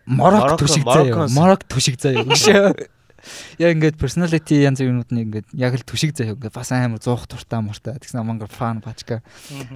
Морок 0.06 0.60
төшиг 0.60 0.84
заяа. 0.84 1.28
Морок 1.32 1.64
төшиг 1.68 2.00
заяа 2.00 2.26
гэж. 2.28 2.90
Яг 3.56 3.78
ингээд 3.78 3.96
personality 3.96 4.58
янз 4.60 4.82
бүрийн 4.82 4.98
юмуд 5.00 5.12
нэг 5.16 5.24
ингээд 5.30 5.48
яг 5.56 5.78
л 5.80 5.86
төшиг 5.88 6.12
заяа. 6.12 6.36
Ингээд 6.36 6.52
бас 6.52 6.72
амар 6.76 7.00
зуух 7.00 7.24
туртаа 7.24 7.64
муртаа. 7.64 7.96
Тэгсэн 7.96 8.20
амангар 8.20 8.52
фан 8.52 8.84
бачка. 8.84 9.22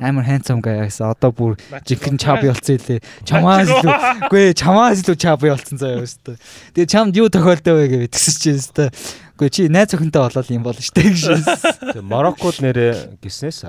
Амар 0.03 0.27
handsome 0.27 0.59
гэсэн. 0.59 1.07
Одоо 1.07 1.31
бүр 1.31 1.55
жинхэнэ 1.87 2.19
чаби 2.19 2.51
болцсон 2.51 2.75
илээ. 2.75 2.99
Чамаас 3.23 3.71
илүү 3.71 3.93
үгүй 4.27 4.51
чамаас 4.51 4.99
илүү 5.05 5.15
чаби 5.15 5.47
болцсон 5.47 5.79
заяа 5.79 6.03
өстө. 6.03 6.35
Тэгээ 6.75 6.91
чамд 6.91 7.15
юу 7.15 7.31
тохиолдоо 7.31 7.79
вэ 7.79 7.87
гэж 7.87 8.11
тэгсэж 8.11 8.35
чинь 8.43 8.59
өстө. 8.59 8.91
Үгүй 9.37 9.53
чи 9.53 9.67
найз 9.69 9.93
охинтой 9.93 10.25
болол 10.25 10.49
юм 10.49 10.63
болно 10.65 10.81
штэ 10.81 11.13
гэж. 11.13 12.01
Мороккод 12.01 12.57
нэрээ 12.57 13.21
гиснээс 13.21 13.61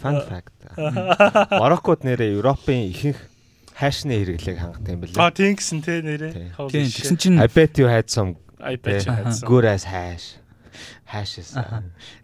fun 0.00 0.16
fact. 0.24 0.56
Мороккод 1.52 2.08
нэрээ 2.08 2.40
Европын 2.40 2.88
ихэнх 2.88 3.20
хайшны 3.76 4.16
хэрэглээг 4.16 4.56
хангадаг 4.56 4.88
юм 4.88 5.00
билээ. 5.04 5.20
А 5.20 5.28
тийм 5.28 5.60
гэсэн 5.60 5.84
те 5.84 6.00
нэрээ. 6.00 6.56
Тийм 6.72 6.88
тэгсэн 6.88 7.16
чинь 7.20 7.36
I 7.36 7.52
bet 7.52 7.76
you 7.76 7.84
had 7.84 8.08
some 8.08 8.40
I 8.56 8.80
bet 8.80 9.04
you 9.04 9.12
had 9.12 9.28
some 9.36 9.44
good 9.44 9.68
as 9.68 9.84
hash. 9.84 10.40
Хашис. 11.04 11.52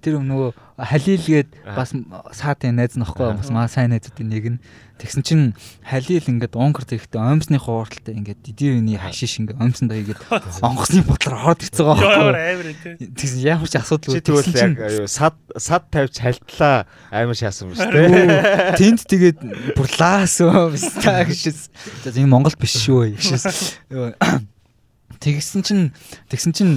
Тэр 0.00 0.24
нөгөө 0.24 0.56
Халил 0.80 1.20
гээд 1.20 1.48
бас 1.76 1.92
саатын 2.32 2.80
найз 2.80 2.96
нөхгүй 2.96 3.36
бас 3.36 3.52
маа 3.52 3.68
сайн 3.68 3.92
найзуудын 3.92 4.28
нэг 4.30 4.44
нь 4.56 4.58
тэгсэн 4.96 5.22
чинь 5.22 5.44
Халил 5.84 6.24
ингээд 6.24 6.56
онгор 6.56 6.88
тэгэхдээ 6.88 7.20
оомсны 7.20 7.60
хууралтай 7.60 8.16
ингээд 8.16 8.40
дидэрний 8.40 8.96
хашиш 8.96 9.38
ингээд 9.40 9.60
оомсондоо 9.60 9.96
хийгээд 9.96 10.20
онгоцны 10.64 11.04
бодлоор 11.04 11.36
ороод 11.52 11.60
ирцээ 11.60 11.84
байгаа. 11.84 12.96
Тэгсэн 12.96 13.40
ямар 13.44 13.68
ч 13.68 13.76
асуудал 13.76 14.20
тэгвэл 14.24 14.56
яг 14.56 14.72
сад 15.08 15.36
сад 15.60 15.92
тавьж 15.92 16.16
хальтлаа 16.16 16.88
амар 17.12 17.36
шаасан 17.36 17.70
ба 17.70 17.76
шүү. 17.76 17.92
Тэнд 18.80 19.00
тэгээд 19.04 19.38
бүр 19.76 19.88
лаас 20.00 20.40
таа 20.40 21.28
гэшээс. 21.28 21.60
За 22.04 22.16
энэ 22.16 22.32
Монголд 22.32 22.56
биш 22.56 22.80
шүү 22.80 23.20
гэшээс. 23.20 23.84
Тэгсэн 25.20 25.60
чинь 25.60 25.84
тэгсэн 26.32 26.52
чинь 26.56 26.74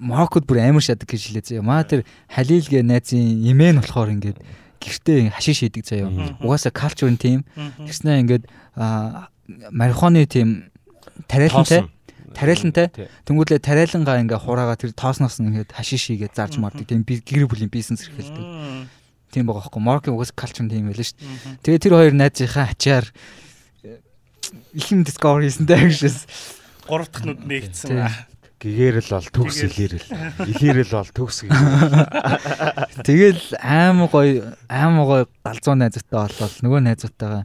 Мароккод 0.00 0.44
бүр 0.44 0.58
амар 0.60 0.82
шадаг 0.82 1.06
гэж 1.06 1.32
хэлээ 1.32 1.44
заяа. 1.48 1.64
Маа 1.64 1.86
тэр 1.86 2.02
Халил 2.26 2.66
гэ 2.66 2.82
найзын 2.82 3.46
имэн 3.46 3.78
болохоор 3.78 4.10
ингээд 4.10 4.38
гэртээ 4.84 5.32
хашиш 5.32 5.64
хийдэг 5.64 5.84
заяа. 5.88 6.12
Угаасаа 6.44 6.70
калчурын 6.70 7.16
тим. 7.16 7.48
Тэгснэ 7.56 8.20
ингээд 8.20 8.44
марихуаны 9.72 10.28
тим 10.28 10.68
тариалантай 11.26 11.88
тариалантай 12.36 12.92
тэнгуүлээ 13.24 13.64
тариалангаа 13.64 14.20
ингээ 14.20 14.40
хураага 14.44 14.76
тэр 14.76 14.92
тоосноос 14.92 15.40
нь 15.40 15.48
ингээд 15.48 15.72
хашиш 15.72 16.12
хийгээд 16.12 16.36
зарж 16.36 16.60
мардаг 16.60 16.84
тийм 16.84 17.06
гэр 17.06 17.48
бүлийн 17.48 17.72
бизнес 17.72 18.04
эрхэлдэг. 18.04 18.90
Тийм 19.32 19.46
байгаа 19.48 19.66
хөөхгүй. 19.66 19.82
Мароккийн 19.82 20.14
угаас 20.14 20.34
калчурын 20.34 20.70
тим 20.70 20.90
байлаа 20.90 21.06
шүү 21.06 21.18
дээ. 21.18 21.62
Тэгээ 21.62 21.82
тэр 21.82 21.94
хоёр 21.94 22.14
найзынхаа 22.14 22.66
ачаар 22.70 23.06
ихэн 24.74 25.06
discover 25.06 25.42
хийсэнтэй 25.42 25.90
гэшээс 25.90 26.18
Гурав 26.86 27.08
дахь 27.08 27.24
нүд 27.24 27.40
нэгдсэн. 27.48 28.33
Гэгэрэл 28.64 29.10
бол 29.12 29.28
төгс 29.28 29.58
илэрэл. 29.68 30.08
Илэрэл 30.48 30.92
бол 30.96 31.10
төгс 31.12 31.44
гэж. 31.44 31.52
Тэгэл 33.04 33.44
аим 33.60 34.08
гоё 34.08 34.56
аим 34.72 35.04
гоё 35.04 35.28
галзуу 35.44 35.76
найзтай 35.76 36.08
болол 36.08 36.54
нөгөө 36.64 36.80
найзтайгаа 36.88 37.44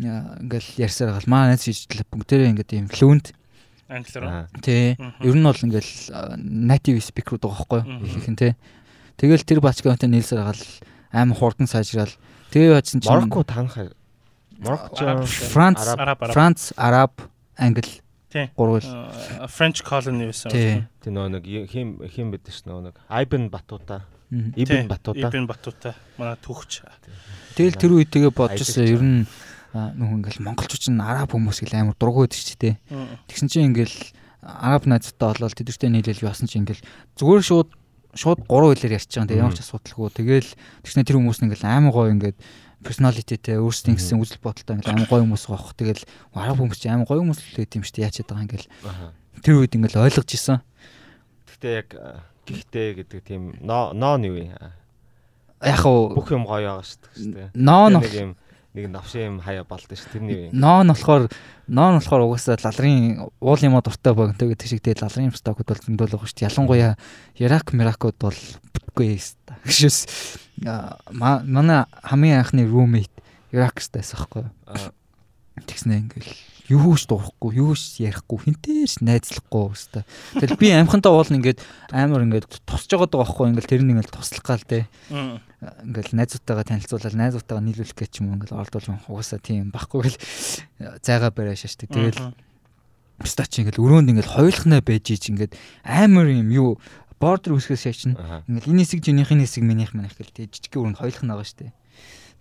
ингээл 0.00 0.70
ярьсаар 0.80 1.12
гал 1.20 1.28
маа 1.28 1.52
найз 1.52 1.68
шийдэл 1.68 2.08
бүгдээрээ 2.08 2.50
ингээд 2.56 2.72
юм 2.80 2.88
флүнт 2.88 3.36
англиар. 3.92 4.48
Тий. 4.64 4.96
Ер 4.96 5.36
нь 5.36 5.44
бол 5.44 5.60
ингээл 5.68 5.92
native 6.40 7.04
speaker 7.04 7.36
байгаа 7.36 7.84
байхгүй 7.84 7.84
юу? 7.84 8.08
Их 8.08 8.24
юм 8.24 8.36
тий. 8.40 8.56
Тэгэл 9.20 9.44
тэр 9.44 9.60
бачгаантай 9.60 10.08
нийлсээр 10.08 10.48
гал 10.48 10.62
аим 11.12 11.36
хурдан 11.36 11.68
сайжрал. 11.68 12.10
Тэгээ 12.56 12.72
бачсан 12.72 13.04
чинь 13.04 13.12
Марокко 13.12 13.44
танах 13.44 13.92
Марокко 14.58 15.28
Франц 15.28 15.84
Франц 16.32 16.72
Араб 16.76 17.20
Англи 17.60 18.00
Гурвал 18.56 18.82
French 19.48 19.82
colony 19.86 20.30
байсан. 20.30 20.50
Тэ 20.50 21.10
нөө 21.10 21.38
нэг 21.38 21.44
хим 21.70 22.00
хим 22.10 22.34
байдаг 22.34 22.52
ш 22.54 22.66
нөө 22.66 22.90
нэг 22.90 22.94
Ibn 23.08 23.48
Battuta. 23.52 24.02
Ibn 24.30 24.90
Battuta. 24.90 25.28
Ibn 25.30 25.46
Battuta. 25.46 25.94
Манай 26.18 26.38
төгч. 26.42 26.82
Тэгэл 27.54 27.78
тэр 27.78 27.92
үед 27.94 28.10
тэгээ 28.10 28.32
бодчихсон 28.34 28.84
ер 28.90 29.02
нь 29.02 29.20
нөх 29.74 30.10
ингээл 30.18 30.42
монголчууд 30.42 30.90
нь 30.90 31.02
араб 31.02 31.34
хүмүүс 31.34 31.62
гэл 31.62 31.78
амар 31.82 31.96
дургуй 31.98 32.26
байдаг 32.26 32.42
ч 32.42 32.54
тий. 32.58 32.74
Тэгсэн 33.30 33.48
чинь 33.50 33.68
ингээл 33.70 33.96
араб 34.42 34.86
найзтай 34.86 35.34
болол 35.34 35.54
тэдэртэй 35.54 35.90
нийлэл 35.90 36.26
яасан 36.26 36.50
чинь 36.50 36.66
ингээл 36.66 36.82
зүгээр 37.18 37.42
шууд 37.42 37.70
шууд 38.14 38.46
гурван 38.46 38.74
хэлээр 38.78 38.98
ярьж 38.98 39.10
байгаа. 39.10 39.26
Тэгээ 39.30 39.42
ямар 39.42 39.56
ч 39.58 39.60
асуудалгүй. 39.66 40.10
Тэгэл 40.14 40.50
тэгснэ 40.86 41.06
тэр 41.06 41.18
хүмүүс 41.18 41.38
нь 41.42 41.46
ингээл 41.50 41.66
амар 41.66 41.92
гоё 41.94 42.14
ингээд 42.14 42.38
personalityтэй 42.84 43.56
өөрсдийн 43.58 43.96
гэсэн 43.96 44.20
үзэл 44.20 44.44
бодолтой 44.44 44.76
ингээл 44.76 44.94
амар 44.94 45.08
гоё 45.08 45.24
хүмүүс 45.24 45.44
гоох. 45.48 45.72
Тэгэл 45.74 46.04
арга 46.36 46.60
хүмүүс 46.60 46.78
чи 46.78 46.92
амар 46.92 47.08
гоё 47.08 47.24
хүмүүс 47.24 47.40
л 47.40 47.58
гэдэг 47.64 47.78
юм 47.80 47.84
шүү 47.88 47.96
дээ. 47.96 48.06
Яачаад 48.06 48.28
байгаа 48.28 48.44
ингээл 48.44 48.68
тэр 49.40 49.54
үед 49.58 49.72
ингээл 49.74 50.04
ойлгож 50.04 50.30
исэн. 50.30 50.60
Гэхдээ 51.48 51.74
яг 51.80 51.88
гихтээ 52.44 52.88
гэдэг 53.00 53.20
тийм 53.24 53.42
нь 53.64 54.26
юу 54.28 54.36
вэ? 54.36 54.52
Яг 55.64 55.82
уу 55.88 56.12
бүх 56.12 56.28
юм 56.28 56.44
гоё 56.44 56.68
байгаа 56.68 56.84
шүү 56.84 57.32
дээ. 57.32 57.48
Ноо 57.56 57.88
нэг 57.88 58.12
юм 58.12 58.36
нэг 58.74 58.90
навшин 58.90 59.22
юм 59.22 59.36
хаяа 59.38 59.62
балдаг 59.62 59.94
ш 59.94 60.02
тэрний 60.10 60.50
юм. 60.50 60.58
Ноо 60.58 60.82
нь 60.82 60.90
болохоор 60.90 61.30
ноо 61.70 61.88
нь 61.94 61.98
болохоор 62.02 62.26
угаасаа 62.26 62.58
лалрын 62.58 63.30
уул 63.38 63.62
юм 63.62 63.78
дуртай 63.78 64.14
богинтой 64.14 64.50
гэдэг 64.50 64.66
шиг 64.66 64.82
тэгээд 64.82 65.06
лалрын 65.06 65.30
стокуд 65.30 65.70
бол 65.70 65.78
зөндөл 65.78 66.10
байгаа 66.10 66.26
ш. 66.26 66.34
Ялангуяа 66.42 66.98
Ирак 67.38 67.70
Миракуд 67.70 68.18
бол 68.18 68.34
бүтгүй 68.74 69.14
юм. 69.14 69.38
Гэшээс 69.66 69.98
манай 71.14 71.86
хамгийн 72.02 72.42
анхны 72.42 72.66
roommate 72.66 73.14
Иракстайс 73.54 74.10
аахгүй. 74.18 74.50
Тэгснэ 75.54 76.02
ингээл 76.02 76.34
юу 76.68 76.96
ч 76.96 77.04
дуурахгүй, 77.08 77.50
юу 77.60 77.76
ч 77.76 78.00
ярихгүй, 78.00 78.38
хинтээш 78.48 79.04
найзлахгүй 79.04 79.64
өстой. 79.68 80.02
Тэгэл 80.40 80.56
би 80.56 80.72
амхантаа 80.72 81.12
уул 81.12 81.28
ингээд 81.28 81.60
амар 81.92 82.24
ингээд 82.24 82.48
тусч 82.64 82.88
байгаа 82.88 83.12
байхгүй 83.12 83.52
ингээл 83.52 83.68
тэр 83.68 83.82
нэг 83.84 84.00
ингээл 84.00 84.16
туслах 84.16 84.44
гал 84.48 84.64
те. 84.64 84.88
Ингээл 85.12 86.16
найзуудтайгаа 86.16 86.64
танилцуулаад 86.64 87.16
найзуудтайгаа 87.20 87.64
нийлүүлэх 87.68 87.96
гэж 87.96 88.12
юм 88.24 88.40
ингээл 88.40 88.56
ордуулж 88.64 88.88
угаасаа 89.04 89.40
тийм 89.44 89.68
байхгүй 89.76 90.08
гэл 90.08 90.18
зайгаа 91.04 91.28
бариа 91.36 91.56
шаашдаг. 91.56 91.92
Тэгэл 91.92 92.32
Стач 93.22 93.62
ингээл 93.62 93.78
өрөөнд 93.78 94.10
ингээл 94.10 94.34
хойлохнаа 94.34 94.82
байж 94.82 95.14
ич 95.14 95.30
ингээд 95.30 95.54
амар 95.86 96.32
юм 96.32 96.50
юу 96.50 96.70
бордер 97.22 97.54
үсгээс 97.54 97.86
шаачна. 97.86 98.42
Ингээл 98.50 98.74
энэ 98.74 98.82
хэсэг 98.82 99.00
жинийхээ 99.06 99.38
хэсэг 99.38 99.62
минийх 99.62 99.94
манайх 99.94 100.18
гэл 100.18 100.34
тэг 100.34 100.50
жижиг 100.50 100.74
өрөнд 100.74 100.98
хоёулах 100.98 101.22
байгаа 101.22 101.46
штэ. 101.46 101.70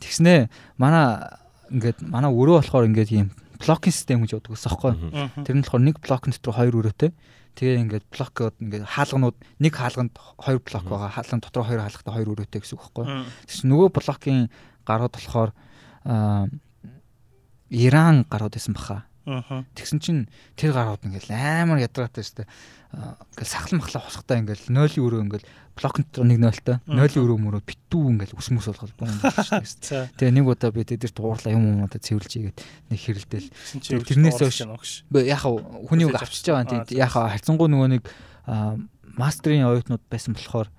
Тэгснэ 0.01 0.49
манай 0.81 1.37
ингээд 1.69 2.01
манай 2.01 2.33
өрөө 2.33 2.65
болохоор 2.65 2.89
ингээд 2.89 3.11
ийм 3.13 3.27
блокинг 3.63 3.95
систем 3.95 4.21
гэж 4.27 4.35
яддаг 4.35 4.51
ус 4.51 4.67
аахгүй. 4.67 4.93
Тэр 5.47 5.55
нь 5.55 5.63
болохоор 5.63 5.83
нэг 5.87 5.97
блокын 6.03 6.35
дотор 6.35 6.59
хоёр 6.59 6.75
өрөөтэй. 6.83 7.15
Тэгээ 7.55 7.81
ингээд 7.87 8.05
блокод 8.11 8.53
ингээд 8.59 8.83
хаалганууд 8.83 9.37
нэг 9.63 9.73
хаалганд 9.73 10.13
хоёр 10.19 10.59
блок 10.59 10.83
байгаа. 10.83 11.15
Хаалган 11.15 11.39
дотор 11.39 11.63
хоёр 11.63 11.81
хаалгатай 11.87 12.13
хоёр 12.13 12.29
өрөөтэй 12.35 12.59
гэсэн 12.59 12.75
үг 12.75 12.83
байхгүй. 12.91 13.05
Тэгс 13.47 13.61
нөгөө 13.63 13.89
блокийн 13.95 14.41
гарууд 14.83 15.13
болохоор 15.15 15.51
Иран 17.73 18.25
гарууд 18.29 18.53
байсан 18.53 18.75
баха. 18.75 19.05
Тэгсэн 19.23 19.99
чинь 20.03 20.21
тэр 20.59 20.75
гарууд 20.75 21.07
ингээл 21.07 21.31
амар 21.31 21.79
ядраатай 21.79 22.27
шүү 22.27 22.43
дээ. 22.43 22.49
Ингээл 22.93 23.49
сахал 23.49 23.81
махлаа 23.81 24.05
хосхтой 24.05 24.37
ингээл 24.45 24.69
0-ийн 24.69 25.01
өрөө 25.01 25.21
ингээл 25.25 25.47
блок 25.73 25.97
дотор 25.97 26.29
нэг 26.29 26.37
0-той 26.45 26.77
0-ийн 26.85 27.25
өрөө 27.25 27.39
мөрөө 27.41 27.61
битүү 27.65 28.05
ингээл 28.13 28.37
үсмүс 28.37 28.69
болгоод 28.69 28.93
байна 29.01 29.17
шүү 29.33 30.13
дээ. 30.13 30.13
Тэгээ 30.13 30.35
нэг 30.37 30.45
удаа 30.45 30.69
би 30.69 30.85
тэдэрт 30.85 31.17
уурлаа 31.17 31.57
юм 31.57 31.65
уу 31.73 31.89
надад 31.89 32.05
цэвэрлж 32.05 32.33
игээд 32.37 32.57
нэг 32.93 32.99
хэрэлдэл. 33.01 33.49
Тэрнээс 33.81 34.37
хойш 34.37 34.61
яг 35.09 35.41
хүний 35.89 36.05
үг 36.05 36.21
авчиж 36.21 36.45
байгаа 36.53 36.85
юм. 36.85 36.85
Яг 36.93 37.09
хайцангуу 37.17 37.65
нөгөө 37.65 37.89
нэг 37.97 38.05
мастрын 39.17 39.65
оюутнууд 39.65 40.05
байсан 40.05 40.37
болохоор 40.37 40.69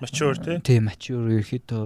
mature 0.00 0.40
тий. 0.40 0.56
Тий 0.64 0.78
mature 0.80 1.36
ерөөхдөө 1.36 1.84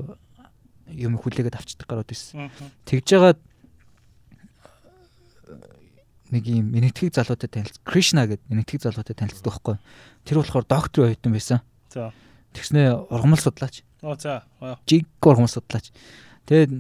юм 0.95 1.19
хүлээгээд 1.19 1.59
авчдаг 1.59 1.91
гарууд 1.91 2.07
байсан. 2.07 2.55
Тэгж 2.87 3.07
жагаад 3.11 3.41
нэг 6.33 6.49
юм 6.49 6.73
энэтхэг 6.73 7.13
залуутай 7.13 7.49
танилцсан. 7.53 7.85
Кришна 7.85 8.25
гэдэг 8.27 8.49
энэтхэг 8.49 8.81
залуутай 8.83 9.15
танилцдаг 9.15 9.45
байхгүй. 9.53 9.77
Тэр 10.25 10.41
болохоор 10.41 10.65
докторийн 10.65 11.13
оюутан 11.13 11.33
байсан. 11.37 11.61
За. 11.93 12.13
Тэгснээ 12.57 13.13
ургамал 13.13 13.39
судлаач. 13.39 13.85
Оо 14.01 14.17
за. 14.17 14.49
Жиг 14.89 15.07
ургамал 15.21 15.53
судлаач. 15.53 15.93
Тэгээд 16.49 16.73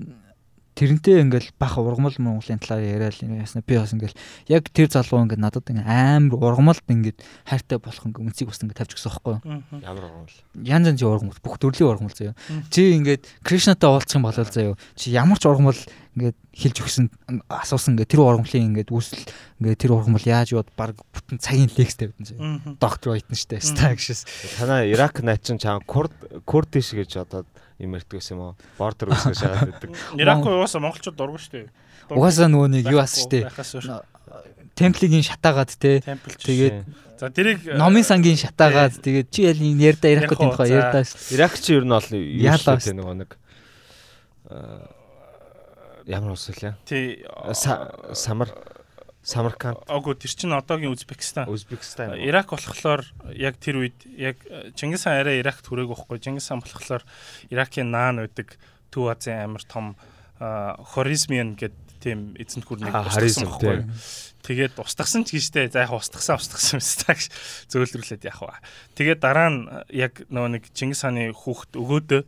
тэрнтэй 0.74 1.20
ингээл 1.22 1.52
бах 1.60 1.76
ургамал 1.76 2.16
Монголын 2.16 2.60
талаар 2.62 2.82
яриад 2.82 3.20
ясна 3.20 3.60
би 3.60 3.76
бас 3.76 3.92
ингээл 3.92 4.16
яг 4.48 4.68
тэр 4.72 4.88
залуу 4.88 5.24
ингээд 5.28 5.42
надад 5.42 5.68
ингээ 5.68 5.84
амар 5.84 6.40
ургамалд 6.40 6.84
ингээд 6.88 7.20
хайртай 7.44 7.76
болох 7.76 8.06
ингээ 8.08 8.24
үнцгийг 8.24 8.48
бас 8.48 8.62
ингээ 8.64 8.78
тавьж 8.80 8.96
өгсөн 8.96 9.12
байхгүй 9.12 9.36
ямар 9.84 10.04
ургамал? 10.08 10.36
Янз 10.64 10.86
янзын 10.88 11.08
ургамал 11.12 11.40
бүх 11.44 11.56
төрлийн 11.60 11.90
ургамал 11.92 12.16
заяа. 12.16 12.36
Чи 12.72 12.96
ингээд 12.96 13.28
кришнатай 13.44 13.88
уулзах 13.92 14.16
юм 14.16 14.24
бол 14.24 14.32
заяа. 14.32 14.76
Чи 14.96 15.12
ямар 15.12 15.36
ч 15.36 15.44
ургамал 15.44 15.76
ингээд 16.16 16.36
хэлж 16.52 16.76
өгсөн 16.84 17.06
асуусан 17.48 17.96
ингээ 17.96 18.08
тэр 18.08 18.20
ургамлын 18.24 18.68
ингээд 18.72 18.92
үүсэл 18.92 19.24
ингээ 19.60 19.76
тэр 19.76 19.92
ургамал 19.96 20.24
яаж 20.24 20.52
яваад 20.52 20.72
баг 20.76 20.96
бүтэн 21.12 21.40
цагийн 21.40 21.72
лекс 21.72 21.96
тавьдан 21.96 22.24
заяа. 22.28 22.76
Доктор 22.76 23.16
штэ 23.16 23.60
стаг 23.64 23.96
шээс. 23.96 24.28
Танаа 24.60 24.84
Ирак 24.84 25.24
найч 25.24 25.48
чинь 25.48 25.60
чам 25.60 25.80
курд 25.84 26.12
курдиш 26.44 26.92
гэж 26.92 27.24
одоо 27.24 27.48
юм 27.82 27.98
ярьдаг 27.98 28.16
гэсэн 28.22 28.38
юм 28.38 28.42
уу? 28.42 28.54
Бордер 28.78 29.12
үсгэж 29.12 29.36
шагаад 29.42 29.70
байдаг. 29.74 29.90
Ирак 30.22 30.46
угаасаа 30.46 30.80
монголчууд 30.80 31.16
дургу 31.18 31.38
шүү 31.42 31.52
дээ. 31.52 31.66
Угаасаа 32.14 32.48
нөгөө 32.48 32.68
нэг 32.78 32.84
юу 32.88 33.02
ас 33.02 33.18
шүү 33.18 33.42
дээ. 33.42 33.50
Темплигийн 34.78 35.26
шатаагаад 35.26 35.70
те. 35.76 36.00
Тэгээд 36.00 36.86
За 37.22 37.30
тэрийг 37.30 37.62
номын 37.78 38.02
сангийн 38.02 38.34
шатаагаад 38.34 38.98
тэгээд 38.98 39.28
чи 39.30 39.46
ял 39.46 39.60
ярьда 39.62 40.10
Иракт 40.10 40.34
энэ 40.34 40.50
тухай 40.58 40.74
ярьдаа 40.74 41.04
шүү. 41.06 41.38
Ирак 41.38 41.54
чи 41.54 41.70
ер 41.78 41.86
нь 41.86 41.94
бол 41.94 42.08
юу 42.10 42.56
шүү 42.58 42.82
дээ 42.82 42.98
нөгөө 42.98 43.16
нэг 43.22 43.30
ямар 46.06 46.34
ус 46.34 46.50
вэ? 46.50 46.74
Тий. 46.82 47.22
Самар 47.54 48.50
Самарканд. 49.22 49.78
Агуу 49.86 50.18
тэр 50.18 50.34
чинь 50.34 50.50
одоогийн 50.50 50.90
Узбекистан. 50.90 51.46
Узбекистан. 51.46 52.18
Ирак 52.18 52.50
болохоор 52.50 53.06
яг 53.30 53.54
тэр 53.62 53.86
үед 53.86 53.98
яг 54.18 54.42
Чингис 54.74 55.06
хаан 55.06 55.22
арай 55.22 55.38
Иракт 55.38 55.62
хүрээг 55.62 55.94
байхгүй. 55.94 56.18
Чингис 56.18 56.50
хаан 56.50 56.58
болохоор 56.58 57.06
Иракийн 57.46 57.94
наан 57.94 58.18
байдаг 58.18 58.58
Төв 58.90 59.14
Азийн 59.14 59.46
амар 59.46 59.62
том 59.62 59.94
хоризмиан 60.42 61.54
гэд 61.54 61.76
тийм 62.02 62.34
эзэнт 62.34 62.66
гүрнийг 62.66 62.90
устгасан 62.90 63.46
байхгүй. 63.46 63.86
Тэгээд 64.42 64.74
устгасан 64.82 65.22
ч 65.22 65.38
гэжтэй 65.38 65.70
за 65.70 65.86
яг 65.86 65.94
устгасан 65.94 66.42
устгасан 66.42 66.82
юм 66.82 66.82
стаг 66.82 67.18
зөөлрүүлээд 67.70 68.26
яах 68.26 68.42
вэ. 68.42 68.58
Тэгээд 68.98 69.22
дараа 69.22 69.48
нь 69.54 69.70
яг 69.94 70.26
нөгөө 70.26 70.50
нэг 70.58 70.64
Чингис 70.74 71.06
хааны 71.06 71.30
хүүхд 71.30 71.78
өгөөдөө 71.78 72.22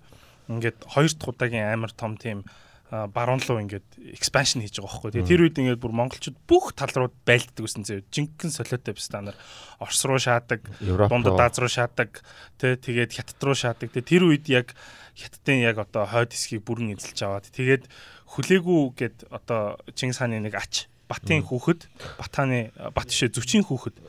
ингээд 0.47 0.79
хоёр 0.87 1.11
дахь 1.11 1.31
удаагийн 1.35 1.75
амар 1.75 1.91
том 1.91 2.15
тийм 2.15 2.47
баруун 2.91 3.41
руу 3.41 3.59
ингээд 3.65 4.17
экспаншн 4.21 4.61
хийж 4.61 4.79
байгаа 4.79 4.93
байхгүй. 4.93 5.11
Тэгээ 5.17 5.31
тэр 5.31 5.43
үед 5.49 5.57
ингээд 5.57 5.81
бүр 5.81 5.95
монголчууд 5.97 6.39
бүх 6.45 6.77
тал 6.77 6.93
руу 6.93 7.11
байлддаг 7.25 7.65
гэсэн 7.65 7.85
зөө. 7.85 8.05
Жинхэнэ 8.13 8.53
солиотой 8.53 8.93
биш 8.95 9.09
та 9.09 9.25
нар 9.25 9.37
Орос 9.81 10.05
руу 10.05 10.21
шаадаг, 10.21 10.69
Дундад 10.85 11.41
Аз 11.41 11.59
руу 11.59 11.73
шаадаг, 11.73 12.21
тэ 12.61 12.77
тэгээд 12.77 13.17
Хятад 13.17 13.41
руу 13.41 13.57
шаадаг. 13.57 13.89
Тэгээ 13.89 14.05
тэр 14.05 14.23
үед 14.29 14.47
яг 14.53 14.77
Хятадын 15.17 15.65
яг 15.65 15.81
одоо 15.81 16.05
хойд 16.05 16.37
хэсгийг 16.37 16.63
бүрэн 16.63 16.95
эзэлж 16.95 17.21
аваад 17.25 17.49
тэгээд 17.49 17.89
хүлээгүү 18.37 18.81
гэд 19.01 19.17
одоо 19.33 19.81
Чингис 19.97 20.21
хааны 20.21 20.45
нэг 20.45 20.55
ач 20.59 20.91
Батын 21.09 21.45
хүүхэд, 21.45 21.89
Батаны 22.17 22.73
Бат 22.97 23.13
шээ 23.13 23.29
зүчийн 23.29 23.65
хүүхэд. 23.65 24.01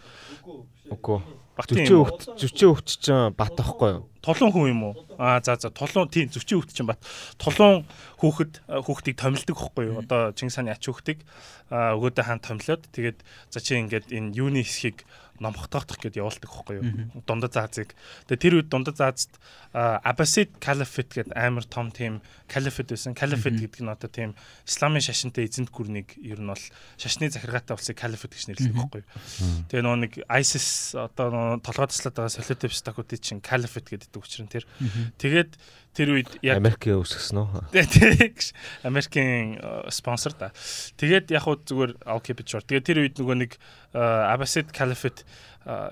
Үгүй. 0.89 1.44
Батын 1.55 1.87
хүүхэд, 1.87 2.35
зүчийн 2.35 2.69
хүүхэд 2.75 2.89
чинь 2.99 3.31
Бат 3.39 3.55
ахгүй 3.55 3.89
юу? 3.95 4.03
Тулуун 4.19 4.51
хүн 4.51 4.67
юм 4.75 4.81
уу? 4.91 4.93
Аа 5.15 5.39
за 5.39 5.55
за 5.55 5.71
тулуун 5.71 6.11
тийм 6.11 6.27
зүчийн 6.27 6.59
хүүхэд 6.59 6.75
чинь 6.75 6.89
бат. 6.89 6.99
Тулуун 7.39 7.87
хүүхэд 8.19 8.59
хүүхдийг 8.67 9.15
томилдог 9.15 9.55
хөхгүй 9.55 9.85
юу? 9.87 10.03
Одоо 10.03 10.35
Чингис 10.35 10.59
хааны 10.59 10.75
ач 10.75 10.83
хүүхдийг 10.83 11.23
өгөөдөө 11.71 12.25
хаан 12.25 12.41
томилоод 12.43 12.83
тэгээд 12.91 13.23
за 13.53 13.59
чи 13.63 13.79
ингээд 13.79 14.11
энэ 14.11 14.35
юуны 14.35 14.67
хэсгийг 14.67 15.07
номхотоодох 15.39 15.99
гэдээ 15.99 16.23
явуулдаг 16.23 16.47
байхгүй 16.47 16.75
юу. 16.79 16.87
Дундад 17.27 17.53
заазыг. 17.55 17.91
Тэгээ 18.31 18.39
тэр 18.39 18.53
үед 18.61 18.69
дундад 18.71 18.95
заазд 18.95 19.35
Abbasid 19.75 20.55
Caliphate 20.63 21.27
гэдэг 21.27 21.35
амар 21.35 21.67
том 21.67 21.91
тийм 21.91 22.23
Caliphate 22.47 22.95
байсан. 22.95 23.11
Caliphate 23.11 23.59
гэдэг 23.59 23.83
нь 23.83 23.91
одоо 23.91 24.07
тийм 24.07 24.31
исламын 24.63 25.03
шашинтай 25.03 25.43
эзэнт 25.43 25.75
гүрнийг 25.75 26.15
ер 26.23 26.39
нь 26.39 26.47
бол 26.47 26.63
шашны 26.95 27.27
захиргаатай 27.27 27.75
улсыг 27.75 27.99
Caliphate 27.99 28.31
гэж 28.31 28.47
нэрлэдэг 28.47 28.75
байхгүй 28.79 29.03
юу. 29.03 29.67
Тэгээ 29.67 29.83
нөгөө 29.83 30.01
нэг 30.07 30.13
ISIS 30.31 30.95
одоо 30.95 31.59
толгой 31.59 31.91
таслаад 31.91 32.15
байгаа 32.15 32.31
Солитив 32.31 32.71
стакуудын 32.71 33.19
чинь 33.19 33.43
Caliphate 33.43 33.91
гэдэг 33.91 34.15
учраас 34.15 34.47
тэр. 34.47 34.63
Тэгээд 35.19 35.51
тэр 35.95 36.11
үед 36.11 36.29
яг 36.43 36.59
Америкийн 36.59 36.99
үсгэсэн 36.99 37.39
үү? 37.39 37.71
Тийм. 37.71 38.35
Америкийн 38.83 39.59
спонсор 39.87 40.35
да. 40.35 40.51
Тэгээд 40.99 41.31
яг 41.31 41.47
хуу 41.47 41.55
зүгээр 41.55 42.03
okay 42.03 42.35
bit 42.35 42.51
short. 42.51 42.67
Тэгээд 42.67 42.83
тэр 42.83 42.99
үед 42.99 43.15
нөгөө 43.15 43.35
нэг 43.39 43.55
Abbasid 43.95 44.75
Caliphate 44.75 45.23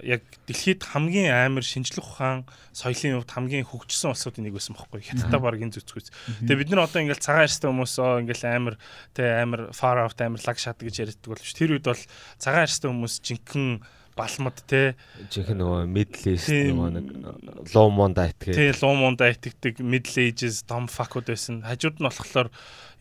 яг 0.05 0.21
дэлхийд 0.45 0.85
хамгийн 0.85 1.33
амар 1.33 1.65
шинжлэх 1.65 2.05
ухаан 2.05 2.45
соёлын 2.77 3.25
хувьд 3.25 3.33
хамгийн 3.33 3.65
хөгжсөн 3.65 4.13
улсуудын 4.13 4.45
нэг 4.45 4.53
байсан 4.53 4.77
бохоггүй. 4.77 5.01
Хятадтай 5.01 5.41
баг 5.41 5.57
энэ 5.57 5.81
зүцгүүц. 5.81 6.13
Тэгээ 6.45 6.61
бид 6.61 6.69
нар 6.69 6.85
одоо 6.85 7.01
ингээл 7.01 7.25
цагаан 7.25 7.49
арьстай 7.49 7.69
хүмүүс 7.73 7.93
ингээл 7.97 8.45
амар 8.53 8.75
тэ 9.17 9.25
амар 9.25 9.73
far 9.73 9.97
out 9.97 10.21
амар 10.21 10.45
лаг 10.45 10.57
шат 10.61 10.77
гэж 10.77 11.17
ярьдаг 11.17 11.25
боловч 11.25 11.57
тэр 11.57 11.73
үед 11.73 11.89
бол 11.89 12.03
цагаан 12.37 12.69
арьстай 12.69 12.93
хүмүүс 12.93 13.13
жинхэнэ 13.25 13.81
балмад 14.17 14.61
те 14.69 14.93
жинхэнэ 15.33 15.59
нөгөө 15.59 15.87
middle 15.89 16.33
east 16.33 16.51
нөгөө 16.51 16.89
нэг 16.97 17.73
low 17.73 17.89
moon 17.89 18.13
diet 18.13 18.37
гэх. 18.37 18.57
Тий, 18.57 18.71
low 18.81 18.93
moon 18.97 19.17
diet 19.17 19.41
гэдэг 19.41 19.81
middle 19.81 20.25
ages 20.25 20.61
dumb 20.69 20.91
fuck-уд 20.91 21.29
байсан. 21.31 21.63
Хажууд 21.65 21.97
нь 21.97 22.07
болохоор 22.07 22.49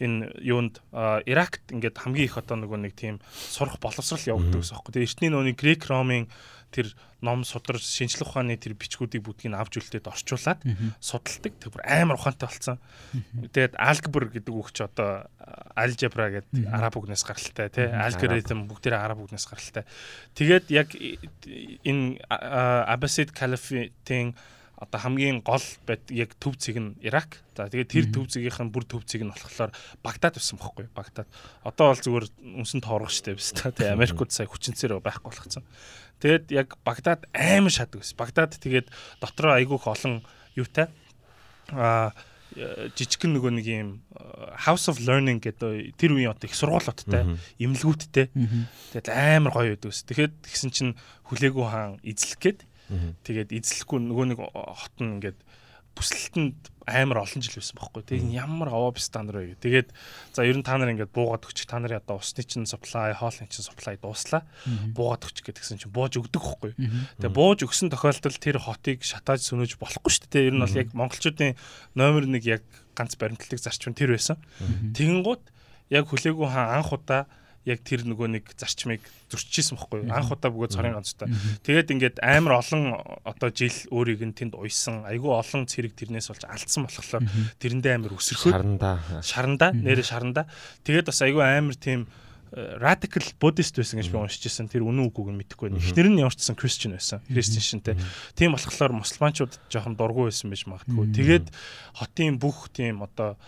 энэ 0.01 0.33
юунд 0.41 0.81
Иракт 1.29 1.69
ингээд 1.71 2.01
хамгийн 2.01 2.29
их 2.29 2.39
одоо 2.41 2.57
нөгөө 2.59 2.81
нэг 2.89 2.95
тийм 2.97 3.21
сурах 3.31 3.77
боловсрал 3.79 4.39
явагддаг 4.39 4.65
гэсэн 4.65 4.79
юм. 4.81 4.89
Тэгээ 4.89 5.07
эртний 5.07 5.31
нөгөө 5.31 5.55
Грек 5.61 5.87
Ромын 5.87 6.27
тэр 6.73 6.89
ном 7.21 7.45
сударж 7.45 7.85
шинжлэх 7.85 8.33
ухааны 8.33 8.57
тэр 8.57 8.73
бичгүүдийг 8.75 9.23
бүгдийг 9.23 9.53
авч 9.53 9.79
үлдээд 9.79 10.09
орчуулад 10.09 10.65
судалдаг. 10.99 11.53
Тэр 11.61 11.71
бүр 11.71 11.85
амар 11.85 12.17
ухаантай 12.17 12.49
болсон. 12.49 12.81
Тэгээд 13.53 13.77
алгебр 13.77 14.33
гэдэг 14.33 14.55
үг 14.57 14.73
чи 14.73 14.83
одоо 14.83 15.29
алгебра 15.77 16.33
гэдэг 16.41 16.67
араб 16.73 16.97
үгнээс 16.97 17.23
гаралтай 17.29 17.69
тий 17.69 17.87
алгоритм 17.93 18.67
бүгдээрээ 18.67 19.01
араб 19.05 19.21
үгнээс 19.23 19.47
гаралтай. 19.47 19.85
Тэгээд 20.35 20.67
яг 20.73 20.89
энэ 20.97 22.19
Abbasid 22.89 23.37
Caliphate-ийн 23.37 24.33
одоо 24.83 24.99
хамгийн 24.99 25.47
гол 25.47 25.63
яг 26.11 26.35
төв 26.43 26.59
цэг 26.59 26.77
нь 26.83 26.99
Ирак. 27.07 27.39
За 27.55 27.71
тэгээд 27.71 27.93
тэр 27.95 28.07
төв 28.11 28.27
цэгийнх 28.27 28.59
нь 28.59 28.75
бүр 28.75 28.83
төв 28.83 29.07
цэг 29.07 29.23
нь 29.23 29.31
болохоор 29.31 29.71
Багдад 30.03 30.35
байсан 30.35 30.59
бохоггүй. 30.59 30.91
Багдад. 30.91 31.31
Одоо 31.63 31.95
бол 31.95 32.03
зүгээр 32.03 32.27
үнсэн 32.59 32.83
тоорох 32.83 33.15
штеп 33.15 33.39
биш 33.39 33.55
та. 33.55 33.71
Тэгээд 33.71 33.95
Америкууд 33.95 34.35
сая 34.35 34.51
хүчинцээр 34.51 34.99
байхгүй 34.99 35.31
болгоцсон. 35.31 35.63
Тэгээд 36.19 36.51
яг 36.51 36.75
Багдад 36.83 37.31
амар 37.31 37.71
шатдаг 37.71 38.03
байсан. 38.03 38.19
Багдад 38.19 38.59
тэгээд 38.59 38.91
дотроо 39.23 39.55
айгүйх 39.55 39.87
олон 39.87 40.27
юутай 40.59 40.91
а 41.71 42.11
жижигхэн 42.53 43.33
нөгөө 43.33 43.53
нэг 43.63 43.67
юм 43.71 43.91
House 44.67 44.91
of 44.91 45.01
Learning 45.01 45.41
гэдэг 45.41 45.97
тэр 45.97 46.13
үеийн 46.13 46.35
одоо 46.35 46.51
их 46.51 46.59
сургуулиудтай 46.59 47.39
имлгүүдтэй 47.57 48.27
тэгээд 48.93 49.09
амар 49.09 49.55
гоё 49.57 49.73
байдаг 49.73 49.89
ус. 49.89 50.05
Тэгэхэд 50.05 50.35
тэгсэн 50.45 50.71
чинь 50.75 50.93
хүлээгүү 51.33 51.65
хаан 51.65 51.97
эзлэх 52.05 52.37
гээд 52.45 52.61
Тэгээд 53.25 53.51
эзлэхгүй 53.53 53.99
нөгөө 54.01 54.27
нэг 54.33 54.39
хот 54.41 54.97
нь 55.01 55.19
ингээд 55.19 55.39
бүслэлтэнд 55.93 56.57
амар 56.89 57.23
олон 57.23 57.43
жил 57.45 57.61
байсан 57.61 57.77
байхгүй. 57.79 58.03
Тэгээд 58.03 58.33
ямар 58.33 58.69
аваа 58.73 58.97
стандар 58.97 59.39
вэ 59.39 59.55
гэ. 59.55 59.63
Тэгээд 59.63 59.89
за 60.35 60.43
ер 60.43 60.57
нь 60.59 60.65
та 60.67 60.81
нар 60.81 60.91
ингээд 60.91 61.13
буугаад 61.13 61.47
өгчих 61.47 61.69
та 61.69 61.79
нарын 61.79 62.01
одоо 62.01 62.19
усны 62.19 62.43
чинь 62.43 62.67
supply, 62.67 63.13
хоолны 63.13 63.47
чинь 63.47 63.63
supply 63.63 64.01
дууслаа. 64.01 64.43
Буугаад 64.97 65.23
өгчих 65.29 65.53
гэдгсэн 65.53 65.79
чинь 65.79 65.95
бууж 65.95 66.17
өгдөг 66.19 66.43
байхгүй. 66.43 66.73
Тэгээд 67.21 67.37
бууж 67.37 67.61
өгсөн 67.69 67.93
тохиолдолд 67.93 68.41
тэр 68.41 68.59
хотыг 68.59 69.05
шатааж 69.05 69.45
сөнөөж 69.47 69.79
болохгүй 69.79 70.11
шүү 70.11 70.27
дээ. 70.33 70.49
Ер 70.49 70.55
нь 70.57 70.65
бол 70.65 70.81
яг 70.81 70.89
монголчуудын 70.97 71.55
номер 71.95 72.25
1 72.27 72.41
яг 72.51 72.65
ганц 72.97 73.15
баримтлагдаг 73.15 73.61
зарчим 73.63 73.95
тэр 73.95 74.17
байсан. 74.17 74.41
Тэгэнгუთ 74.97 75.43
яг 75.93 76.05
хүлээгүү 76.09 76.47
хаан 76.51 76.83
анх 76.83 76.91
удаа 76.97 77.29
яг 77.65 77.81
тэр 77.87 78.03
нөгөө 78.07 78.29
нэг 78.39 78.45
зарчмыг 78.59 79.03
зөрчижсэн 79.31 79.79
бохгүй 79.79 80.11
анх 80.11 80.35
удаа 80.35 80.51
бөгөөд 80.51 80.75
цорын 80.75 80.99
ганцтай. 80.99 81.31
Тэгээд 81.63 81.93
ингээд 81.95 82.17
амар 82.19 82.59
олон 82.59 82.99
одоо 83.23 83.51
жил 83.55 83.75
өөрийг 83.95 84.23
нь 84.27 84.35
тэнд 84.35 84.59
уйсан 84.59 85.07
айгүй 85.07 85.31
олон 85.31 85.71
цэрэг 85.71 85.95
тэрнээс 85.95 86.35
болж 86.35 86.43
алдсан 86.51 86.91
болохоор 86.91 87.23
тэрэндээ 87.63 87.95
амар 87.95 88.19
өсөрхөө 88.19 88.51
шарандаа. 88.51 88.97
Шарандаа? 89.23 89.71
Нэрэ 89.71 90.03
шарандаа. 90.03 90.51
Тэгээд 90.83 91.07
бас 91.07 91.23
айгүй 91.23 91.43
амар 91.47 91.79
тийм 91.79 92.11
radical 92.53 93.25
buddhist 93.41 93.77
байсан 93.79 94.01
гэж 94.01 94.13
би 94.13 94.19
уншиж 94.21 94.45
байсан. 94.45 94.69
Тэр 94.69 94.85
үнэн 94.85 95.09
үгүйг 95.09 95.33
нь 95.33 95.41
мэдэхгүй 95.41 95.73
байна. 95.73 95.81
Эхнэр 95.81 96.09
нь 96.13 96.21
ямар 96.21 96.37
ч 96.37 96.45
гэсэн 96.45 96.57
christian 96.61 96.93
байсан. 96.93 97.25
Christian 97.33 97.65
шинтэй. 97.65 97.97
Тийм 98.37 98.53
болохоор 98.53 98.93
мусульманчууд 98.93 99.57
жоохон 99.73 99.97
дургу 99.97 100.29
байсан 100.29 100.53
байж 100.53 100.69
магадгүй. 100.69 101.17
Тэгээд 101.17 101.49
хотын 101.97 102.37
бүх 102.37 102.69
тийм 102.77 103.01
одоо 103.01 103.41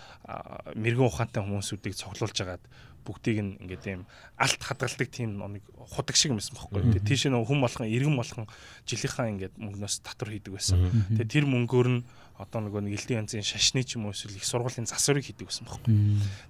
мэрэгэн 0.73 1.05
ухаантай 1.05 1.45
хүмүүсүүдийг 1.45 1.93
цуглуулж 2.01 2.39
агаад 2.41 2.65
бүгдийг 3.05 3.39
нь 3.45 3.53
ингээд 3.63 3.85
ийм 3.87 4.03
алт 4.41 4.61
хадгалдаг 4.61 5.09
тийм 5.13 5.39
нэг 5.39 5.63
худаг 5.77 6.17
шиг 6.17 6.33
юмсан 6.33 6.57
бохгүй. 6.57 6.83
Тэгээ 6.83 7.05
тийш 7.05 7.29
нэг 7.29 7.45
хүм 7.45 7.61
болгон 7.61 7.87
иргэн 7.87 8.17
болгон 8.17 8.49
жилийнхаа 8.89 9.29
ингээд 9.31 9.55
мөнгнөөс 9.61 10.01
татвар 10.01 10.33
хийдэг 10.33 10.53
байсан. 10.57 10.89
Тэгээ 11.13 11.29
тэр 11.29 11.47
мөнгөөр 11.47 11.89
нь 11.93 12.01
одоо 12.35 12.67
нөгөө 12.67 12.83
нэг 12.83 12.99
элдийн 12.99 13.23
янзын 13.23 13.47
шашны 13.47 13.87
ч 13.87 13.95
юм 13.95 14.11
уу 14.11 14.17
эсвэл 14.17 14.35
их 14.35 14.43
сургуулийн 14.43 14.91
засварыг 14.91 15.23
хийдэг 15.23 15.47
байсан 15.47 15.71
бохгүй. 15.71 15.95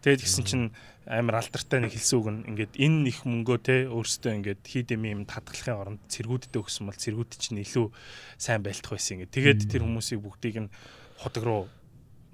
Тэгээд 0.00 0.24
гисэн 0.24 0.44
чинь 0.48 0.66
амар 1.05 1.44
алдартай 1.44 1.84
нэг 1.84 1.92
хэлсэн 1.92 2.16
үг 2.16 2.28
нь 2.32 2.44
ингээд 2.57 2.72
энэ 2.80 3.12
их 3.12 3.18
мөнгөө 3.28 3.59
те 3.61 3.76
өөрсдөө 3.92 4.32
ингээд 4.40 4.62
хийдэм 4.64 5.05
юм 5.05 5.20
хадгалахын 5.28 5.76
оронд 5.76 6.00
цэргүүддээ 6.09 6.62
өгсөн 6.64 6.88
бол 6.88 6.96
цэргүүд 6.96 7.30
чинь 7.36 7.61
илүү 7.61 7.92
сайн 8.40 8.64
байлтах 8.64 8.96
байсан 8.96 9.20
ингээд. 9.20 9.36
Тэгээд 9.36 9.61
тэр 9.68 9.84
хүмүүсийг 9.84 10.24
бүгдийг 10.24 10.57
нь 10.64 10.72
худаг 11.20 11.44
руу 11.44 11.68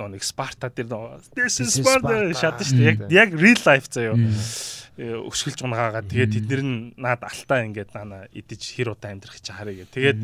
нэг 0.09 0.25
Спарта 0.25 0.71
дээр 0.73 1.21
this 1.35 1.61
is 1.61 1.77
Sparta 1.77 2.33
шатна 2.33 2.65
шүү 2.65 2.79
дээ. 2.79 2.89
Яг 2.89 2.99
яг 3.13 3.29
real 3.37 3.61
life 3.67 3.91
заяо. 3.93 4.17
Өшгөлж 5.01 5.65
унгаагаад 5.65 6.13
тэгээд 6.13 6.33
тэднэр 6.37 6.61
нь 6.61 6.93
наад 7.01 7.25
алтаа 7.25 7.65
ингээд 7.65 7.97
наа 7.97 8.29
идэж 8.37 8.77
хэр 8.77 8.93
удаа 8.93 9.17
амьдрах 9.17 9.41
гэж 9.41 9.47
харъя 9.49 9.89
гэ. 9.89 9.97
Тэгээд 9.97 10.19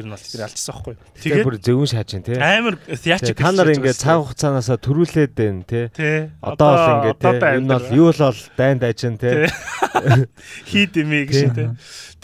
ер 0.00 0.04
нь 0.08 0.12
бол 0.14 0.24
тэр 0.24 0.42
алчсан 0.48 0.72
байхгүй. 0.72 0.94
Тэгээд 1.20 1.44
бүр 1.44 1.58
зөвөн 1.60 1.90
шааж 1.92 2.08
чинь 2.08 2.24
тий. 2.24 2.40
Амар 2.40 2.80
theatrical. 2.88 3.44
Та 3.44 3.52
нар 3.52 3.68
ингээд 3.74 4.00
цаг 4.00 4.24
хугацаанаасаа 4.24 4.78
төрүүлээд 4.80 5.32
байна 5.36 5.64
тий. 5.68 5.84
Одоо 6.40 6.68
бол 6.72 6.88
ингээд 7.04 7.20
тий. 7.20 7.36
Энэ 7.52 7.68
бол 7.68 7.88
юу 7.92 8.08
л 8.16 8.22
бол 8.24 8.40
дайнд 8.56 8.82
ажин 8.88 9.20
тий. 9.20 9.44
Хийд 10.72 10.92
имээ 10.96 11.24
гэж 11.28 11.40
тий. 11.52 11.68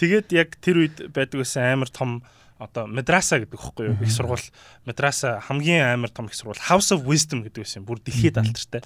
Тэгээд 0.01 0.29
яг 0.33 0.57
тэр 0.57 0.89
үед 0.89 0.97
байдаг 1.13 1.45
гэсэн 1.45 1.77
амар 1.77 1.93
том 1.93 2.25
одоо 2.61 2.85
мадраса 2.87 3.41
гэдэг 3.41 3.57
хөхгүй 3.57 3.85
юу? 3.89 3.97
Их 4.05 4.13
сургууль 4.13 4.45
мадраса 4.85 5.41
хамгийн 5.41 5.97
амар 5.97 6.13
том 6.13 6.29
их 6.29 6.37
сургууль. 6.37 6.61
House 6.61 6.93
of 6.93 7.09
Wisdom 7.09 7.41
гэдэг 7.41 7.65
байсан 7.65 7.89
бүр 7.89 8.05
дэлхийд 8.05 8.37
алдартай. 8.37 8.85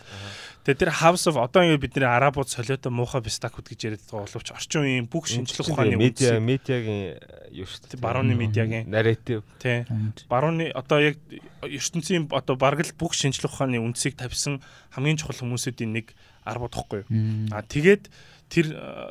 Тэгээ 0.63 0.79
тэр 0.79 0.93
House 0.95 1.27
of 1.27 1.37
одоо 1.37 1.67
ингэ 1.67 1.83
бидний 1.83 2.07
арабууд 2.07 2.47
солиото 2.49 2.89
муухай 2.95 3.21
бистакуд 3.21 3.67
гэж 3.67 3.99
яриад 3.99 4.07
байгаа 4.07 4.31
боловч 4.31 4.49
орчин 4.55 4.87
үеийн 4.87 5.07
бүх 5.11 5.27
шинжлэх 5.27 5.75
ухааны 5.75 5.99
медиа 5.99 6.39
медиагийн 6.39 7.19
юу 7.51 7.67
шүү 7.67 7.99
дээ. 7.99 8.01
Барууны 8.01 8.39
медиагийн 8.39 8.87
нарратив 8.87 9.43
тий 9.59 9.85
барууны 10.31 10.71
одоо 10.71 11.03
яг 11.03 11.19
ертөнцийн 11.61 12.31
одоо 12.31 12.55
бараг 12.57 12.87
л 12.87 12.95
бүх 12.95 13.13
шинжлэх 13.13 13.53
ухааны 13.53 13.83
үндсийг 13.83 14.15
тавьсан 14.15 14.63
хамгийн 14.95 15.19
чухал 15.19 15.43
хүмүүсүүдийн 15.43 15.91
нэг 15.91 16.15
арбууд 16.47 16.73
тахгүй 16.73 17.05
юу. 17.05 17.09
А 17.51 17.61
тэгээд 17.61 18.09
тэр 18.49 18.67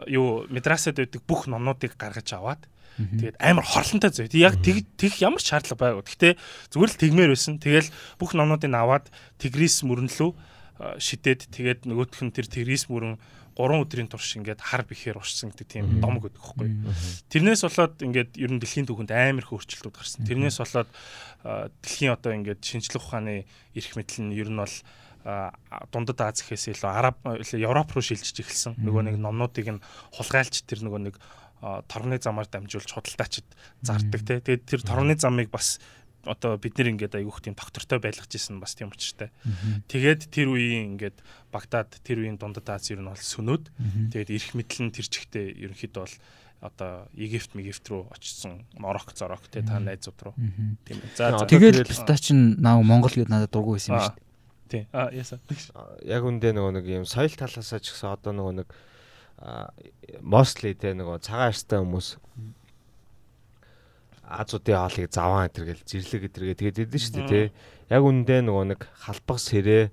юу 0.07 0.47
мадрасад 0.49 0.97
байдаг 0.97 1.21
бүх 1.27 1.45
номнуудыг 1.51 1.97
гаргаж 1.97 2.33
аваад 2.33 2.61
Тэгээд 2.97 3.37
амар 3.41 3.65
хорлонтой 3.65 4.11
зөө. 4.13 4.29
Яг 4.37 4.61
тэгэх 4.61 5.17
ямар 5.21 5.41
ч 5.41 5.49
шаардлага 5.49 6.01
байгаагүй. 6.01 6.05
Гэхдээ 6.05 6.33
зүгээр 6.73 6.91
л 6.93 7.01
тэгмээр 7.01 7.31
байсан. 7.33 7.57
Тэгэл 7.57 7.89
бүх 8.21 8.37
номнуудыг 8.37 8.69
аваад 8.69 9.09
Тигрис 9.41 9.81
мөрөнлөө 9.81 10.31
шидэд 11.01 11.49
тэгээд 11.53 11.85
нөгөөх 11.89 12.21
нь 12.21 12.33
тэр 12.33 12.47
Тигрис 12.49 12.89
мөрөн 12.89 13.17
3 13.53 13.85
өдрийн 13.85 14.09
турш 14.09 14.33
ингээд 14.33 14.65
хар 14.65 14.81
бихээр 14.81 15.21
уршсан 15.21 15.53
гэдэг 15.53 15.67
тийм 15.69 16.01
домог 16.01 16.25
гэдэг 16.25 16.41
хэвхэв. 16.41 17.29
Тэрнээс 17.29 17.61
болоод 17.61 17.95
ингээд 18.01 18.31
ер 18.41 18.49
нь 18.49 18.57
дэлхийн 18.57 18.89
түүхэнд 18.89 19.13
амар 19.13 19.45
их 19.45 19.53
өөрчлөлтүүд 19.53 19.93
гарсан. 19.93 20.25
Тэрнээс 20.25 20.57
болоод 20.57 20.89
дэлхийн 21.85 22.17
одоо 22.17 22.33
ингээд 22.33 22.65
шинжлэх 22.65 23.05
ухааны 23.05 23.45
эрх 23.77 23.93
мэдэл 23.93 24.25
нь 24.25 24.33
ер 24.33 24.49
нь 24.49 24.57
бол 24.57 24.75
дундад 25.93 26.19
Аз 26.19 26.41
гэхээс 26.41 26.81
илүү 26.81 26.89
араб 26.89 27.17
Европ 27.53 27.93
руу 27.93 28.03
шилжиж 28.03 28.41
эхэлсэн. 28.41 28.75
Нөгөө 28.81 29.13
нэг 29.13 29.15
номнуудыг 29.21 29.69
нь 29.69 29.83
хулгайлж 30.17 30.65
тэр 30.65 30.83
нөгөө 30.83 31.01
нэг 31.13 31.15
торгоны 31.63 32.19
замаар 32.19 32.47
дамжуулж 32.51 32.91
худалдаачид 32.91 33.47
зардаг 33.81 34.21
те. 34.27 34.43
Тэгээд 34.43 34.63
тэр 34.67 34.81
торгоны 34.83 35.15
замыг 35.15 35.47
бас 35.47 35.79
одоо 36.23 36.55
бид 36.59 36.75
нэр 36.79 36.95
ингээд 36.95 37.19
айгүйх 37.19 37.39
тийм 37.43 37.55
доктортой 37.55 37.99
байлгаж 37.99 38.31
исэн 38.31 38.59
бас 38.59 38.75
тийм 38.75 38.91
учиртай. 38.91 39.31
Тэгээд 39.87 40.31
тэр 40.31 40.51
үеийн 40.55 40.95
ингээд 40.95 41.19
Багдад 41.51 41.99
тэр 42.03 42.23
үеийн 42.23 42.39
дундад 42.39 42.67
Аз 42.71 42.91
ер 42.91 43.03
нь 43.03 43.07
бол 43.07 43.19
сөнөөд 43.19 43.71
тэгээд 44.11 44.31
эрх 44.31 44.49
мэдэл 44.55 44.87
нь 44.87 44.95
тэр 44.95 45.07
чигтээ 45.07 45.45
ерөнхийдөө 45.67 46.03
бол 46.03 46.15
одоо 46.63 47.11
Египт, 47.11 47.51
Мегипт 47.59 47.83
рүү 47.91 48.07
очсон 48.07 48.63
Марок, 48.79 49.11
Зорок 49.11 49.43
те 49.51 49.61
та 49.67 49.83
найзууд 49.83 50.19
руу. 50.23 50.35
Тийм. 50.87 51.03
За 51.19 51.35
тэгээд 51.43 51.83
та 52.07 52.15
чин 52.15 52.55
наа 52.63 52.79
Монгол 52.79 53.11
гээд 53.11 53.27
надад 53.27 53.51
дургу 53.51 53.75
байсан 53.75 53.99
юм 53.99 54.07
шүү 54.07 54.15
дээ. 54.15 54.23
Тийм. 54.71 54.85
А 54.95 55.11
яса. 55.11 55.43
Яг 56.07 56.23
үндэ 56.23 56.55
нөгөө 56.55 56.71
нэг 56.79 56.85
юм 56.87 57.03
соёл 57.03 57.35
талаасаа 57.35 57.83
ч 57.83 57.91
гэсэн 57.91 58.15
одоо 58.15 58.31
нөгөө 58.31 58.53
нэг 58.63 58.67
mostly 60.21 60.71
те 60.73 60.93
нөгөө 60.95 61.19
цагаан 61.19 61.51
арьстай 61.51 61.79
хүмүүс 61.83 62.07
Азуудын 64.23 64.79
хоолыг 64.79 65.11
заван 65.11 65.45
гэтэргээл 65.51 65.83
зэрлэг 65.83 66.21
гэтэргээ 66.31 66.57
тэгээд 66.57 66.81
идэв 66.87 67.01
шүү 67.03 67.13
дээ 67.13 67.27
тий. 67.27 67.45
Яг 67.91 68.01
үндэ 68.07 68.39
нөгөө 68.39 68.65
нэг 68.71 68.81
халбах 69.03 69.39
сэрээ 69.43 69.91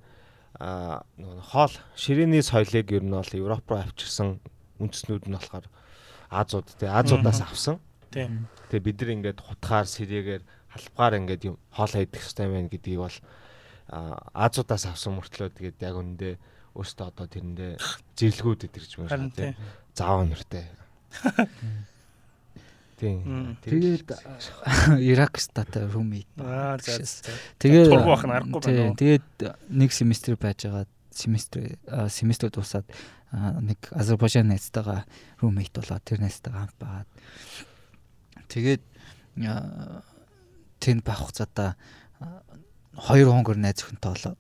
а 0.63 1.03
нөгөө 1.19 1.43
хоол 1.51 1.75
ширээний 1.99 2.45
соёлыг 2.47 2.89
ер 2.95 3.03
нь 3.03 3.11
бол 3.11 3.35
Европ 3.35 3.67
руу 3.67 3.83
авчирсан 3.83 4.39
үндэснүүд 4.79 5.27
нь 5.27 5.35
болохоор 5.35 5.67
Азууд 6.31 6.69
тий 6.79 6.87
Азуудаас 6.87 7.43
авсан. 7.43 7.83
Тийм. 8.15 8.47
Тэгээ 8.71 8.87
бид 8.87 8.99
нар 9.03 9.11
ингээд 9.19 9.41
хутгаар 9.43 9.87
сэрэгээр 9.91 10.43
халбгаар 10.73 11.19
ингээд 11.19 11.43
юм 11.51 11.57
хоолоо 11.75 12.01
идэх 12.07 12.23
хэрэгтэй 12.23 12.47
байна 12.47 12.71
гэдгийг 12.71 13.01
бол 13.03 13.17
Азуудаас 14.31 14.85
авсан 14.87 15.19
мөртлөө 15.19 15.51
тэгээд 15.59 15.79
яг 15.83 15.95
үндэ 15.99 16.39
өөртөө 16.75 17.07
одоо 17.11 17.27
тэрэндээ 17.27 17.73
зэрлгүүд 18.17 18.67
идэрч 18.71 18.93
байна 19.03 19.31
тий. 19.35 19.57
Заав 19.95 20.27
нэртэй. 20.29 20.67
Тийм. 23.01 23.57
Тэгээд 23.65 24.13
Ирак 25.01 25.41
стата 25.41 25.89
румейт. 25.89 26.29
Аа 26.37 26.77
за. 26.79 27.01
Тэгээд 27.59 27.89
турбах 27.89 28.25
нь 28.29 28.35
аргагүй 28.37 28.61
байна. 28.61 28.95
Тэгээд 28.95 29.29
нэг 29.73 29.91
семестр 29.91 30.37
байж 30.37 30.69
байгаа 30.69 30.85
семестр 31.11 31.81
семестр 32.09 32.51
дуусаад 32.51 32.87
нэг 33.33 33.79
Азербайджан 33.91 34.51
найзтайгаа 34.51 35.07
румейт 35.41 35.75
болоод 35.75 36.05
тэр 36.05 36.21
найзтайгаа 36.23 36.67
хамт 36.67 36.79
байгаад 36.79 37.11
тэгээд 38.51 38.83
тэнд 40.81 41.03
байх 41.07 41.19
хугацаатаа 41.23 41.79
хоёр 42.97 43.31
хонгор 43.31 43.57
найз 43.57 43.83
өхөнтэй 43.87 44.11
болоод 44.11 44.39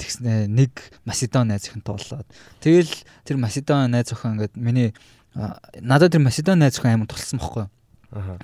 тэгснэ 0.00 0.48
нэг 0.48 0.72
Македон 1.04 1.52
найз 1.52 1.68
өхөнтэй 1.68 1.94
болоод 1.94 2.28
тэгэл 2.64 2.92
тэр 3.28 3.36
Македон 3.36 3.92
найз 3.92 4.08
өхөн 4.12 4.40
ингээд 4.40 4.54
миний 4.56 4.90
надад 5.34 6.12
тэр 6.12 6.24
Македон 6.24 6.60
найз 6.60 6.76
хүн 6.76 6.96
амар 6.96 7.08
тулсан 7.08 7.40
бохгүй. 7.40 7.66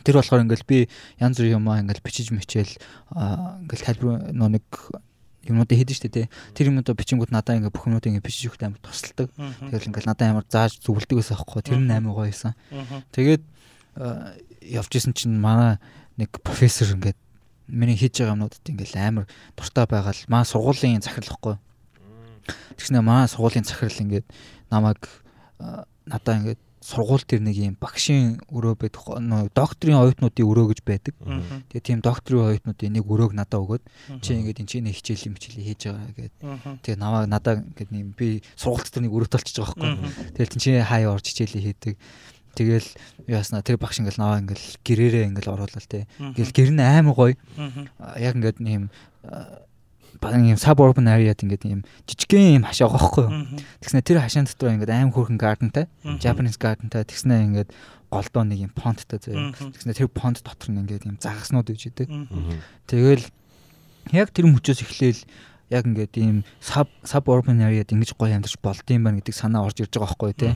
Тэр 0.04 0.16
болохоор 0.16 0.44
ингээл 0.48 0.64
би 0.64 0.88
янз 1.20 1.36
бүрийн 1.36 1.60
юмаа 1.60 1.84
ингээл 1.84 2.00
бичиж 2.00 2.32
мичээл 2.32 2.72
ингээл 3.12 3.84
тайлбар 3.84 4.32
нөө 4.32 4.48
нэг 4.56 4.64
юмнуудыг 5.44 5.76
хийдэж 5.76 5.96
штэ 6.00 6.08
тий. 6.08 6.26
Тэр 6.56 6.72
юмнуудаа 6.72 6.96
бичингүүд 6.96 7.28
надаа 7.28 7.60
ингээ 7.60 7.72
бүх 7.72 7.84
юмнуудыг 7.84 8.16
ингээ 8.16 8.24
бичиж 8.24 8.48
өгөх 8.48 8.64
амар 8.64 8.80
тусалдаг. 8.80 9.28
Тэгэл 9.36 9.88
ингээл 9.92 10.08
надаа 10.08 10.26
амар 10.32 10.46
зааж 10.48 10.80
зүгэлдэг 10.80 11.20
байсан 11.20 11.36
аахгүй. 11.36 11.60
Тэр 11.60 11.80
нь 11.84 11.92
амар 11.92 12.16
гоё 12.16 12.32
байсан. 12.32 12.56
Тэгээд 13.12 13.44
явж 14.64 14.92
исэн 14.96 15.12
чинь 15.12 15.36
манай 15.36 15.76
нэг 16.16 16.32
профессор 16.40 16.88
ингээд 16.96 17.20
миний 17.68 17.96
хийж 17.96 18.18
байгаа 18.18 18.34
юмнуудад 18.34 18.64
ингээл 18.64 18.96
амар 18.96 19.26
дуртай 19.54 19.86
байгаал 19.86 20.20
маа 20.28 20.44
сургуулийн 20.44 21.04
захирлахгүй. 21.04 21.56
Тэгснэ 22.80 23.04
маа 23.04 23.28
сургуулийн 23.28 23.68
захирал 23.68 24.02
ингээд 24.02 24.26
намайг 24.72 25.04
надаа 26.08 26.34
ингээд 26.40 26.60
сургууль 26.80 27.26
төр 27.26 27.42
нэг 27.42 27.56
юм 27.58 27.76
багшийн 27.76 28.38
өрөө 28.48 28.74
байдаг 28.78 29.50
докторийн 29.52 29.98
оюутнуудын 29.98 30.46
өрөө 30.46 30.66
гэж 30.72 30.80
байдаг. 30.86 31.14
Тэгээ 31.68 31.84
тийм 31.84 32.00
докторийн 32.00 32.54
оюутнуудын 32.54 32.94
нэг 32.94 33.04
өрөөг 33.04 33.34
надад 33.34 33.60
өгөөд 33.60 33.84
чи 34.22 34.38
ингээд 34.38 34.62
энэ 34.62 34.70
чинь 34.70 34.88
хичээл 34.88 35.26
юм 35.28 35.34
хичээл 35.36 35.66
хийж 35.68 35.82
байгаа 35.90 36.14
гэд. 36.14 36.34
Тэгээ 36.86 36.96
намаа 37.02 37.26
надаа 37.26 37.60
ингээд 37.60 37.90
юм 37.92 38.14
би 38.14 38.40
сургуульд 38.54 38.94
төр 38.94 39.04
нэг 39.04 39.12
өрөө 39.12 39.28
толчж 39.28 39.58
байгаа 39.58 39.74
байхгүй. 39.74 40.38
Тэгэл 40.38 40.54
чинь 40.56 40.86
хаяа 40.86 41.12
орж 41.12 41.26
хичээлээ 41.26 41.66
хийдэг. 41.66 41.94
Тэгэл 42.58 42.88
яаснаа 43.30 43.62
тэр 43.62 43.78
багш 43.78 44.02
ингээл 44.02 44.18
наваа 44.18 44.42
ингээл 44.42 44.82
гэрээрээ 44.82 45.24
ингээл 45.30 45.54
оруулаад 45.54 45.86
те. 45.86 46.10
Ингээл 46.18 46.50
гэр 46.50 46.70
нь 46.74 46.82
аймаг 46.82 47.14
гоё. 47.14 47.38
Яг 48.18 48.34
ингээд 48.34 48.58
нэм 48.58 48.90
баг 50.18 50.34
юм 50.34 50.58
suburban 50.58 51.06
areaд 51.06 51.38
ингээд 51.38 51.64
юм 51.70 51.86
жижигхэн 52.10 52.58
юм 52.58 52.64
хашаа 52.66 52.90
гохгүй. 52.90 53.62
Тэгснэ 53.78 54.02
тэр 54.02 54.18
хашаан 54.18 54.50
дотор 54.50 54.74
ингээд 54.74 54.90
аим 54.90 55.14
хөөрхөн 55.14 55.38
gardenтай, 55.38 55.86
Japanese 56.18 56.58
gardenтай 56.58 57.06
тэгснэ 57.06 57.46
ингээд 57.46 57.70
голдоо 58.10 58.42
нэг 58.42 58.58
юм 58.66 58.72
понттай 58.74 59.22
заяа. 59.22 59.54
Тэгснэ 59.54 59.94
тэр 59.94 60.10
понт 60.10 60.42
дотор 60.42 60.74
нь 60.74 60.82
ингээд 60.82 61.06
юм 61.06 61.16
загаснууд 61.22 61.70
иж 61.70 61.94
идэг. 61.94 62.10
Тэгэл 62.90 63.24
яг 64.10 64.34
тэр 64.34 64.50
мөчөөс 64.50 64.82
эхлээл 64.82 65.22
яг 65.70 65.84
ингээд 65.84 66.14
ийм 66.16 66.44
sub 66.60 66.88
suburban 67.04 67.60
areaд 67.60 67.92
ингэж 67.92 68.16
гоё 68.16 68.36
амьдарч 68.36 68.56
болдсон 68.60 69.04
байна 69.04 69.20
гэдэг 69.20 69.34
санаа 69.36 69.64
орж 69.68 69.80
ирж 69.84 69.92
байгаа 69.92 70.16
байхгүй 70.16 70.32
тий. 70.36 70.52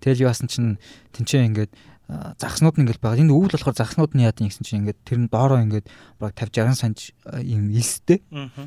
Тэгэл 0.00 0.28
яасан 0.28 0.48
чинь 0.48 0.76
тэнцээ 1.12 1.44
ингээд 1.48 1.72
загснууд 2.08 2.76
нь 2.76 2.84
ингээл 2.84 3.00
байгаа. 3.00 3.20
Энд 3.24 3.32
өвөл 3.32 3.56
болохоор 3.56 3.76
загснууд 3.80 4.12
нь 4.12 4.28
яадаг 4.28 4.44
гэсэн 4.44 4.64
чинь 4.64 4.84
ингээд 4.84 5.00
тэр 5.08 5.18
нь 5.24 5.32
доороо 5.32 5.64
ингээд 5.64 5.88
баг 6.20 6.36
50 6.36 6.76
60 6.76 6.76
санж 6.76 6.98
юм 7.40 7.72
илстэй. 7.72 8.20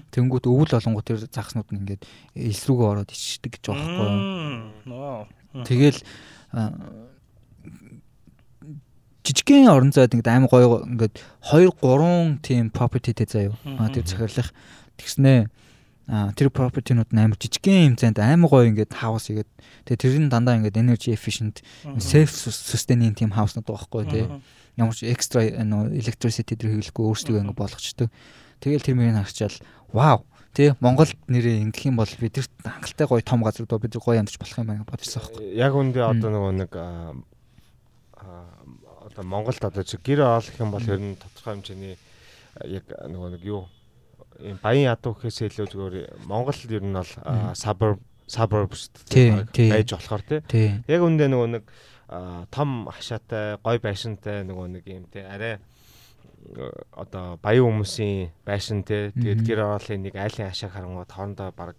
Тэнгүүт 0.09 0.49
өвөл 0.49 0.73
болонгууд 0.73 1.05
тэр 1.05 1.21
загснууд 1.29 1.69
нь 1.69 1.79
ингээд 1.85 2.01
илс 2.33 2.63
рүүгээ 2.65 2.89
ороод 2.89 3.13
ичдэг 3.13 3.61
гэж 3.61 3.63
байгаа 3.69 3.89
байхгүй. 3.93 5.69
Тэгэл 5.69 5.99
жижигхэн 9.21 9.69
орон 9.69 9.93
зайд 9.93 10.17
ингээд 10.17 10.33
аим 10.33 10.49
гоё 10.49 10.81
ингээд 10.81 11.21
2 11.53 11.77
3 11.77 12.41
тийм 12.41 12.73
propertyтэй 12.73 13.27
заяа. 13.29 13.53
Тэр 13.93 14.01
захирлах 14.01 14.49
тэгснээ 14.97 15.45
тэр 16.07 16.47
property-нууд 16.55 17.11
амар 17.11 17.35
жижигхэн 17.35 17.91
юм 17.91 17.95
зайд 17.99 18.19
амар 18.23 18.47
гоё 18.47 18.71
ингээд 18.71 18.95
house 19.03 19.27
игээд 19.27 19.49
тэгээ 19.83 19.99
тэр 19.99 20.15
нь 20.23 20.31
дандаа 20.31 20.55
ингээд 20.55 20.79
energy 20.79 21.11
efficient 21.11 21.59
safe 21.99 22.31
sustaining 22.31 23.11
team 23.11 23.35
house-нууд 23.35 23.67
байгаа 23.67 23.91
байхгүй 23.91 24.03
тий. 24.07 24.25
Ямар 24.79 24.95
ч 24.95 25.03
extra 25.03 25.43
нөө 25.43 25.99
electricity 25.99 26.55
дээр 26.55 26.79
хэвлэхгүй 26.79 27.03
өөрсдөө 27.11 27.43
ингээд 27.43 27.59
болгочдөг. 27.59 28.07
Тэгэл 28.63 28.85
тэр 28.87 28.95
мөрийг 28.95 29.19
харчаал 29.19 29.57
wow 29.91 30.23
тий 30.55 30.71
Монголд 30.79 31.11
нэрээ 31.27 31.59
ингэх 31.67 31.91
юм 31.91 31.99
бол 31.99 32.07
бидэрт 32.07 32.55
хангалттай 32.63 33.07
гоё 33.07 33.21
том 33.21 33.43
газар 33.43 33.67
доо 33.67 33.77
бид 33.83 33.99
гоё 33.99 34.23
амьдч 34.23 34.39
болох 34.39 34.57
юм 34.63 34.71
байна 34.71 34.87
бодчихсон 34.87 35.27
байхгүй. 35.27 35.59
Яг 35.59 35.75
үндэ 35.75 36.07
одоо 36.07 36.29
нөгөө 36.31 36.53
нэг 36.55 36.71
одоо 39.11 39.23
Монголд 39.27 39.59
одоо 39.59 39.83
гэр 39.83 40.19
оолох 40.23 40.55
юм 40.55 40.71
бол 40.71 40.87
ер 40.87 40.99
нь 41.03 41.19
тодорхой 41.19 41.59
хэмжээний 41.59 41.99
яг 42.63 42.85
нөгөө 42.89 43.29
нэг 43.37 43.43
юу 43.43 43.67
баян 44.61 44.93
ядуу 44.93 45.13
гэхээс 45.17 45.49
илүү 45.49 45.67
зүгээр 45.71 45.95
Монгол 46.29 46.59
ер 46.69 46.83
нь 46.83 46.93
бол 46.93 47.13
suburb 47.57 47.99
suburbs 48.27 48.91
байж 49.07 49.89
болохоор 49.95 50.23
тий. 50.27 50.41
Яг 50.87 51.01
үндэ 51.01 51.31
нөгөө 51.31 51.49
нэг 51.57 51.65
том 52.51 52.87
хашаатай, 52.91 53.57
гой 53.63 53.79
байшинтай 53.79 54.43
нөгөө 54.43 54.67
нэг 54.77 54.83
юм 54.87 55.05
тий. 55.11 55.23
Арай 55.23 55.57
одоо 56.91 57.39
баян 57.41 57.67
хүмүүсийн 57.67 58.31
байшин 58.45 58.83
тий. 58.83 59.11
Тэгээд 59.15 59.41
гэр 59.47 59.59
ороолын 59.63 60.03
нэг 60.03 60.15
айлын 60.15 60.51
хашааг 60.51 60.75
харангууд 60.75 61.11
хоорондоо 61.11 61.51
баг 61.55 61.75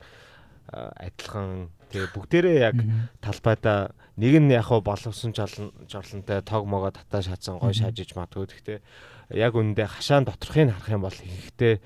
адилхан 0.72 1.72
тэгээ 1.88 2.12
бүгдээрээ 2.12 2.58
яг 2.60 2.76
талбайдаа 3.24 3.96
нэг 4.20 4.34
нь 4.36 4.52
яг 4.52 4.68
боловсон 4.68 5.32
жорлонтой 5.32 6.44
тог 6.44 6.68
могоо 6.68 6.92
татаа 6.92 7.24
шатсан 7.24 7.56
гой 7.56 7.72
шаажиж 7.72 8.12
матгүй 8.12 8.44
гэхдээ 8.44 8.78
яг 9.32 9.56
үндэ 9.56 9.88
хашаан 9.88 10.28
доторхыг 10.28 10.68
харах 10.68 10.92
юм 10.92 11.08
бол 11.08 11.16
ихтэй 11.16 11.80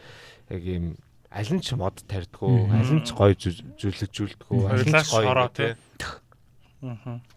яг 0.53 0.63
ийм 0.63 0.85
аль 1.33 1.53
нь 1.53 1.65
ч 1.65 1.73
мод 1.81 2.05
тарьдгүй, 2.05 2.69
аль 2.69 2.93
нь 2.93 3.05
ч 3.09 3.17
гоё 3.17 3.33
зүлэгжүүлдэггүй, 3.33 4.61
аль 4.69 4.85
нь 4.85 5.01
ч 5.01 5.09
гоё 5.09 5.49
тий. 5.49 5.73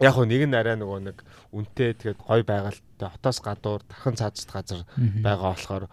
Яг 0.04 0.16
нэг 0.20 0.42
нь 0.50 0.58
арай 0.58 0.76
нөгөө 0.76 1.00
нэг 1.06 1.18
үнтэй 1.56 1.96
тэгээд 1.96 2.20
гоё 2.20 2.44
байгальтай 2.44 3.10
хотоос 3.14 3.40
гадуур 3.40 3.82
тархан 3.88 4.20
цаазт 4.20 4.50
газар 4.52 4.84
байгаа 5.24 5.54
болохоор 5.54 5.86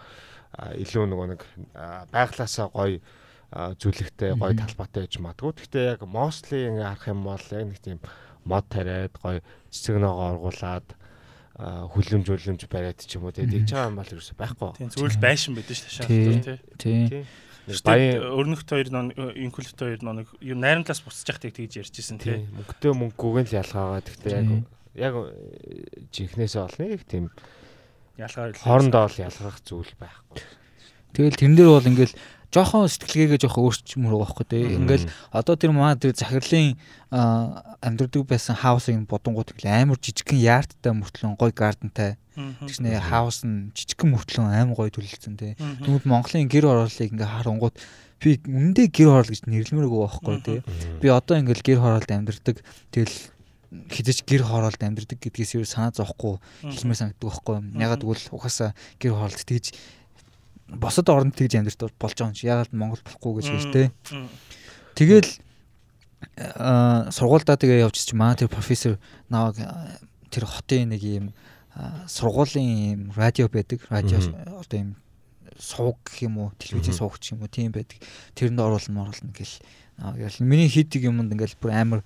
илүү 0.57 1.05
нөгөө 1.07 1.27
нэг 1.37 1.41
байглаасаа 2.11 2.69
гоё 2.73 2.99
зүлэгтэй 3.53 4.33
гоё 4.41 4.57
талбайтай 4.57 5.05
гэж 5.05 5.21
матгүй. 5.21 5.53
Гэхдээ 5.53 5.85
яг 5.95 6.03
mostly 6.09 6.65
ингээ 6.73 6.89
харах 6.89 7.07
юм 7.13 7.21
бол 7.29 7.47
яг 7.53 7.65
нэг 7.69 7.79
тийм 7.85 7.99
мод 8.49 8.67
тариад 8.73 9.15
гоё 9.21 9.45
цэцэг 9.69 10.01
ногоо 10.01 10.33
оргуулад 10.33 10.87
хүлэмж 11.59 12.27
үлэмж 12.33 12.63
бариад 12.69 13.01
ч 13.05 13.21
юм 13.21 13.29
уу 13.29 13.35
тийм 13.35 13.53
байгаа 13.53 13.93
юм 13.93 14.01
бол 14.01 14.09
ерөөсөй 14.09 14.37
байхгүй. 14.41 14.71
Тийм 14.81 14.89
зүгээр 14.89 15.13
л 15.13 15.21
байшин 15.21 15.53
байдаг 15.53 15.77
ш 15.77 15.83
ташаа 15.85 16.07
тий. 16.09 16.57
Тий. 16.81 17.25
Баян 17.85 18.25
өрнөхт 18.25 18.67
хоёр 18.67 18.89
инкулт 19.37 19.77
хоёр 19.77 20.01
нэг 20.01 20.29
юу 20.41 20.57
найрамдлаас 20.57 21.05
буцаж 21.05 21.29
явах 21.29 21.45
тэгж 21.45 21.73
ярьжсэн 21.85 22.19
тий. 22.19 22.49
Мөнгөтэй 22.57 22.93
мөнгөгөө 22.97 23.43
л 23.47 23.59
ялгаагаа 23.61 24.01
гэхдээ 24.01 24.33
яг 24.33 24.65
яг 24.97 25.15
жинхнээсээ 26.11 26.63
олно 26.65 26.85
их 26.89 27.05
тийм 27.05 27.29
ялгаар 28.17 28.57
хоорондоо 28.57 29.07
л 29.13 29.23
ялгах 29.23 29.61
зүйл 29.63 29.93
байхгүй. 30.01 30.43
Тэгэл 31.13 31.37
тэрэн 31.37 31.57
дээр 31.57 31.71
бол 31.71 31.91
ингээл 31.93 32.17
жоохон 32.53 32.85
сэтгэлгээгээ 32.85 33.41
жоохон 33.49 33.65
өөрчмөр 33.65 34.13
байгаа 34.13 34.25
байхгүй 34.29 34.47
тий. 34.47 34.65
Ингээл 34.77 35.09
одоо 35.33 35.57
тэр 35.57 35.73
маа 35.73 35.97
тэр 35.97 36.13
захирлын 36.13 36.77
амьдрдаг 37.09 38.29
байсан 38.29 38.55
хаусыг 38.61 39.01
бодонгууд 39.09 39.57
амар 39.65 39.97
жижигхэн 39.97 40.37
яарттай 40.37 40.93
мөртлөн 40.93 41.41
гой 41.41 41.51
гардентай. 41.57 42.21
Тэгснэ 42.37 43.01
хаус 43.01 43.49
нь 43.49 43.73
жижигхэн 43.73 44.13
мөртлөн 44.13 44.53
амар 44.53 44.77
гой 44.77 44.93
төлөлдсөн 44.93 45.35
тий. 45.41 45.57
Тэгмэд 45.57 46.05
Монголын 46.05 46.53
гэр 46.53 46.69
ороолыг 46.69 47.09
ингээ 47.09 47.33
харангууд 47.41 47.77
би 48.21 48.37
үндэ 48.45 48.93
гэр 48.93 49.09
хороол 49.09 49.33
гэж 49.33 49.49
нэрлэмээр 49.49 49.89
байгаа 49.89 50.05
байхгүй 50.13 50.37
тий. 50.45 50.59
Би 51.01 51.09
одоо 51.09 51.41
ингээл 51.41 51.67
гэр 51.67 51.81
хороолд 51.81 52.11
амьдрдаг 52.13 52.61
тэгэл 52.93 53.17
хизэж 53.89 54.29
гэр 54.29 54.45
хороолд 54.45 54.79
амьдрдаг 54.79 55.19
гэдгээс 55.19 55.57
юу 55.57 55.65
санаа 55.65 55.97
зовхгүй 55.97 56.37
хэлмээр 56.61 57.01
санагддаг 57.01 57.27
байхгүй. 57.27 57.57
Ягаад 57.81 58.05
гэвэл 58.05 58.29
угаасаа 58.37 58.77
гэр 59.01 59.17
хороолд 59.17 59.41
тэгж 59.41 59.73
босод 60.77 61.09
оронд 61.09 61.37
тэгж 61.37 61.59
амьдрт 61.61 61.93
болж 62.01 62.17
байгаа 62.17 62.33
юм 62.33 62.37
чи 62.37 62.47
ягаад 62.47 62.73
Монгол 62.73 63.03
болохгүй 63.05 63.33
гэж 63.41 63.47
хэлж 63.49 63.67
тээ. 63.73 63.89
Тэгэл 64.97 65.31
аа 66.57 67.11
сургуульдаа 67.13 67.57
тэгээ 67.57 67.85
явж 67.85 67.97
чи 67.99 68.15
маа 68.17 68.37
тэр 68.37 68.49
профессор 68.49 68.97
наваг 69.29 69.61
тэр 70.31 70.45
хотын 70.49 70.93
нэг 70.93 71.03
юм 71.03 71.27
сургуулийн 72.09 73.13
радио 73.17 73.49
байдаг. 73.49 73.81
Радио 73.89 74.19
одоо 74.19 74.79
юм 74.79 74.91
сувг 75.59 75.97
гэх 76.05 76.23
юм 76.27 76.39
уу, 76.39 76.53
телевизийн 76.59 76.97
сувг 76.97 77.21
гэх 77.21 77.37
юм 77.37 77.43
уу 77.45 77.53
тийм 77.53 77.73
байдаг. 77.73 77.99
Тэрэнд 78.35 78.61
оруулна 78.61 79.09
оруулна 79.09 79.33
гэл. 79.33 79.57
Ингээл 80.01 80.45
миний 80.45 80.69
хийдэг 80.69 81.05
юмд 81.05 81.33
ингээл 81.33 81.61
бүр 81.61 81.73
амар 81.73 82.01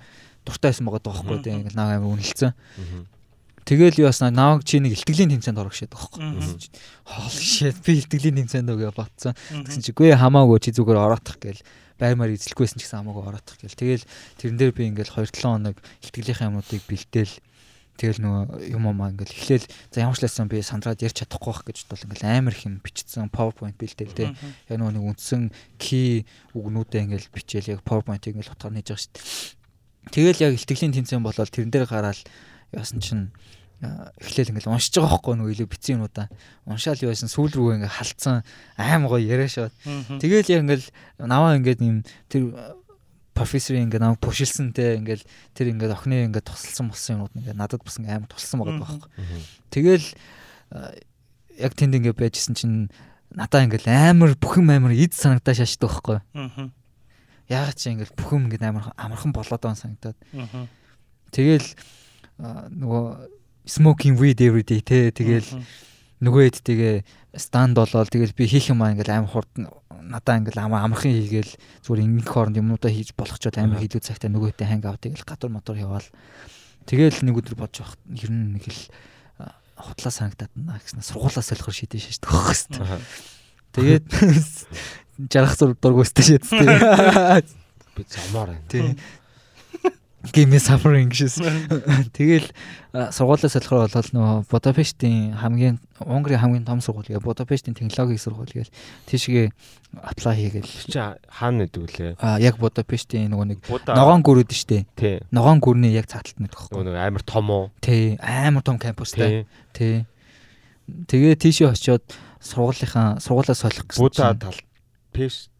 дуртай 0.44 0.70
байсан 0.70 0.86
байгаа 0.86 1.02
даахгүй 1.02 1.38
тийм 1.42 1.62
ингээл 1.62 1.78
наа 1.78 1.96
амар 1.96 2.18
үнэлсэн. 2.18 2.52
Тэгэл 3.66 4.06
юу 4.06 4.06
басна 4.06 4.30
наваг 4.30 4.62
чи 4.62 4.78
нэг 4.78 4.94
илтгэлийн 4.94 5.34
тэмцээнд 5.34 5.58
орох 5.58 5.74
шээд 5.74 5.90
байхгүй. 5.90 6.22
Хоол 7.02 7.34
шээд 7.34 7.82
би 7.82 7.98
илтгэлийн 7.98 8.46
тэмцээнд 8.46 8.70
өгөө 8.70 8.94
батсан. 8.94 9.34
Тэгсэн 9.34 9.82
чи 9.82 9.90
гүй 9.90 10.14
хамаагүй 10.14 10.62
чи 10.62 10.70
зүгээр 10.70 11.02
ороодох 11.02 11.34
гээл 11.42 11.66
баймаар 11.98 12.30
эзлэхгүйсэн 12.30 12.78
ч 12.78 12.86
гэсэн 12.86 13.02
хамаагүй 13.02 13.26
ороодох 13.26 13.58
гээл. 13.58 13.74
Тэгэл 13.74 14.04
тэрэн 14.38 14.58
дээр 14.62 14.70
би 14.70 14.86
ингээл 14.86 15.18
2-7 15.18 15.42
хоног 15.42 15.76
илтгэлийн 15.98 16.54
юмнуудыг 16.54 16.86
бэлдээл 16.86 17.34
Тэгэл 17.96 18.20
нөгөө 18.20 18.76
юм 18.76 18.92
аа 18.92 19.08
ингээл 19.08 19.32
эхлээл 19.32 19.66
за 19.88 20.04
ямар 20.04 20.20
ч 20.20 20.28
лсэн 20.28 20.52
би 20.52 20.60
сандраад 20.60 21.00
ярьж 21.00 21.24
чадахгүй 21.24 21.48
байх 21.48 21.64
гэж 21.64 21.76
бодвол 21.88 22.06
ингээл 22.12 22.28
амар 22.28 22.52
их 22.52 22.68
юм 22.68 22.76
бичсэн 22.84 23.32
PowerPoint 23.32 23.76
бэлдээл 23.80 24.12
тэ. 24.12 24.36
Яг 24.68 24.76
нөгөө 24.76 25.00
нэг 25.00 25.04
үндсэн 25.16 25.48
key 25.80 26.28
үгнүүдээ 26.52 27.08
ингээл 27.08 27.32
бичээл 27.32 27.72
яг 27.72 27.80
PowerPoint-ийг 27.88 28.36
ингээл 28.36 28.52
утгаар 28.52 28.76
нээж 28.76 28.92
байгаа 28.92 29.00
шүү 29.00 29.12
дээ. 29.16 30.12
Тэгэл 30.12 30.44
яг 30.44 30.52
илтгэлийн 30.60 30.92
тэмцээн 30.92 31.24
болоод 31.24 31.48
тэрэн 31.48 31.72
дээр 31.72 31.88
гараад 31.88 32.20
яасан 32.72 33.00
чинь 33.02 33.30
эхлээл 33.82 34.56
ингээл 34.56 34.72
уншиж 34.72 34.96
байгаа 34.96 35.20
байхгүй 35.20 35.34
нөгөө 35.36 35.52
илүү 35.52 35.68
бицэн 35.68 36.00
юмудаа. 36.00 36.32
Уншаал 36.64 37.02
юу 37.04 37.12
байсан? 37.12 37.28
Сүүл 37.28 37.52
рүү 37.52 37.76
ингээл 37.76 37.98
халтсан 38.00 38.40
аим 38.80 39.04
гоё 39.04 39.20
яриа 39.20 39.52
шууд 39.52 39.74
тэгэл 40.16 40.48
яг 40.48 40.64
ингээл 40.64 40.88
наваа 41.20 41.60
ингээд 41.60 41.84
юм 41.84 42.00
тэр 42.32 42.56
профессор 43.36 43.76
ингээд 43.76 44.00
намайг 44.00 44.20
пушилсан 44.24 44.72
те 44.72 44.96
ингээл 44.96 45.20
тэр 45.52 45.76
ингээд 45.76 45.92
охины 45.92 46.24
ингээд 46.32 46.48
тусалсан 46.48 46.88
болсон 46.88 47.12
юмуд 47.20 47.36
ингээд 47.36 47.60
надад 47.60 47.84
бас 47.84 48.00
ингээд 48.00 48.16
амар 48.16 48.30
тулсан 48.32 48.56
байгаа 48.64 48.80
байхгүй. 48.80 49.10
Тэгэл 49.68 50.06
яг 51.60 51.72
тэнд 51.76 51.96
ингээд 52.00 52.16
байжсэн 52.16 52.56
чинь 52.56 52.88
надаа 53.36 53.60
ингээд 53.68 53.92
амар 53.92 54.32
бүхэн 54.40 54.72
амар 54.72 54.96
эд 54.96 55.12
санагдаа 55.12 55.52
шаашдаг 55.52 55.92
байхгүй. 55.92 56.18
Яг 57.52 57.76
чи 57.76 57.92
ингээд 57.92 58.16
бүхэн 58.16 58.48
ингээд 58.48 58.64
амар 58.64 58.88
амархан 58.96 59.36
болоод 59.36 59.60
байгаа 59.60 59.76
санагдаад. 59.76 60.16
Тэгэл 61.28 61.68
нөгөө 62.40 63.04
smoking 63.66 64.20
weed 64.20 64.40
every 64.40 64.62
day 64.62 64.80
те 64.80 65.10
тэгэл 65.10 65.48
нөгөө 66.22 66.42
хэд 66.48 66.58
тэгээ 66.64 66.94
станд 67.36 67.76
болоод 67.76 68.08
тэгэл 68.08 68.36
би 68.36 68.44
хийх 68.48 68.72
юм 68.72 68.80
аа 68.80 68.92
ингээл 68.92 69.20
амар 69.20 69.32
хурд 69.32 69.52
надаа 70.06 70.40
ингээл 70.40 70.64
амар 70.64 70.86
амархан 70.86 71.12
хийгээл 71.12 71.52
зүгээр 71.84 72.04
ингэх 72.04 72.28
хооронд 72.30 72.60
юмудаа 72.60 72.92
хийж 72.92 73.12
болох 73.16 73.36
ч 73.40 73.50
амар 73.52 73.80
хийлүү 73.82 74.00
цагтаа 74.00 74.30
нөгөөтэй 74.32 74.66
ханг 74.68 74.84
аваад 74.86 75.02
тэгэл 75.02 75.28
гадуур 75.28 75.52
мотор 75.52 75.76
яваал. 75.76 76.08
Тэгэл 76.86 77.26
нэг 77.26 77.36
өдөр 77.42 77.56
бодож 77.58 77.82
байх 77.82 77.98
ер 78.14 78.30
нь 78.30 78.56
нэг 78.56 78.64
л 78.70 78.80
хутлаа 79.76 80.12
санагдаад 80.14 80.52
наа 80.56 80.80
гэсэн 80.80 81.04
сургуулаа 81.04 81.44
солихор 81.44 81.74
шийдэж 81.74 82.00
шээ 82.00 82.22
төгөх 82.22 82.48
хэвээр. 82.54 83.04
Тэгээд 83.76 84.06
жаргах 85.32 85.56
зур 85.58 85.76
дургүйстэй 85.76 86.24
шээ 86.24 86.40
би 87.96 88.02
замаар 88.08 88.56
байна 88.68 88.96
Give 90.32 90.48
me 90.50 90.58
suffering 90.58 91.10
гэсэн. 91.12 91.70
Тэгэл 92.16 92.48
сургуулиас 93.12 93.54
болохоор 93.58 93.90
бол 93.92 94.10
нөгөө 94.16 94.46
Будапештийн 94.50 95.36
хамгийн 95.36 95.78
Унгарын 96.02 96.40
хамгийн 96.40 96.64
том 96.66 96.80
сургууль 96.80 97.06
гээ 97.06 97.22
Будапештийн 97.22 97.76
технологийн 97.76 98.18
сургууль 98.20 98.50
гээл 98.50 98.72
тийшгээ 99.06 99.52
apply 100.00 100.34
хийгээл. 100.34 100.72
Чи 100.88 100.98
хаана 101.28 101.66
нэдэг 101.66 101.80
вүлээ? 101.82 102.12
А 102.18 102.40
яг 102.40 102.56
Будапештийн 102.56 103.30
нөгөө 103.32 103.46
нэг 103.52 103.60
ногоон 103.68 104.24
гүрүүд 104.24 104.52
штэ. 104.52 104.86
Ногоон 105.30 105.60
гүрний 105.60 105.92
яг 105.92 106.08
цааталт 106.08 106.40
нэдэг 106.40 106.56
байхгүй. 106.56 106.84
Нөгөө 106.84 107.00
амар 107.00 107.24
том 107.26 107.46
уу? 107.50 107.64
Тий, 107.84 108.16
амар 108.20 108.64
том 108.64 108.80
кампустай. 108.80 109.46
Тий. 109.76 110.06
Тэгээ 110.86 111.34
тийшээ 111.36 111.74
очиод 111.74 112.04
сургуулийнхаа 112.40 113.18
сургуулаа 113.20 113.56
солих 113.58 113.86
гэсэн. 113.90 114.02
Буда 114.02 114.32
тал 114.38 114.58
пеш 115.12 115.50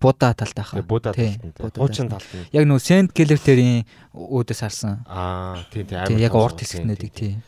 Буда 0.00 0.32
талтай 0.32 0.64
хаа. 0.64 0.82
Буда 0.82 1.12
талтай. 1.12 1.36
Хуучин 1.76 2.08
талтай. 2.08 2.48
Яг 2.56 2.64
нөө 2.64 2.80
Сент 2.80 3.12
Гэлертерийн 3.12 3.84
үүдээс 4.16 4.64
харсан. 4.64 5.04
Аа, 5.04 5.60
тийм 5.68 5.86
тийм 5.86 6.00
амар. 6.00 6.16
Яг 6.16 6.34
урт 6.34 6.64
хэсгнэдэг 6.64 7.12
тийм. 7.12 7.42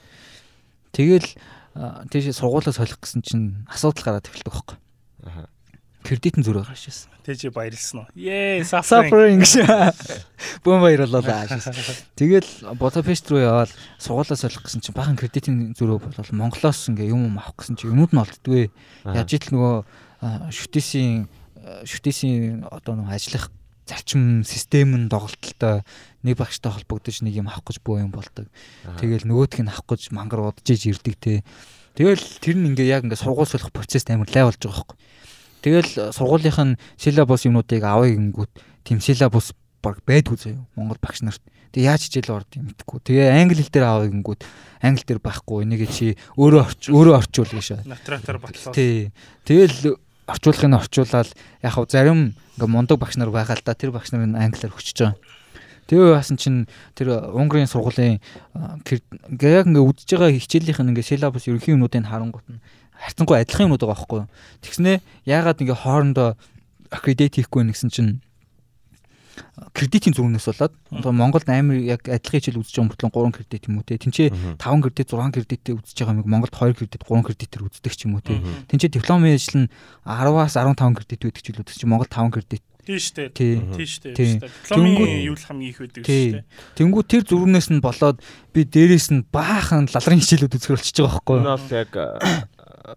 Тэгэл 0.92 1.32
тийш 2.12 2.28
сургуулаа 2.36 2.76
солих 2.76 3.00
гэсэн 3.00 3.24
чинь 3.24 3.46
асуудал 3.72 4.04
гараад 4.04 4.28
эхэлдэг 4.28 4.52
байхгүй. 4.52 4.76
Аа. 5.24 5.48
Кредитэн 6.04 6.44
зүрх 6.44 6.68
гарч 6.68 6.92
ирсэн. 6.92 7.08
Тэжи 7.24 7.48
баярлсан 7.54 8.04
уу? 8.04 8.06
Ее, 8.18 8.66
suffering 8.66 9.40
гэж. 9.40 9.64
Бүүн 10.66 10.82
баярлалаа. 10.82 11.46
Тэгэл 12.18 12.76
Будапешт 12.76 13.30
руу 13.30 13.40
яваад 13.40 13.70
сургуулаа 14.02 14.36
солих 14.36 14.66
гэсэн 14.66 14.82
чинь 14.82 14.98
бахан 14.98 15.16
кредитийн 15.16 15.72
зүрх 15.78 16.02
болол 16.02 16.34
Монголоос 16.34 16.90
ингээ 16.90 17.14
юм 17.14 17.38
авах 17.38 17.54
гэсэн 17.62 17.78
чинь 17.78 17.94
юмуд 17.94 18.10
нь 18.10 18.18
олддгүй. 18.18 18.74
Яаж 19.06 19.30
итл 19.30 19.54
нөгөө 19.54 20.50
шүтээсийн 20.50 21.30
шүтээсийн 21.86 22.66
одоо 22.70 22.98
нэг 22.98 23.14
ажиллах 23.14 23.50
зарчим 23.86 24.44
систем 24.44 24.94
нь 24.96 25.08
доголдолтой 25.08 25.82
нэг 26.22 26.38
багштай 26.38 26.72
холбогдож 26.72 27.22
нэг 27.22 27.34
юм 27.34 27.48
авах 27.48 27.66
гэж 27.66 27.82
боо 27.82 27.98
юм 27.98 28.10
болдог. 28.14 28.46
Тэгэл 28.98 29.26
нөгөөх 29.26 29.58
нь 29.62 29.70
авах 29.70 29.86
гэж 29.86 30.14
мангар 30.14 30.54
удаж 30.54 30.66
иж 30.70 30.86
ирдэг 30.86 31.16
те. 31.18 31.44
Тэгэл 31.98 32.22
тэр 32.40 32.56
нь 32.56 32.72
ингээ 32.72 32.88
яг 32.88 33.04
ингээ 33.04 33.18
сургууль 33.18 33.50
солих 33.50 33.74
процесс 33.74 34.06
амар 34.08 34.30
лай 34.30 34.46
болж 34.46 34.62
байгаа 34.62 34.86
байхгүй. 34.86 34.98
Тэгэл 35.62 35.90
сургуулийнх 36.14 36.58
нь 36.62 36.78
силабус 36.96 37.44
юмнуудыг 37.46 37.82
авъя 37.82 38.14
гингүүт 38.14 38.52
тэм 38.86 38.98
силабус 39.02 39.52
баг 39.82 39.98
байдгүй 40.06 40.38
заяа 40.38 40.62
Монгол 40.78 40.98
багш 41.02 41.22
нарт. 41.26 41.42
Тэг 41.74 41.84
яаж 41.84 42.06
хичээл 42.06 42.38
орд 42.38 42.50
юм 42.54 42.70
гэдэггүй. 42.70 42.98
Тэгээ 43.02 43.34
англи 43.34 43.62
хэл 43.62 43.74
дээр 43.74 43.86
авъя 43.86 44.10
гингүүт 44.14 44.42
англи 44.82 45.04
дээр 45.06 45.20
байхгүй. 45.20 45.66
Энийг 45.66 45.90
чи 45.90 46.14
өөрөө 46.38 46.62
орч 46.62 46.82
өөрөө 46.90 47.14
орчуул 47.18 47.50
гэж. 47.50 47.82
Натратор 47.86 48.38
батлаа. 48.38 48.74
Тий. 48.74 49.10
Тэгэл 49.46 49.98
орчуулгыг 50.32 50.68
нь 50.68 50.78
орчуулаад 50.80 51.28
яг 51.62 51.72
хав 51.72 51.86
зарим 51.92 52.34
ингээ 52.56 52.68
мундаг 52.72 52.98
багш 52.98 53.20
нар 53.20 53.30
байгаа 53.30 53.60
л 53.60 53.64
да 53.64 53.76
тэр 53.76 53.92
багш 53.92 54.12
нар 54.12 54.24
англиар 54.24 54.72
өгчөж 54.72 54.98
байгаа. 54.98 55.20
Тэгээ 55.86 56.16
яасан 56.16 56.40
чинь 56.40 56.64
тэр 56.96 57.32
Унгарын 57.36 57.68
сургуулийн 57.68 58.24
ингээ 59.28 59.52
яг 59.60 59.66
ингээ 59.68 59.84
үдж 59.84 60.08
байгаа 60.08 60.32
хичээлийнх 60.32 60.80
нь 60.80 60.90
ингээ 60.96 61.10
силабус 61.10 61.44
ерөнхий 61.44 61.76
юмнуудыг 61.76 62.08
харангуут 62.08 62.48
нь 62.48 62.62
харьцангуй 62.96 63.36
адилхан 63.42 63.68
юмнууд 63.68 63.82
байгаа 63.82 63.98
байхгүй 63.98 64.18
юу. 64.24 64.30
Тэгснээ 64.64 64.96
яагаад 65.28 65.60
ингээ 65.60 65.82
хоорондоо 65.82 66.28
аккредит 66.88 67.36
хийхгүй 67.36 67.66
нэгсэн 67.68 67.90
чинь 67.90 68.24
кредитийн 69.72 70.12
зүгнээс 70.12 70.46
болоод 70.48 70.74
одоо 70.92 71.12
Монголд 71.12 71.48
амар 71.48 71.80
яг 71.80 72.04
адилхан 72.04 72.40
хичээл 72.40 72.60
үзэж 72.60 72.76
байгаа 72.76 72.88
мөртлөө 72.92 73.32
3 73.32 73.36
кредит 73.36 73.64
юм 73.68 73.76
уу 73.80 73.86
те. 73.86 73.96
Тинчээ 73.96 74.28
5 74.60 74.84
кредит 74.84 75.08
6 75.08 75.32
кредиттэй 75.32 75.74
үзэж 75.76 75.96
байгаа 76.04 76.20
юм 76.20 76.28
Монголд 76.28 76.52
2 76.52 76.76
кредит 76.76 77.02
3 77.04 77.24
кредитээр 77.24 77.66
үздэг 77.68 77.92
ч 77.96 78.00
юм 78.04 78.16
уу 78.16 78.24
те. 78.24 78.40
Тинчээ 78.68 78.92
дипломын 78.92 79.36
ажил 79.36 79.64
нь 79.64 79.72
10-аас 80.04 80.56
15 80.60 80.96
кредит 81.00 81.20
байдаг 81.24 81.42
ч 81.42 81.48
илүү 81.48 81.64
чи 81.72 81.86
Монгол 81.88 82.10
5 82.12 82.34
кредит 82.36 82.64
Тийм 82.82 82.98
шүү 82.98 83.14
дээ. 83.14 83.30
Тийм 83.30 83.86
шүү 83.86 84.02
дээ. 84.10 84.42
Дипломын 84.42 85.22
юу 85.22 85.38
л 85.38 85.46
хамгийн 85.46 85.70
их 85.70 85.78
байдаг 85.78 86.02
шүү 86.02 86.34
дээ. 86.34 86.46
Тэнгүү 86.74 87.02
тэр 87.06 87.22
зүрхнээс 87.30 87.68
нь 87.70 87.78
болоод 87.78 88.18
би 88.50 88.66
дээрээс 88.66 89.14
нь 89.14 89.22
баахан 89.30 89.86
лалрын 89.86 90.18
хичээлүүд 90.18 90.58
үзэх 90.58 90.74
болчихж 90.74 90.98
байгаа 90.98 91.22
байхгүй 91.22 91.36
юу? 91.38 91.46
Энэ 91.46 91.54
бол 91.54 91.70
яг 91.78 91.92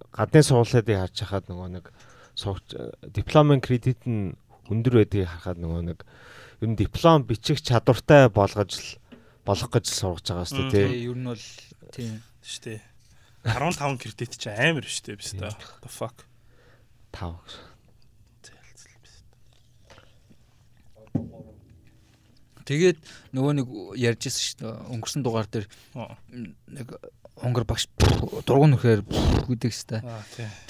гадны 0.10 0.42
суулгуудыг 0.42 0.98
харж 0.98 1.18
хахад 1.22 1.46
нөгөө 1.54 1.70
нэг 1.78 1.86
дипломын 3.14 3.62
кредит 3.62 4.02
нь 4.10 4.34
өндөр 4.72 5.02
байдгийг 5.02 5.30
харахад 5.30 5.60
нөгөө 5.62 5.82
нэг 5.92 6.00
ер 6.62 6.70
нь 6.72 6.80
диплом 6.80 7.26
бичих 7.28 7.62
чадвартай 7.62 8.30
болгож 8.34 8.98
болох 9.46 9.70
гэж 9.70 9.86
сургаж 9.86 10.26
байгаа 10.26 10.48
шүү 10.50 10.66
дээ 10.74 10.88
тий. 10.90 11.06
Ер 11.06 11.18
нь 11.18 11.28
бол 11.30 11.46
тийм 11.94 12.24
шүү 12.42 12.62
дээ. 12.66 12.82
15 13.46 14.02
кредит 14.02 14.34
чи 14.42 14.50
амар 14.50 14.86
шүү 14.86 15.06
дээ 15.06 15.20
биш 15.22 15.38
үү? 15.38 15.54
The 15.86 15.92
fuck. 15.92 16.26
5. 17.14 17.38
Тэгээд 22.66 22.98
нөгөө 23.38 23.54
нэг 23.62 23.68
ярьжсэн 24.02 24.42
шүү 24.42 24.58
дээ. 24.66 24.74
Өнгөрсөн 24.98 25.22
дугаар 25.22 25.46
дээр 25.46 25.70
нэг 25.94 26.88
хонгор 27.36 27.66
багш 27.68 27.88
дургуун 28.48 28.76
нөхөр 28.76 29.04
гэдэг 29.04 29.72
хэвээр. 29.72 30.04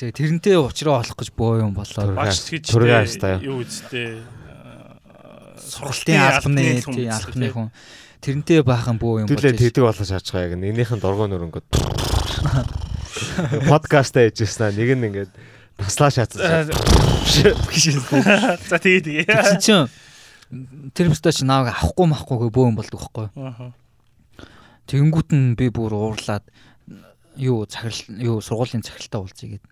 Тэгээ 0.01 0.17
тэрнтэй 0.17 0.55
уучраа 0.57 1.05
олох 1.05 1.17
гэж 1.17 1.29
боо 1.37 1.61
юм 1.61 1.77
болоо. 1.77 2.15
Багш 2.17 2.49
гэж 2.49 2.73
юу 3.45 3.61
үстэй 3.61 4.25
сургалтын 5.61 6.19
албаны 6.19 6.81
тий 6.81 7.07
албаны 7.09 7.49
хүн 7.53 7.69
тэрнтэй 8.21 8.61
баахан 8.65 8.97
бөө 8.97 9.25
юм 9.25 9.27
болж 9.29 9.45
байна. 9.45 9.61
Тэгдэг 9.61 9.83
болгож 9.85 10.09
харж 10.09 10.27
байгаа 10.33 10.49
яг 10.49 10.57
нэгнийхэн 10.57 10.99
дургуун 11.01 11.31
нөрөнгөд 11.33 11.65
подкаст 13.69 14.17
хийжсэн 14.17 14.73
нэг 14.75 14.89
нь 14.97 15.05
ингээд 15.09 15.31
таслаа 15.77 16.09
шатсан. 16.09 16.69
За 18.65 18.77
тэгээ 18.81 19.01
тэгээ. 19.05 19.25
Тэгсэн 19.29 19.59
чинь 19.61 19.87
тэр 20.93 21.09
бүстэ 21.11 21.31
чи 21.33 21.43
нааг 21.45 21.73
авахгүй 21.73 22.05
махгүй 22.09 22.49
бөө 22.49 22.65
юм 22.73 22.77
болдог 22.77 22.99
байхгүй. 23.01 23.27
Аа. 23.37 23.73
Тэгэнгүүт 24.85 25.29
нь 25.33 25.57
би 25.57 25.69
бүр 25.73 25.93
уурлаад 25.93 26.45
юу 27.37 27.65
цаграл 27.65 28.01
юу 28.21 28.37
сургуулийн 28.41 28.85
цагралтаа 28.85 29.21
уулзъя 29.21 29.57
гэд. 29.57 29.65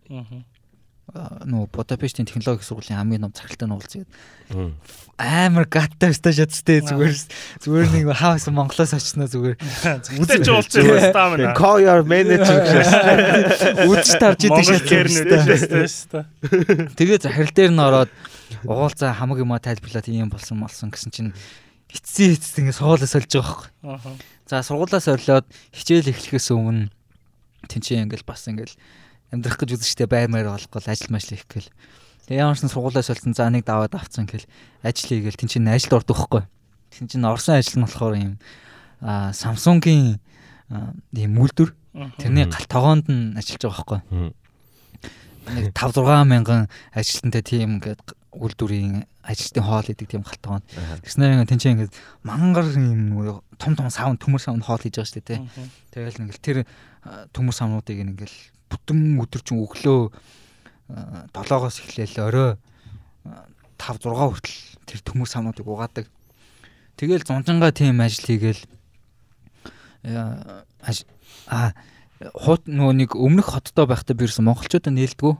Аа. 1.13 1.45
нөө 1.45 1.67
Будапештийн 1.69 2.25
технологийн 2.25 2.63
сургуулийн 2.63 2.97
хамгийн 2.97 3.27
том 3.27 3.35
цагттай 3.35 3.67
нь 3.67 3.75
уулзаад 3.75 4.07
амар 5.19 5.67
гаттай 5.67 6.15
өстой 6.15 6.33
шатстэй 6.33 6.79
зүгээр 6.79 7.13
зүгээр 7.59 7.87
нэг 7.91 8.07
хаас 8.15 8.47
Монголоос 8.47 8.95
очсноо 8.95 9.27
зүгээр 9.27 9.59
үзэж 10.17 10.47
юм 10.47 10.63
стаа 10.63 11.35
мэн. 11.35 11.53
Call 11.59 11.83
your 11.83 12.01
manager 12.07 12.55
гэж 12.71 12.89
үзэж 13.83 14.09
тарж 14.17 14.41
идэг 14.47 14.63
шатсан. 14.63 16.25
Тэгээ 16.97 17.19
захирал 17.19 17.51
дээр 17.51 17.71
нь 17.75 17.83
ороод 17.83 18.11
уулзаа 18.63 19.11
хамаг 19.13 19.43
юма 19.43 19.59
тайлбарлаад 19.59 20.07
ийм 20.07 20.31
болсон 20.31 20.63
болсон 20.63 20.87
гэсэн 20.87 21.11
чинь 21.11 21.35
эцсийн 21.93 22.33
эцэст 22.33 22.57
ингэ 22.57 22.73
суулаа 22.73 23.05
сольж 23.05 23.29
байгаа 23.37 23.69
байхгүй. 23.83 24.17
За 24.49 24.63
сургуулаас 24.63 25.07
орлоод 25.07 25.47
хичээл 25.71 26.11
эхлэхээс 26.11 26.51
өмнө 26.51 26.91
тэнцээ 27.71 28.03
ингээл 28.03 28.27
бас 28.27 28.43
ингээл 28.51 28.75
амьдрах 29.31 29.57
гэж 29.59 29.79
үзэж 29.79 29.89
штэ 29.95 30.05
баймаар 30.11 30.51
болохгүй 30.51 30.83
ажил 30.83 31.15
мажил 31.15 31.39
хийх 31.39 31.47
гээл. 31.47 31.71
Тэгээ 32.27 32.43
ямар 32.43 32.59
ч 32.59 32.67
сургуулиас 32.67 33.07
олсон 33.07 33.31
за 33.31 33.47
нэг 33.47 33.63
даваад 33.63 33.95
авцсан 33.95 34.27
гэл 34.27 34.43
ажил 34.83 35.15
хийгээл 35.15 35.39
тэн 35.39 35.47
чинь 35.47 35.71
ажилд 35.71 36.03
ордог 36.03 36.17
хгүй. 36.19 36.43
Тэн 36.91 37.07
чинь 37.07 37.23
орсон 37.23 37.59
ажил 37.59 37.79
нь 37.79 37.85
болохоор 37.87 38.15
юм 38.19 38.35
а 38.99 39.31
Samsung-ийн 39.31 40.19
ийм 41.11 41.33
үйлдвэр 41.39 41.71
тэрний 42.19 42.47
гал 42.47 42.67
тогоонд 42.67 43.07
нь 43.07 43.35
ажиллаж 43.39 43.63
байгаа 43.63 43.79
хгүй. 43.83 43.99
Нэг 45.51 45.75
5 45.75 45.99
6 45.99 46.27
мянган 46.27 46.71
ажилтнтай 46.95 47.43
тийм 47.43 47.79
ингээд 47.79 47.99
үйлдвэрийн 48.33 49.05
ажилтны 49.21 49.61
хоол 49.61 49.87
идэг 49.87 50.07
тийм 50.09 50.23
гал 50.25 50.39
тогоонд. 50.41 50.65
Тэгснээр 51.05 51.45
тэн 51.45 51.59
чинь 51.61 51.73
ингээд 51.77 51.93
мангар 52.25 52.65
юм 52.73 53.39
том 53.57 53.73
том 53.77 53.89
савн 53.93 54.17
төмөр 54.17 54.41
савн 54.41 54.65
хоол 54.65 54.81
хийж 54.81 54.97
байгаа 54.97 55.09
штэ 55.09 55.21
тий. 55.21 55.39
Тэгэл 55.93 56.21
ингээл 56.25 56.41
тэр 56.41 56.57
төмөр 57.31 57.53
савнуудыг 57.53 57.97
ингээл 58.01 58.37
бүтэн 58.73 59.21
өдөржин 59.21 59.61
өглөө 59.61 60.01
7-оос 61.33 61.77
эхлээл 61.85 62.25
орой 62.25 62.49
5 63.77 64.01
6 64.01 64.17
хүртэл 64.17 64.57
тэр 64.85 64.99
төмөр 65.05 65.29
самнуудыг 65.29 65.67
угаадаг. 65.67 66.05
Тэгэл 66.97 67.23
зунжангаа 67.23 67.71
тийм 67.71 68.01
ажил 68.01 68.25
хийгээл 68.27 68.61
аа 71.47 71.73
хот 72.21 72.69
нөгөө 72.69 72.93
нэг 72.93 73.09
өмнөх 73.17 73.51
хоттой 73.51 73.87
байхдаа 73.89 74.15
би 74.15 74.25
ерсэн 74.27 74.45
монголчуудаа 74.47 74.93
нээлдгүү. 74.93 75.33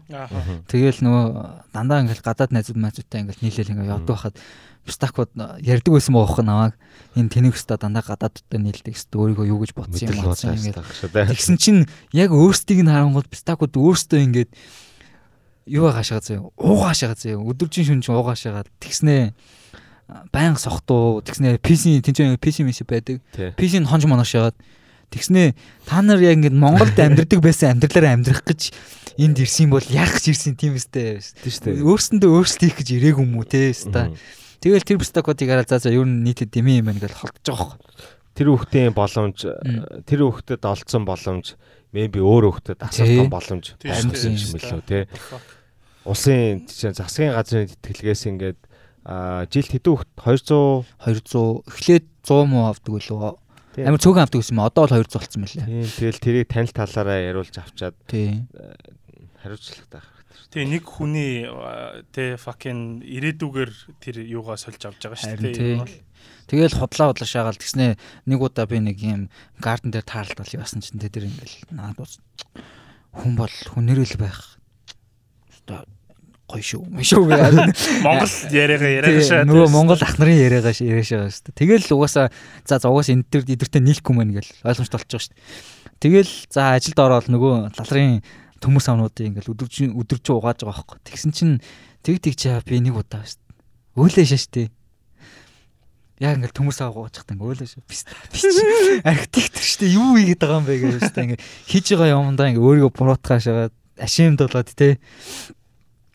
Тэгэл 0.67 0.99
нөгөө 1.05 1.25
дандаа 1.71 2.03
ингээл 2.03 2.25
гадаад 2.25 2.51
найзууд 2.51 2.79
майзуудтай 2.79 3.23
ингээл 3.23 3.43
нийлээл 3.43 3.71
ингээл 3.71 3.93
явдаг 3.93 4.15
байхад 4.17 4.35
стакууд 4.83 5.31
ярддаг 5.63 5.93
байсан 5.95 6.11
бохох 6.11 6.43
намайг 6.43 6.75
энэ 7.15 7.31
тэнийг 7.31 7.55
өстө 7.55 7.79
дандаа 7.79 8.03
гадаадтай 8.03 8.59
нийлдэг 8.59 8.99
өстө 8.99 9.15
өөрийгөө 9.15 9.47
юу 9.47 9.63
гэж 9.63 9.71
бодсон 9.79 10.11
юм 10.11 10.27
бодсон 10.27 10.59
ингээд 10.59 10.83
тэгсэн 11.31 11.55
чинь 11.55 11.87
яг 12.11 12.35
өөрсдийг 12.35 12.83
нь 12.83 12.91
харангууд 12.91 13.31
стакууд 13.31 13.79
өөрсдөө 13.79 14.19
ингээд 14.27 14.51
юу 15.71 15.87
хаашаагаа 15.87 16.27
зөө? 16.27 16.51
Уугаашаагаа 16.59 17.15
зөө? 17.15 17.39
Өдөржин 17.47 17.87
шүн 17.87 18.01
чинь 18.03 18.11
уугаашаагаа 18.11 18.67
тэгснээ 18.83 19.31
баян 20.35 20.59
сохтуу. 20.59 21.23
Тэгснээ 21.23 21.63
PC 21.63 22.03
тэнцэн 22.03 22.35
PC 22.35 22.67
мэс 22.67 22.83
байдаг. 22.83 23.23
PC-н 23.31 23.87
хонж 23.87 24.03
моношоод 24.03 24.55
тэгснээ 25.13 25.53
та 25.85 26.01
нар 26.01 26.19
яг 26.19 26.41
ингээд 26.41 26.57
Монголд 26.57 26.97
амьдардаг 26.97 27.39
байсан 27.39 27.77
амьдралаараа 27.77 28.17
амьдрах 28.17 28.43
гэж 28.43 28.73
энд 29.21 29.37
ирсэн 29.37 29.69
бол 29.69 29.85
яах 29.93 30.17
гэж 30.17 30.25
ирсэн 30.33 30.57
тийм 30.57 30.73
үстэй. 30.73 31.21
Өөрсөндөө 31.85 32.29
өөрсдөө 32.33 32.65
хийх 32.65 32.77
гэж 32.81 32.89
ирээгүй 32.97 33.23
юм 33.23 33.37
уу 33.37 33.45
те 33.45 33.69
өстой 33.69 34.17
Тэгэл 34.63 34.87
тэр 34.87 35.03
стокодыг 35.03 35.51
хараад 35.51 35.67
за 35.67 35.83
за 35.83 35.91
ер 35.91 36.07
нь 36.07 36.23
нийтэд 36.23 36.47
дэмий 36.47 36.79
юм 36.79 36.87
байна 36.87 37.03
гэж 37.03 37.19
холдож 37.19 37.43
байгаа. 37.43 37.75
Хөө. 37.75 38.31
Тэр 38.31 38.47
хүүхдийн 38.55 38.95
боломж 38.95 39.39
тэр 40.07 40.19
хүүхдэд 40.23 40.63
олцсон 40.63 41.03
боломж 41.03 41.59
maybe 41.91 42.23
өөр 42.23 42.47
хүүхдэд 42.47 42.79
асуултан 42.79 43.27
боломж 43.27 43.75
амьдсан 43.83 44.39
юм 44.39 44.55
лөө 44.63 44.81
те. 44.87 45.11
Улсын 46.07 46.63
засгийн 46.71 47.35
газрын 47.35 47.67
тэтгэлгээс 47.75 48.23
ингээд 48.31 48.59
жилд 49.51 49.69
хэдэн 49.75 49.91
хүүхд? 49.99 50.09
200 50.15 50.87
200 51.11 51.67
эхлээд 51.67 52.05
100 52.23 52.47
муу 52.47 52.63
авдаг 52.71 52.93
үлээ. 53.03 53.35
Амар 53.81 54.01
цөөхөн 54.01 54.25
авдаг 54.25 54.39
гэсэн 54.41 54.53
юм. 54.53 54.65
Одоо 54.65 54.85
бол 54.85 54.97
200 55.01 55.17
болсон 55.17 55.41
мөлий. 55.41 55.65
Тийм 55.65 55.89
тэгэл 55.97 56.21
тэрийг 56.21 56.47
танил 56.51 56.73
талаараа 56.73 57.17
яриулж 57.17 57.55
авчаад 57.57 57.97
хариуцлагатай 59.41 60.01
Тэгээ 60.53 60.69
нэг 60.69 60.85
хүний 60.85 61.49
тэ 62.13 62.37
fucking 62.37 63.01
ирээдүгээр 63.01 63.71
тэр 63.97 64.21
юугаа 64.21 64.53
сольж 64.53 64.85
авч 64.85 65.01
байгаа 65.01 65.17
шүү 65.17 65.41
дээ. 65.41 65.57
Энэ 65.57 65.81
бол 65.81 65.97
Тэгэл 66.45 66.77
худлаа 66.77 67.09
худлаа 67.09 67.25
шаагаал 67.25 67.57
тэгснэ 67.57 67.97
нэг 68.29 68.37
удаа 68.37 68.69
би 68.69 68.77
нэг 68.77 69.01
юм 69.01 69.33
гарден 69.57 69.89
дээр 69.89 70.05
таарлт 70.05 70.37
бол 70.37 70.53
яасан 70.53 70.85
чинь 70.85 71.01
тэр 71.01 71.25
ингээл 71.25 71.73
наад 71.73 71.97
хүн 71.97 73.33
бол 73.33 73.55
хүнэрэл 73.73 74.13
байх. 74.21 74.61
Одоо 75.65 75.89
гоё 76.53 76.61
шүү. 76.61 76.83
Шүү 77.01 77.23
гэ. 77.25 77.37
Монгол 78.05 78.33
яриагаа 78.53 78.91
яриагаа 79.01 79.25
шаа. 79.25 79.43
Нөгөө 79.49 79.69
Монгол 79.73 80.01
ах 80.05 80.15
нарын 80.21 80.37
яриагаа 80.37 80.73
яриаш 80.77 81.09
байгаа 81.09 81.33
шүү. 81.33 81.57
Тэгэл 81.57 81.89
угаасаа 81.97 82.29
за 82.69 82.85
угаас 82.85 83.09
энэ 83.09 83.25
төр 83.25 83.43
эдэртээ 83.49 83.81
нийлэхгүй 83.81 84.13
мэн 84.13 84.37
гэл 84.37 84.51
ойлгомжтой 84.61 84.99
болчих 85.01 85.21
шүү. 85.25 85.35
Тэгэл 85.97 86.31
за 86.53 86.77
ажилд 86.77 86.99
ороод 87.01 87.27
нөгөө 87.33 87.73
лалрын 87.79 88.21
төмөр 88.63 88.83
савнуудыг 88.83 89.27
ингээл 89.27 89.51
өдөрж 89.51 89.75
өдөрж 89.91 90.25
угааж 90.31 90.63
байгаа 90.63 90.83
байхгүй. 90.83 90.99
Тэгсэн 91.03 91.31
чинь 91.35 91.53
тэг 91.99 92.23
тэг 92.23 92.39
чаа 92.39 92.63
би 92.63 92.79
нэг 92.79 92.95
удаа 92.95 93.23
шүү. 93.27 93.39
Өөлөө 93.99 94.25
шаш 94.27 94.47
тээ. 94.47 94.71
Яг 96.23 96.39
ингээл 96.39 96.55
төмөр 96.55 96.75
сав 96.75 96.95
угааж 96.95 97.19
хахтан 97.19 97.43
өөлөө 97.43 97.67
шаа. 97.67 97.83
Би 97.83 97.95
архитектор 99.03 99.63
шүү 99.63 99.79
дээ. 99.83 99.95
Юу 99.99 100.15
хийгээд 100.15 100.39
байгаа 100.39 100.59
юм 100.63 100.67
бэ 100.67 100.75
гэж 100.79 100.91
шүү 101.03 101.11
дээ. 101.11 101.25
Ингээ 101.27 101.41
хийж 101.67 101.85
байгаа 101.91 102.15
юмдаа 102.15 102.47
ингээ 102.51 102.63
өөрийгөө 102.63 102.91
буруутгах 102.95 103.43
шагаад 103.43 103.75
ашимд 103.99 104.39
болоод 104.39 104.69
тээ. 104.71 104.99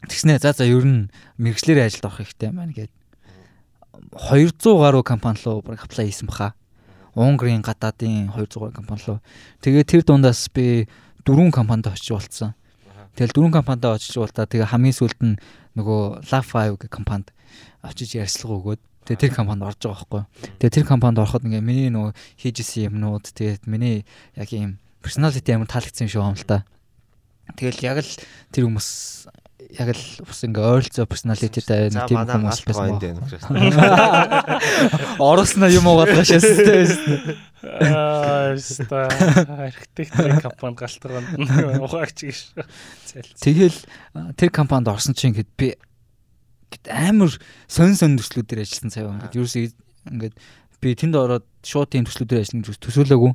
Тэгснэ 0.06 0.38
за 0.38 0.54
за 0.54 0.64
ер 0.68 0.84
нь 0.86 1.10
мэрэгчлэрийн 1.42 1.90
ажилд 1.90 2.06
авах 2.06 2.22
хэрэгтэй 2.22 2.54
маань 2.54 2.76
гээд 2.76 2.92
200 4.14 4.78
гаруй 4.78 5.02
компани 5.02 5.42
руу 5.42 5.62
бүр 5.62 5.74
аплай 5.74 6.06
хийсэн 6.06 6.30
баха. 6.30 6.54
Унгарын 7.18 7.66
гадаадын 7.66 8.30
200 8.30 8.62
гаруй 8.62 8.74
компани 8.74 9.02
руу. 9.06 9.18
Тэгээ 9.58 9.84
тэр 9.84 10.02
дундаас 10.06 10.46
би 10.54 10.86
дөрвөн 11.26 11.50
компанид 11.50 11.90
очиж 11.90 12.14
болцсон. 12.14 12.54
Тэгэл 13.18 13.34
дөрвөн 13.34 13.58
компанид 13.58 13.84
очиж 13.84 14.14
болтаа 14.14 14.46
тэгээ 14.46 14.70
хамгийн 14.70 14.94
сүүлд 14.94 15.20
нь 15.26 15.40
нөгөө 15.74 16.30
Love5 16.30 16.78
гэх 16.78 16.90
компанид 16.94 17.34
очиж 17.82 18.14
ярьцлага 18.14 18.78
өгөөд 18.78 18.82
тэгээ 19.10 19.22
тэр 19.26 19.32
компанид 19.34 19.66
орж 19.66 19.82
байгаа 19.82 19.98
байхгүй. 19.98 20.22
Тэгээ 20.62 20.74
тэр 20.78 20.86
компанид 20.86 21.18
ороход 21.18 21.42
ингээ 21.42 21.64
миний 21.64 21.90
нөгөө 21.90 22.14
хийжсэн 22.38 22.94
юмнууд 22.94 23.26
тэгээд 23.34 23.66
миний 23.66 24.06
яг 24.38 24.50
ийм 24.54 24.78
personality 25.02 25.50
амар 25.50 25.66
таалагдсан 25.66 26.06
юм 26.06 26.12
шиг 26.12 26.22
юм 26.22 26.38
л 26.38 26.46
та. 26.46 26.62
Тэгэл 27.56 27.80
яг 27.82 27.98
л 28.04 28.12
тэр 28.52 28.68
хүмүүс 28.68 28.88
яг 29.58 29.90
л 29.90 30.04
бас 30.22 30.40
ингээ 30.46 30.62
ойролцоо 30.62 31.06
personalityтэй 31.10 31.90
тийм 31.90 32.22
хүмүүс 32.22 32.62
байсан 32.62 32.94
байна. 33.02 33.26
Оросноо 35.18 35.66
юм 35.66 35.90
уугаад 35.90 36.14
байгаа 36.14 36.30
шээс. 36.30 36.46
Аа, 37.66 38.54
ста 38.54 39.10
архитектурын 39.10 40.38
компанид 40.38 40.78
галтгоонд 40.78 41.82
ухаагч 41.82 42.18
гэж. 42.22 42.38
Тэгэл 43.42 43.78
тэр 44.38 44.50
компанид 44.54 44.94
орсон 44.94 45.18
чинь 45.18 45.34
ингээд 45.34 45.50
би 45.58 45.74
амар 46.86 47.34
сонь 47.66 47.98
сонь 47.98 48.14
төслүүдээр 48.14 48.62
ажилласан 48.62 48.94
цаа. 48.94 49.10
Ингээд 49.10 49.36
ерөөсөө 49.42 49.62
ингээд 50.14 50.34
би 50.78 50.88
тэнд 50.94 51.18
ороод 51.18 51.46
шууд 51.66 51.90
тийм 51.90 52.06
төслүүдээр 52.06 52.46
ажиллана 52.46 52.62
гэж 52.62 52.78
төсөөлөөгүй. 52.78 53.32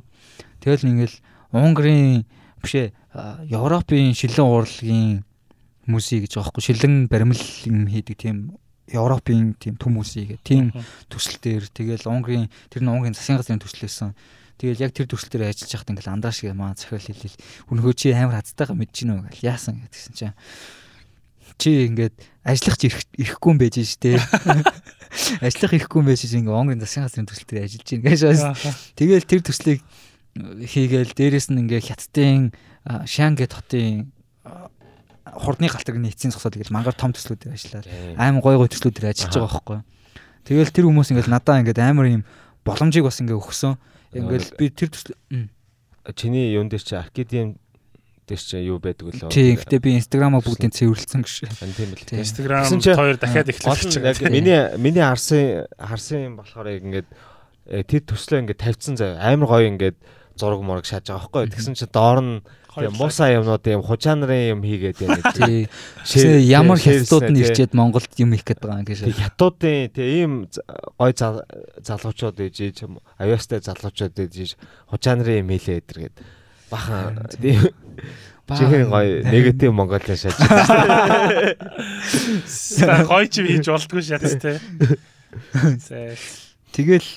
Тэгэл 0.64 0.88
ингээл 0.88 1.16
Унгарын 1.52 2.24
бишээ 2.64 2.96
Европын 3.52 4.16
шилэн 4.16 4.48
урлагийн 4.48 5.22
хүмүүсийг 5.84 6.26
гэж 6.26 6.32
аахгүй 6.40 6.64
шилэн 6.64 7.06
баримл 7.12 7.40
юм 7.68 7.86
хийдэг 7.88 8.16
тийм 8.16 8.56
Европын 8.88 9.56
тийм 9.56 9.76
төм 9.80 9.96
хүмүүсийг 10.00 10.40
тийм 10.44 10.68
төсөл 11.08 11.40
дээр 11.40 11.64
тэгэл 11.72 12.08
Унгарын 12.08 12.48
тэр 12.68 12.84
нь 12.84 12.92
Унгарын 12.92 13.16
засгийн 13.16 13.40
газрын 13.40 13.60
төсөл 13.60 13.88
байсан. 13.88 14.12
Тэгэл 14.60 14.84
яг 14.84 14.92
тэр 14.92 15.08
төсөл 15.08 15.32
дээр 15.32 15.48
ажиллаж 15.48 15.72
байхад 15.72 15.90
ингээл 15.96 16.12
андаа 16.12 16.32
шиг 16.36 16.52
маа 16.52 16.76
захиал 16.76 17.00
хэлэл. 17.00 17.40
Үнэхөө 17.72 17.94
чи 17.96 18.12
амар 18.12 18.44
хацтайгаа 18.44 18.76
мэдэж 18.76 18.96
гинөө 19.08 19.18
гэл 19.32 19.48
яасан 19.48 19.80
гэдгсэн 19.88 20.14
чинь 20.14 20.36
чи 21.56 21.88
ингээд 21.88 22.14
ажиллах 22.44 22.78
ирэхгүй 23.16 23.50
юм 23.50 23.58
байж 23.58 23.76
штэ. 23.80 24.20
Ажиллах 25.44 25.72
ирэхгүй 25.80 25.98
юм 26.04 26.08
байж 26.12 26.22
ингээ 26.28 26.52
Унгарын 26.52 26.82
засгийн 26.84 27.06
газрын 27.08 27.28
төсөл 27.28 27.48
дээр 27.48 27.64
ажиллаж 27.64 27.88
гин 27.88 28.02
гэж. 28.04 28.20
Тэгэл 29.00 29.24
тэр 29.24 29.42
төслийг 29.42 29.80
хийгээл 30.34 31.14
дээрэс 31.14 31.48
нь 31.54 31.60
ингээ 31.62 31.82
хятадын 31.88 32.52
Шангэ 32.84 33.48
хотын 33.48 34.10
хурдны 35.24 35.68
галтарны 35.72 36.12
эцсийн 36.12 36.32
зогсоод 36.32 36.60
ингээл 36.60 36.76
мангар 36.76 36.96
том 36.96 37.16
төслүүдээр 37.16 37.56
ажиллаад 37.56 37.86
аим 38.20 38.44
гой 38.44 38.60
гой 38.60 38.68
төслүүдээр 38.68 39.12
ажиллаж 39.16 39.32
байгаа 39.32 39.48
байхгүй. 39.48 39.78
Тэгэл 40.44 40.74
тэр 40.76 40.84
хүмүүс 40.84 41.08
ингээл 41.16 41.32
надаа 41.32 41.60
ингээд 41.64 41.80
амар 41.80 42.06
юм 42.12 42.22
боломжийг 42.64 43.08
бас 43.08 43.20
ингээ 43.24 43.40
өгсөн. 43.40 43.80
Ингээл 44.12 44.48
би 44.60 44.68
тэр 44.68 44.92
төсөл 44.92 45.16
чиний 46.12 46.52
юун 46.52 46.68
дээр 46.68 46.84
чи 46.84 46.94
академи 47.00 47.56
дээр 48.28 48.40
чи 48.40 48.56
юу 48.60 48.76
байдаг 48.80 49.08
вүлээ. 49.08 49.32
Тийм 49.32 49.56
гэхдээ 49.56 49.80
би 49.80 49.96
инстаграмаа 50.00 50.44
бүгдийн 50.44 50.72
цэвэрлсэн 50.72 51.24
гэж. 51.24 51.34
Тийм 51.76 51.92
л. 51.92 52.04
Инстаграм 52.20 52.68
хоёр 52.68 53.16
дахиад 53.16 53.48
эхлэж 53.48 54.00
байгаа. 54.00 54.32
Миний 54.32 54.60
миний 54.76 55.04
харсан 55.04 55.68
харсан 55.76 56.32
юм 56.32 56.34
болохоор 56.40 56.68
яг 56.72 56.84
ингээд 56.84 57.08
тэр 57.88 58.02
төслөө 58.04 58.44
ингээд 58.44 58.60
тавьсан 58.64 58.96
зав 58.96 59.16
амар 59.20 59.48
гоё 59.48 59.68
ингээд 59.72 59.96
зураг 60.36 60.60
мураг 60.64 60.88
шааж 60.88 61.08
байгаа 61.08 61.28
байхгүй. 61.28 61.52
Тэгсэн 61.52 61.76
чи 61.76 61.88
доор 61.88 62.20
нь 62.20 62.32
Тийм 62.74 62.90
муусаа 62.98 63.30
юмнууд 63.30 63.62
юм 63.70 63.86
хужаа 63.86 64.18
нарын 64.18 64.58
юм 64.58 64.66
хийгээд 64.66 64.98
байна. 64.98 65.22
Тий. 65.34 65.68
Ямар 66.42 66.78
хятадууд 66.78 67.30
нь 67.30 67.38
ирчээд 67.40 67.74
Монголд 67.74 68.10
юм 68.18 68.32
хийх 68.34 68.42
гээд 68.42 68.60
байгаа 68.60 68.82
юм 68.82 68.88
гэж. 68.90 68.98
Хятадуудын 69.14 69.94
тий 69.94 70.26
ийм 70.26 70.50
гой 70.98 71.12
залуучууд 71.14 72.40
ээж 72.42 72.90
авьяастай 73.18 73.60
залуучууд 73.62 74.18
ээж 74.18 74.58
хужаа 74.90 75.14
нарын 75.14 75.46
юм 75.46 75.54
хийлээ 75.54 75.86
эдэргээд 75.86 76.18
бахан 76.70 77.30
тийм 77.38 77.62
Чихэн 78.44 78.92
гоё 78.92 79.24
негатив 79.24 79.72
Монголиа 79.72 80.20
шааж. 80.20 80.36
Гоё 83.08 83.24
ч 83.32 83.40
хийж 83.40 83.72
болдгүй 83.72 84.04
шатс 84.04 84.36
те. 84.36 84.60
Тэгэл 86.76 87.08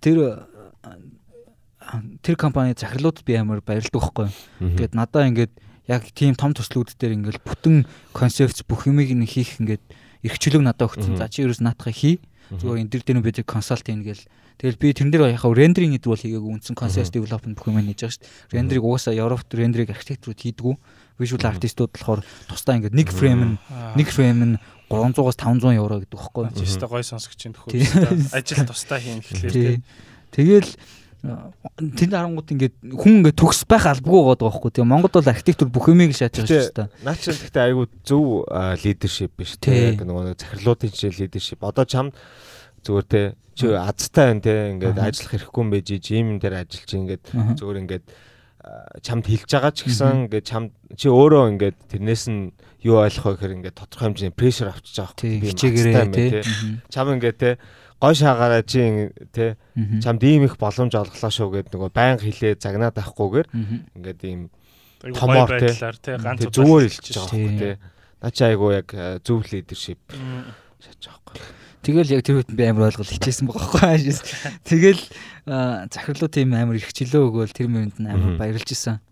тэр 0.00 0.48
тэр 2.22 2.36
компани 2.36 2.74
захирлууд 2.76 3.24
би 3.24 3.34
амар 3.36 3.60
баярлдаг 3.60 4.00
байхгүй. 4.00 4.28
Тэгээд 4.60 4.94
надаа 4.94 5.28
ингээд 5.28 5.52
яг 5.88 6.02
тийм 6.16 6.34
том 6.34 6.56
төслүүд 6.56 6.96
дээр 6.96 7.16
ингээд 7.20 7.44
бүтэн 7.44 7.84
концепц 8.16 8.64
бүх 8.64 8.88
юмыг 8.88 9.12
нь 9.12 9.28
хийх 9.28 9.60
ингээд 9.60 9.84
эрхчлөг 10.24 10.64
надад 10.64 10.88
өгсөн. 10.88 11.20
За 11.20 11.28
чи 11.28 11.44
ерөөс 11.44 11.60
наатахыг 11.60 11.96
хий. 11.96 12.16
Зүгээр 12.52 12.80
энэ 12.84 12.92
дэр 12.92 13.02
дээр 13.04 13.20
бид 13.24 13.44
консалт 13.44 13.84
хийн 13.84 14.04
гээл 14.04 14.24
Тэгэл 14.54 14.78
би 14.78 14.94
тэрэн 14.94 15.10
дээр 15.10 15.34
яхаа 15.34 15.50
рендеринг 15.50 15.98
гэдэг 15.98 16.10
бол 16.14 16.22
хийгээгүй 16.22 16.52
үндсэн 16.54 16.78
concept 16.78 17.10
development 17.10 17.58
бүх 17.58 17.74
юм 17.74 17.82
хийж 17.82 18.06
байгаа 18.06 18.14
шүү 18.14 18.22
дээ. 18.22 18.54
Рендерийг 18.54 18.84
угаасаа 18.86 19.14
Европт 19.18 19.50
рендеринг 19.50 19.90
архитектурууд 19.90 20.38
хийдгүү. 20.38 20.74
Visual 21.18 21.42
artistууд 21.42 21.90
болохоор 21.90 22.22
тусдаа 22.46 22.78
ингээд 22.78 22.94
нэг 22.94 23.10
фрейм 23.10 23.40
нь 23.42 23.54
нэг 23.98 24.08
фрейм 24.14 24.54
нь 24.54 24.58
300-аас 24.86 25.38
500 25.42 25.74
евро 25.74 25.98
гэдэг 25.98 26.14
багхгүй. 26.14 26.44
Тэстэ 26.54 26.86
гой 26.86 27.02
сонсогч 27.02 27.40
юм 27.50 27.54
төхөө. 27.58 28.30
Ажил 28.30 28.62
тусдаа 28.62 29.02
хийн 29.02 29.18
гэхлээр 29.26 29.82
тэгэл 30.30 30.70
тэнд 31.24 32.12
харангууд 32.12 32.52
ингээд 32.52 32.74
хүн 32.92 33.24
ингээд 33.24 33.38
төгс 33.40 33.64
байх 33.64 33.88
албагүй 33.88 34.20
байгаа 34.36 34.44
байхгүй 34.44 34.70
тийм. 34.76 34.92
Монголд 34.92 35.16
бол 35.16 35.32
архитектур 35.32 35.68
бүх 35.72 35.88
юмыг 35.88 36.12
шааж 36.12 36.44
байгаа 36.44 36.68
шүү 36.68 36.76
дээ. 36.76 36.88
Наа 37.00 37.16
чи 37.16 37.32
гэхдээ 37.32 37.64
айгүй 37.64 37.86
зөв 38.04 38.24
лидершип 38.84 39.32
биш 39.32 39.56
тийм 39.56 39.96
яг 39.96 40.04
нөгөө 40.04 40.36
захирлуудын 40.36 40.92
чинь 40.92 41.16
лидершип. 41.16 41.64
Одоо 41.64 41.88
чамд 41.88 42.12
зүгээр 42.84 43.06
те 43.08 43.22
чи 43.56 43.72
азтай 43.72 44.36
байна 44.36 44.44
те. 44.44 44.54
Ингээд 44.76 44.98
ажиллах 45.00 45.32
хэрэггүй 45.32 45.62
юм 45.64 45.70
байж 45.72 45.88
ийм 46.12 46.26
юм 46.36 46.38
дээр 46.44 46.54
ажиллаж 46.60 46.90
ингээд 46.92 47.24
зүгээр 47.56 47.80
ингээд 47.88 48.04
чамд 49.00 49.24
хэлж 49.28 49.48
байгаа 49.48 49.72
ч 49.72 49.78
гэсэн 49.88 50.28
ингээд 50.28 50.44
чам 50.44 50.72
чи 50.96 51.08
өөрөө 51.08 51.44
ингээд 51.56 51.76
тэрнээс 51.88 52.24
нь 52.32 52.52
юу 52.84 53.00
ойлгох 53.00 53.24
вэ 53.24 53.32
гэхээр 53.36 53.56
ингээд 53.60 53.76
тодорхой 53.80 54.12
хэмжээний 54.12 54.36
прешэр 54.36 54.72
авчиж 54.72 54.96
байгаа 55.00 55.20
би 55.20 55.48
хичээгээрээ 55.52 56.04
те. 56.12 56.44
Чам 56.88 57.12
ингээд 57.16 57.36
те 57.40 57.50
гой 58.00 58.14
шаагаараа 58.14 58.62
чи 58.62 59.10
те 59.32 59.56
чамд 60.02 60.22
ийм 60.22 60.44
их 60.44 60.58
боломж 60.58 60.94
олглоо 60.94 61.30
шүү 61.30 61.48
гэд 61.54 61.68
нөгөө 61.74 61.90
баян 61.94 62.18
хилээ 62.18 62.58
загнаад 62.58 62.98
авахгүйгээр 62.98 63.48
ингээд 63.96 64.20
ийм 64.24 64.50
томоор 65.12 65.50
те. 65.60 65.70
ганц 66.18 66.48
зүгээр 66.48 66.88
хэлж 66.88 67.06
байгаа 67.12 67.28
байхгүй 67.28 67.58
те. 67.60 67.70
Наа 68.22 68.30
чи 68.32 68.42
айгу 68.44 68.72
яг 68.72 68.88
зөв 69.24 69.44
лидершип 69.52 70.00
шааж 70.80 71.02
байгаа 71.04 71.20
байхгүй. 71.28 71.62
Тэгэл 71.84 72.14
яг 72.16 72.22
тэр 72.24 72.40
үед 72.40 72.50
би 72.56 72.64
амар 72.64 72.88
ойлгол 72.88 73.12
хичээсэн 73.12 73.44
байгаа 73.44 73.92
байхгүй. 73.92 74.16
Тэгэл 74.64 75.02
захирлуу 75.92 76.30
тийм 76.32 76.56
амар 76.56 76.80
их 76.80 76.88
чөлөө 76.88 77.22
өгөөл 77.28 77.52
тэр 77.52 77.68
мэрэнд 77.68 78.00
нь 78.00 78.08
амар 78.08 78.40
баярлж 78.40 78.72
исэн. 78.72 79.04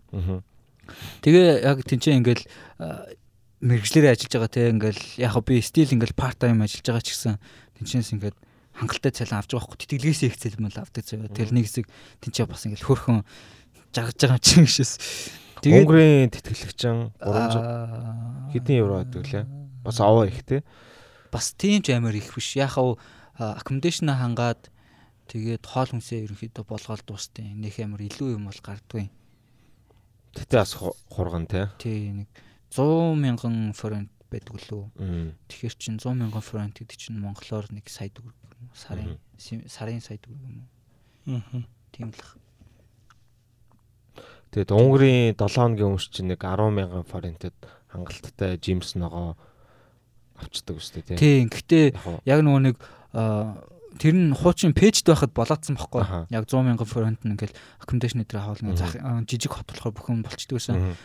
Тэгээ 1.21 1.61
яг 1.61 1.85
тэнцээ 1.85 2.17
ингээл 2.17 2.43
мэрэгчлэрээ 3.61 4.13
ажиллаж 4.17 4.33
байгаа 4.33 4.51
те 4.51 4.61
ингээл 4.73 5.01
яг 5.21 5.33
би 5.45 5.61
стил 5.61 5.93
ингээл 5.93 6.17
парт 6.17 6.41
тайм 6.41 6.65
ажиллаж 6.65 6.83
байгаа 6.83 7.05
ч 7.05 7.13
гэсэн 7.13 7.37
тэнцээс 7.77 8.11
ингээд 8.17 8.37
хангалттай 8.77 9.13
цалин 9.13 9.39
авч 9.39 9.53
байгаа 9.53 9.69
байхгүй. 9.69 9.79
Тэтгэлгээс 9.85 10.21
их 10.27 10.37
цалин 10.37 10.61
мэл 10.65 10.81
авдаг 10.81 11.03
заяа. 11.05 11.29
Тэгэл 11.29 11.55
нэг 11.55 11.65
хэсэг 11.69 11.85
тэнцээ 12.21 12.45
бас 12.49 12.65
ингээл 12.65 12.87
хөрхөн 12.89 13.19
жаргаж 13.93 14.17
байгаа 14.17 14.37
юм 14.37 14.43
чинь 14.43 14.65
гэшээс. 14.65 14.93
Тэгээд 15.63 15.85
Унгарын 15.87 16.33
тэтгэлэгчин 16.33 16.97
300 17.21 18.51
хэдэн 18.51 18.75
евро 18.81 18.93
байдаг 19.05 19.23
лээ. 19.29 19.45
Бас 19.85 19.97
аваа 20.01 20.27
их 20.27 20.43
те 20.43 20.65
бас 21.33 21.53
тийм 21.57 21.81
ч 21.81 21.89
амар 21.89 22.13
их 22.13 22.29
биш. 22.29 22.53
Яхав 22.53 23.01
accommodation 23.39 24.13
хангаад 24.13 24.69
тэгээд 25.25 25.65
хоол 25.65 25.89
хүнсээ 25.89 26.29
ерөнхийдөө 26.29 26.63
болгоол 26.69 27.01
дуустын. 27.01 27.57
Нөх 27.57 27.81
амар 27.81 28.05
илүү 28.05 28.37
юм 28.37 28.45
бол 28.53 28.61
гардгүй. 28.61 29.09
Тэгтээ 30.37 30.59
бас 30.61 30.77
хурган 30.77 31.49
тий. 31.49 31.65
Тий 31.81 32.13
нэг 32.13 32.29
100 32.69 33.17
мянган 33.17 33.73
франк 33.73 34.13
байдаг 34.29 34.61
лөө. 34.69 35.33
Тэгэхээр 35.49 35.75
чин 35.81 35.97
100 35.97 36.13
мянган 36.21 36.45
франк 36.45 36.77
гэдэг 36.77 36.97
чинь 37.01 37.17
монголоор 37.17 37.65
нэг 37.73 37.89
сая 37.89 38.13
төгрөг? 38.13 38.37
Сарын 38.73 39.19
сарын 39.67 40.01
сая 40.01 40.17
төгрөг 40.17 40.41
юм 40.47 40.63
уу? 41.27 41.41
Аа. 41.41 41.63
Тийм 41.91 42.09
л. 42.09 42.23
Тэгээд 44.53 44.71
Унгарын 44.71 45.33
7 45.33 45.49
хоногийн 45.49 45.89
өмнө 45.89 46.09
чинь 46.13 46.29
нэг 46.29 46.41
10 46.45 46.69
мянган 46.73 47.05
франкэд 47.09 47.57
хангалттай 47.89 48.57
жимс 48.61 48.93
ногоо 48.95 49.33
авчдаг 50.37 50.77
үстэй 50.77 51.01
тий. 51.01 51.17
Тийм. 51.17 51.49
Гэхдээ 51.49 51.97
яг 52.25 52.39
нөгөө 52.45 52.61
нэг 52.61 52.77
тэр 53.97 54.13
нь 54.13 54.33
хуучин 54.33 54.73
пэйжд 54.73 55.09
байхад 55.09 55.33
болоодсан 55.33 55.77
байхгүй. 55.77 56.29
Яг 56.33 56.45
100 56.49 56.65
мянган 56.65 56.89
франт 56.89 57.21
нь 57.25 57.33
ингээл 57.33 57.53
accommodation 57.81 58.21
дээр 58.25 58.41
хаална 58.41 59.25
жижиг 59.25 59.53
хот 59.53 59.69
болохоор 59.69 59.93
бүх 59.93 60.09
юм 60.09 60.21
болчдөг 60.25 60.57
байсан. 60.57 60.97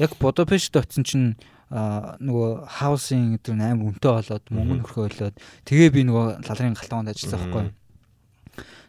Яг 0.00 0.16
Будапешт 0.20 0.76
очсон 0.76 1.04
чинь 1.04 1.36
нөгөө 1.70 2.50
хаусинг 2.68 3.40
гэдэг 3.40 3.54
нь 3.56 3.64
амар 3.64 3.88
үнэтэй 3.94 4.12
болоод 4.12 4.44
мөнгө 4.52 4.74
нөхрөө 4.84 5.04
болоод 5.08 5.36
тэгээ 5.64 5.90
би 5.90 6.02
нөгөө 6.04 6.26
лалрын 6.44 6.76
галтгоонд 6.76 7.08
ажилласан 7.10 7.40
байхгүй. 7.40 7.64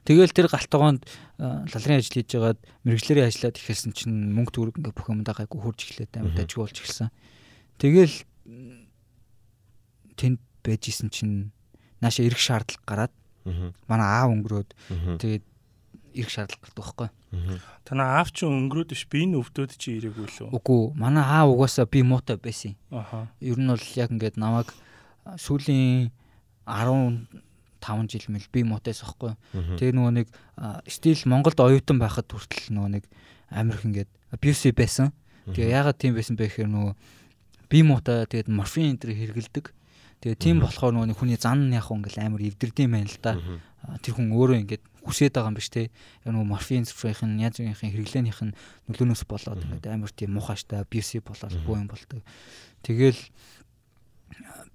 Тэгэл 0.05 0.35
тэр 0.35 0.47
галтгоонд 0.51 1.01
лалрын 1.39 1.97
ажил 1.97 2.15
хийж 2.19 2.29
байгаад 2.35 2.59
мэрэгчлэрийн 2.85 3.25
ажиллаад 3.31 3.57
ихэлсэн 3.57 3.91
чинь 3.95 4.37
мөнгө 4.37 4.53
төгрөг 4.53 4.75
ингээ 4.77 4.93
бүх 4.93 5.09
юмдаа 5.09 5.33
гайгүй 5.33 5.59
хурж 5.65 5.79
эхлээд 5.81 6.13
амар 6.19 6.35
дажгүй 6.37 6.61
болж 6.61 6.77
эхэлсэн. 6.77 7.09
Тэгэл 7.81 8.15
тэнд 10.19 10.39
байж 10.61 10.83
исэн 10.93 11.09
чинь 11.09 11.35
нааша 12.05 12.21
ирэх 12.21 12.37
шаардлага 12.37 12.85
гараад 12.85 13.13
манай 13.89 14.07
аав 14.09 14.29
өнгөрөөд 14.29 14.69
тэгээд 15.21 15.45
ирэх 16.15 16.31
шаардлага 16.31 16.63
гардаг 16.63 16.79
байхгүй. 16.79 17.09
Танаа 17.83 18.23
аав 18.23 18.31
чи 18.31 18.47
өнгөрөөд 18.47 18.89
биш 18.95 19.03
би 19.11 19.27
энэ 19.27 19.37
өвдөд 19.43 19.75
чи 19.75 19.99
ирээгүй 19.99 20.25
лөө. 20.25 20.49
Үгүй 20.55 20.81
манай 20.95 21.23
аав 21.23 21.51
угаасаа 21.51 21.85
би 21.85 22.01
муутай 22.01 22.39
байсан. 22.39 22.79
Аха. 22.89 23.27
Ер 23.43 23.59
нь 23.59 23.67
бол 23.67 23.87
яг 23.99 24.09
ингээд 24.15 24.39
намайг 24.39 24.71
сүүлийн 25.35 26.15
15 26.65 28.09
жил 28.09 28.25
мэл 28.33 28.47
би 28.49 28.63
муутайс 28.65 29.03
байхгүй. 29.05 29.35
Тэгээ 29.77 29.93
нөгөө 29.93 30.13
нэг 30.17 30.27
стил 30.89 31.21
Монголд 31.29 31.59
оюутан 31.61 32.01
байхад 32.01 32.25
хүртэл 32.31 32.73
нөгөө 32.73 32.91
нэг 32.97 33.03
амирх 33.53 33.85
ингээд 33.85 34.09
abusive 34.33 34.73
байсан. 34.73 35.13
Тэгээ 35.45 35.77
яагаад 35.77 36.01
тийм 36.01 36.17
байсан 36.17 36.33
бэ 36.39 36.49
гэхээр 36.49 36.69
нөгөө 36.71 36.93
би 37.69 37.79
муутай 37.85 38.25
тэгээд 38.25 38.49
морфин 38.49 38.97
энэ 38.97 39.01
төр 39.05 39.13
хэргэлдэг. 39.13 39.65
Тэгээ 40.25 40.41
тийм 40.41 40.57
болохоор 40.65 40.97
нөгөө 40.97 41.21
хүний 41.21 41.37
зан 41.37 41.69
яг 41.69 41.93
ингээл 41.93 42.25
амар 42.25 42.41
эвдэрдэм 42.41 42.89
байна 42.89 43.05
л 43.05 43.19
да. 43.21 43.37
Тэр 44.01 44.17
хүн 44.17 44.33
өөрөө 44.33 44.57
ингээд 44.65 44.83
хүсээд 45.05 45.37
байгаа 45.37 45.53
юм 45.53 45.57
биш 45.61 45.69
те. 45.69 45.93
Нөгөө 46.25 46.49
морфин 46.49 46.89
спрейхын 46.89 47.37
янз 47.37 47.61
бүрийн 47.61 47.77
хэрэглээнийх 47.77 48.41
нь 48.41 48.57
нөлөөнөөс 48.89 49.23
болоод 49.29 49.61
ингээд 49.61 49.85
амар 49.85 50.11
тийм 50.11 50.33
муухайштай 50.33 50.81
abusive 50.81 51.21
болоод 51.21 51.53
бүх 51.61 51.77
юм 51.77 51.87
болдог. 51.87 52.25
Тэгэл 52.81 53.21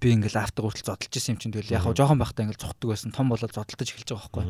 би 0.01 0.07
ингээл 0.15 0.41
автор 0.41 0.65
хүртэл 0.65 0.89
зодтолж 0.89 1.13
исэн 1.13 1.35
юм 1.35 1.39
чинь 1.43 1.53
тэгэл 1.53 1.75
яг 1.77 1.85
жоохон 1.93 2.17
байхдаа 2.17 2.47
ингээл 2.47 2.63
цухдаг 2.63 2.87
байсан 2.89 3.11
том 3.13 3.29
болоод 3.29 3.53
зодтолтож 3.53 3.89
эхэлж 3.91 4.09
байгаа 4.09 4.31
байхгүй. 4.31 4.45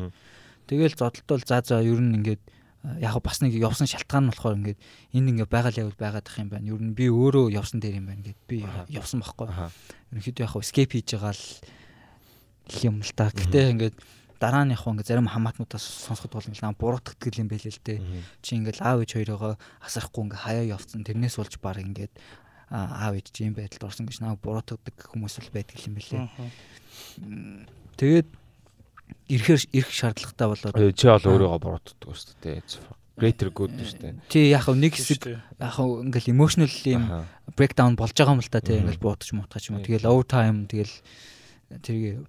Тэгэл 0.70 0.96
зодтолтол 0.96 1.42
за 1.44 1.60
за 1.60 1.82
ер 1.84 2.00
нь 2.00 2.16
ингээд 2.22 2.42
яг 2.98 3.20
бас 3.22 3.38
нэг 3.42 3.54
явсан 3.54 3.86
шалтгаан 3.86 4.26
нь 4.26 4.30
болохоор 4.32 4.58
ингээд 4.58 4.80
энэ 5.14 5.30
ингээ 5.36 5.48
байгаль 5.50 5.80
явал 5.82 5.98
байгаад 5.98 6.26
ах 6.26 6.38
юм 6.38 6.48
байна. 6.50 6.66
Ер 6.66 6.80
нь 6.82 6.96
би 6.96 7.06
өөрөө 7.06 7.52
явсан 7.52 7.78
дээр 7.78 8.02
юм 8.02 8.06
байна 8.10 8.22
гэд 8.26 8.40
би 8.48 8.64
явсан 8.90 9.22
байхгүй. 9.22 9.50
Ерөнхийдөө 10.10 10.42
яг 10.46 10.54
escape 10.58 10.92
хийж 10.96 11.14
байгаа 11.14 11.34
л 11.36 12.78
юм 12.82 12.96
л 13.02 13.12
та. 13.14 13.30
Гэтэ 13.30 13.70
ингээд 13.76 13.96
дараа 14.42 14.66
нь 14.66 14.74
яг 14.74 14.82
ингээ 14.82 15.06
зарим 15.06 15.30
хамаатнуудаас 15.30 16.10
сонсоход 16.10 16.34
бол 16.34 16.50
ингээ 16.50 16.74
буруутгдаг 16.74 17.30
юм 17.38 17.46
байл 17.46 17.62
л 17.62 17.78
дээ. 17.86 18.02
Чи 18.42 18.58
ингээл 18.58 18.82
аав 18.82 18.98
ээж 19.06 19.12
хоёроо 19.22 19.54
асарахгүй 19.78 20.22
ингээ 20.26 20.42
хаяа 20.42 20.66
явцсан. 20.74 21.06
Тэрнээс 21.06 21.38
болж 21.38 21.54
баг 21.62 21.78
ингээд 21.78 22.10
аав 22.74 23.14
ээж 23.14 23.26
чи 23.30 23.46
юм 23.46 23.54
байдалд 23.54 23.86
орсон 23.86 24.10
гэж 24.10 24.18
наа 24.18 24.34
буруутгдаг 24.34 24.96
хүмүүс 25.14 25.38
л 25.46 25.54
байдаг 25.54 25.78
юм 25.86 25.94
билээ. 25.94 26.26
Тэгээд 28.02 28.28
ирэхээр 29.30 29.60
ирэх 29.70 29.92
шаардлагатай 29.94 30.46
болоод 30.50 30.74
чи 30.98 31.06
бол 31.06 31.30
өөрийгөө 31.30 31.60
буруутгдаг 31.62 32.10
шүү 32.10 32.34
дээ. 32.42 32.60
Greater 33.12 33.52
good 33.52 33.70
шүү 33.76 34.00
дээ. 34.00 34.14
Тий 34.26 34.50
яг 34.50 34.66
нэг 34.72 34.96
хэсэг 34.96 35.36
яг 35.36 35.76
ингээл 35.78 36.32
emotional 36.32 36.72
юм 36.88 37.28
breakdown 37.54 37.94
болж 37.94 38.16
байгаа 38.16 38.34
юм 38.34 38.42
л 38.42 38.50
та 38.50 38.64
тий 38.64 38.80
ингээл 38.80 39.04
буутаж 39.04 39.30
муутгач 39.36 39.68
юм. 39.68 39.84
Тэгэл 39.84 40.08
overtime 40.08 40.64
тэгэл 40.66 40.94
тэрийг 41.84 42.24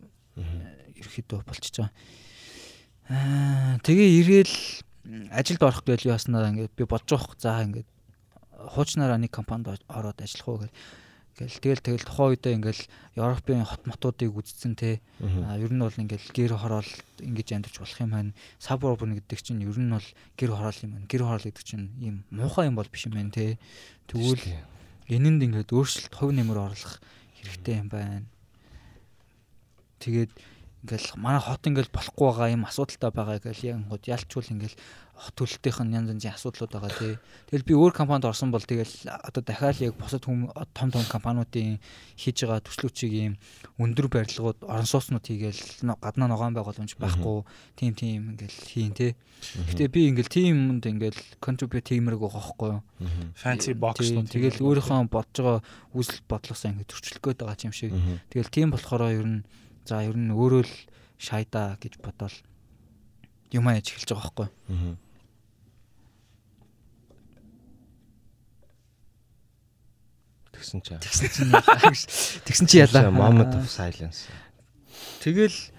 ерөөхдөө 1.03 1.39
болчихж 1.43 1.75
байгаа. 1.83 1.93
Аа 3.11 3.77
тэгээ 3.83 4.09
ирээл 4.23 4.55
ажилд 5.35 5.61
орох 5.61 5.83
гээл 5.83 6.07
юу 6.07 6.15
яснаа 6.15 6.47
ингээд 6.47 6.73
би 6.79 6.87
бодож 6.87 7.19
байгаа. 7.19 7.35
За 7.37 7.59
ингээд 7.67 7.89
хуучнаараа 8.71 9.19
нэг 9.19 9.31
компанид 9.35 9.67
ороод 9.91 10.19
ажиллах 10.23 10.47
уу 10.47 10.59
гэл. 10.63 10.75
Ингээл 11.33 11.81
тэгэл 11.81 11.81
тэгэл 11.81 12.05
тухайн 12.05 12.29
үедээ 12.37 12.53
ингээл 12.61 12.83
Европын 13.17 13.65
хот 13.65 13.83
мотуудыг 13.89 14.37
үзсэн 14.37 14.77
те. 14.77 15.01
Ер 15.17 15.73
нь 15.73 15.81
бол 15.81 15.89
ингээл 15.89 16.29
гэр 16.29 16.53
хороол 16.53 16.91
ингэж 17.19 17.47
амьдарч 17.57 17.81
болох 17.81 17.99
юм 17.99 18.11
байна. 18.13 18.31
Сабурбн 18.61 19.17
гэдэг 19.17 19.39
чинь 19.41 19.65
ер 19.65 19.73
нь 19.73 19.89
бол 19.89 20.07
гэр 20.37 20.51
хороол 20.53 20.79
юм 20.85 20.91
байна. 20.93 21.09
Гэр 21.09 21.23
хороол 21.25 21.47
гэдэг 21.49 21.65
чинь 21.65 21.89
ийм 21.97 22.15
муухай 22.29 22.69
юм 22.69 22.77
бол 22.77 22.85
биш 22.85 23.09
юм 23.09 23.17
байна 23.17 23.33
те. 23.33 23.57
Тэгвэл 24.05 24.45
энэнд 25.09 25.41
ингээд 25.41 25.73
өөрчлөлт 25.73 26.13
хувь 26.13 26.37
нэмэр 26.37 26.59
оруулах 26.69 27.01
хэрэгтэй 27.41 27.81
юм 27.81 27.89
байна. 27.89 28.29
Тэгээд 30.05 30.31
ингээл 30.83 31.15
манай 31.15 31.39
хот 31.39 31.63
ингээл 31.63 31.95
болохгүй 31.95 32.27
байгаа 32.27 32.51
юм 32.51 32.67
асуудалтай 32.67 33.11
байгаа 33.15 33.39
гэл 33.39 33.63
яг 33.71 33.77
гот 33.87 34.03
ялчгүй 34.03 34.43
ингээл 34.51 34.75
хот 35.15 35.35
төлөлтийнх 35.39 35.79
нь 35.87 35.95
янз 35.95 36.11
янзын 36.11 36.35
асуудлууд 36.35 36.73
байгаа 36.75 36.91
тий. 36.91 37.15
Тэгэл 37.47 37.67
би 37.69 37.73
өөр 37.77 37.93
компанид 37.95 38.27
орсон 38.27 38.51
бол 38.51 38.59
тэгэл 38.59 39.07
одоо 39.07 39.39
дахиад 39.39 39.79
яг 39.79 39.95
бусад 39.95 40.27
хүм 40.27 40.51
том 40.75 40.89
том 40.91 41.05
компаниудын 41.07 41.79
хийж 42.19 42.43
байгаа 42.43 42.65
төслүүчийг 42.67 43.13
ийм 43.15 43.33
өндөр 43.79 44.11
барилгууд 44.11 44.67
орон 44.67 44.89
сууцнууд 44.89 45.23
хийгээл 45.23 45.95
гаднаа 46.03 46.27
ногоон 46.27 46.57
байгууламж 46.57 46.99
байхгүй 46.99 47.47
тийм 47.79 47.93
тийм 47.95 48.19
ингээл 48.35 48.59
хийн 48.67 48.91
тий. 48.91 49.15
Гэтэ 49.71 49.87
би 49.87 50.11
ингээл 50.11 50.33
тийм 50.33 50.81
юмд 50.81 50.83
ингээл 50.83 51.21
contribute 51.39 51.87
тиймэрэг 51.87 52.19
байгаа 52.19 52.43
байхгүй. 52.43 52.73
Fancy 53.39 53.71
box 53.77 54.11
тэгэл 54.11 54.59
өөрийнхөө 54.59 55.07
бодож 55.07 55.39
байгаа 55.39 55.59
үзэл 55.95 56.19
бодлосоо 56.27 56.73
ингээд 56.73 56.91
төрчлөх 56.91 57.21
гээд 57.23 57.39
байгаа 57.45 57.69
юм 57.69 57.75
шиг. 57.75 57.95
Тэгэл 58.33 58.51
тийм 58.51 58.75
болохоор 58.75 59.07
ер 59.13 59.23
нь 59.23 59.45
за 59.85 60.03
ер 60.03 60.15
нь 60.15 60.31
өөрөө 60.31 60.63
л 60.63 60.73
шайда 61.19 61.75
гэж 61.79 61.99
бодоол 61.99 62.35
юм 63.51 63.67
аяж 63.67 63.91
эхэлж 63.91 64.09
байгаа 64.15 64.31
байхгүй. 64.33 64.47
Аа. 64.71 64.95
Тэгсэн 70.53 70.79
чи. 70.79 70.95
Тэгсэн 70.95 71.27
чи 71.29 71.43
тэгсэн 72.47 72.67
чи 72.67 72.77
ялаа. 72.79 73.11
Moment 73.11 73.53
of 73.59 73.67
silence. 73.67 74.31
Тэгэл 75.19 75.73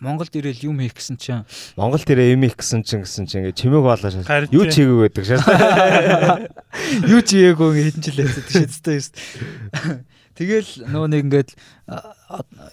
Монголд 0.00 0.32
ирэл 0.32 0.72
юм 0.72 0.80
хийх 0.80 0.96
гэсэн 0.96 1.20
чинь 1.20 1.44
Монголд 1.76 2.08
ирээ 2.08 2.32
юм 2.32 2.46
хийх 2.48 2.56
гэсэн 2.56 2.80
чинь 2.86 3.04
гэсэн 3.04 3.28
чинь 3.28 3.44
ингээ 3.44 3.58
чимээг 3.58 3.84
болоо 3.84 4.08
шээ. 4.08 4.48
Юу 4.48 4.64
ч 4.64 4.80
хийгээгүй 4.80 5.00
байдаг 5.12 5.24
шээ. 5.28 5.40
Юу 7.04 7.20
ч 7.20 7.28
хийгээгүй 7.36 7.68
ингээ 7.68 7.86
хэдэн 7.92 8.04
жил 8.08 8.20
явцдаг 8.24 8.96
шээ. 8.96 10.00
Тэгэл 10.40 10.88
нөгөө 10.88 11.08
нэг 11.12 11.20
ингээд 11.28 11.50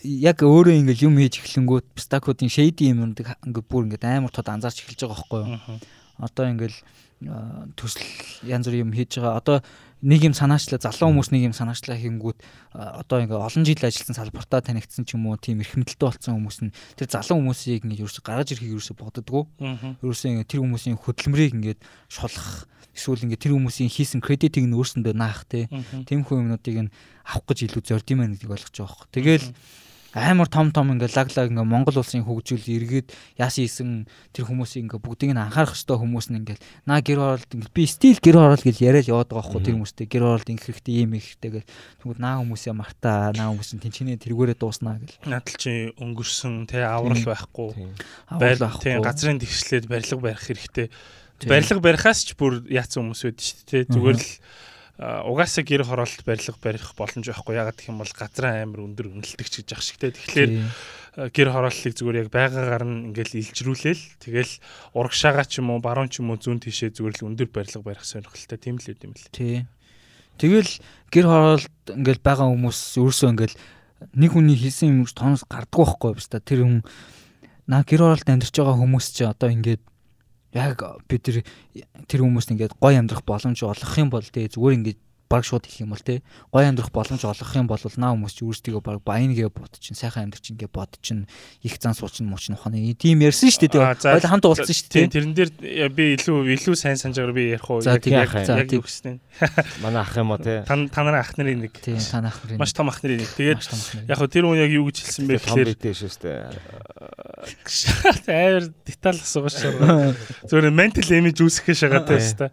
яг 0.08 0.38
өөрөө 0.40 0.76
ингээд 0.88 1.04
юм 1.04 1.20
хийж 1.20 1.44
эхлэнгүүт 1.44 2.00
стакуудын 2.00 2.48
шейди 2.48 2.88
юм 2.96 3.12
ингээд 3.12 3.68
бүр 3.68 3.92
ингээд 3.92 4.08
амар 4.08 4.32
тод 4.32 4.48
анзаарч 4.48 4.88
эхэлж 4.88 5.04
байгаа 5.04 5.20
байхгүй 5.20 5.42
юу. 5.44 5.80
Одоо 6.24 6.48
ингээд 6.48 6.76
төсөл 7.76 8.08
янз 8.48 8.72
бүр 8.72 8.80
юм 8.88 8.96
хийж 8.96 9.20
байгаа. 9.20 9.44
Одоо 9.44 9.58
нэг 10.02 10.22
юм 10.30 10.36
санаачлаа 10.38 10.78
залуу 10.78 11.10
хүмүүс 11.10 11.30
нэг 11.34 11.50
юм 11.50 11.56
санаачлаа 11.58 11.98
хийнгүүт 11.98 12.38
одоо 12.74 13.18
ингээ 13.26 13.42
олон 13.42 13.66
жил 13.66 13.82
ажилласан 13.82 14.14
салбартаа 14.14 14.62
танигдсан 14.62 15.10
ч 15.10 15.18
юм 15.18 15.26
уу 15.26 15.42
тийм 15.42 15.66
эрхэмдэлтэй 15.66 16.06
болсон 16.06 16.38
хүмүүс 16.38 16.58
нь 16.70 16.76
тэр 16.94 17.10
залуу 17.10 17.42
хүмүүсийг 17.42 17.82
ингээ 17.82 18.06
ерөөсө 18.06 18.22
гаргаж 18.22 18.54
ирэхийг 18.54 18.78
ерөөсө 18.78 18.94
боддгоо. 18.94 19.50
Ерөөсө 19.58 20.30
ингээ 20.30 20.46
тэр 20.46 20.62
хүмүүсийн 20.62 21.02
хөдөлмөрийг 21.02 21.54
ингээ 21.58 21.76
шулах 22.14 22.70
эсвэл 22.94 23.26
ингээ 23.26 23.42
тэр 23.42 23.58
хүмүүсийн 23.58 23.90
хийсэн 23.90 24.22
кредитийг 24.22 24.70
нь 24.70 24.78
өөрсөндөө 24.78 25.18
наах 25.18 25.50
те. 25.50 25.66
Тэмхүү 26.06 26.46
юмнуудыг 26.46 26.78
нь 26.78 26.94
авах 27.26 27.50
гэж 27.50 27.66
илүү 27.66 27.82
зорд 27.82 28.06
юм 28.14 28.22
байна 28.22 28.38
гэдгийг 28.38 28.54
ойлгож 28.54 28.76
байгаа 28.78 28.94
хөө. 29.02 29.10
Тэгэл 29.18 29.50
mm 29.50 29.54
-hmm 29.54 29.86
амар 30.18 30.50
том 30.50 30.74
том 30.74 30.90
ингээ 30.94 31.14
лаглаг 31.14 31.54
ингээ 31.54 31.68
Монгол 31.68 32.02
улсын 32.02 32.26
хөгжүүл 32.26 32.66
эргээд 32.66 33.08
яасан 33.38 33.64
исэн 33.70 33.90
тэр 34.34 34.50
хүмүүсийг 34.50 34.90
ингээ 34.90 35.04
бүгдийг 35.04 35.32
нь 35.36 35.42
анхаарах 35.42 35.78
ёстой 35.78 36.02
хүмүүс 36.02 36.34
нь 36.34 36.42
ингээ 36.42 36.58
наа 36.90 37.06
гэр 37.06 37.20
оролт 37.22 37.52
ингээ 37.54 37.76
би 37.76 37.84
стил 37.86 38.18
гэр 38.18 38.42
оролт 38.42 38.66
гэж 38.66 38.78
яриад 38.82 39.06
яваад 39.06 39.30
байгаа 39.30 39.46
байхгүй 39.46 39.62
тэр 39.62 39.76
хүмүүстэй. 39.78 40.08
Гэр 40.10 40.24
оролт 40.26 40.50
ингээ 40.50 40.66
хэрэгтэй 40.66 40.96
юм 41.06 41.12
ихтэй 41.14 41.52
гэл. 41.54 41.70
Тэгвэл 42.02 42.24
наа 42.24 42.36
хүмүүсээ 42.42 42.74
мартаа 42.74 43.32
наа 43.38 43.48
хүмүүс 43.54 43.72
нь 43.78 43.84
тэнчнээ 43.86 44.18
тэргүүрээ 44.26 44.58
дууснаа 44.58 44.98
гэл. 44.98 45.22
Надад 45.30 45.58
чи 45.62 45.94
өнгөрсөн 46.02 46.66
тэ 46.66 46.82
аврал 46.82 47.22
байхгүй. 47.22 47.70
Байл 48.42 48.64
тийм 48.82 49.06
газрын 49.06 49.38
тэгшлээд 49.38 49.86
барилга 49.86 50.18
барих 50.18 50.42
хэрэгтэй. 50.42 50.88
Барилга 51.46 51.82
барихаас 51.84 52.26
ч 52.26 52.34
бүр 52.34 52.66
яатсан 52.66 53.06
хүмүүс 53.06 53.22
байдаг 53.30 53.46
шүү 53.46 53.66
дээ 53.70 53.84
зүгээр 53.94 54.18
л 54.18 54.30
угаасаа 54.98 55.62
гэр 55.62 55.86
хороолт 55.86 56.26
барилга 56.26 56.58
барих 56.58 56.98
боломж 56.98 57.30
байхгүй 57.30 57.54
ягаад 57.54 57.78
гэх 57.78 57.90
юм 57.94 58.02
бол 58.02 58.14
газраа 58.18 58.66
амар 58.66 58.82
өндөр 58.82 59.14
үнэлтэгч 59.14 59.54
гэж 59.62 59.70
ах 59.78 59.86
шигтэй. 59.86 60.10
Тэгэхээр 60.18 60.52
гэр 61.38 61.50
хорооллыг 61.54 61.94
зүгээр 61.94 62.22
яг 62.26 62.30
байгаагаар 62.34 62.86
нь 62.86 63.14
ингээл 63.14 63.38
илжрүүлээл 63.46 64.04
тэгэл 64.18 64.54
урагшаага 64.98 65.46
ч 65.46 65.62
юм 65.62 65.70
уу 65.70 65.82
баруун 65.86 66.10
ч 66.10 66.18
юм 66.22 66.34
уу 66.34 66.42
зүүн 66.42 66.66
тишээ 66.66 66.98
зүгээр 66.98 67.14
л 67.22 67.28
өндөр 67.30 67.50
барилга 67.54 67.86
барих 67.86 68.06
сонирхолтой 68.10 68.58
тийм 68.58 68.82
л 68.82 68.90
үт 68.90 69.02
юм 69.06 69.14
л. 69.14 69.30
Тий. 69.30 69.70
Тэгэл 70.42 70.72
гэр 71.14 71.26
хороолт 71.30 71.74
ингээл 71.94 72.22
байгаа 72.26 72.50
хүмүүс 72.50 72.80
өөрсөө 72.98 73.30
ингээл 73.38 73.58
нэг 74.18 74.32
хүний 74.34 74.58
хийсэн 74.58 74.94
юм 74.94 75.06
тоноос 75.10 75.46
гарддаг 75.46 75.78
байхгүй 75.78 76.12
баста 76.18 76.42
тэр 76.42 76.66
хүн 76.66 76.82
наа 77.66 77.82
гэр 77.86 78.02
хороолт 78.02 78.30
амьдарч 78.30 78.54
байгаа 78.54 78.78
хүмүүс 78.78 79.06
чи 79.14 79.26
одоо 79.26 79.50
ингээд 79.50 79.82
яг 80.54 80.80
бид 81.08 81.24
тэр 82.08 82.20
хүмүүст 82.24 82.54
ингээд 82.56 82.78
гой 82.80 82.96
амьдрах 82.96 83.24
боломж 83.28 83.60
олгох 83.64 83.98
юм 84.00 84.10
бол 84.14 84.24
тэгээ 84.24 84.54
зүгээр 84.56 84.78
ингээд 84.80 85.00
баг 85.30 85.44
шууд 85.44 85.68
хэлэх 85.68 85.84
юм 85.84 85.92
бол 85.92 86.04
те 86.04 86.24
гой 86.52 86.66
амьдрах 86.68 86.92
боломж 86.92 87.24
олгох 87.24 87.56
юм 87.56 87.68
бол 87.68 87.80
наа 88.00 88.16
хүмүүс 88.16 88.34
чи 88.36 88.44
өөрсдөө 88.48 88.82
баг 88.82 89.04
баянгээ 89.04 89.52
бод 89.52 89.76
чин 89.80 89.96
сайхан 89.96 90.28
амьдрч 90.28 90.56
ингээ 90.56 90.72
бод 90.72 90.96
чин 91.04 91.28
их 91.62 91.76
зан 91.80 91.94
суучин 91.94 92.32
муучин 92.32 92.56
ухааны 92.56 92.96
тийм 92.96 93.22
ярьсан 93.22 93.52
шүү 93.52 93.68
дээ 93.68 94.00
хоёул 94.00 94.32
хамт 94.32 94.48
уулзсан 94.48 94.76
шүү 94.76 94.90
дээ 94.92 95.12
тэрэн 95.12 95.34
дээр 95.36 95.52
би 95.92 96.16
илүү 96.16 96.58
илүү 96.58 96.76
сайн 96.80 96.98
санджаагаар 96.98 97.36
би 97.36 97.44
ярих 97.52 97.68
уу? 97.70 97.84
Яг 97.84 98.06
яг 98.08 98.72
юу 98.72 98.84
гэснэ 98.84 99.20
манай 99.84 100.02
ах 100.02 100.16
юм 100.18 100.32
уу 100.32 100.40
те 100.42 100.64
та 100.66 100.76
та 100.76 101.04
нарын 101.04 101.22
ах 101.22 101.34
нарын 101.38 101.68
нэг. 101.68 101.74
Тийм 101.82 102.00
та 102.00 102.24
ах 102.24 102.42
нарын 102.44 102.60
маш 102.62 102.74
том 102.74 102.90
ах 102.90 103.04
нарын 103.04 103.22
нэг. 103.22 103.32
Тэгээд 103.36 103.62
яг 104.08 104.18
хөө 104.18 104.30
тэр 104.32 104.46
хүн 104.48 104.62
яг 104.62 104.72
юу 104.72 104.88
гэж 104.90 104.98
хэлсэн 105.04 105.28
бэ 105.28 105.38
гэхээр 105.38 105.52
том 105.52 105.68
битээ 105.78 105.96
шүү 105.98 106.12
дээ. 106.24 106.40
Амар 108.28 108.66
деталь 108.86 109.22
асууж 109.22 109.54
шаа 109.54 110.16
зөвхөн 110.50 110.74
ментал 110.74 111.12
имиж 111.12 111.38
үүсгэх 111.38 111.78
шагатай 111.78 112.22
шүү 112.22 112.38
дээ 112.48 112.52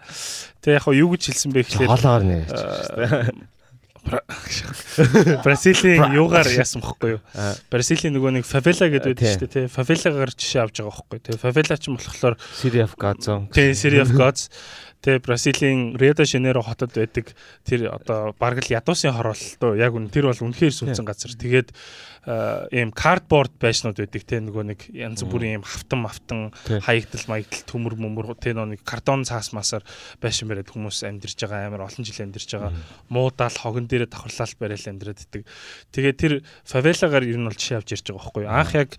Тэгээ 0.65 0.81
яг 0.81 0.86
юу 0.89 1.09
гэж 1.12 1.23
хэлсэн 1.28 1.51
бэ 1.53 1.61
гэхлээр 1.69 1.91
хоолоор 1.93 2.24
нэ 2.24 2.36
ярьчих 2.49 3.55
Бразилийн 5.45 6.12
юугаар 6.12 6.49
яасан 6.53 6.85
бохгүй 6.85 7.16
юу? 7.16 7.20
Бразилийн 7.73 8.12
нөгөө 8.12 8.36
нэг 8.36 8.45
фавела 8.45 8.89
гэдэг 8.93 9.16
байдаг 9.16 9.28
шүү 9.32 9.41
дээ, 9.49 9.55
тий. 9.65 9.66
Фавелагаар 9.73 10.31
жишээ 10.36 10.61
авч 10.61 10.77
байгаа 10.85 10.93
бохгүй. 10.93 11.19
Тэгээ 11.24 11.41
фавела 11.41 11.77
ч 11.81 11.85
юм 11.89 11.97
болохоор 11.97 12.36
City 12.36 12.81
of 12.85 12.93
Gods. 13.01 13.24
Тий, 13.57 13.73
City 13.73 13.99
of 14.05 14.12
Gods. 14.12 14.53
Тэгээ 15.05 15.20
Бразилийн 15.20 15.81
Рио 16.01 16.16
де 16.16 16.24
Жанейро 16.24 16.64
хотод 16.64 16.97
байдаг 16.97 17.36
тэр 17.68 17.93
одоо 17.93 18.32
бараг 18.40 18.64
л 18.64 18.72
ядуусын 18.72 19.12
хороолтоо 19.12 19.76
яг 19.76 19.93
үн 19.93 20.09
тэр 20.09 20.32
бол 20.32 20.48
үнэхээр 20.48 20.72
сүнсэн 20.72 21.05
газар. 21.05 21.36
Тэгээд 21.36 21.76
ийм 22.72 22.89
кардборд 22.89 23.52
байшнууд 23.60 24.01
байдаг 24.01 24.24
те 24.24 24.40
нөгөө 24.40 24.64
нэг 24.64 24.81
янз 24.97 25.28
бүрийн 25.28 25.60
ийм 25.60 25.64
хавтан 25.68 26.01
мафтан 26.09 26.40
хаягдал 26.64 27.28
маягдал 27.28 27.68
төмөр 27.68 28.01
мөмөр 28.01 28.32
те 28.40 28.56
нөгөө 28.56 28.81
картон 28.81 29.28
цаас 29.28 29.52
масаар 29.52 29.85
байшин 30.24 30.48
бариад 30.48 30.72
хүмүүс 30.72 31.05
амьдарч 31.05 31.36
байгаа 31.36 31.68
амар 31.68 31.85
олон 31.85 32.01
жил 32.01 32.24
амьдарч 32.24 32.48
байгаа. 32.56 32.72
Муудаал 33.12 33.52
хогон 33.60 33.85
дээрээ 33.85 34.09
давхарлал 34.09 34.56
барайл 34.56 34.89
амьдраад 34.89 35.20
идэг. 35.20 35.44
Тэгээд 35.93 36.16
тэр 36.16 36.32
фавелагаар 36.64 37.28
ер 37.28 37.36
нь 37.36 37.44
бол 37.44 37.52
жишээ 37.52 37.85
авч 37.85 37.93
ярьж 37.93 38.09
байгаа 38.09 38.24
байхгүй 38.24 38.43
юу. 38.48 38.56
Анх 38.56 38.72
яг 38.72 38.90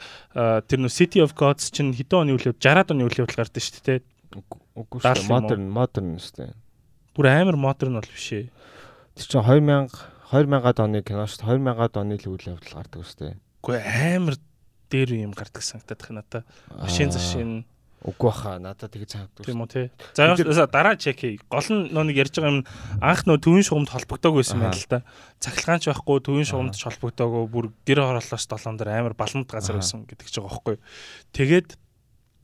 тэр 0.70 0.80
нөө 0.86 0.94
City 0.94 1.26
of 1.26 1.34
Gods 1.34 1.74
чинь 1.74 1.98
хэдэн 1.98 2.30
оны 2.30 2.38
үйл 2.38 2.54
явдал 2.54 2.62
60-аад 2.62 2.94
оны 2.94 3.10
үйл 3.10 3.26
явдал 3.26 3.42
гардаг 3.42 3.64
шүү 3.66 3.82
дээ 3.90 4.00
Үгүй 4.36 5.04
шүү. 5.04 5.28
Модерн, 5.32 5.70
модерн 5.72 6.18
шүү. 6.20 6.50
Бүр 7.16 7.30
амар 7.32 7.60
модерн 7.60 8.00
бол 8.00 8.10
биш 8.10 8.28
ээ. 8.36 8.50
Тэр 9.16 9.30
чинь 9.32 9.46
2000 9.48 9.94
2000-ад 10.32 10.82
оны 10.84 11.04
кино 11.06 11.28
шүү. 11.30 11.46
2000-ад 11.48 12.02
оны 12.02 12.18
л 12.20 12.28
үйл 12.34 12.50
явдал 12.52 12.82
гардаг 12.82 13.06
шүү. 13.06 13.36
Үгүй 13.62 13.80
амар 13.80 14.36
дээр 14.92 15.16
юм 15.22 15.32
гардаг 15.38 15.64
санагдаад 15.64 16.02
байна 16.02 16.22
надаа. 16.22 16.44
Машин 16.82 17.14
зашин 17.14 17.64
Үгүй 18.06 18.30
баха 18.30 18.60
надад 18.62 18.94
тэгж 18.94 19.16
санагдав. 19.16 19.46
Тийм 19.48 19.64
үү 19.66 19.70
те. 19.72 19.90
За 20.14 20.68
дараа 20.70 20.94
чек 20.94 21.18
хий. 21.18 21.40
Гол 21.50 21.66
нь 21.74 21.90
нөө 21.90 22.06
нэг 22.06 22.22
ярьж 22.22 22.38
байгаа 22.38 22.54
юм 22.54 22.62
анх 23.02 23.26
нөө 23.26 23.42
төвийн 23.42 23.66
шугамд 23.66 23.90
холбогдоог 23.90 24.38
байсан 24.38 24.62
байна 24.62 24.78
л 24.78 24.86
да. 24.86 25.02
Цахилгаанч 25.42 25.90
байхгүй 25.90 26.22
төвийн 26.22 26.46
шугамд 26.46 26.78
ч 26.78 26.86
холбогдоог 26.86 27.50
бүр 27.50 27.74
гэр 27.82 28.06
хороолоос 28.06 28.46
долоон 28.46 28.78
дээр 28.78 28.94
амар 28.94 29.18
баламт 29.18 29.50
газар 29.50 29.82
байсан 29.82 30.06
гэдэг 30.06 30.28
ч 30.30 30.38
байгаа 30.38 30.54
байхгүй. 30.54 30.78
Тэгээд 31.34 31.70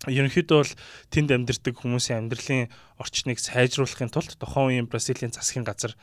ерөнхийдөө 0.10 0.58
бол 0.58 0.74
тэнд 1.14 1.30
амьдардаг 1.30 1.76
хүмүүсийн 1.78 2.26
амьдралын 2.26 2.74
орчныг 2.98 3.38
сайжруулахын 3.38 4.10
тулд 4.10 4.34
тухайн 4.40 4.82
үеийн 4.82 4.90
Бразилийн 4.90 5.30
засгийн 5.30 5.66
газар 5.68 5.94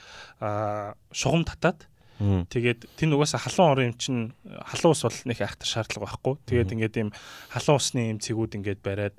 шугам 1.10 1.42
татаад 1.42 1.86
тэгээд 2.18 2.86
тэнд 2.98 3.14
угаасаа 3.14 3.42
халуун 3.42 3.70
орон 3.74 3.88
юм 3.90 3.96
чинь 3.98 4.22
халуун 4.42 4.94
ус 4.94 5.02
бол 5.06 5.18
нэг 5.26 5.38
айхтар 5.38 5.70
шаардлага 5.70 6.06
байхгүй. 6.06 6.34
Тэгээд 6.50 6.74
ингээд 6.74 6.94
ийм 6.98 7.10
халуун 7.50 7.78
усны 7.78 8.10
юм 8.10 8.18
цэгүүд 8.18 8.58
ингээд 8.58 8.80
бариад 8.82 9.18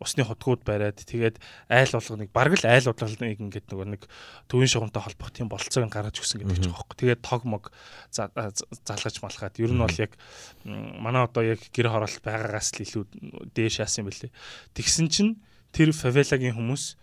усны 0.00 0.24
хутгууд 0.24 0.64
бариад 0.64 0.96
тэгээд 0.96 1.36
айл 1.68 1.92
болгоныг 1.92 2.32
бараг 2.32 2.56
л 2.56 2.64
айл 2.64 2.88
болгоныг 2.88 3.36
ингээд 3.36 3.68
нөгөө 3.68 3.86
нэг 3.92 4.02
төвийн 4.48 4.72
шугамтай 4.72 5.04
холбох 5.04 5.30
тийм 5.30 5.52
бололцоог 5.52 5.92
гаргаж 5.92 6.16
өгсөн 6.16 6.40
гэдэг 6.40 6.58
ч 6.58 6.66
байгаа 6.72 6.80
хөөх. 6.80 6.96
Тэгээд 6.96 7.20
тог 7.20 7.44
мог 7.44 7.68
залгаж 8.10 9.16
малхаад 9.20 9.60
ер 9.60 9.72
нь 9.76 9.84
бол 9.84 10.00
яг 10.00 10.16
манай 10.64 11.28
одоо 11.28 11.44
яг 11.44 11.60
гэр 11.68 11.92
хороолт 11.92 12.24
байгаагаас 12.24 12.72
л 12.80 12.84
илүү 12.88 13.04
дээш 13.52 13.84
яасан 13.84 14.02
юм 14.02 14.08
бэлээ. 14.08 14.32
Тэгсэн 14.72 15.06
чинь 15.12 15.32
тэр 15.76 15.92
фавелагийн 15.92 16.56
хүмүүс 16.56 16.96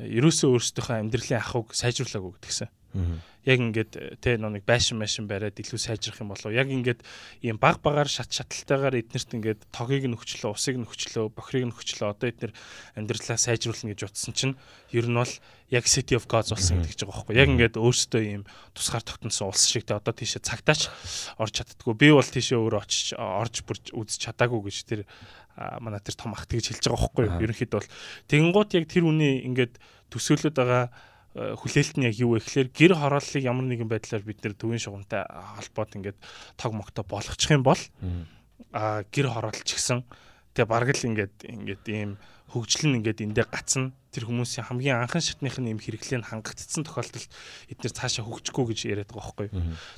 ерөөсөө 0.00 0.48
өөрсдийнхөө 0.56 0.96
амьдралын 1.04 1.42
ахуйг 1.42 1.76
сайжруулаагүй 1.76 2.32
гэдгсэн. 2.38 2.70
Яг 3.48 3.58
ингээд 3.64 4.20
тэ 4.20 4.36
нэг 4.36 4.66
байшин 4.68 5.00
машин 5.00 5.24
бариад 5.24 5.56
илүү 5.56 5.80
сайжрах 5.80 6.20
юм 6.20 6.34
болов. 6.34 6.52
Яг 6.52 6.68
ингээд 6.68 7.00
ийм 7.40 7.56
баг 7.56 7.80
багаар 7.80 8.10
шат 8.10 8.28
шаталтайгаар 8.28 9.00
эднэрт 9.00 9.30
ингээд 9.32 9.60
тогийг 9.72 10.04
нөхчлөө, 10.04 10.52
усыг 10.52 10.76
нөхчлөө, 10.76 11.32
бохирыг 11.32 11.72
нөхчлөө. 11.72 12.12
Одоо 12.12 12.28
эднэр 12.28 12.52
амьдралаа 12.98 13.38
сайжруулна 13.40 13.96
гэж 13.96 14.04
утсан 14.04 14.36
чинь 14.36 14.54
ер 14.92 15.08
нь 15.08 15.16
бол 15.16 15.32
яг 15.72 15.84
City 15.88 16.12
of 16.18 16.28
Gods 16.28 16.52
болсон 16.52 16.84
гэдэг 16.84 16.92
ч 16.92 17.00
байгаа 17.08 17.24
байхгүй. 17.24 17.36
Яг 17.40 17.48
ингээд 17.56 17.76
өөрсдөө 17.80 18.22
ийм 18.26 18.42
тусгаар 18.76 19.04
тогтносон 19.06 19.48
улс 19.48 19.64
шиг 19.64 19.88
тэ 19.88 19.96
одоо 19.96 20.12
тийшээ 20.12 20.44
цагтаач 20.44 20.92
орж 21.40 21.52
чаддггүй. 21.56 21.94
Би 21.96 22.08
бол 22.12 22.24
тийшээ 22.24 22.58
өөрөө 22.58 22.80
очиж 22.84 23.16
орж 23.16 23.64
бүрж 23.64 23.96
үзэж 23.96 24.28
чадаагүй 24.28 24.60
гэж 24.68 24.76
тэр 24.84 25.00
манай 25.80 26.00
тэр 26.00 26.14
том 26.14 26.32
ах 26.32 26.46
тэгж 26.46 26.72
хэлж 26.72 26.84
байгаа 26.88 27.00
байхгүй 27.02 27.24
юу. 27.26 27.40
Ерөнхийдөө 27.42 27.78
бол 27.80 27.92
тэгэнгუут 28.30 28.70
яг 28.78 28.84
тэр 28.88 29.04
үний 29.08 29.42
ингээд 29.44 29.76
төсөөлөд 30.08 30.54
байгаа 30.54 30.84
э, 30.86 30.90
хүлээлт 31.38 31.96
нь 31.98 32.06
яг 32.10 32.16
юу 32.18 32.34
вэ 32.34 32.42
гэхээр 32.42 32.68
гэр 32.74 32.92
хорооллыг 32.98 33.42
ямар 33.44 33.66
нэгэн 33.70 33.88
байдлаар 33.88 34.24
бид 34.26 34.42
нэр 34.42 34.54
төвийн 34.58 34.82
шугамтай 34.82 35.22
холбоод 35.28 35.94
ингээд 35.94 36.18
тог 36.58 36.72
могтой 36.74 37.04
болгочих 37.06 37.54
юм 37.54 37.62
бол 37.62 37.78
а 38.74 39.06
гэр 39.06 39.30
хороолч 39.30 39.62
гисэн 39.62 40.02
тэгээ 40.58 40.66
бараг 40.66 40.90
л 40.98 41.08
ингээд 41.14 41.36
ингээд 41.46 41.84
ийм 41.86 42.18
хөгжил 42.50 42.90
нь 42.90 42.98
ингээд 43.04 43.22
эндээ 43.22 43.46
гацна 43.46 43.92
тэр 44.10 44.24
хүмүүсийн 44.24 44.66
хамгийн 44.66 45.04
анхан 45.04 45.20
шатных 45.20 45.60
нь 45.60 45.68
юм 45.68 45.78
хэрэглээ 45.78 46.24
нь 46.24 46.28
хангагдсан 46.28 46.82
тохиолдолд 46.82 47.28
эдгээр 47.68 47.92
цаашаа 47.92 48.24
хөгжихгүй 48.24 48.64
гэж 48.72 48.80
яриад 48.88 49.12
байгаа 49.12 49.36
байхгүй. 49.36 49.48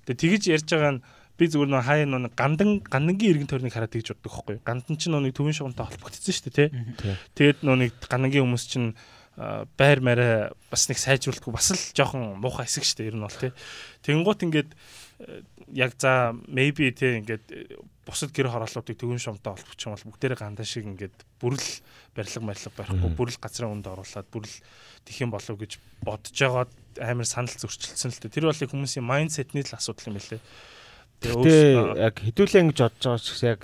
Тэгээ 0.04 0.18
тэгж 0.18 0.42
ярьж 0.50 0.68
байгаа 0.74 0.92
нь 0.98 1.02
би 1.38 1.44
зүгээр 1.46 1.70
нөө 1.70 1.82
хаяа 1.86 2.06
нөө 2.10 2.34
гандан 2.34 2.70
гандангийн 2.84 3.30
иргэн 3.38 3.48
тойрныг 3.48 3.72
хараад 3.72 3.94
тэгж 3.94 4.18
боддог 4.18 4.32
байхгүй. 4.34 4.56
Гандан 4.66 4.94
ч 4.98 5.02
нөө 5.08 5.30
төвийн 5.30 5.56
шугамтай 5.56 5.86
холбогдсон 5.88 6.34
шүү 6.34 6.44
дээ 6.50 6.58
тий. 6.58 6.68
Тэгээд 7.38 7.58
нөө 7.62 7.76
нэг 7.86 7.90
гандангийн 8.10 8.44
хүмүүс 8.44 8.64
чинь 8.66 8.98
байр 9.40 10.00
мараа 10.04 10.52
бас 10.68 10.88
нэг 10.90 11.00
сайжруулахгүй 11.00 11.52
бас 11.54 11.72
л 11.72 11.80
жоохон 11.96 12.36
муухай 12.36 12.68
хэсэг 12.68 12.84
шүү 12.84 12.98
дээ 13.00 13.10
ер 13.10 13.16
нь 13.16 13.24
бол 13.24 13.40
тий. 13.40 13.52
Тэнгуут 14.04 14.44
ингээд 14.44 14.70
э, 15.24 15.40
яг 15.72 15.96
за 15.96 16.36
maybe 16.44 16.92
тий 16.92 17.24
ингээд 17.24 17.46
э, 17.48 17.80
бусад 18.04 18.36
гэр 18.36 18.52
хорооллуудыг 18.52 19.00
төвийн 19.00 19.22
шугамтай 19.22 19.56
холбогдчих 19.56 19.88
юм 19.88 19.96
бол 19.96 20.08
бүгдээрээ 20.12 20.38
гандан 20.44 20.66
шиг 20.68 20.84
ингээд 20.84 21.16
бүрэл 21.40 21.70
барилга 22.12 22.40
барилга 22.52 22.76
барихгүй 22.76 23.10
бүрэл 23.16 23.40
газрын 23.40 23.72
үнд 23.80 23.86
оруулаад 23.88 24.28
бүрэл 24.28 24.56
тэх 25.08 25.16
юм 25.24 25.30
болов 25.32 25.56
гэж 25.56 25.72
бодож 26.04 26.36
байгаа 26.36 26.68
амар 27.00 27.24
санал 27.24 27.56
зөрчилдсөн 27.56 28.12
л 28.12 28.20
дээ. 28.20 28.34
Тэр 28.34 28.50
бол 28.50 28.60
хүмүүсийн 28.60 29.06
майндсетний 29.06 29.64
л 29.64 29.72
асуудал 29.72 30.12
юм 30.12 30.20
билээ. 30.20 30.42
Тэгээ 31.24 31.96
яг 31.96 32.16
хэдүүлээ 32.20 32.62
ингэж 32.66 32.78
бодож 32.84 33.04
байгаа 33.08 33.24
ч 33.24 33.28
яг 33.46 33.60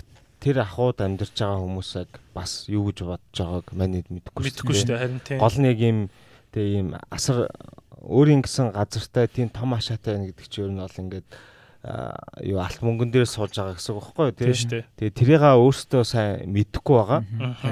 тэр 0.46 0.62
ахуйд 0.62 1.02
амьдарч 1.02 1.34
байгаа 1.34 1.58
хүмүүс 1.58 1.90
яг 1.98 2.10
бас 2.30 2.70
юу 2.70 2.86
гэж 2.94 3.02
бодож 3.02 3.34
байгааг 3.34 3.66
манайд 3.74 4.06
мэдэхгүй 4.06 4.46
шүү 4.46 4.46
дээ. 4.46 4.54
Мэдэхгүй 4.54 4.74
шүү 4.78 4.90
дээ 4.94 5.00
харин 5.02 5.20
тийм. 5.26 5.38
Гол 5.42 5.56
нь 5.58 5.66
яг 5.66 5.80
ийм 5.82 5.98
тэгээ 6.54 6.70
ийм 6.78 6.88
асар 7.10 7.50
өөрийн 8.06 8.42
гэсэн 8.46 8.70
газартай 8.70 9.26
тийм 9.26 9.50
том 9.50 9.74
ашаатай 9.74 10.14
байна 10.14 10.30
гэдэг 10.30 10.46
чинь 10.46 10.70
ер 10.70 10.72
нь 10.72 10.78
бол 10.78 11.02
ингээд 11.02 11.28
юу 12.46 12.58
алт 12.62 12.78
мөнгөн 12.82 13.10
дээр 13.10 13.26
сууж 13.26 13.58
байгаа 13.58 13.74
гэсэн 13.74 13.94
үг 13.94 14.06
байхгүй 14.14 14.30
тий. 14.38 14.54
Тэгээ 15.02 15.18
тэрийгээ 15.18 15.54
өөртөө 15.54 16.02
сайн 16.06 16.50
мэдэхгүй 16.50 16.94
байгаа. 16.94 17.20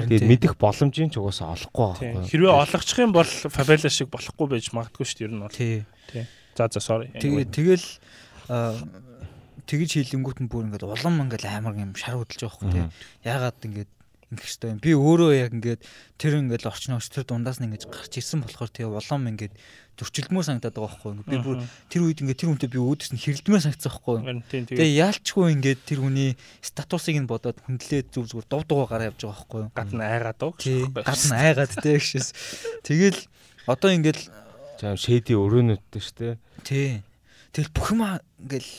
Тэгээд 0.07 0.27
мэдэх 0.27 0.53
боломжийн 0.59 1.11
ч 1.11 1.19
угаасаа 1.19 1.55
олохгүй 1.55 2.11
байгаа. 2.11 2.27
Хэрвээ 2.27 2.53
олгочих 2.55 2.99
юм 2.99 3.11
бол 3.11 3.27
фабела 3.27 3.91
шиг 3.91 4.07
болохгүй 4.11 4.47
байж 4.51 4.71
магадгүй 4.71 5.03
шүү 5.03 5.19
дээ 5.19 5.27
ер 5.27 5.33
нь 5.35 5.43
бол. 5.43 5.51
Тий. 5.51 5.83
За 6.55 6.71
за 6.71 6.79
sorry. 6.79 7.11
Тэгээ 7.11 7.51
тэгэл 7.51 7.87
тэгж 9.65 9.89
хийлэнгүүт 9.97 10.39
нь 10.45 10.49
бүр 10.49 10.69
ингээд 10.69 10.85
улам 10.85 11.21
ингээд 11.25 11.45
амар 11.49 11.75
юм 11.77 11.93
шар 11.97 12.17
хөдөлж 12.17 12.41
байгаа 12.41 12.55
хөх 12.55 12.71
тийм. 12.71 12.89
Яагаад 13.25 13.59
ингээд 13.65 13.91
ингэх 14.31 14.45
хэрэгтэй 14.45 14.69
юм. 14.73 14.79
Би 14.81 14.91
өөрөө 14.97 15.31
яг 15.37 15.51
ингээд 15.53 15.81
тэр 16.17 16.33
ингээд 16.41 16.65
орчноос 16.65 17.09
тэр 17.13 17.25
дундаас 17.29 17.61
нь 17.61 17.69
ингээд 17.69 17.85
гарч 17.89 18.13
ирсэн 18.17 18.41
болохоор 18.41 18.71
тэгээ 18.73 18.89
улам 18.89 19.29
ингээд 19.29 19.53
зөрчилдмөр 19.95 20.43
санагдаад 20.43 20.75
байгаа 20.75 20.91
байхгүй. 20.91 21.13
Би 21.29 21.37
бүр 21.39 21.57
тэр 21.87 22.01
үед 22.09 22.19
ингээд 22.25 22.39
тэр 22.41 22.49
хүнтэй 22.49 22.69
би 22.73 22.79
өөдөөс 22.81 23.11
нь 23.13 23.21
хэрэлдмээр 23.21 23.63
санагдсан 23.63 23.91
байхгүй. 23.93 24.17
Тэгээ 24.73 24.97
яалчгүй 24.97 25.45
ингээд 25.55 25.81
тэр 25.85 25.99
хүний 26.01 26.31
статусыг 26.59 27.15
нь 27.21 27.29
бодоод 27.29 27.61
хүндлээд 27.63 28.07
зүг 28.11 28.25
зүгээр 28.33 28.47
дов 28.49 28.63
дугаа 28.65 28.87
гараа 28.89 29.09
явж 29.13 29.21
байгаа 29.23 29.37
байхгүй. 29.39 29.61
Гадна 29.71 30.03
айгаад 30.09 30.39
уу. 30.41 30.53
Гадна 31.05 31.35
айгаад 31.37 31.71
тий 31.79 31.95
гэшээс. 31.95 32.29
Тэгэл 32.83 33.19
одоо 33.69 33.89
ингээд 33.93 34.19
жаа 34.81 34.97
шэди 34.99 35.37
өрөөнөдтэй 35.37 36.01
штэ. 36.01 36.35
Тий. 36.67 37.05
Тэгэл 37.55 37.71
бүх 37.71 37.95
юм 37.95 38.03
ингээл 38.03 38.71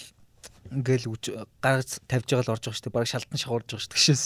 ингээл 0.72 1.06
гаргаж 1.62 1.90
тавьж 2.10 2.28
байгаа 2.30 2.44
л 2.46 2.52
орж 2.54 2.62
байгаа 2.66 2.76
шүү 2.76 2.84
дээ. 2.86 2.96
Бараг 2.96 3.10
шалтан 3.10 3.38
шахуурж 3.38 3.66
байгаа 3.66 3.82
шүү 3.82 3.90
дээ. 3.92 4.00
Гişээс 4.00 4.24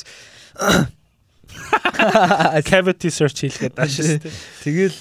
cavity 2.70 3.08
search 3.10 3.38
хийлгээд 3.42 3.74
тааш 3.74 3.92
шүү 3.98 4.06
дээ. 4.22 4.32
Тэгэл 4.64 4.98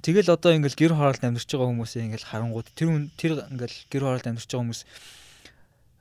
тэгэл 0.00 0.32
одоо 0.32 0.56
ингээл 0.56 0.80
гэр 0.80 0.92
хороолт 0.96 1.20
амьдарч 1.20 1.48
байгаа 1.48 1.68
хүмүүсээ 1.70 2.04
ингээл 2.08 2.30
харангууд 2.32 2.68
тэр 2.72 2.88
тэр 3.20 3.32
ингээл 3.52 3.76
гэр 3.92 4.02
хороолт 4.04 4.26
амьдарч 4.26 4.48
байгаа 4.48 4.64
хүмүүс 4.64 4.80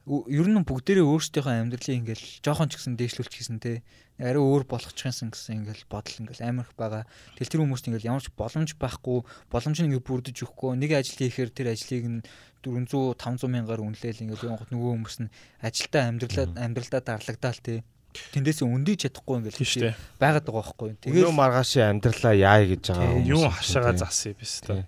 ер 0.09 0.47
нь 0.49 0.65
бүгдээрээ 0.65 1.05
өөрсдийнхөө 1.05 1.53
амьдралыг 1.53 1.97
ингээл 2.01 2.25
жоохон 2.41 2.73
ч 2.73 2.81
гэсэн 2.81 2.97
дээшлүүлж 2.97 3.29
хийсэн 3.29 3.61
те 3.61 3.85
арай 4.17 4.41
өөр 4.41 4.65
болгочихсон 4.65 5.29
гэсэн 5.29 5.63
ингээл 5.63 5.85
бодол 5.85 6.17
ингээл 6.25 6.49
амирх 6.49 6.73
байгаа. 6.73 7.05
Тэгэл 7.39 7.51
тэр 7.53 7.61
хүмүүст 7.63 7.87
ингээл 7.87 8.09
ямар 8.09 8.23
ч 8.25 8.33
боломж 8.33 8.75
байхгүй, 8.75 9.21
боломж 9.53 9.77
нь 9.79 9.87
ингээд 9.87 10.07
бүрдэж 10.09 10.37
өгөхгүй. 10.43 10.75
Нэг 10.75 10.91
ажил 10.97 11.23
хийхээр 11.23 11.51
тэр 11.55 11.71
ажлыг 11.71 12.05
нь 12.09 12.19
400 12.65 13.15
500 13.15 13.47
мянгаар 13.47 13.79
үнэлээл 13.79 14.23
ингээд 14.27 14.43
явангот 14.43 14.71
нөгөө 14.75 14.91
хүмүүс 14.97 15.17
нь 15.23 15.31
ажилдаа 15.63 16.03
амьдралаа 16.11 16.45
амьдралдаа 16.57 17.01
дарлагдаал 17.05 17.61
те. 17.63 17.85
Тэндээс 18.33 18.65
өндийж 18.65 19.07
чадахгүй 19.07 19.35
ингээл 19.39 19.61
тийм 19.61 19.95
байгаад 20.19 20.43
байгаа 20.43 20.59
байхгүй. 20.67 20.89
Тэгээд 20.99 21.15
нөгөө 21.23 21.39
маргаашийн 21.39 21.87
амьдралаа 21.95 22.33
яа 22.35 22.59
гэж 22.65 22.83
байгаа 22.91 23.13
юм. 23.13 23.29
Юу 23.29 23.47
хашаага 23.47 23.93
засъя 23.95 24.33
биш 24.35 24.59
та. 24.65 24.83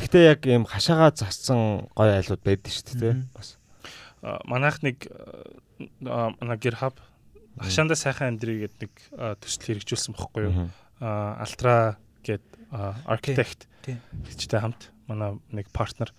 Гэхдээ 0.00 0.24
яг 0.26 0.40
ийм 0.48 0.64
хашаага 0.66 1.14
зассан 1.14 1.86
гой 1.94 2.10
айлууд 2.18 2.42
байдаг 2.42 2.72
шүү 2.72 2.98
дээ 2.98 3.14
бас. 3.30 3.60
Манайх 4.48 4.80
нэг 4.80 5.04
манай 6.00 6.56
гэр 6.56 6.80
хаб 6.80 6.96
хашаанда 7.60 7.94
сайхан 7.94 8.34
амьдрий 8.34 8.64
гэдэг 8.64 8.80
нэг 8.80 8.92
төсөл 9.44 9.78
хэрэгжүүлсэн 9.84 10.16
бохгүй 10.16 10.48
юу. 10.48 10.68
Алтра 11.00 12.00
гэд 12.24 12.44
архитект 13.04 13.68
гэжтэй 13.84 14.60
хамт 14.60 14.90
манай 15.06 15.36
нэг 15.52 15.68
партнер. 15.70 16.10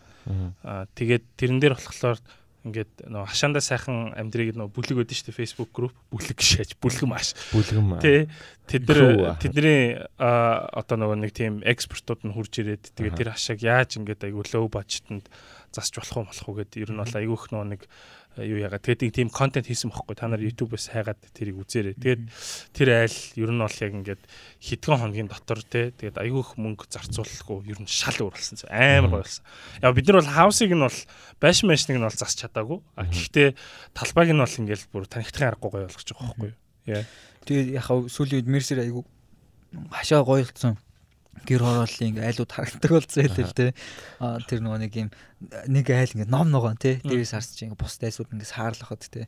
Тэгээд 0.95 1.25
тэрэн 1.35 1.59
дээр 1.59 1.75
болохоор 1.75 2.21
ингээд 2.65 3.05
нөө 3.13 3.29
хашаанда 3.29 3.61
сайхан 3.61 4.17
амьдрийг 4.17 4.57
нөө 4.57 4.73
бүлэг 4.73 5.05
өгдөн 5.05 5.13
шүү 5.13 5.29
дээ 5.29 5.37
Facebook 5.37 5.69
group. 5.69 5.93
Бүлэг 6.09 6.41
шааж 6.41 6.73
бүлгэн 6.81 7.09
маш. 7.13 7.37
Бүлгэн 7.53 8.01
тий 8.01 8.25
тэд 8.65 8.89
нар 8.89 9.37
тэдний 9.37 10.01
одоо 10.17 10.97
нөгөө 10.97 11.17
нэг 11.21 11.31
тийм 11.37 11.61
экспортууд 11.61 12.25
нь 12.25 12.33
хурж 12.33 12.65
ирээд 12.65 12.89
тэгээд 12.97 13.17
тэр 13.21 13.29
хашааг 13.37 13.61
яаж 13.61 14.01
ингээд 14.01 14.25
low 14.49 14.65
budget-нд 14.65 15.29
засч 15.75 15.99
болох 15.99 16.15
юм 16.15 16.27
болох 16.31 16.47
уу 16.47 16.57
гэдэг 16.63 16.79
ер 16.87 16.91
нь 16.95 17.01
бол 17.03 17.15
айгүйх 17.19 17.43
нөгөө 17.51 17.67
нэг 17.75 17.81
юу 18.43 18.59
яагаад 18.59 18.83
тэгээд 18.83 19.15
тийм 19.15 19.29
контент 19.31 19.67
хийсэн 19.67 19.95
бохгүй 19.95 20.15
та 20.19 20.27
нар 20.27 20.43
YouTube-ээс 20.43 20.91
хайгаад 20.91 21.19
тэрийг 21.31 21.55
үзээрэй. 21.63 21.95
Тэгээд 21.95 22.21
тэр 22.75 22.89
айл 23.07 23.19
ер 23.39 23.51
нь 23.55 23.63
бол 23.63 23.79
яг 23.79 23.91
ингээд 23.95 24.23
хэдхэн 24.59 24.99
хоногийн 24.99 25.31
дотор 25.31 25.63
те 25.63 25.95
тэгээд 25.95 26.19
аюух 26.19 26.59
мөнгө 26.59 26.91
зарцуулахгүй 26.91 27.63
ер 27.71 27.79
нь 27.79 27.87
шал 27.87 28.19
уралсан 28.27 28.59
амар 28.67 29.23
гоё 29.23 29.23
болсон. 29.23 29.43
Яг 29.79 29.95
бид 29.95 30.07
нар 30.11 30.19
бол 30.19 30.35
хаусыг 30.35 30.71
нь 30.75 30.83
бол 30.83 30.99
байшин 31.39 31.71
байшныг 31.71 31.95
нь 31.95 32.07
бол 32.07 32.19
засч 32.19 32.43
чадаагүй. 32.43 32.79
А 32.99 33.07
гэхдээ 33.07 33.49
талбайг 33.95 34.29
нь 34.35 34.43
бол 34.43 34.59
ингээд 34.59 34.83
бүр 34.91 35.07
танигдахын 35.07 35.49
аргагүй 35.55 35.71
гоё 35.71 35.87
болгож 35.87 36.07
байгаа 36.11 36.27
байхгүй 36.35 36.49
юу. 36.51 36.59
Яа. 36.91 37.03
Тэгээд 37.47 37.67
яхаа 37.79 38.03
сүүлийн 38.11 38.43
үед 38.43 38.51
мерсэр 38.51 38.83
аюу 38.83 39.07
хашаа 39.95 40.27
гоёлцсон 40.27 40.75
гэр 41.43 41.61
хорооллын 41.61 42.23
айлууд 42.23 42.51
харагдаг 42.51 42.91
болсон 42.95 43.21
хэлээ 43.27 43.45
л 43.45 43.57
те. 43.57 43.67
А 44.23 44.39
тэр 44.47 44.63
нөгөө 44.63 44.79
нэг 44.87 44.93
юм 44.95 45.09
нэг 45.67 45.85
айл 45.91 46.15
ингээ 46.15 46.31
ном 46.31 46.47
ногоон 46.49 46.79
те. 46.79 47.03
Дээрээс 47.03 47.35
харсч 47.35 47.67
ингээ 47.67 47.75
бус 47.75 47.99
дайсууд 47.99 48.31
ингээ 48.31 48.47
саарлахад 48.55 49.03
те. 49.11 49.27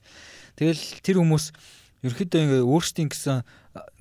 Тэгэл 0.55 1.03
тэр 1.03 1.19
хүмүүс 1.19 1.45
ерөөхдөө 2.07 2.41
ингээ 2.41 2.63
өөрсдийн 2.63 3.09
гэсэн 3.11 3.43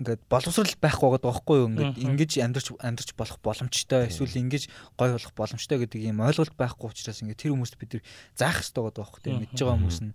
ингээд 0.00 0.22
боловсрал 0.30 0.74
байхгүй 0.80 1.08
байгаа 1.10 1.26
байхгүй 1.26 1.56
юу? 1.60 1.68
ингээд 1.70 1.96
ингэж 2.02 2.32
амьдарч 2.46 2.68
амьдарч 2.80 3.10
болох 3.16 3.38
боломжтой 3.42 4.08
эсвэл 4.10 4.40
ингэж 4.40 4.62
гой 4.96 5.08
болох 5.14 5.32
боломжтой 5.36 5.78
гэдэг 5.84 6.00
ийм 6.00 6.20
ойлголт 6.20 6.54
байхгүй 6.56 6.90
учраас 6.90 7.22
ингээд 7.22 7.40
тэр 7.40 7.52
хүмүүст 7.54 7.76
бид 7.80 8.02
заах 8.38 8.60
хэрэгтэй 8.60 8.82
байгаа 8.82 9.00
байхгүй 9.02 9.20
тийм 9.24 9.36
мэдж 9.42 9.58
байгаа 9.60 9.76
хүмүүс 9.76 10.00
нь. 10.04 10.12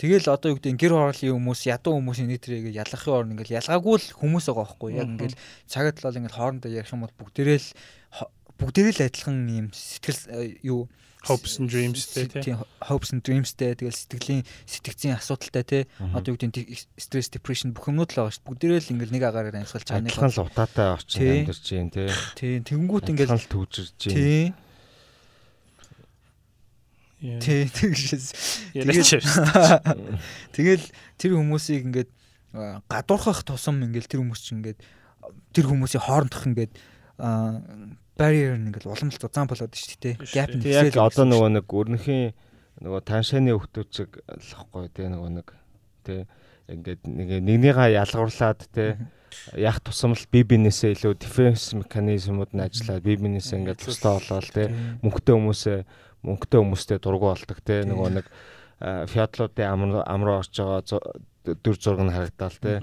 Тэгэл 0.00 0.32
одоо 0.32 0.48
юу 0.50 0.58
гэдэг 0.58 0.80
гэр 0.80 0.92
хорооллын 0.96 1.36
хүмүүс, 1.36 1.60
ядуу 1.68 2.00
хүмүүсийн 2.00 2.28
нийтрийг 2.32 2.72
ялгахын 2.72 3.12
орн 3.12 3.32
ингээл 3.36 3.60
ялгаагүй 3.60 3.96
л 4.00 4.08
хүмүүс 4.18 4.48
байгаа 4.48 4.64
байхгүй. 4.64 4.90
Яг 4.96 5.08
ингээл 5.14 5.36
цагт 5.68 6.00
л 6.00 6.16
ингээл 6.16 6.38
хоорондоо 6.40 6.70
ярих 6.72 6.92
юм 6.96 7.04
бол 7.04 7.18
бүгдээрээ 7.20 7.60
л 7.60 7.68
бүгдээрээ 8.61 8.95
л 8.97 9.05
адилхан 9.07 9.37
юм 9.49 9.67
сэтгэл 9.73 10.21
э, 10.33 10.57
юу 10.65 10.89
hopes 11.27 11.59
and 11.59 11.69
dreams 11.69 12.05
тий 12.13 12.55
hopes 12.81 13.11
and 13.13 13.21
dreams 13.21 13.53
тий 13.53 13.73
тэгэл 13.75 13.93
сэтгэлийн 13.93 14.43
сэтгцийн 14.65 15.17
асуудалтай 15.17 15.63
тий 15.63 15.83
одоо 16.13 16.33
юу 16.33 16.39
гэдэг 16.39 16.65
stress 16.97 17.29
depression 17.29 17.73
бүх 17.75 17.89
юмнууд 17.91 18.13
л 18.13 18.17
байгаа 18.23 18.33
шүү 18.33 18.47
бүгдээрээ 18.47 18.81
л 18.81 18.91
ингээл 18.95 19.15
нэг 19.17 19.23
агаараар 19.27 19.59
амьсгалж 19.61 19.87
байгаа 19.91 20.05
нэг 20.07 20.15
л 20.15 20.45
утаатай 20.45 20.87
орчин 20.93 21.45
амьдарч 21.45 21.61
जैन 21.67 21.89
тий 21.91 22.07
тий 22.37 22.53
тэгэнгүүт 22.63 23.11
ингээл 23.11 23.49
төвжирж 23.49 23.91
जैन 23.99 24.15
тий 24.15 24.43
Тий, 27.17 27.65
тэгшээс. 27.65 28.29
Тэгэл 30.53 30.85
тэр 31.17 31.31
хүмүүсийг 31.33 31.89
ингээд 31.89 32.13
гадуурхах 32.85 33.41
тусам 33.41 33.81
ингээд 33.81 34.05
тэр 34.05 34.21
хүмүүс 34.21 34.41
чинь 34.45 34.61
ингээд 34.61 34.79
тэр 35.49 35.65
хүмүүсийн 35.65 36.05
хоорондох 36.05 36.45
ингээд 36.45 36.77
barrier 38.22 38.54
ингээл 38.54 38.92
уламжлалт 38.94 39.26
зузаан 39.26 39.50
болоод 39.50 39.74
шүү 39.74 39.98
дээ. 39.98 40.14
Gap 40.30 40.54
нь 40.54 40.62
яг 40.70 40.94
одоо 40.94 41.26
нөгөө 41.26 41.50
нэг 41.58 41.66
өрнөхийн 41.66 42.30
нөгөө 42.86 43.00
таншааны 43.02 43.56
хөвтөчг 43.58 44.22
л 44.22 44.52
хэвгүй 44.54 44.86
тий 44.94 45.08
нөгөө 45.10 45.30
нэг 45.42 45.48
тий. 46.06 46.22
Ингээд 46.70 47.02
нэг 47.10 47.28
нэгнийгаа 47.42 47.90
ялгуурлаад 47.90 48.62
тий. 48.70 48.94
Яг 49.58 49.82
тусамл 49.82 50.22
би 50.30 50.44
бинээсээ 50.46 50.94
илүү 50.94 51.18
дефенс 51.18 51.74
механизмууд 51.74 52.54
нь 52.54 52.62
ажиллаад 52.62 53.02
би 53.02 53.18
бинээсээ 53.18 53.58
ингээд 53.58 53.82
тустай 53.82 54.14
болоод 54.14 54.48
тий. 54.54 54.68
Мөнгөтэй 55.02 55.34
хүмүүсээ 55.34 55.78
мөнгөтэй 56.22 56.60
хүмүүстэй 56.62 56.98
дургу 57.02 57.32
болдог 57.32 57.58
тий. 57.66 57.82
Нөгөө 57.82 58.10
нэг 58.22 58.26
фиатлуудын 59.10 59.66
ам 60.06 60.22
руу 60.22 60.38
орж 60.38 60.54
байгаа 60.54 60.82
дүр 61.42 61.76
зураг 61.78 62.02
нь 62.06 62.14
харагдаал 62.14 62.58
тий 62.62 62.78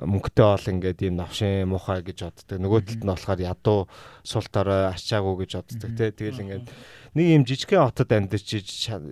мөнгөтэй 0.00 0.46
бол 0.48 0.70
ингээд 0.72 1.00
ийм 1.04 1.14
навшин 1.20 1.68
муухай 1.68 2.00
гэж 2.00 2.18
боддог. 2.24 2.56
Нөгөө 2.56 2.80
талд 2.88 3.02
нь 3.04 3.12
болохоор 3.12 3.40
ядуу 3.44 3.78
сул 4.24 4.46
дорой 4.48 4.88
ачаагүй 4.90 5.44
гэж 5.44 5.50
боддог 5.60 5.90
тий. 5.96 6.10
Тэгэл 6.10 6.42
ингээд 6.44 6.66
нэг 7.14 7.26
ийм 7.28 7.42
жижигхэн 7.44 7.84
хотод 7.84 8.10
амьдарч 8.10 8.48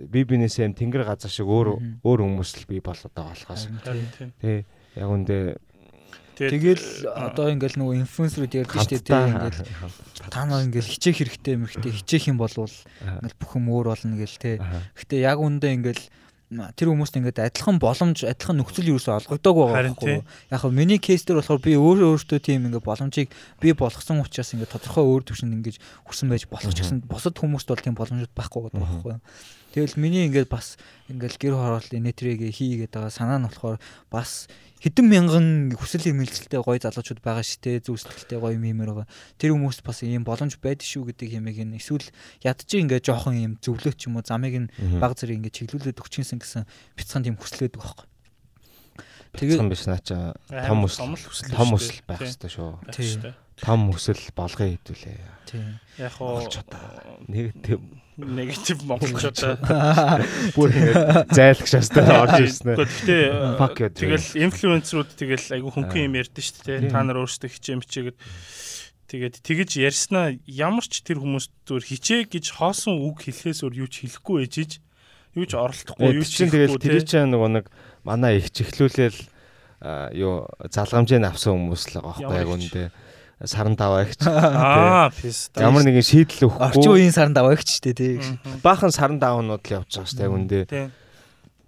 би 0.09 0.19
бинээсээ 0.25 0.65
юм 0.65 0.73
тэнгэр 0.73 1.05
газар 1.05 1.29
шиг 1.29 1.45
өөр 1.45 2.01
өөр 2.01 2.19
хүмүүс 2.25 2.51
л 2.63 2.69
би 2.69 2.81
болоод 2.81 3.13
байгаа 3.13 3.37
болохоос. 3.37 3.69
Тий. 4.41 4.65
Яг 4.97 5.09
үндэ 5.09 5.61
Тэгэл 6.39 7.03
одоо 7.11 7.51
ингээл 7.51 7.75
нөгөө 7.83 7.95
инфлюенсерүүд 7.99 8.63
ярьдаг 8.63 8.79
шүү 8.79 9.03
дээ 9.03 9.27
ингээл 9.27 9.59
та 10.31 10.47
нар 10.47 10.63
ингээл 10.63 10.87
хичээх 10.87 11.17
хэрэгтэй 11.19 11.55
мэрхтэй 11.59 11.91
хичээх 11.99 12.31
юм 12.31 12.39
бол 12.39 12.47
ингээл 12.55 13.39
бүх 13.43 13.51
юм 13.59 13.67
өөр 13.67 13.91
болно 13.91 14.15
гэл 14.15 14.39
те. 14.39 14.63
Гэтэ 14.95 15.19
яг 15.19 15.43
үндэ 15.43 15.67
ингээл 15.75 16.03
тэр 16.49 16.89
хүмүүст 16.89 17.13
ингээд 17.13 17.45
адилхан 17.45 17.77
боломж 17.77 18.25
адилхан 18.25 18.57
нөхцөл 18.57 18.89
юусоо 18.97 19.21
олгогдоог 19.21 19.69
байгаа 19.69 19.93
байхгүй 19.93 20.25
яг 20.49 20.63
нь 20.65 20.73
миний 20.73 20.97
кейс 20.97 21.21
дээр 21.21 21.45
болохоор 21.45 21.61
би 21.61 21.77
өөрөө 21.77 22.09
өөртөө 22.17 22.39
тийм 22.41 22.65
ингээд 22.65 22.89
боломжийг 22.89 23.29
би 23.61 23.69
болгосон 23.77 24.25
учраас 24.25 24.57
ингээд 24.57 24.73
тодорхой 24.73 25.05
өөр 25.05 25.29
төвшөнд 25.29 25.53
ингээд 25.61 25.77
хүрсэн 26.09 26.33
байж 26.33 26.49
болох 26.49 26.73
ч 26.73 26.81
гэсэн 26.81 27.05
бусад 27.05 27.37
хүмүүст 27.37 27.69
бол 27.69 27.85
тийм 27.85 27.93
боломжууд 27.93 28.33
байхгүй 28.33 28.59
байгаа 28.65 28.81
байхгүй 28.81 29.13
Тэгэл 29.79 29.95
миний 29.95 30.27
ингээд 30.27 30.51
бас 30.51 30.75
ингээд 31.07 31.39
гэр 31.39 31.55
хорооллын 31.55 32.03
нэтрийг 32.03 32.43
хийгээд 32.51 32.91
байгаа 32.91 33.15
санаа 33.15 33.39
нь 33.39 33.47
болохоор 33.47 33.79
бас 34.11 34.51
хэдэн 34.83 35.07
мянган 35.07 35.47
хүсэл 35.71 36.11
эрмэлзэлтэй 36.11 36.59
гоё 36.59 36.83
залуучууд 36.83 37.23
байгаа 37.23 37.47
шүү 37.47 37.79
дээ. 37.79 37.87
Зүсэлтэлтэй 37.87 38.43
гоё 38.43 38.59
мимэр 38.59 38.91
байгаа. 38.91 39.07
Тэр 39.39 39.55
хүмүүст 39.55 39.79
бас 39.87 40.03
ийм 40.03 40.27
боломж 40.27 40.59
байдаг 40.59 40.83
шүү 40.83 41.15
гэдэг 41.15 41.39
юмыг 41.39 41.63
нь 41.63 41.79
эсвэл 41.79 42.03
ядчих 42.43 42.83
ингээд 42.83 43.07
жоохон 43.07 43.39
ийм 43.39 43.53
зөвлөөч 43.63 44.11
юм 44.11 44.19
уу 44.19 44.27
замыг 44.27 44.67
нь 44.67 44.71
баг 44.99 45.15
зэрэг 45.15 45.47
ингээд 45.47 45.55
чиглүүлээд 45.63 46.03
өгчихсэн 46.03 46.43
гэсэн 46.43 46.67
бяцхан 46.99 47.23
тийм 47.23 47.39
хүслээд 47.39 47.79
байгаа 47.79 48.03
байхгүй. 48.03 48.07
Тэгээд 49.39 49.63
биш 49.71 49.87
наача 49.87 50.35
том 50.51 50.83
хүсэл 50.83 51.55
том 51.55 51.71
хүсэл 51.71 52.03
байх 52.03 52.19
хэрэгтэй 52.19 52.51
шүү. 52.51 52.83
Тийм. 52.91 53.31
Том 53.63 53.79
хүсэл 53.95 54.23
болгоё 54.35 54.75
хэдүүлээ. 54.75 55.19
Тийм. 55.47 55.79
Яг 56.03 56.19
хоо 56.19 56.43
негатив 57.31 57.79
негатив 58.19 58.83
монголчуудаа 58.83 60.19
бүр 60.55 60.69
зайлагч 61.31 61.69
шастай 61.71 62.05
орж 62.05 62.35
ирсэн. 62.43 62.75
Ээ. 62.75 63.55
Гэхдээ 63.55 63.89
тэгэл 63.95 64.27
инфлюенсерүүд 64.43 65.11
тэгэл 65.15 65.47
айгүй 65.59 65.71
хөнгөн 65.71 66.05
юм 66.11 66.17
ярьдэн 66.19 66.43
шүү 66.43 66.63
дээ. 66.67 66.91
Та 66.91 67.03
нар 67.03 67.23
өөрсдөө 67.23 67.49
хичээн 67.49 67.81
бичээгээд 67.83 68.17
тэгээд 69.09 69.35
тэгэж 69.41 69.69
ярьснаа 69.81 70.37
ямар 70.45 70.85
ч 70.85 71.01
тэр 71.01 71.23
хүмүүс 71.23 71.49
зүгээр 71.65 71.85
хичээ 71.89 72.21
гэж 72.29 72.45
хоосон 72.61 73.01
үг 73.09 73.25
хэлэхээс 73.25 73.65
өөр 73.65 73.73
юу 73.81 73.89
ч 73.89 74.05
хэлэхгүй 74.05 74.45
ээжиж 74.45 74.71
юу 75.33 75.45
ч 75.49 75.57
оролдохгүй 75.57 76.13
юу 76.13 76.25
ч 76.25 76.45
тэгэл 76.45 76.77
тэр 76.77 77.01
чинь 77.01 77.33
нөгөө 77.33 77.49
нэг 77.57 77.65
манай 78.05 78.37
их 78.37 78.53
чихлүүлэл 78.53 79.17
юу 80.13 80.45
залгамжийн 80.69 81.25
авсан 81.25 81.57
хүмүүс 81.57 81.83
л 81.89 82.05
байгаа 82.05 82.21
байхгүй 82.21 82.37
яг 82.37 82.49
үндэ 82.53 82.83
саран 83.45 83.75
даваа 83.79 84.03
ихч. 84.03 84.19
Аа, 84.25 85.11
ямар 85.55 85.83
нэгэн 85.87 86.03
шийдэл 86.03 86.51
өгөхгүй. 86.51 86.59
Орчин 86.59 86.91
үеийн 86.91 87.15
саран 87.15 87.35
даваа 87.37 87.55
ихч 87.55 87.79
дээ 87.79 87.95
тий. 87.95 88.19
Баахан 88.59 88.91
саран 88.91 89.19
даваанууд 89.19 89.63
л 89.63 89.75
явж 89.79 89.95
байгаа 89.95 90.09
шүү 90.11 90.19
дээ 90.19 90.33
үндэ. 90.35 90.91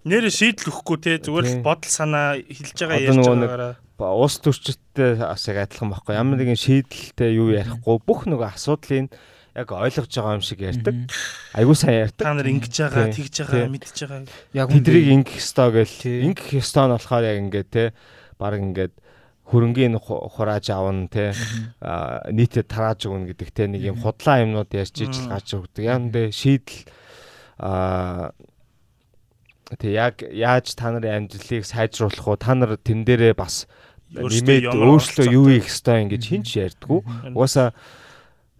Нэр 0.04 0.28
шийдэл 0.28 0.68
өгөхгүй 0.68 0.98
тий 1.00 1.16
зүгээр 1.22 1.46
л 1.48 1.64
бодол 1.64 1.88
санаа 1.88 2.36
хэлж 2.36 2.76
байгаа 2.76 3.00
ярьж 3.00 3.24
байгаагаараа 3.24 3.74
уус 4.02 4.40
төрчтэй 4.42 5.20
бас 5.20 5.46
яг 5.46 5.62
адилхан 5.62 5.92
байхгүй. 5.94 6.16
Ямар 6.16 6.38
нэгэн 6.40 6.58
шийдэлтэй 6.58 7.38
юу 7.38 7.54
ярихгүй 7.54 8.02
бүх 8.02 8.26
нөгөө 8.26 8.50
асуудлыг 8.50 9.14
яг 9.54 9.68
ойлгож 9.68 10.10
байгаа 10.10 10.36
юм 10.40 10.42
шиг 10.42 10.60
ярьдаг. 10.64 10.96
Айгуу 11.54 11.76
сайн 11.76 12.08
ярьдаг. 12.08 12.24
Та 12.24 12.34
нар 12.34 12.48
ингэж 12.48 12.74
байгаа, 12.82 13.12
тэгж 13.12 13.36
байгаа, 13.46 13.68
мэдж 13.68 13.98
байгаа. 14.02 14.26
Яг 14.56 14.68
тэдрийг 14.72 15.06
ингэх 15.22 15.38
ёстой 15.38 15.68
гэл. 15.70 15.98
Ингэх 16.32 16.48
ёстой 16.56 16.84
нь 16.88 16.94
болохоор 16.96 17.24
яг 17.28 17.38
ингээд 17.46 17.68
те 17.70 17.84
баг 18.40 18.58
ингээд 18.58 18.94
хөрөнгөний 19.52 20.00
хурааж 20.00 20.72
авна 20.72 21.06
те. 21.12 21.36
Нийтэд 22.32 22.72
тарааж 22.72 23.04
өгнө 23.04 23.36
гэдэг 23.36 23.50
те. 23.52 23.68
Нэг 23.68 23.84
юм 23.92 24.00
худлаа 24.00 24.40
юмнууд 24.40 24.72
ярьж 24.72 24.96
ижил 25.04 25.28
гарч 25.28 25.52
өгдөг. 25.52 25.84
Яндэ 25.84 26.32
шийдэл 26.32 26.88
а 27.60 28.32
тэг 29.76 29.92
яг 29.92 30.14
яаж 30.24 30.72
та 30.72 30.90
нарын 30.92 31.28
амьдралыг 31.28 31.64
сайжруулах 31.68 32.26
уу 32.28 32.36
та 32.40 32.56
нар 32.56 32.80
тэн 32.80 33.04
дээрээ 33.04 33.36
бас 33.36 33.68
нэмээд 34.12 34.72
өөрчлөө 34.72 35.26
юу 35.32 35.48
хийх 35.48 35.68
ёстой 35.68 36.04
ингэж 36.04 36.22
хинч 36.28 36.48
ярьдгүү. 36.60 37.32
Угаасаа 37.32 37.72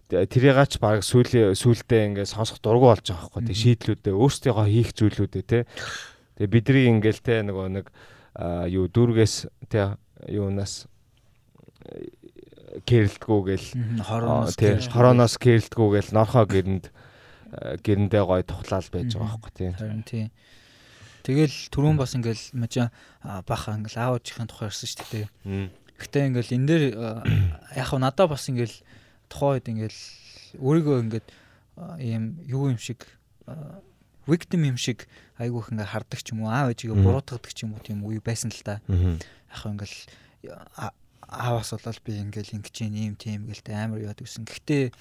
тэрийгач 0.09 0.77
баг 0.81 1.05
сүүлийн 1.05 1.53
сүүлдээ 1.57 2.01
ингээд 2.13 2.33
сонсох 2.33 2.61
дургу 2.61 2.89
болж 2.89 3.05
байгаа 3.05 3.29
байхгүй. 3.29 3.43
Тэг 3.49 3.57
шийдлүүдээ 3.61 4.13
өөрсдийнхөө 4.13 4.67
хийх 4.69 4.89
зүйлүүдээ 4.97 5.43
те. 5.45 5.59
Тэг 6.37 6.47
бидний 6.49 6.89
ингээл 6.89 7.21
те 7.21 7.41
нөгөө 7.45 7.67
нэг 7.81 7.85
юу 8.73 8.89
дүүргээс 8.89 9.35
те 9.69 9.97
юунаас 10.27 10.87
кэрэлтгүүгээл 12.87 13.67
хороноос 14.01 14.55
хороноос 14.89 15.35
кэрэлтгүүгээл 15.37 16.15
норхоо 16.15 16.45
гэрэнд 16.47 16.85
гэрэндээ 17.85 18.23
гой 18.25 18.41
тухлаал 18.43 18.87
байж 18.89 19.13
байгаа 19.13 19.37
байхгүй 19.37 19.53
тийм. 19.53 19.73
Харин 19.77 20.03
тийм. 20.03 20.27
Тэгэл 21.23 21.55
түрүүн 21.71 21.97
бас 22.01 22.17
ингээл 22.17 22.45
мажа 22.57 22.89
баха 23.45 23.77
ингээл 23.77 24.17
аавчийн 24.17 24.49
тухай 24.49 24.67
ярьсан 24.67 24.89
шүү 24.89 25.07
дээ. 25.13 25.27
Гэхдээ 26.01 26.23
ингээл 26.33 26.55
энэ 26.57 26.67
дээр 26.67 26.83
яг 27.77 27.87
хав 27.87 27.99
надаа 28.01 28.27
бас 28.27 28.49
ингээл 28.49 28.75
тухайн 29.29 29.53
үед 29.61 29.67
ингээл 29.69 30.01
өөрийгөө 30.59 30.97
ингээд 31.07 31.27
ийм 32.01 32.41
юу 32.43 32.73
юм 32.73 32.81
шиг 32.81 33.05
victim 34.27 34.63
юм 34.67 34.77
шиг 34.77 35.07
айгүйх 35.39 35.73
ингээ 35.73 35.91
хардаг 35.91 36.19
ч 36.23 36.31
юм 36.31 36.43
уу 36.45 36.51
аав 36.51 36.71
ээжигээ 36.71 36.97
буруутгадаг 36.99 37.51
ч 37.51 37.67
юм 37.67 37.75
уу 37.75 37.83
тийм 37.83 38.03
үе 38.07 38.23
байсан 38.23 38.51
л 38.53 38.63
та. 38.63 38.79
Яг 38.87 39.63
ингээл 39.67 39.97
аавас 41.27 41.73
болол 41.73 41.99
би 42.05 42.11
ингээл 42.21 42.55
ингэж 42.61 42.75
ийм 42.87 43.15
тийм 43.19 43.49
гэлтэй 43.49 43.75
амар 43.75 43.99
яад 44.03 44.19
гэсэн. 44.21 44.45
Гэхдээ 44.45 44.93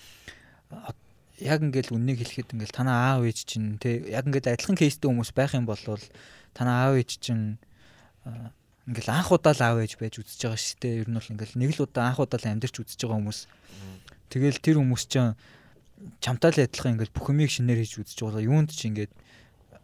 яг 1.42 1.60
ингээл 1.62 1.94
үннийг 1.94 2.18
хэлэхэд 2.22 2.54
ингээл 2.54 2.76
танаа 2.76 3.18
аав 3.18 3.26
ээж 3.26 3.38
чинь 3.46 3.78
те 3.78 4.02
яг 4.10 4.26
ингээд 4.26 4.52
адилхан 4.52 4.78
кейстэй 4.78 5.08
хүмүүс 5.10 5.32
байх 5.34 5.52
юм 5.54 5.66
бол 5.66 5.80
танаа 6.54 6.90
аав 6.90 6.94
ээж 7.02 7.10
чинь 7.18 7.58
ингээл 8.86 9.10
анх 9.14 9.30
удаа 9.30 9.54
л 9.54 9.62
аав 9.62 9.78
ээж 9.82 9.98
байж 9.98 10.18
үзэж 10.18 10.40
байгаа 10.46 10.58
шүү 10.58 10.78
дээ. 10.82 11.00
Ер 11.02 11.08
нь 11.10 11.18
бол 11.18 11.32
ингээл 11.34 11.58
нэг 11.58 11.70
л 11.78 11.84
удаа 11.86 12.10
анх 12.10 12.18
удаа 12.22 12.38
л 12.38 12.50
амьдарч 12.50 12.74
үзэж 12.78 13.00
байгаа 13.06 13.18
хүмүүс. 13.18 13.40
Тэгэл 14.30 14.58
тэр 14.62 14.76
хүмүүс 14.80 15.04
чинь 15.06 15.34
чамтай 16.18 16.50
л 16.50 16.64
адилхан 16.66 16.98
ингээд 16.98 17.14
бүх 17.14 17.30
юмыг 17.30 17.50
шинээр 17.50 17.82
хийж 17.82 18.02
үзэж 18.02 18.18
байгаа. 18.22 18.42
Юунд 18.42 18.70
ч 18.74 18.90
ингээд 18.90 19.12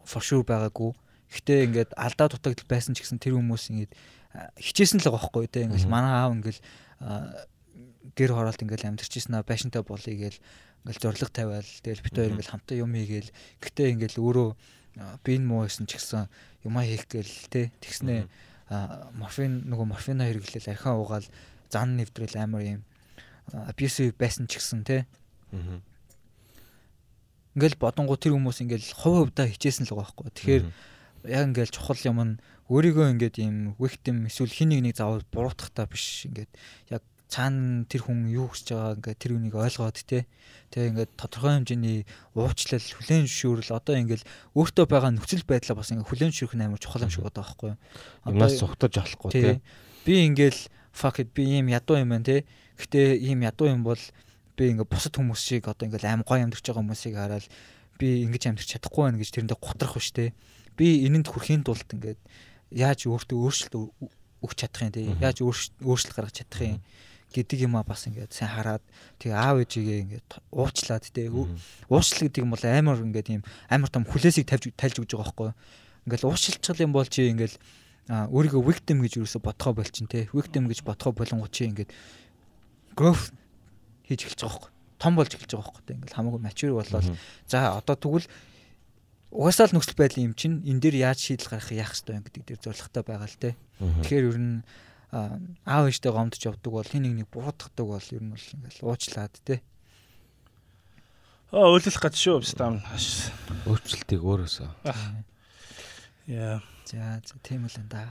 for 0.03 0.23
sure 0.23 0.43
байгаагүй. 0.43 0.91
Гэхдээ 1.31 1.59
ингээд 1.69 1.91
алдаа 1.95 2.27
дутагдал 2.27 2.67
байсан 2.67 2.97
ч 2.97 3.05
гэсэн 3.05 3.21
тэр 3.21 3.39
хүмүүс 3.39 3.71
ингээд 3.71 3.91
хичээсэн 4.59 4.99
л 4.99 5.07
байгаа 5.07 5.21
байхгүй 5.23 5.47
те. 5.47 5.67
Ингээд 5.67 5.87
манай 5.87 6.13
аав 6.19 6.33
ингээд 6.35 6.59
гэр 8.17 8.31
хороолт 8.35 8.59
ингээд 8.59 8.87
амьдэрчсэн 8.89 9.37
аа 9.37 9.47
байшинтай 9.47 9.83
болъё 9.85 10.15
гээл 10.17 10.39
ингээл 10.83 11.03
зориг 11.03 11.31
тавиал. 11.31 11.71
Тэгэл 11.83 12.03
бит 12.03 12.15
хоёр 12.15 12.33
ингээл 12.35 12.51
хамтаа 12.51 12.75
юм 12.75 12.91
хийгээл. 12.97 13.31
Гэтээ 13.63 13.87
ингээл 13.95 14.19
өөрөө 14.19 14.49
би 15.23 15.31
энэ 15.37 15.47
муу 15.47 15.63
гэсэн 15.69 15.85
ч 15.87 16.01
гэсэн 16.01 16.27
юмаа 16.65 16.83
хийх 16.83 17.07
гээл 17.07 17.35
те. 17.47 17.71
Тэгснэ 17.79 18.27
морфин 19.15 19.69
нөгөө 19.69 19.87
морфино 19.87 20.27
хэрэглээл 20.27 20.73
архиан 20.73 20.97
уугаал. 20.99 21.27
Зан 21.69 21.95
нэвтрэл 21.95 22.35
амар 22.41 22.63
юм. 22.65 22.81
Abusive 23.53 24.17
байсан 24.17 24.49
ч 24.49 24.57
гэсэн 24.57 24.83
те 24.83 25.05
ингээл 27.55 27.81
бодонгоо 27.81 28.17
тэр 28.19 28.35
хүмүүс 28.37 28.61
ингээл 28.65 28.87
хувь 28.99 29.17
хувьдаа 29.29 29.47
хичээсэн 29.49 29.89
л 29.89 29.97
байгаа 29.97 30.13
байхгүй. 30.13 30.29
Тэгэхээр 30.37 30.65
яг 31.33 31.43
ингээл 31.49 31.75
чухал 31.75 32.01
юм 32.05 32.19
нь 32.21 32.33
өөрийгөө 32.69 33.07
ингээд 33.17 33.35
ийм 33.41 33.73
victim 33.81 34.29
эсвэл 34.29 34.53
хин 34.53 34.69
нэг 34.69 34.81
нэг 34.85 34.95
заавал 34.95 35.25
буруутгахтаа 35.33 35.89
биш 35.89 36.29
ингээд 36.29 36.51
яг 36.93 37.03
цаана 37.29 37.85
тэр 37.85 38.09
хүн 38.09 38.29
юу 38.33 38.49
хийж 38.49 38.73
байгаа 38.73 38.97
ингээд 38.97 39.21
тэр 39.21 39.33
үнийг 39.37 39.55
ойлгоод 39.57 39.97
те. 40.01 40.25
Тэгээ 40.73 40.89
ингээд 40.93 41.11
тодорхой 41.13 41.61
хэмжээний 41.61 41.97
уучлал 42.33 42.81
хүлээн 42.81 43.25
зөвшөөрөл 43.29 43.77
одоо 43.77 43.95
ингээд 44.01 44.23
өөртөө 44.57 44.85
байгаа 44.89 45.11
нөхцөл 45.13 45.45
байдлаа 45.45 45.77
бас 45.77 45.93
ингээд 45.93 46.09
хүлээн 46.09 46.33
зөвшөөрөх 46.33 46.57
нь 46.57 46.65
амар 46.65 46.81
чухал 46.81 47.05
юм 47.05 47.13
шиг 47.13 47.25
одоо 47.29 47.45
байхгүй. 47.45 47.73
Юмнаас 48.25 48.57
зүхтаж 48.57 48.93
болохгүй 48.97 49.29
те. 49.33 49.61
Би 50.05 50.13
ингээд 50.25 50.57
fuck 50.89 51.21
it 51.21 51.29
би 51.37 51.45
ийм 51.57 51.69
ядуу 51.69 52.01
юм 52.01 52.17
байна 52.17 52.25
те. 52.25 52.37
Гэтээ 52.81 53.21
ийм 53.21 53.45
ядуу 53.45 53.69
юм 53.69 53.85
бол 53.85 54.01
би 54.59 54.75
ингээ 54.75 54.91
бусад 54.91 55.15
хүмүүс 55.15 55.39
шиг 55.39 55.71
одоо 55.71 55.87
ингээл 55.87 56.11
аим 56.11 56.27
гой 56.27 56.43
амьдарч 56.43 56.67
байгаа 56.67 56.83
хүмүүсийг 56.83 57.15
хараад 57.15 57.47
би 57.95 58.27
ингэж 58.27 58.43
амьдарч 58.51 58.67
чадахгүй 58.75 59.03
байна 59.07 59.19
гэж 59.23 59.29
тэрэндээ 59.31 59.59
готрох 59.63 59.95
биш 59.95 60.11
те. 60.11 60.35
Би 60.75 61.07
энэнд 61.07 61.31
хүрэхийн 61.31 61.63
тулд 61.63 61.87
ингээд 61.87 62.19
яаж 62.75 63.07
өөртөө 63.07 63.39
өөрчлөлт 63.39 63.75
өгч 64.43 64.57
чадах 64.59 64.83
юм 64.83 64.91
те. 64.91 65.07
Яаж 65.23 65.39
өөрчлөлт 65.39 66.11
гаргаж 66.11 66.35
чадах 66.43 66.59
юм 66.75 66.83
гэдэг 67.33 67.69
юм 67.69 67.77
а 67.77 67.85
бас 67.85 68.09
ингээд 68.09 68.33
сайн 68.33 68.49
хараад 68.49 68.81
тэгээ 69.21 69.37
аав 69.37 69.61
ээжигээ 69.61 70.01
ингээд 70.01 70.29
уучлаад 70.49 71.05
тэгээ 71.13 71.29
уучлал 71.87 72.25
гэдэг 72.25 72.41
юм 72.41 72.51
бол 72.57 72.65
амар 72.65 72.97
ингээд 73.05 73.27
ийм 73.29 73.43
амар 73.69 73.89
том 73.93 74.01
хүлээсийг 74.09 74.49
тавьж 74.49 74.73
тайлж 74.73 74.97
өгж 75.05 75.13
байгаа 75.13 75.29
байхгүй 75.29 75.49
ингээд 76.09 76.25
уучлалчгал 76.25 76.83
юм 76.89 76.93
бол 76.97 77.05
чи 77.05 77.29
ингээд 77.29 77.53
өөрийгөө 78.09 78.63
victim 78.65 79.05
гэж 79.05 79.21
юусо 79.21 79.37
бодхоо 79.37 79.77
болчин 79.77 80.09
те 80.09 80.25
victim 80.33 80.65
гэж 80.65 80.81
бодхоо 80.81 81.13
болонгууд 81.13 81.53
чи 81.53 81.69
ингээд 81.69 81.93
growth 82.97 83.29
хийж 84.09 84.25
эхэлж 84.25 84.41
байгаа 84.41 84.57
байхгүй 84.57 84.71
том 84.97 85.13
болж 85.15 85.31
эхэлж 85.37 85.51
байгаа 85.53 85.69
байхгүй 85.69 85.85
те 85.85 85.93
ингээд 85.93 86.15
хамаагүй 86.17 86.41
mature 86.41 86.73
болоод 86.73 87.07
за 87.45 87.57
одоо 87.77 87.95
тэгвэл 87.95 88.27
угаасаа 89.29 89.69
л 89.69 89.75
нөхцөл 89.77 90.01
байдал 90.01 90.25
юм 90.25 90.33
чинь 90.33 90.65
энэ 90.65 90.81
дээр 90.81 90.95
яаж 91.05 91.19
шийдэл 91.21 91.53
гаргах 91.53 91.71
яах 91.77 91.93
ёстой 91.93 92.17
юм 92.17 92.25
гэдэг 92.25 92.43
дээр 92.49 92.61
зорилготой 92.65 93.03
байгаа 93.05 93.29
л 93.29 93.37
те 93.37 93.49
тэгэхээр 93.79 94.29
ер 94.33 94.37
нь 94.41 94.57
аав 95.13 95.85
ээжтэй 95.85 96.11
гомдож 96.11 96.41
явдаг 96.41 96.71
бол 96.73 96.89
хин 96.89 97.05
нэг 97.05 97.13
нэг 97.21 97.27
буруутгадаг 97.29 97.85
бол 97.85 98.09
ер 98.09 98.23
нь 98.25 98.33
бол 98.33 98.47
ингээл 98.57 98.85
уучлаад 98.89 99.33
те 99.45 99.61
Оо 101.49 101.73
өөлөх 101.73 101.97
гэж 101.97 102.13
шүү 102.13 102.45
стам. 102.45 102.77
Өөрчлөлтийг 103.65 104.21
өөрөөсөө. 104.21 104.69
Яа. 106.29 106.61
За 106.85 107.17
за 107.25 107.35
тийм 107.41 107.65
л 107.65 107.73
энэ 107.73 107.89
да. 107.89 108.05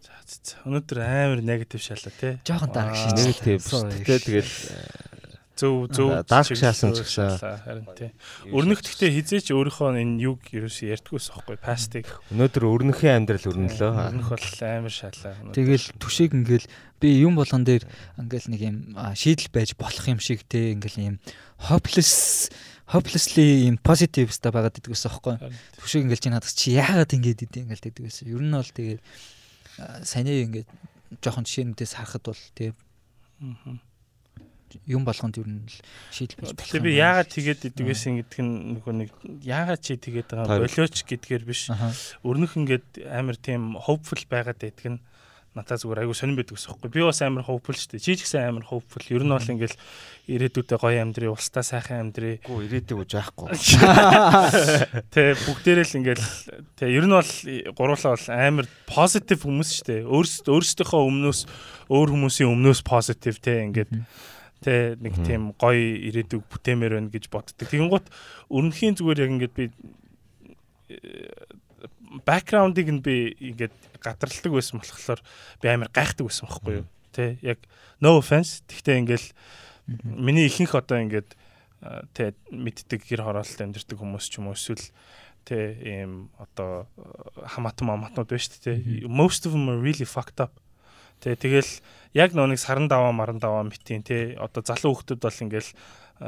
За 0.00 0.16
за. 0.24 0.56
Өнөөдөр 0.64 0.98
амар 1.04 1.44
негатив 1.44 1.84
шалаа 1.84 2.08
тий. 2.16 2.40
Жохон 2.40 2.72
дараг 2.72 2.96
шин 2.96 3.12
негатив. 3.20 3.60
Тэгтээ 3.68 4.20
тэгэл 4.24 4.52
зөв 5.60 5.92
зөв 5.92 6.08
дарк 6.24 6.56
шаасан 6.56 6.96
ч 6.96 7.04
гэсэн 7.04 7.36
харин 7.36 7.86
тий. 7.92 8.10
Өрнөх 8.48 8.80
гэхдээ 8.80 9.12
хизээч 9.20 9.52
өөрийнхөө 9.52 10.00
энэ 10.00 10.24
юг 10.24 10.40
ерөөс 10.48 10.80
ярьдгүйс 10.88 11.28
аахгүй 11.36 11.60
пастыг. 11.60 12.08
Өнөөдөр 12.32 12.64
өрнөхийн 12.64 13.28
амьдрал 13.28 13.44
өрнөлөө. 13.52 13.92
Өрнөх 13.92 14.30
бол 14.32 14.48
амар 14.64 14.94
шалаа. 14.94 15.36
Тэгэл 15.52 15.86
түшиг 16.00 16.32
ингээл 16.32 16.66
би 16.96 17.08
юм 17.20 17.36
болгон 17.36 17.68
дээр 17.68 17.84
ингээл 18.16 18.48
нэг 18.56 18.60
юм 18.64 18.76
шийдэл 18.96 19.52
байж 19.52 19.76
болох 19.76 20.04
юм 20.08 20.20
шиг 20.24 20.48
тий 20.48 20.72
ингээл 20.72 20.98
юм 21.04 21.16
hopeless 21.68 22.48
hopelessly 22.88 23.68
юм 23.68 23.76
positive 23.76 24.32
ста 24.32 24.48
байгаад 24.48 24.80
гэсэн 24.80 25.12
аахгүй. 25.12 25.36
Түшиг 25.76 26.08
ингээл 26.08 26.24
чи 26.24 26.30
надад 26.32 26.56
чи 26.56 26.72
яагаад 26.74 27.12
ингэж 27.12 27.44
идэв 27.44 27.68
ингээл 27.68 27.84
гэдэг 27.86 28.02
байсан. 28.08 28.24
Ер 28.32 28.42
нь 28.42 28.56
бол 28.56 28.66
тэгээд 28.66 29.00
саний 30.02 30.42
ингээд 30.48 30.68
жоохон 31.22 31.46
жишээнүүдээс 31.46 31.92
харахад 31.94 32.24
бол 32.26 32.42
тий 32.54 32.74
юм 34.86 35.02
болгонд 35.08 35.38
ер 35.40 35.48
нь 35.48 35.64
шийдэл 36.14 36.38
байж 36.38 36.54
байна. 36.54 36.60
Тэгэхээр 36.60 36.86
би 36.86 36.92
яагаад 36.98 37.30
тэгээд 37.30 37.60
идэг 37.70 37.86
байсан 37.86 38.12
гэдэг 38.20 38.40
нь 38.44 38.54
нөгөө 38.78 38.94
нэг 39.00 39.10
яагаад 39.42 39.80
чи 39.82 39.96
тэгээд 39.96 40.28
байгаа 40.34 40.62
болооч 40.62 40.96
гэдгээр 41.06 41.44
биш. 41.48 41.62
Өрнөх 42.22 42.54
ингээд 42.58 42.88
амар 43.10 43.36
тийм 43.40 43.74
hopeful 43.78 44.22
байгаад 44.30 44.60
байдаг 44.60 44.86
нь 44.96 45.00
надад 45.50 45.82
зүгээр 45.82 46.06
айгу 46.06 46.14
сонирн 46.14 46.38
байдаг 46.38 46.54
ус 46.54 46.66
хэвгүй. 46.70 46.90
Би 46.94 47.02
бас 47.02 47.18
амар 47.26 47.42
хөвпөл 47.42 47.74
шүү 47.74 47.98
дээ. 47.98 48.04
Чи 48.06 48.14
ч 48.14 48.22
гэсэн 48.22 48.54
амар 48.54 48.66
хөвпөл. 48.70 49.10
Ер 49.10 49.26
нь 49.26 49.34
бол 49.34 49.50
ингээл 49.50 49.74
ирээдүйдээ 50.30 50.78
гоё 50.78 51.02
амьдрий, 51.02 51.26
устаа 51.26 51.66
сайхан 51.66 52.06
амьдрий. 52.06 52.38
Гүү 52.46 52.70
ирээдүйг 52.70 53.10
жаахгүй. 53.10 53.50
Тэ 55.10 55.34
бүгдээрээ 55.42 55.86
л 55.90 55.98
ингээл 55.98 56.26
тэ 56.78 56.94
ер 56.94 57.02
нь 57.10 57.16
бол 57.18 57.32
гуруулаа 57.74 58.14
бол 58.14 58.28
амар 58.30 58.66
позитив 58.86 59.42
хүмүүс 59.42 59.70
шүү 59.74 59.86
дээ. 59.90 60.00
Өөрсдөө 60.06 60.54
өөрсдийнхөө 60.54 61.02
өмнөөс 61.02 61.40
өөр 61.90 62.08
хүмүүсийн 62.14 62.46
өмнөөс 62.54 62.80
позитив 62.86 63.42
тэ 63.42 63.66
ингээд 63.66 63.90
тэ 64.60 64.96
нэг 65.00 65.14
тийм 65.24 65.52
гоё 65.56 65.96
ирээдүг 66.08 66.44
бүтээмээр 66.48 66.96
байна 67.00 67.12
гэж 67.12 67.32
боддог. 67.32 67.68
Тэгэнгუთ 67.68 68.06
өрнөхийн 68.52 68.96
зүгээр 69.00 69.22
яг 69.24 69.30
ингээд 69.32 69.54
би 69.56 69.64
бэкграундыг 72.26 72.88
нь 72.90 73.00
би 73.00 73.34
ингээд 73.40 73.74
гадралдаг 74.02 74.52
байсан 74.52 74.82
болохоор 74.82 75.20
би 75.62 75.66
амар 75.68 75.90
гайхдаг 75.94 76.26
байсан 76.28 76.48
байхгүй 76.48 76.84
юу. 76.84 76.86
Тэ 77.14 77.38
яг 77.40 77.58
no 78.04 78.18
offense. 78.20 78.60
Тэгтээ 78.68 79.00
ингээл 79.00 79.28
миний 80.04 80.46
ихэнх 80.50 80.74
одоо 80.74 80.98
ингээд 81.00 81.32
тэ 82.12 82.36
мэддэг 82.52 83.06
гэр 83.08 83.24
хороолт 83.24 83.56
амьдэрдэг 83.56 83.96
хүмүүс 83.96 84.28
ч 84.28 84.42
юм 84.42 84.52
уу 84.52 84.58
эсвэл 84.58 84.82
тэ 85.48 85.80
ийм 85.80 86.28
одоо 86.36 86.84
хамаатан 87.40 87.88
маматнууд 87.88 88.28
байна 88.28 88.44
шүү 88.44 88.60
дээ. 88.60 89.08
Most 89.08 89.48
of 89.48 89.56
them 89.56 89.72
are 89.72 89.80
really 89.80 90.04
fucked 90.04 90.42
up. 90.42 90.52
Тэ 91.20 91.36
тэгэл 91.36 91.70
яг 92.16 92.34
нөө 92.34 92.56
нэг 92.56 92.60
саран 92.60 92.88
даваа 92.88 93.12
маран 93.12 93.38
даваа 93.38 93.62
митийн 93.68 94.02
тэ 94.02 94.34
одоо 94.40 94.64
залуу 94.64 94.98
хүмүүс 94.98 95.20
бол 95.20 95.44
ингээл 95.46 95.70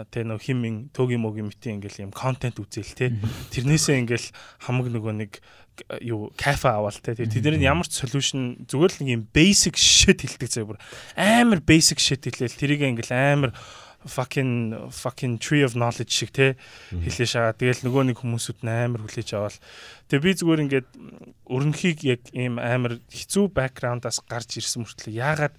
тэ 0.09 0.25
нөө 0.25 0.39
химэн 0.41 0.77
төөгийн 0.97 1.21
могийн 1.21 1.49
митийн 1.53 1.77
ингээл 1.77 2.09
юм 2.09 2.13
контент 2.17 2.57
үзэл 2.57 2.97
тэ. 2.97 3.13
Тэрнээсээ 3.53 4.01
ингээл 4.05 4.29
хамаг 4.65 4.89
нөгөө 4.89 5.15
нэг 5.21 5.33
юу 6.01 6.33
кафе 6.37 6.73
аваад 6.73 7.01
те 7.01 7.17
тэдний 7.17 7.65
ямар 7.65 7.89
ч 7.89 8.01
solution 8.01 8.65
зүгээр 8.69 8.93
л 8.93 9.01
нэг 9.05 9.11
юм 9.13 9.25
basic 9.33 9.77
shit 9.77 10.25
хэлдэг 10.25 10.49
заяа 10.49 10.69
бүр. 10.69 10.81
Амар 11.17 11.61
basic 11.61 12.01
shit 12.01 12.25
хэлээл 12.25 12.57
тэрийг 12.57 12.81
ингээл 12.85 13.13
амар 13.13 13.51
fucking 14.07 14.91
fucking 14.91 15.39
tree 15.39 15.63
of 15.63 15.75
knowledge 15.75 16.11
шиг 16.11 16.31
те 16.35 16.57
хэлээ 16.91 17.29
шагаа. 17.29 17.55
Тэгэл 17.55 17.87
нөгөө 17.87 18.03
нэг 18.11 18.19
хүмүүсүүд 18.23 18.67
амар 18.67 19.03
хүлээж 19.07 19.31
аваад. 19.37 19.57
Тэгээ 20.11 20.25
би 20.27 20.33
зүгээр 20.39 20.63
ингээд 20.67 20.89
өрнөхийг 21.47 21.99
яг 22.05 22.23
ийм 22.35 22.59
амар 22.59 22.99
хэцүү 23.11 23.51
бэкграундаас 23.55 24.23
гарч 24.27 24.59
ирсэн 24.59 24.83
мөртлөө 24.83 25.15
яагаад 25.15 25.55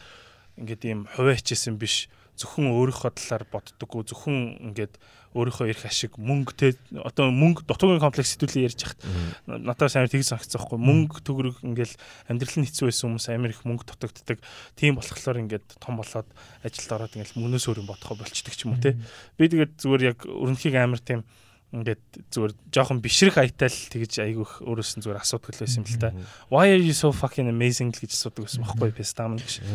ингээд 0.60 0.82
ийм 0.84 1.00
хувиа 1.16 1.40
хичээсэн 1.40 1.80
биш? 1.80 2.12
Зөвхөн 2.38 2.74
өөрийнхөө 2.74 3.12
талаар 3.14 3.46
боддоггүй 3.50 4.02
зөвхөн 4.10 4.38
ингээд 4.74 4.98
өөрийнхөө 5.34 5.70
ирэх 5.74 5.86
ашиг 5.90 6.18
мөнгө 6.22 6.54
те 6.54 6.68
одоо 6.94 7.34
мөнгө 7.34 7.66
дутуугийн 7.66 8.02
комплекс 8.02 8.38
хэдүүлээ 8.38 8.68
ярьж 8.70 8.80
хахад 8.86 9.02
надад 9.50 9.90
амар 9.90 10.10
тгий 10.10 10.26
санагцсан 10.26 10.62
байхгүй. 10.62 10.80
Мөнгө 10.80 11.18
төгрөг 11.26 11.58
ингээл 11.66 11.96
амьдрал 12.30 12.58
нь 12.62 12.68
хэцүү 12.70 12.86
байсан 12.90 13.06
хүмүүс 13.10 13.28
амар 13.34 13.54
их 13.54 13.66
мөнгө 13.66 13.84
дутагддаг. 13.90 14.40
Тийм 14.78 15.02
болохоор 15.02 15.42
ингээд 15.42 15.68
том 15.82 15.98
болоод 15.98 16.30
ажилд 16.62 16.94
ороод 16.94 17.16
ингээл 17.18 17.38
мөнөөс 17.42 17.66
өөр 17.66 17.82
юм 17.82 17.90
бодохоо 17.90 18.18
болчдөг 18.22 18.54
ч 18.54 18.70
юм 18.70 18.78
уу 18.78 18.82
те. 18.82 18.94
Би 19.38 19.50
тэгээд 19.50 19.82
зүгээр 19.82 20.04
яг 20.14 20.20
өрнөхийг 20.30 20.78
амар 20.78 21.02
тийм 21.02 21.26
ингээд 21.74 22.02
зүгээр 22.30 22.54
жоохон 22.70 23.02
бишрэх 23.02 23.42
айтал 23.42 23.74
тэгж 23.74 24.22
айгүйх 24.22 24.62
өөрөөс 24.62 24.92
нь 24.94 25.04
зүгээр 25.04 25.26
асуудаг 25.26 25.58
байсан 25.58 25.82
юм 25.82 25.90
л 25.90 25.98
та. 25.98 26.14
Why 26.54 26.70
are 26.70 26.78
you 26.78 26.94
so 26.94 27.10
fucking 27.10 27.50
amazing 27.50 27.90
гэж 27.90 28.14
асуудаг 28.14 28.46
байсан 28.46 28.62
байхгүй 28.62 28.94
пестам 28.94 29.42
гэж. 29.42 29.66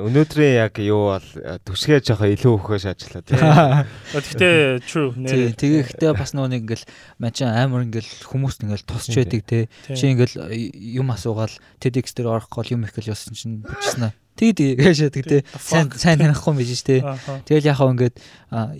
Өнөөдрийн 0.00 0.64
яг 0.64 0.80
юу 0.80 1.12
бол 1.12 1.28
төсгээ 1.68 2.00
жоохон 2.08 2.32
илүү 2.32 2.52
өгөхөж 2.56 2.84
ажиллаа 2.88 3.20
тий. 3.20 3.36
Гэхдээ 4.16 4.80
true 4.88 5.12
нэр. 5.12 5.52
Тэгээ 5.60 5.92
ихтэй 5.92 6.16
бас 6.16 6.32
нөгөө 6.32 6.50
нэг 6.56 6.64
ингээл 6.64 6.88
мачаа 7.20 7.52
амар 7.60 7.84
ингээл 7.84 8.32
хүмүүст 8.32 8.64
ингээл 8.64 8.88
тусч 8.88 9.12
байдаг 9.12 9.44
тий. 9.44 9.68
Чи 9.92 10.08
ингээл 10.08 10.40
юм 10.72 11.12
асуугаал 11.12 11.52
TEDx 11.84 12.16
дээр 12.16 12.32
орох 12.32 12.48
гол 12.48 12.72
юм 12.72 12.88
их 12.88 12.96
гэл 12.96 13.12
явсан 13.12 13.36
чинь 13.36 13.60
бичсэн 13.60 14.08
аа 14.08 14.16
Тэгэд 14.32 14.80
яашаа 14.80 15.12
тэгтээ 15.12 15.40
сайн 15.60 15.92
сайн 15.92 16.16
танихгүй 16.16 16.56
байж 16.56 16.72
штэ. 16.80 17.04
Тэгэл 17.44 17.68
яхаа 17.68 17.92
ингээд 17.92 18.16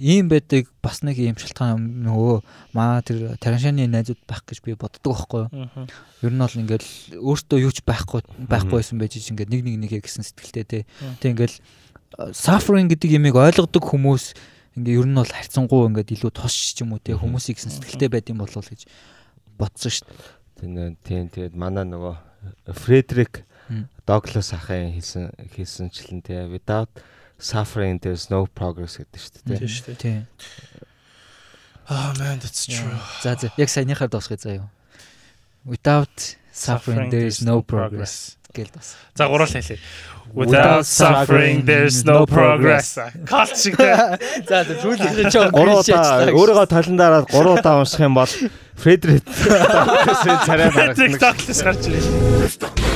ийм 0.01 0.33
байдаг 0.33 0.73
бас 0.81 1.05
нэг 1.05 1.20
ийм 1.20 1.37
шалтгаан 1.37 1.77
нөгөө 2.09 2.37
маа 2.73 3.05
тэр 3.05 3.37
тараншааны 3.37 3.85
найзууд 3.85 4.20
байх 4.24 4.49
гэж 4.49 4.65
би 4.65 4.73
боддог 4.73 5.12
байхгүй 5.12 5.53
юу. 5.53 5.69
Ер 6.24 6.33
нь 6.33 6.41
бол 6.41 6.57
ингээд 6.57 6.85
өөртөө 7.20 7.59
юу 7.69 7.73
ч 7.73 7.85
байхгүй 7.85 8.24
байхгүй 8.49 8.81
байсан 8.81 8.97
байж 8.97 9.20
ингээд 9.20 9.53
нэг 9.53 9.61
нэг 9.61 9.77
нэгэ 9.85 10.01
гэсэн 10.01 10.24
сэтгэлтэй 10.24 10.65
те. 10.65 10.79
Тэг 11.20 11.37
ингээд 11.37 11.61
suffering 12.33 12.89
гэдэг 12.89 13.20
ямиг 13.20 13.37
ойлгодог 13.37 13.85
хүмүүс 13.93 14.33
ингээ 14.81 15.05
ер 15.05 15.09
нь 15.09 15.16
бол 15.20 15.29
харьцангуй 15.29 15.89
ингээд 15.93 16.16
илүү 16.16 16.33
тос 16.33 16.53
ч 16.53 16.81
юм 16.81 16.97
уу 16.97 17.01
те 17.01 17.12
хүмүүсийг 17.12 17.61
гэсэн 17.61 17.77
сэтгэлтэй 17.77 18.09
байд 18.09 18.33
юм 18.33 18.41
болов 18.41 18.65
гэж 18.65 18.89
бодсон 19.61 19.93
шүү 19.93 20.09
дээ. 20.65 20.97
Тийм 21.05 21.29
тэгээд 21.29 21.55
манай 21.57 21.85
нөгөө 21.85 22.33
Фредерик 22.73 23.45
Douglas 24.07 24.53
ахын 24.53 24.93
хэлсэн 24.97 25.31
хэлсэнчлэн 25.55 26.20
тий 26.23 26.43
without 26.51 26.89
suffering 27.39 27.99
there's 27.99 28.31
no 28.31 28.47
progress 28.47 28.99
гэдэг 28.99 29.20
шүү 29.20 29.31
дээ 29.32 29.43
тий. 29.43 29.59
Тийм 29.59 29.69
шүү 29.69 29.85
дээ. 29.99 30.19
Oh 31.90 32.12
man 32.19 32.39
that's 32.39 32.66
true. 32.66 32.99
За 33.23 33.35
за 33.35 33.51
яг 33.57 33.69
саяныхаар 33.69 34.11
дуусгая 34.11 34.39
заа 34.39 34.55
юу. 34.55 34.69
Without 35.66 36.36
suffering 36.53 37.11
there 37.11 37.27
is 37.27 37.43
no 37.43 37.62
progress 37.62 38.39
гэл 38.55 38.70
бас. 38.74 38.97
За 39.15 39.27
гурал 39.28 39.49
хэлээ. 39.49 39.78
Without 40.35 40.86
suffering 40.86 41.65
there's 41.65 42.05
no 42.05 42.24
progress. 42.27 42.97
Калт 43.27 43.57
шиг 43.57 43.77
тий. 43.77 43.93
За 44.49 44.65
за 44.65 44.74
зүйлээ 44.78 45.31
ч 45.32 45.36
гурав 45.51 45.82
удаа 45.82 46.31
өөрийгөө 46.31 46.66
таландаараа 46.69 47.27
гурав 47.27 47.59
удаа 47.61 47.81
унших 47.82 48.01
юм 48.01 48.15
бол 48.15 48.31
Фредерик 48.77 49.24
царай. 50.47 50.70
Фредерик 50.70 51.19
татлаас 51.19 51.61
гарч 51.62 51.82
ирээ. 51.89 52.91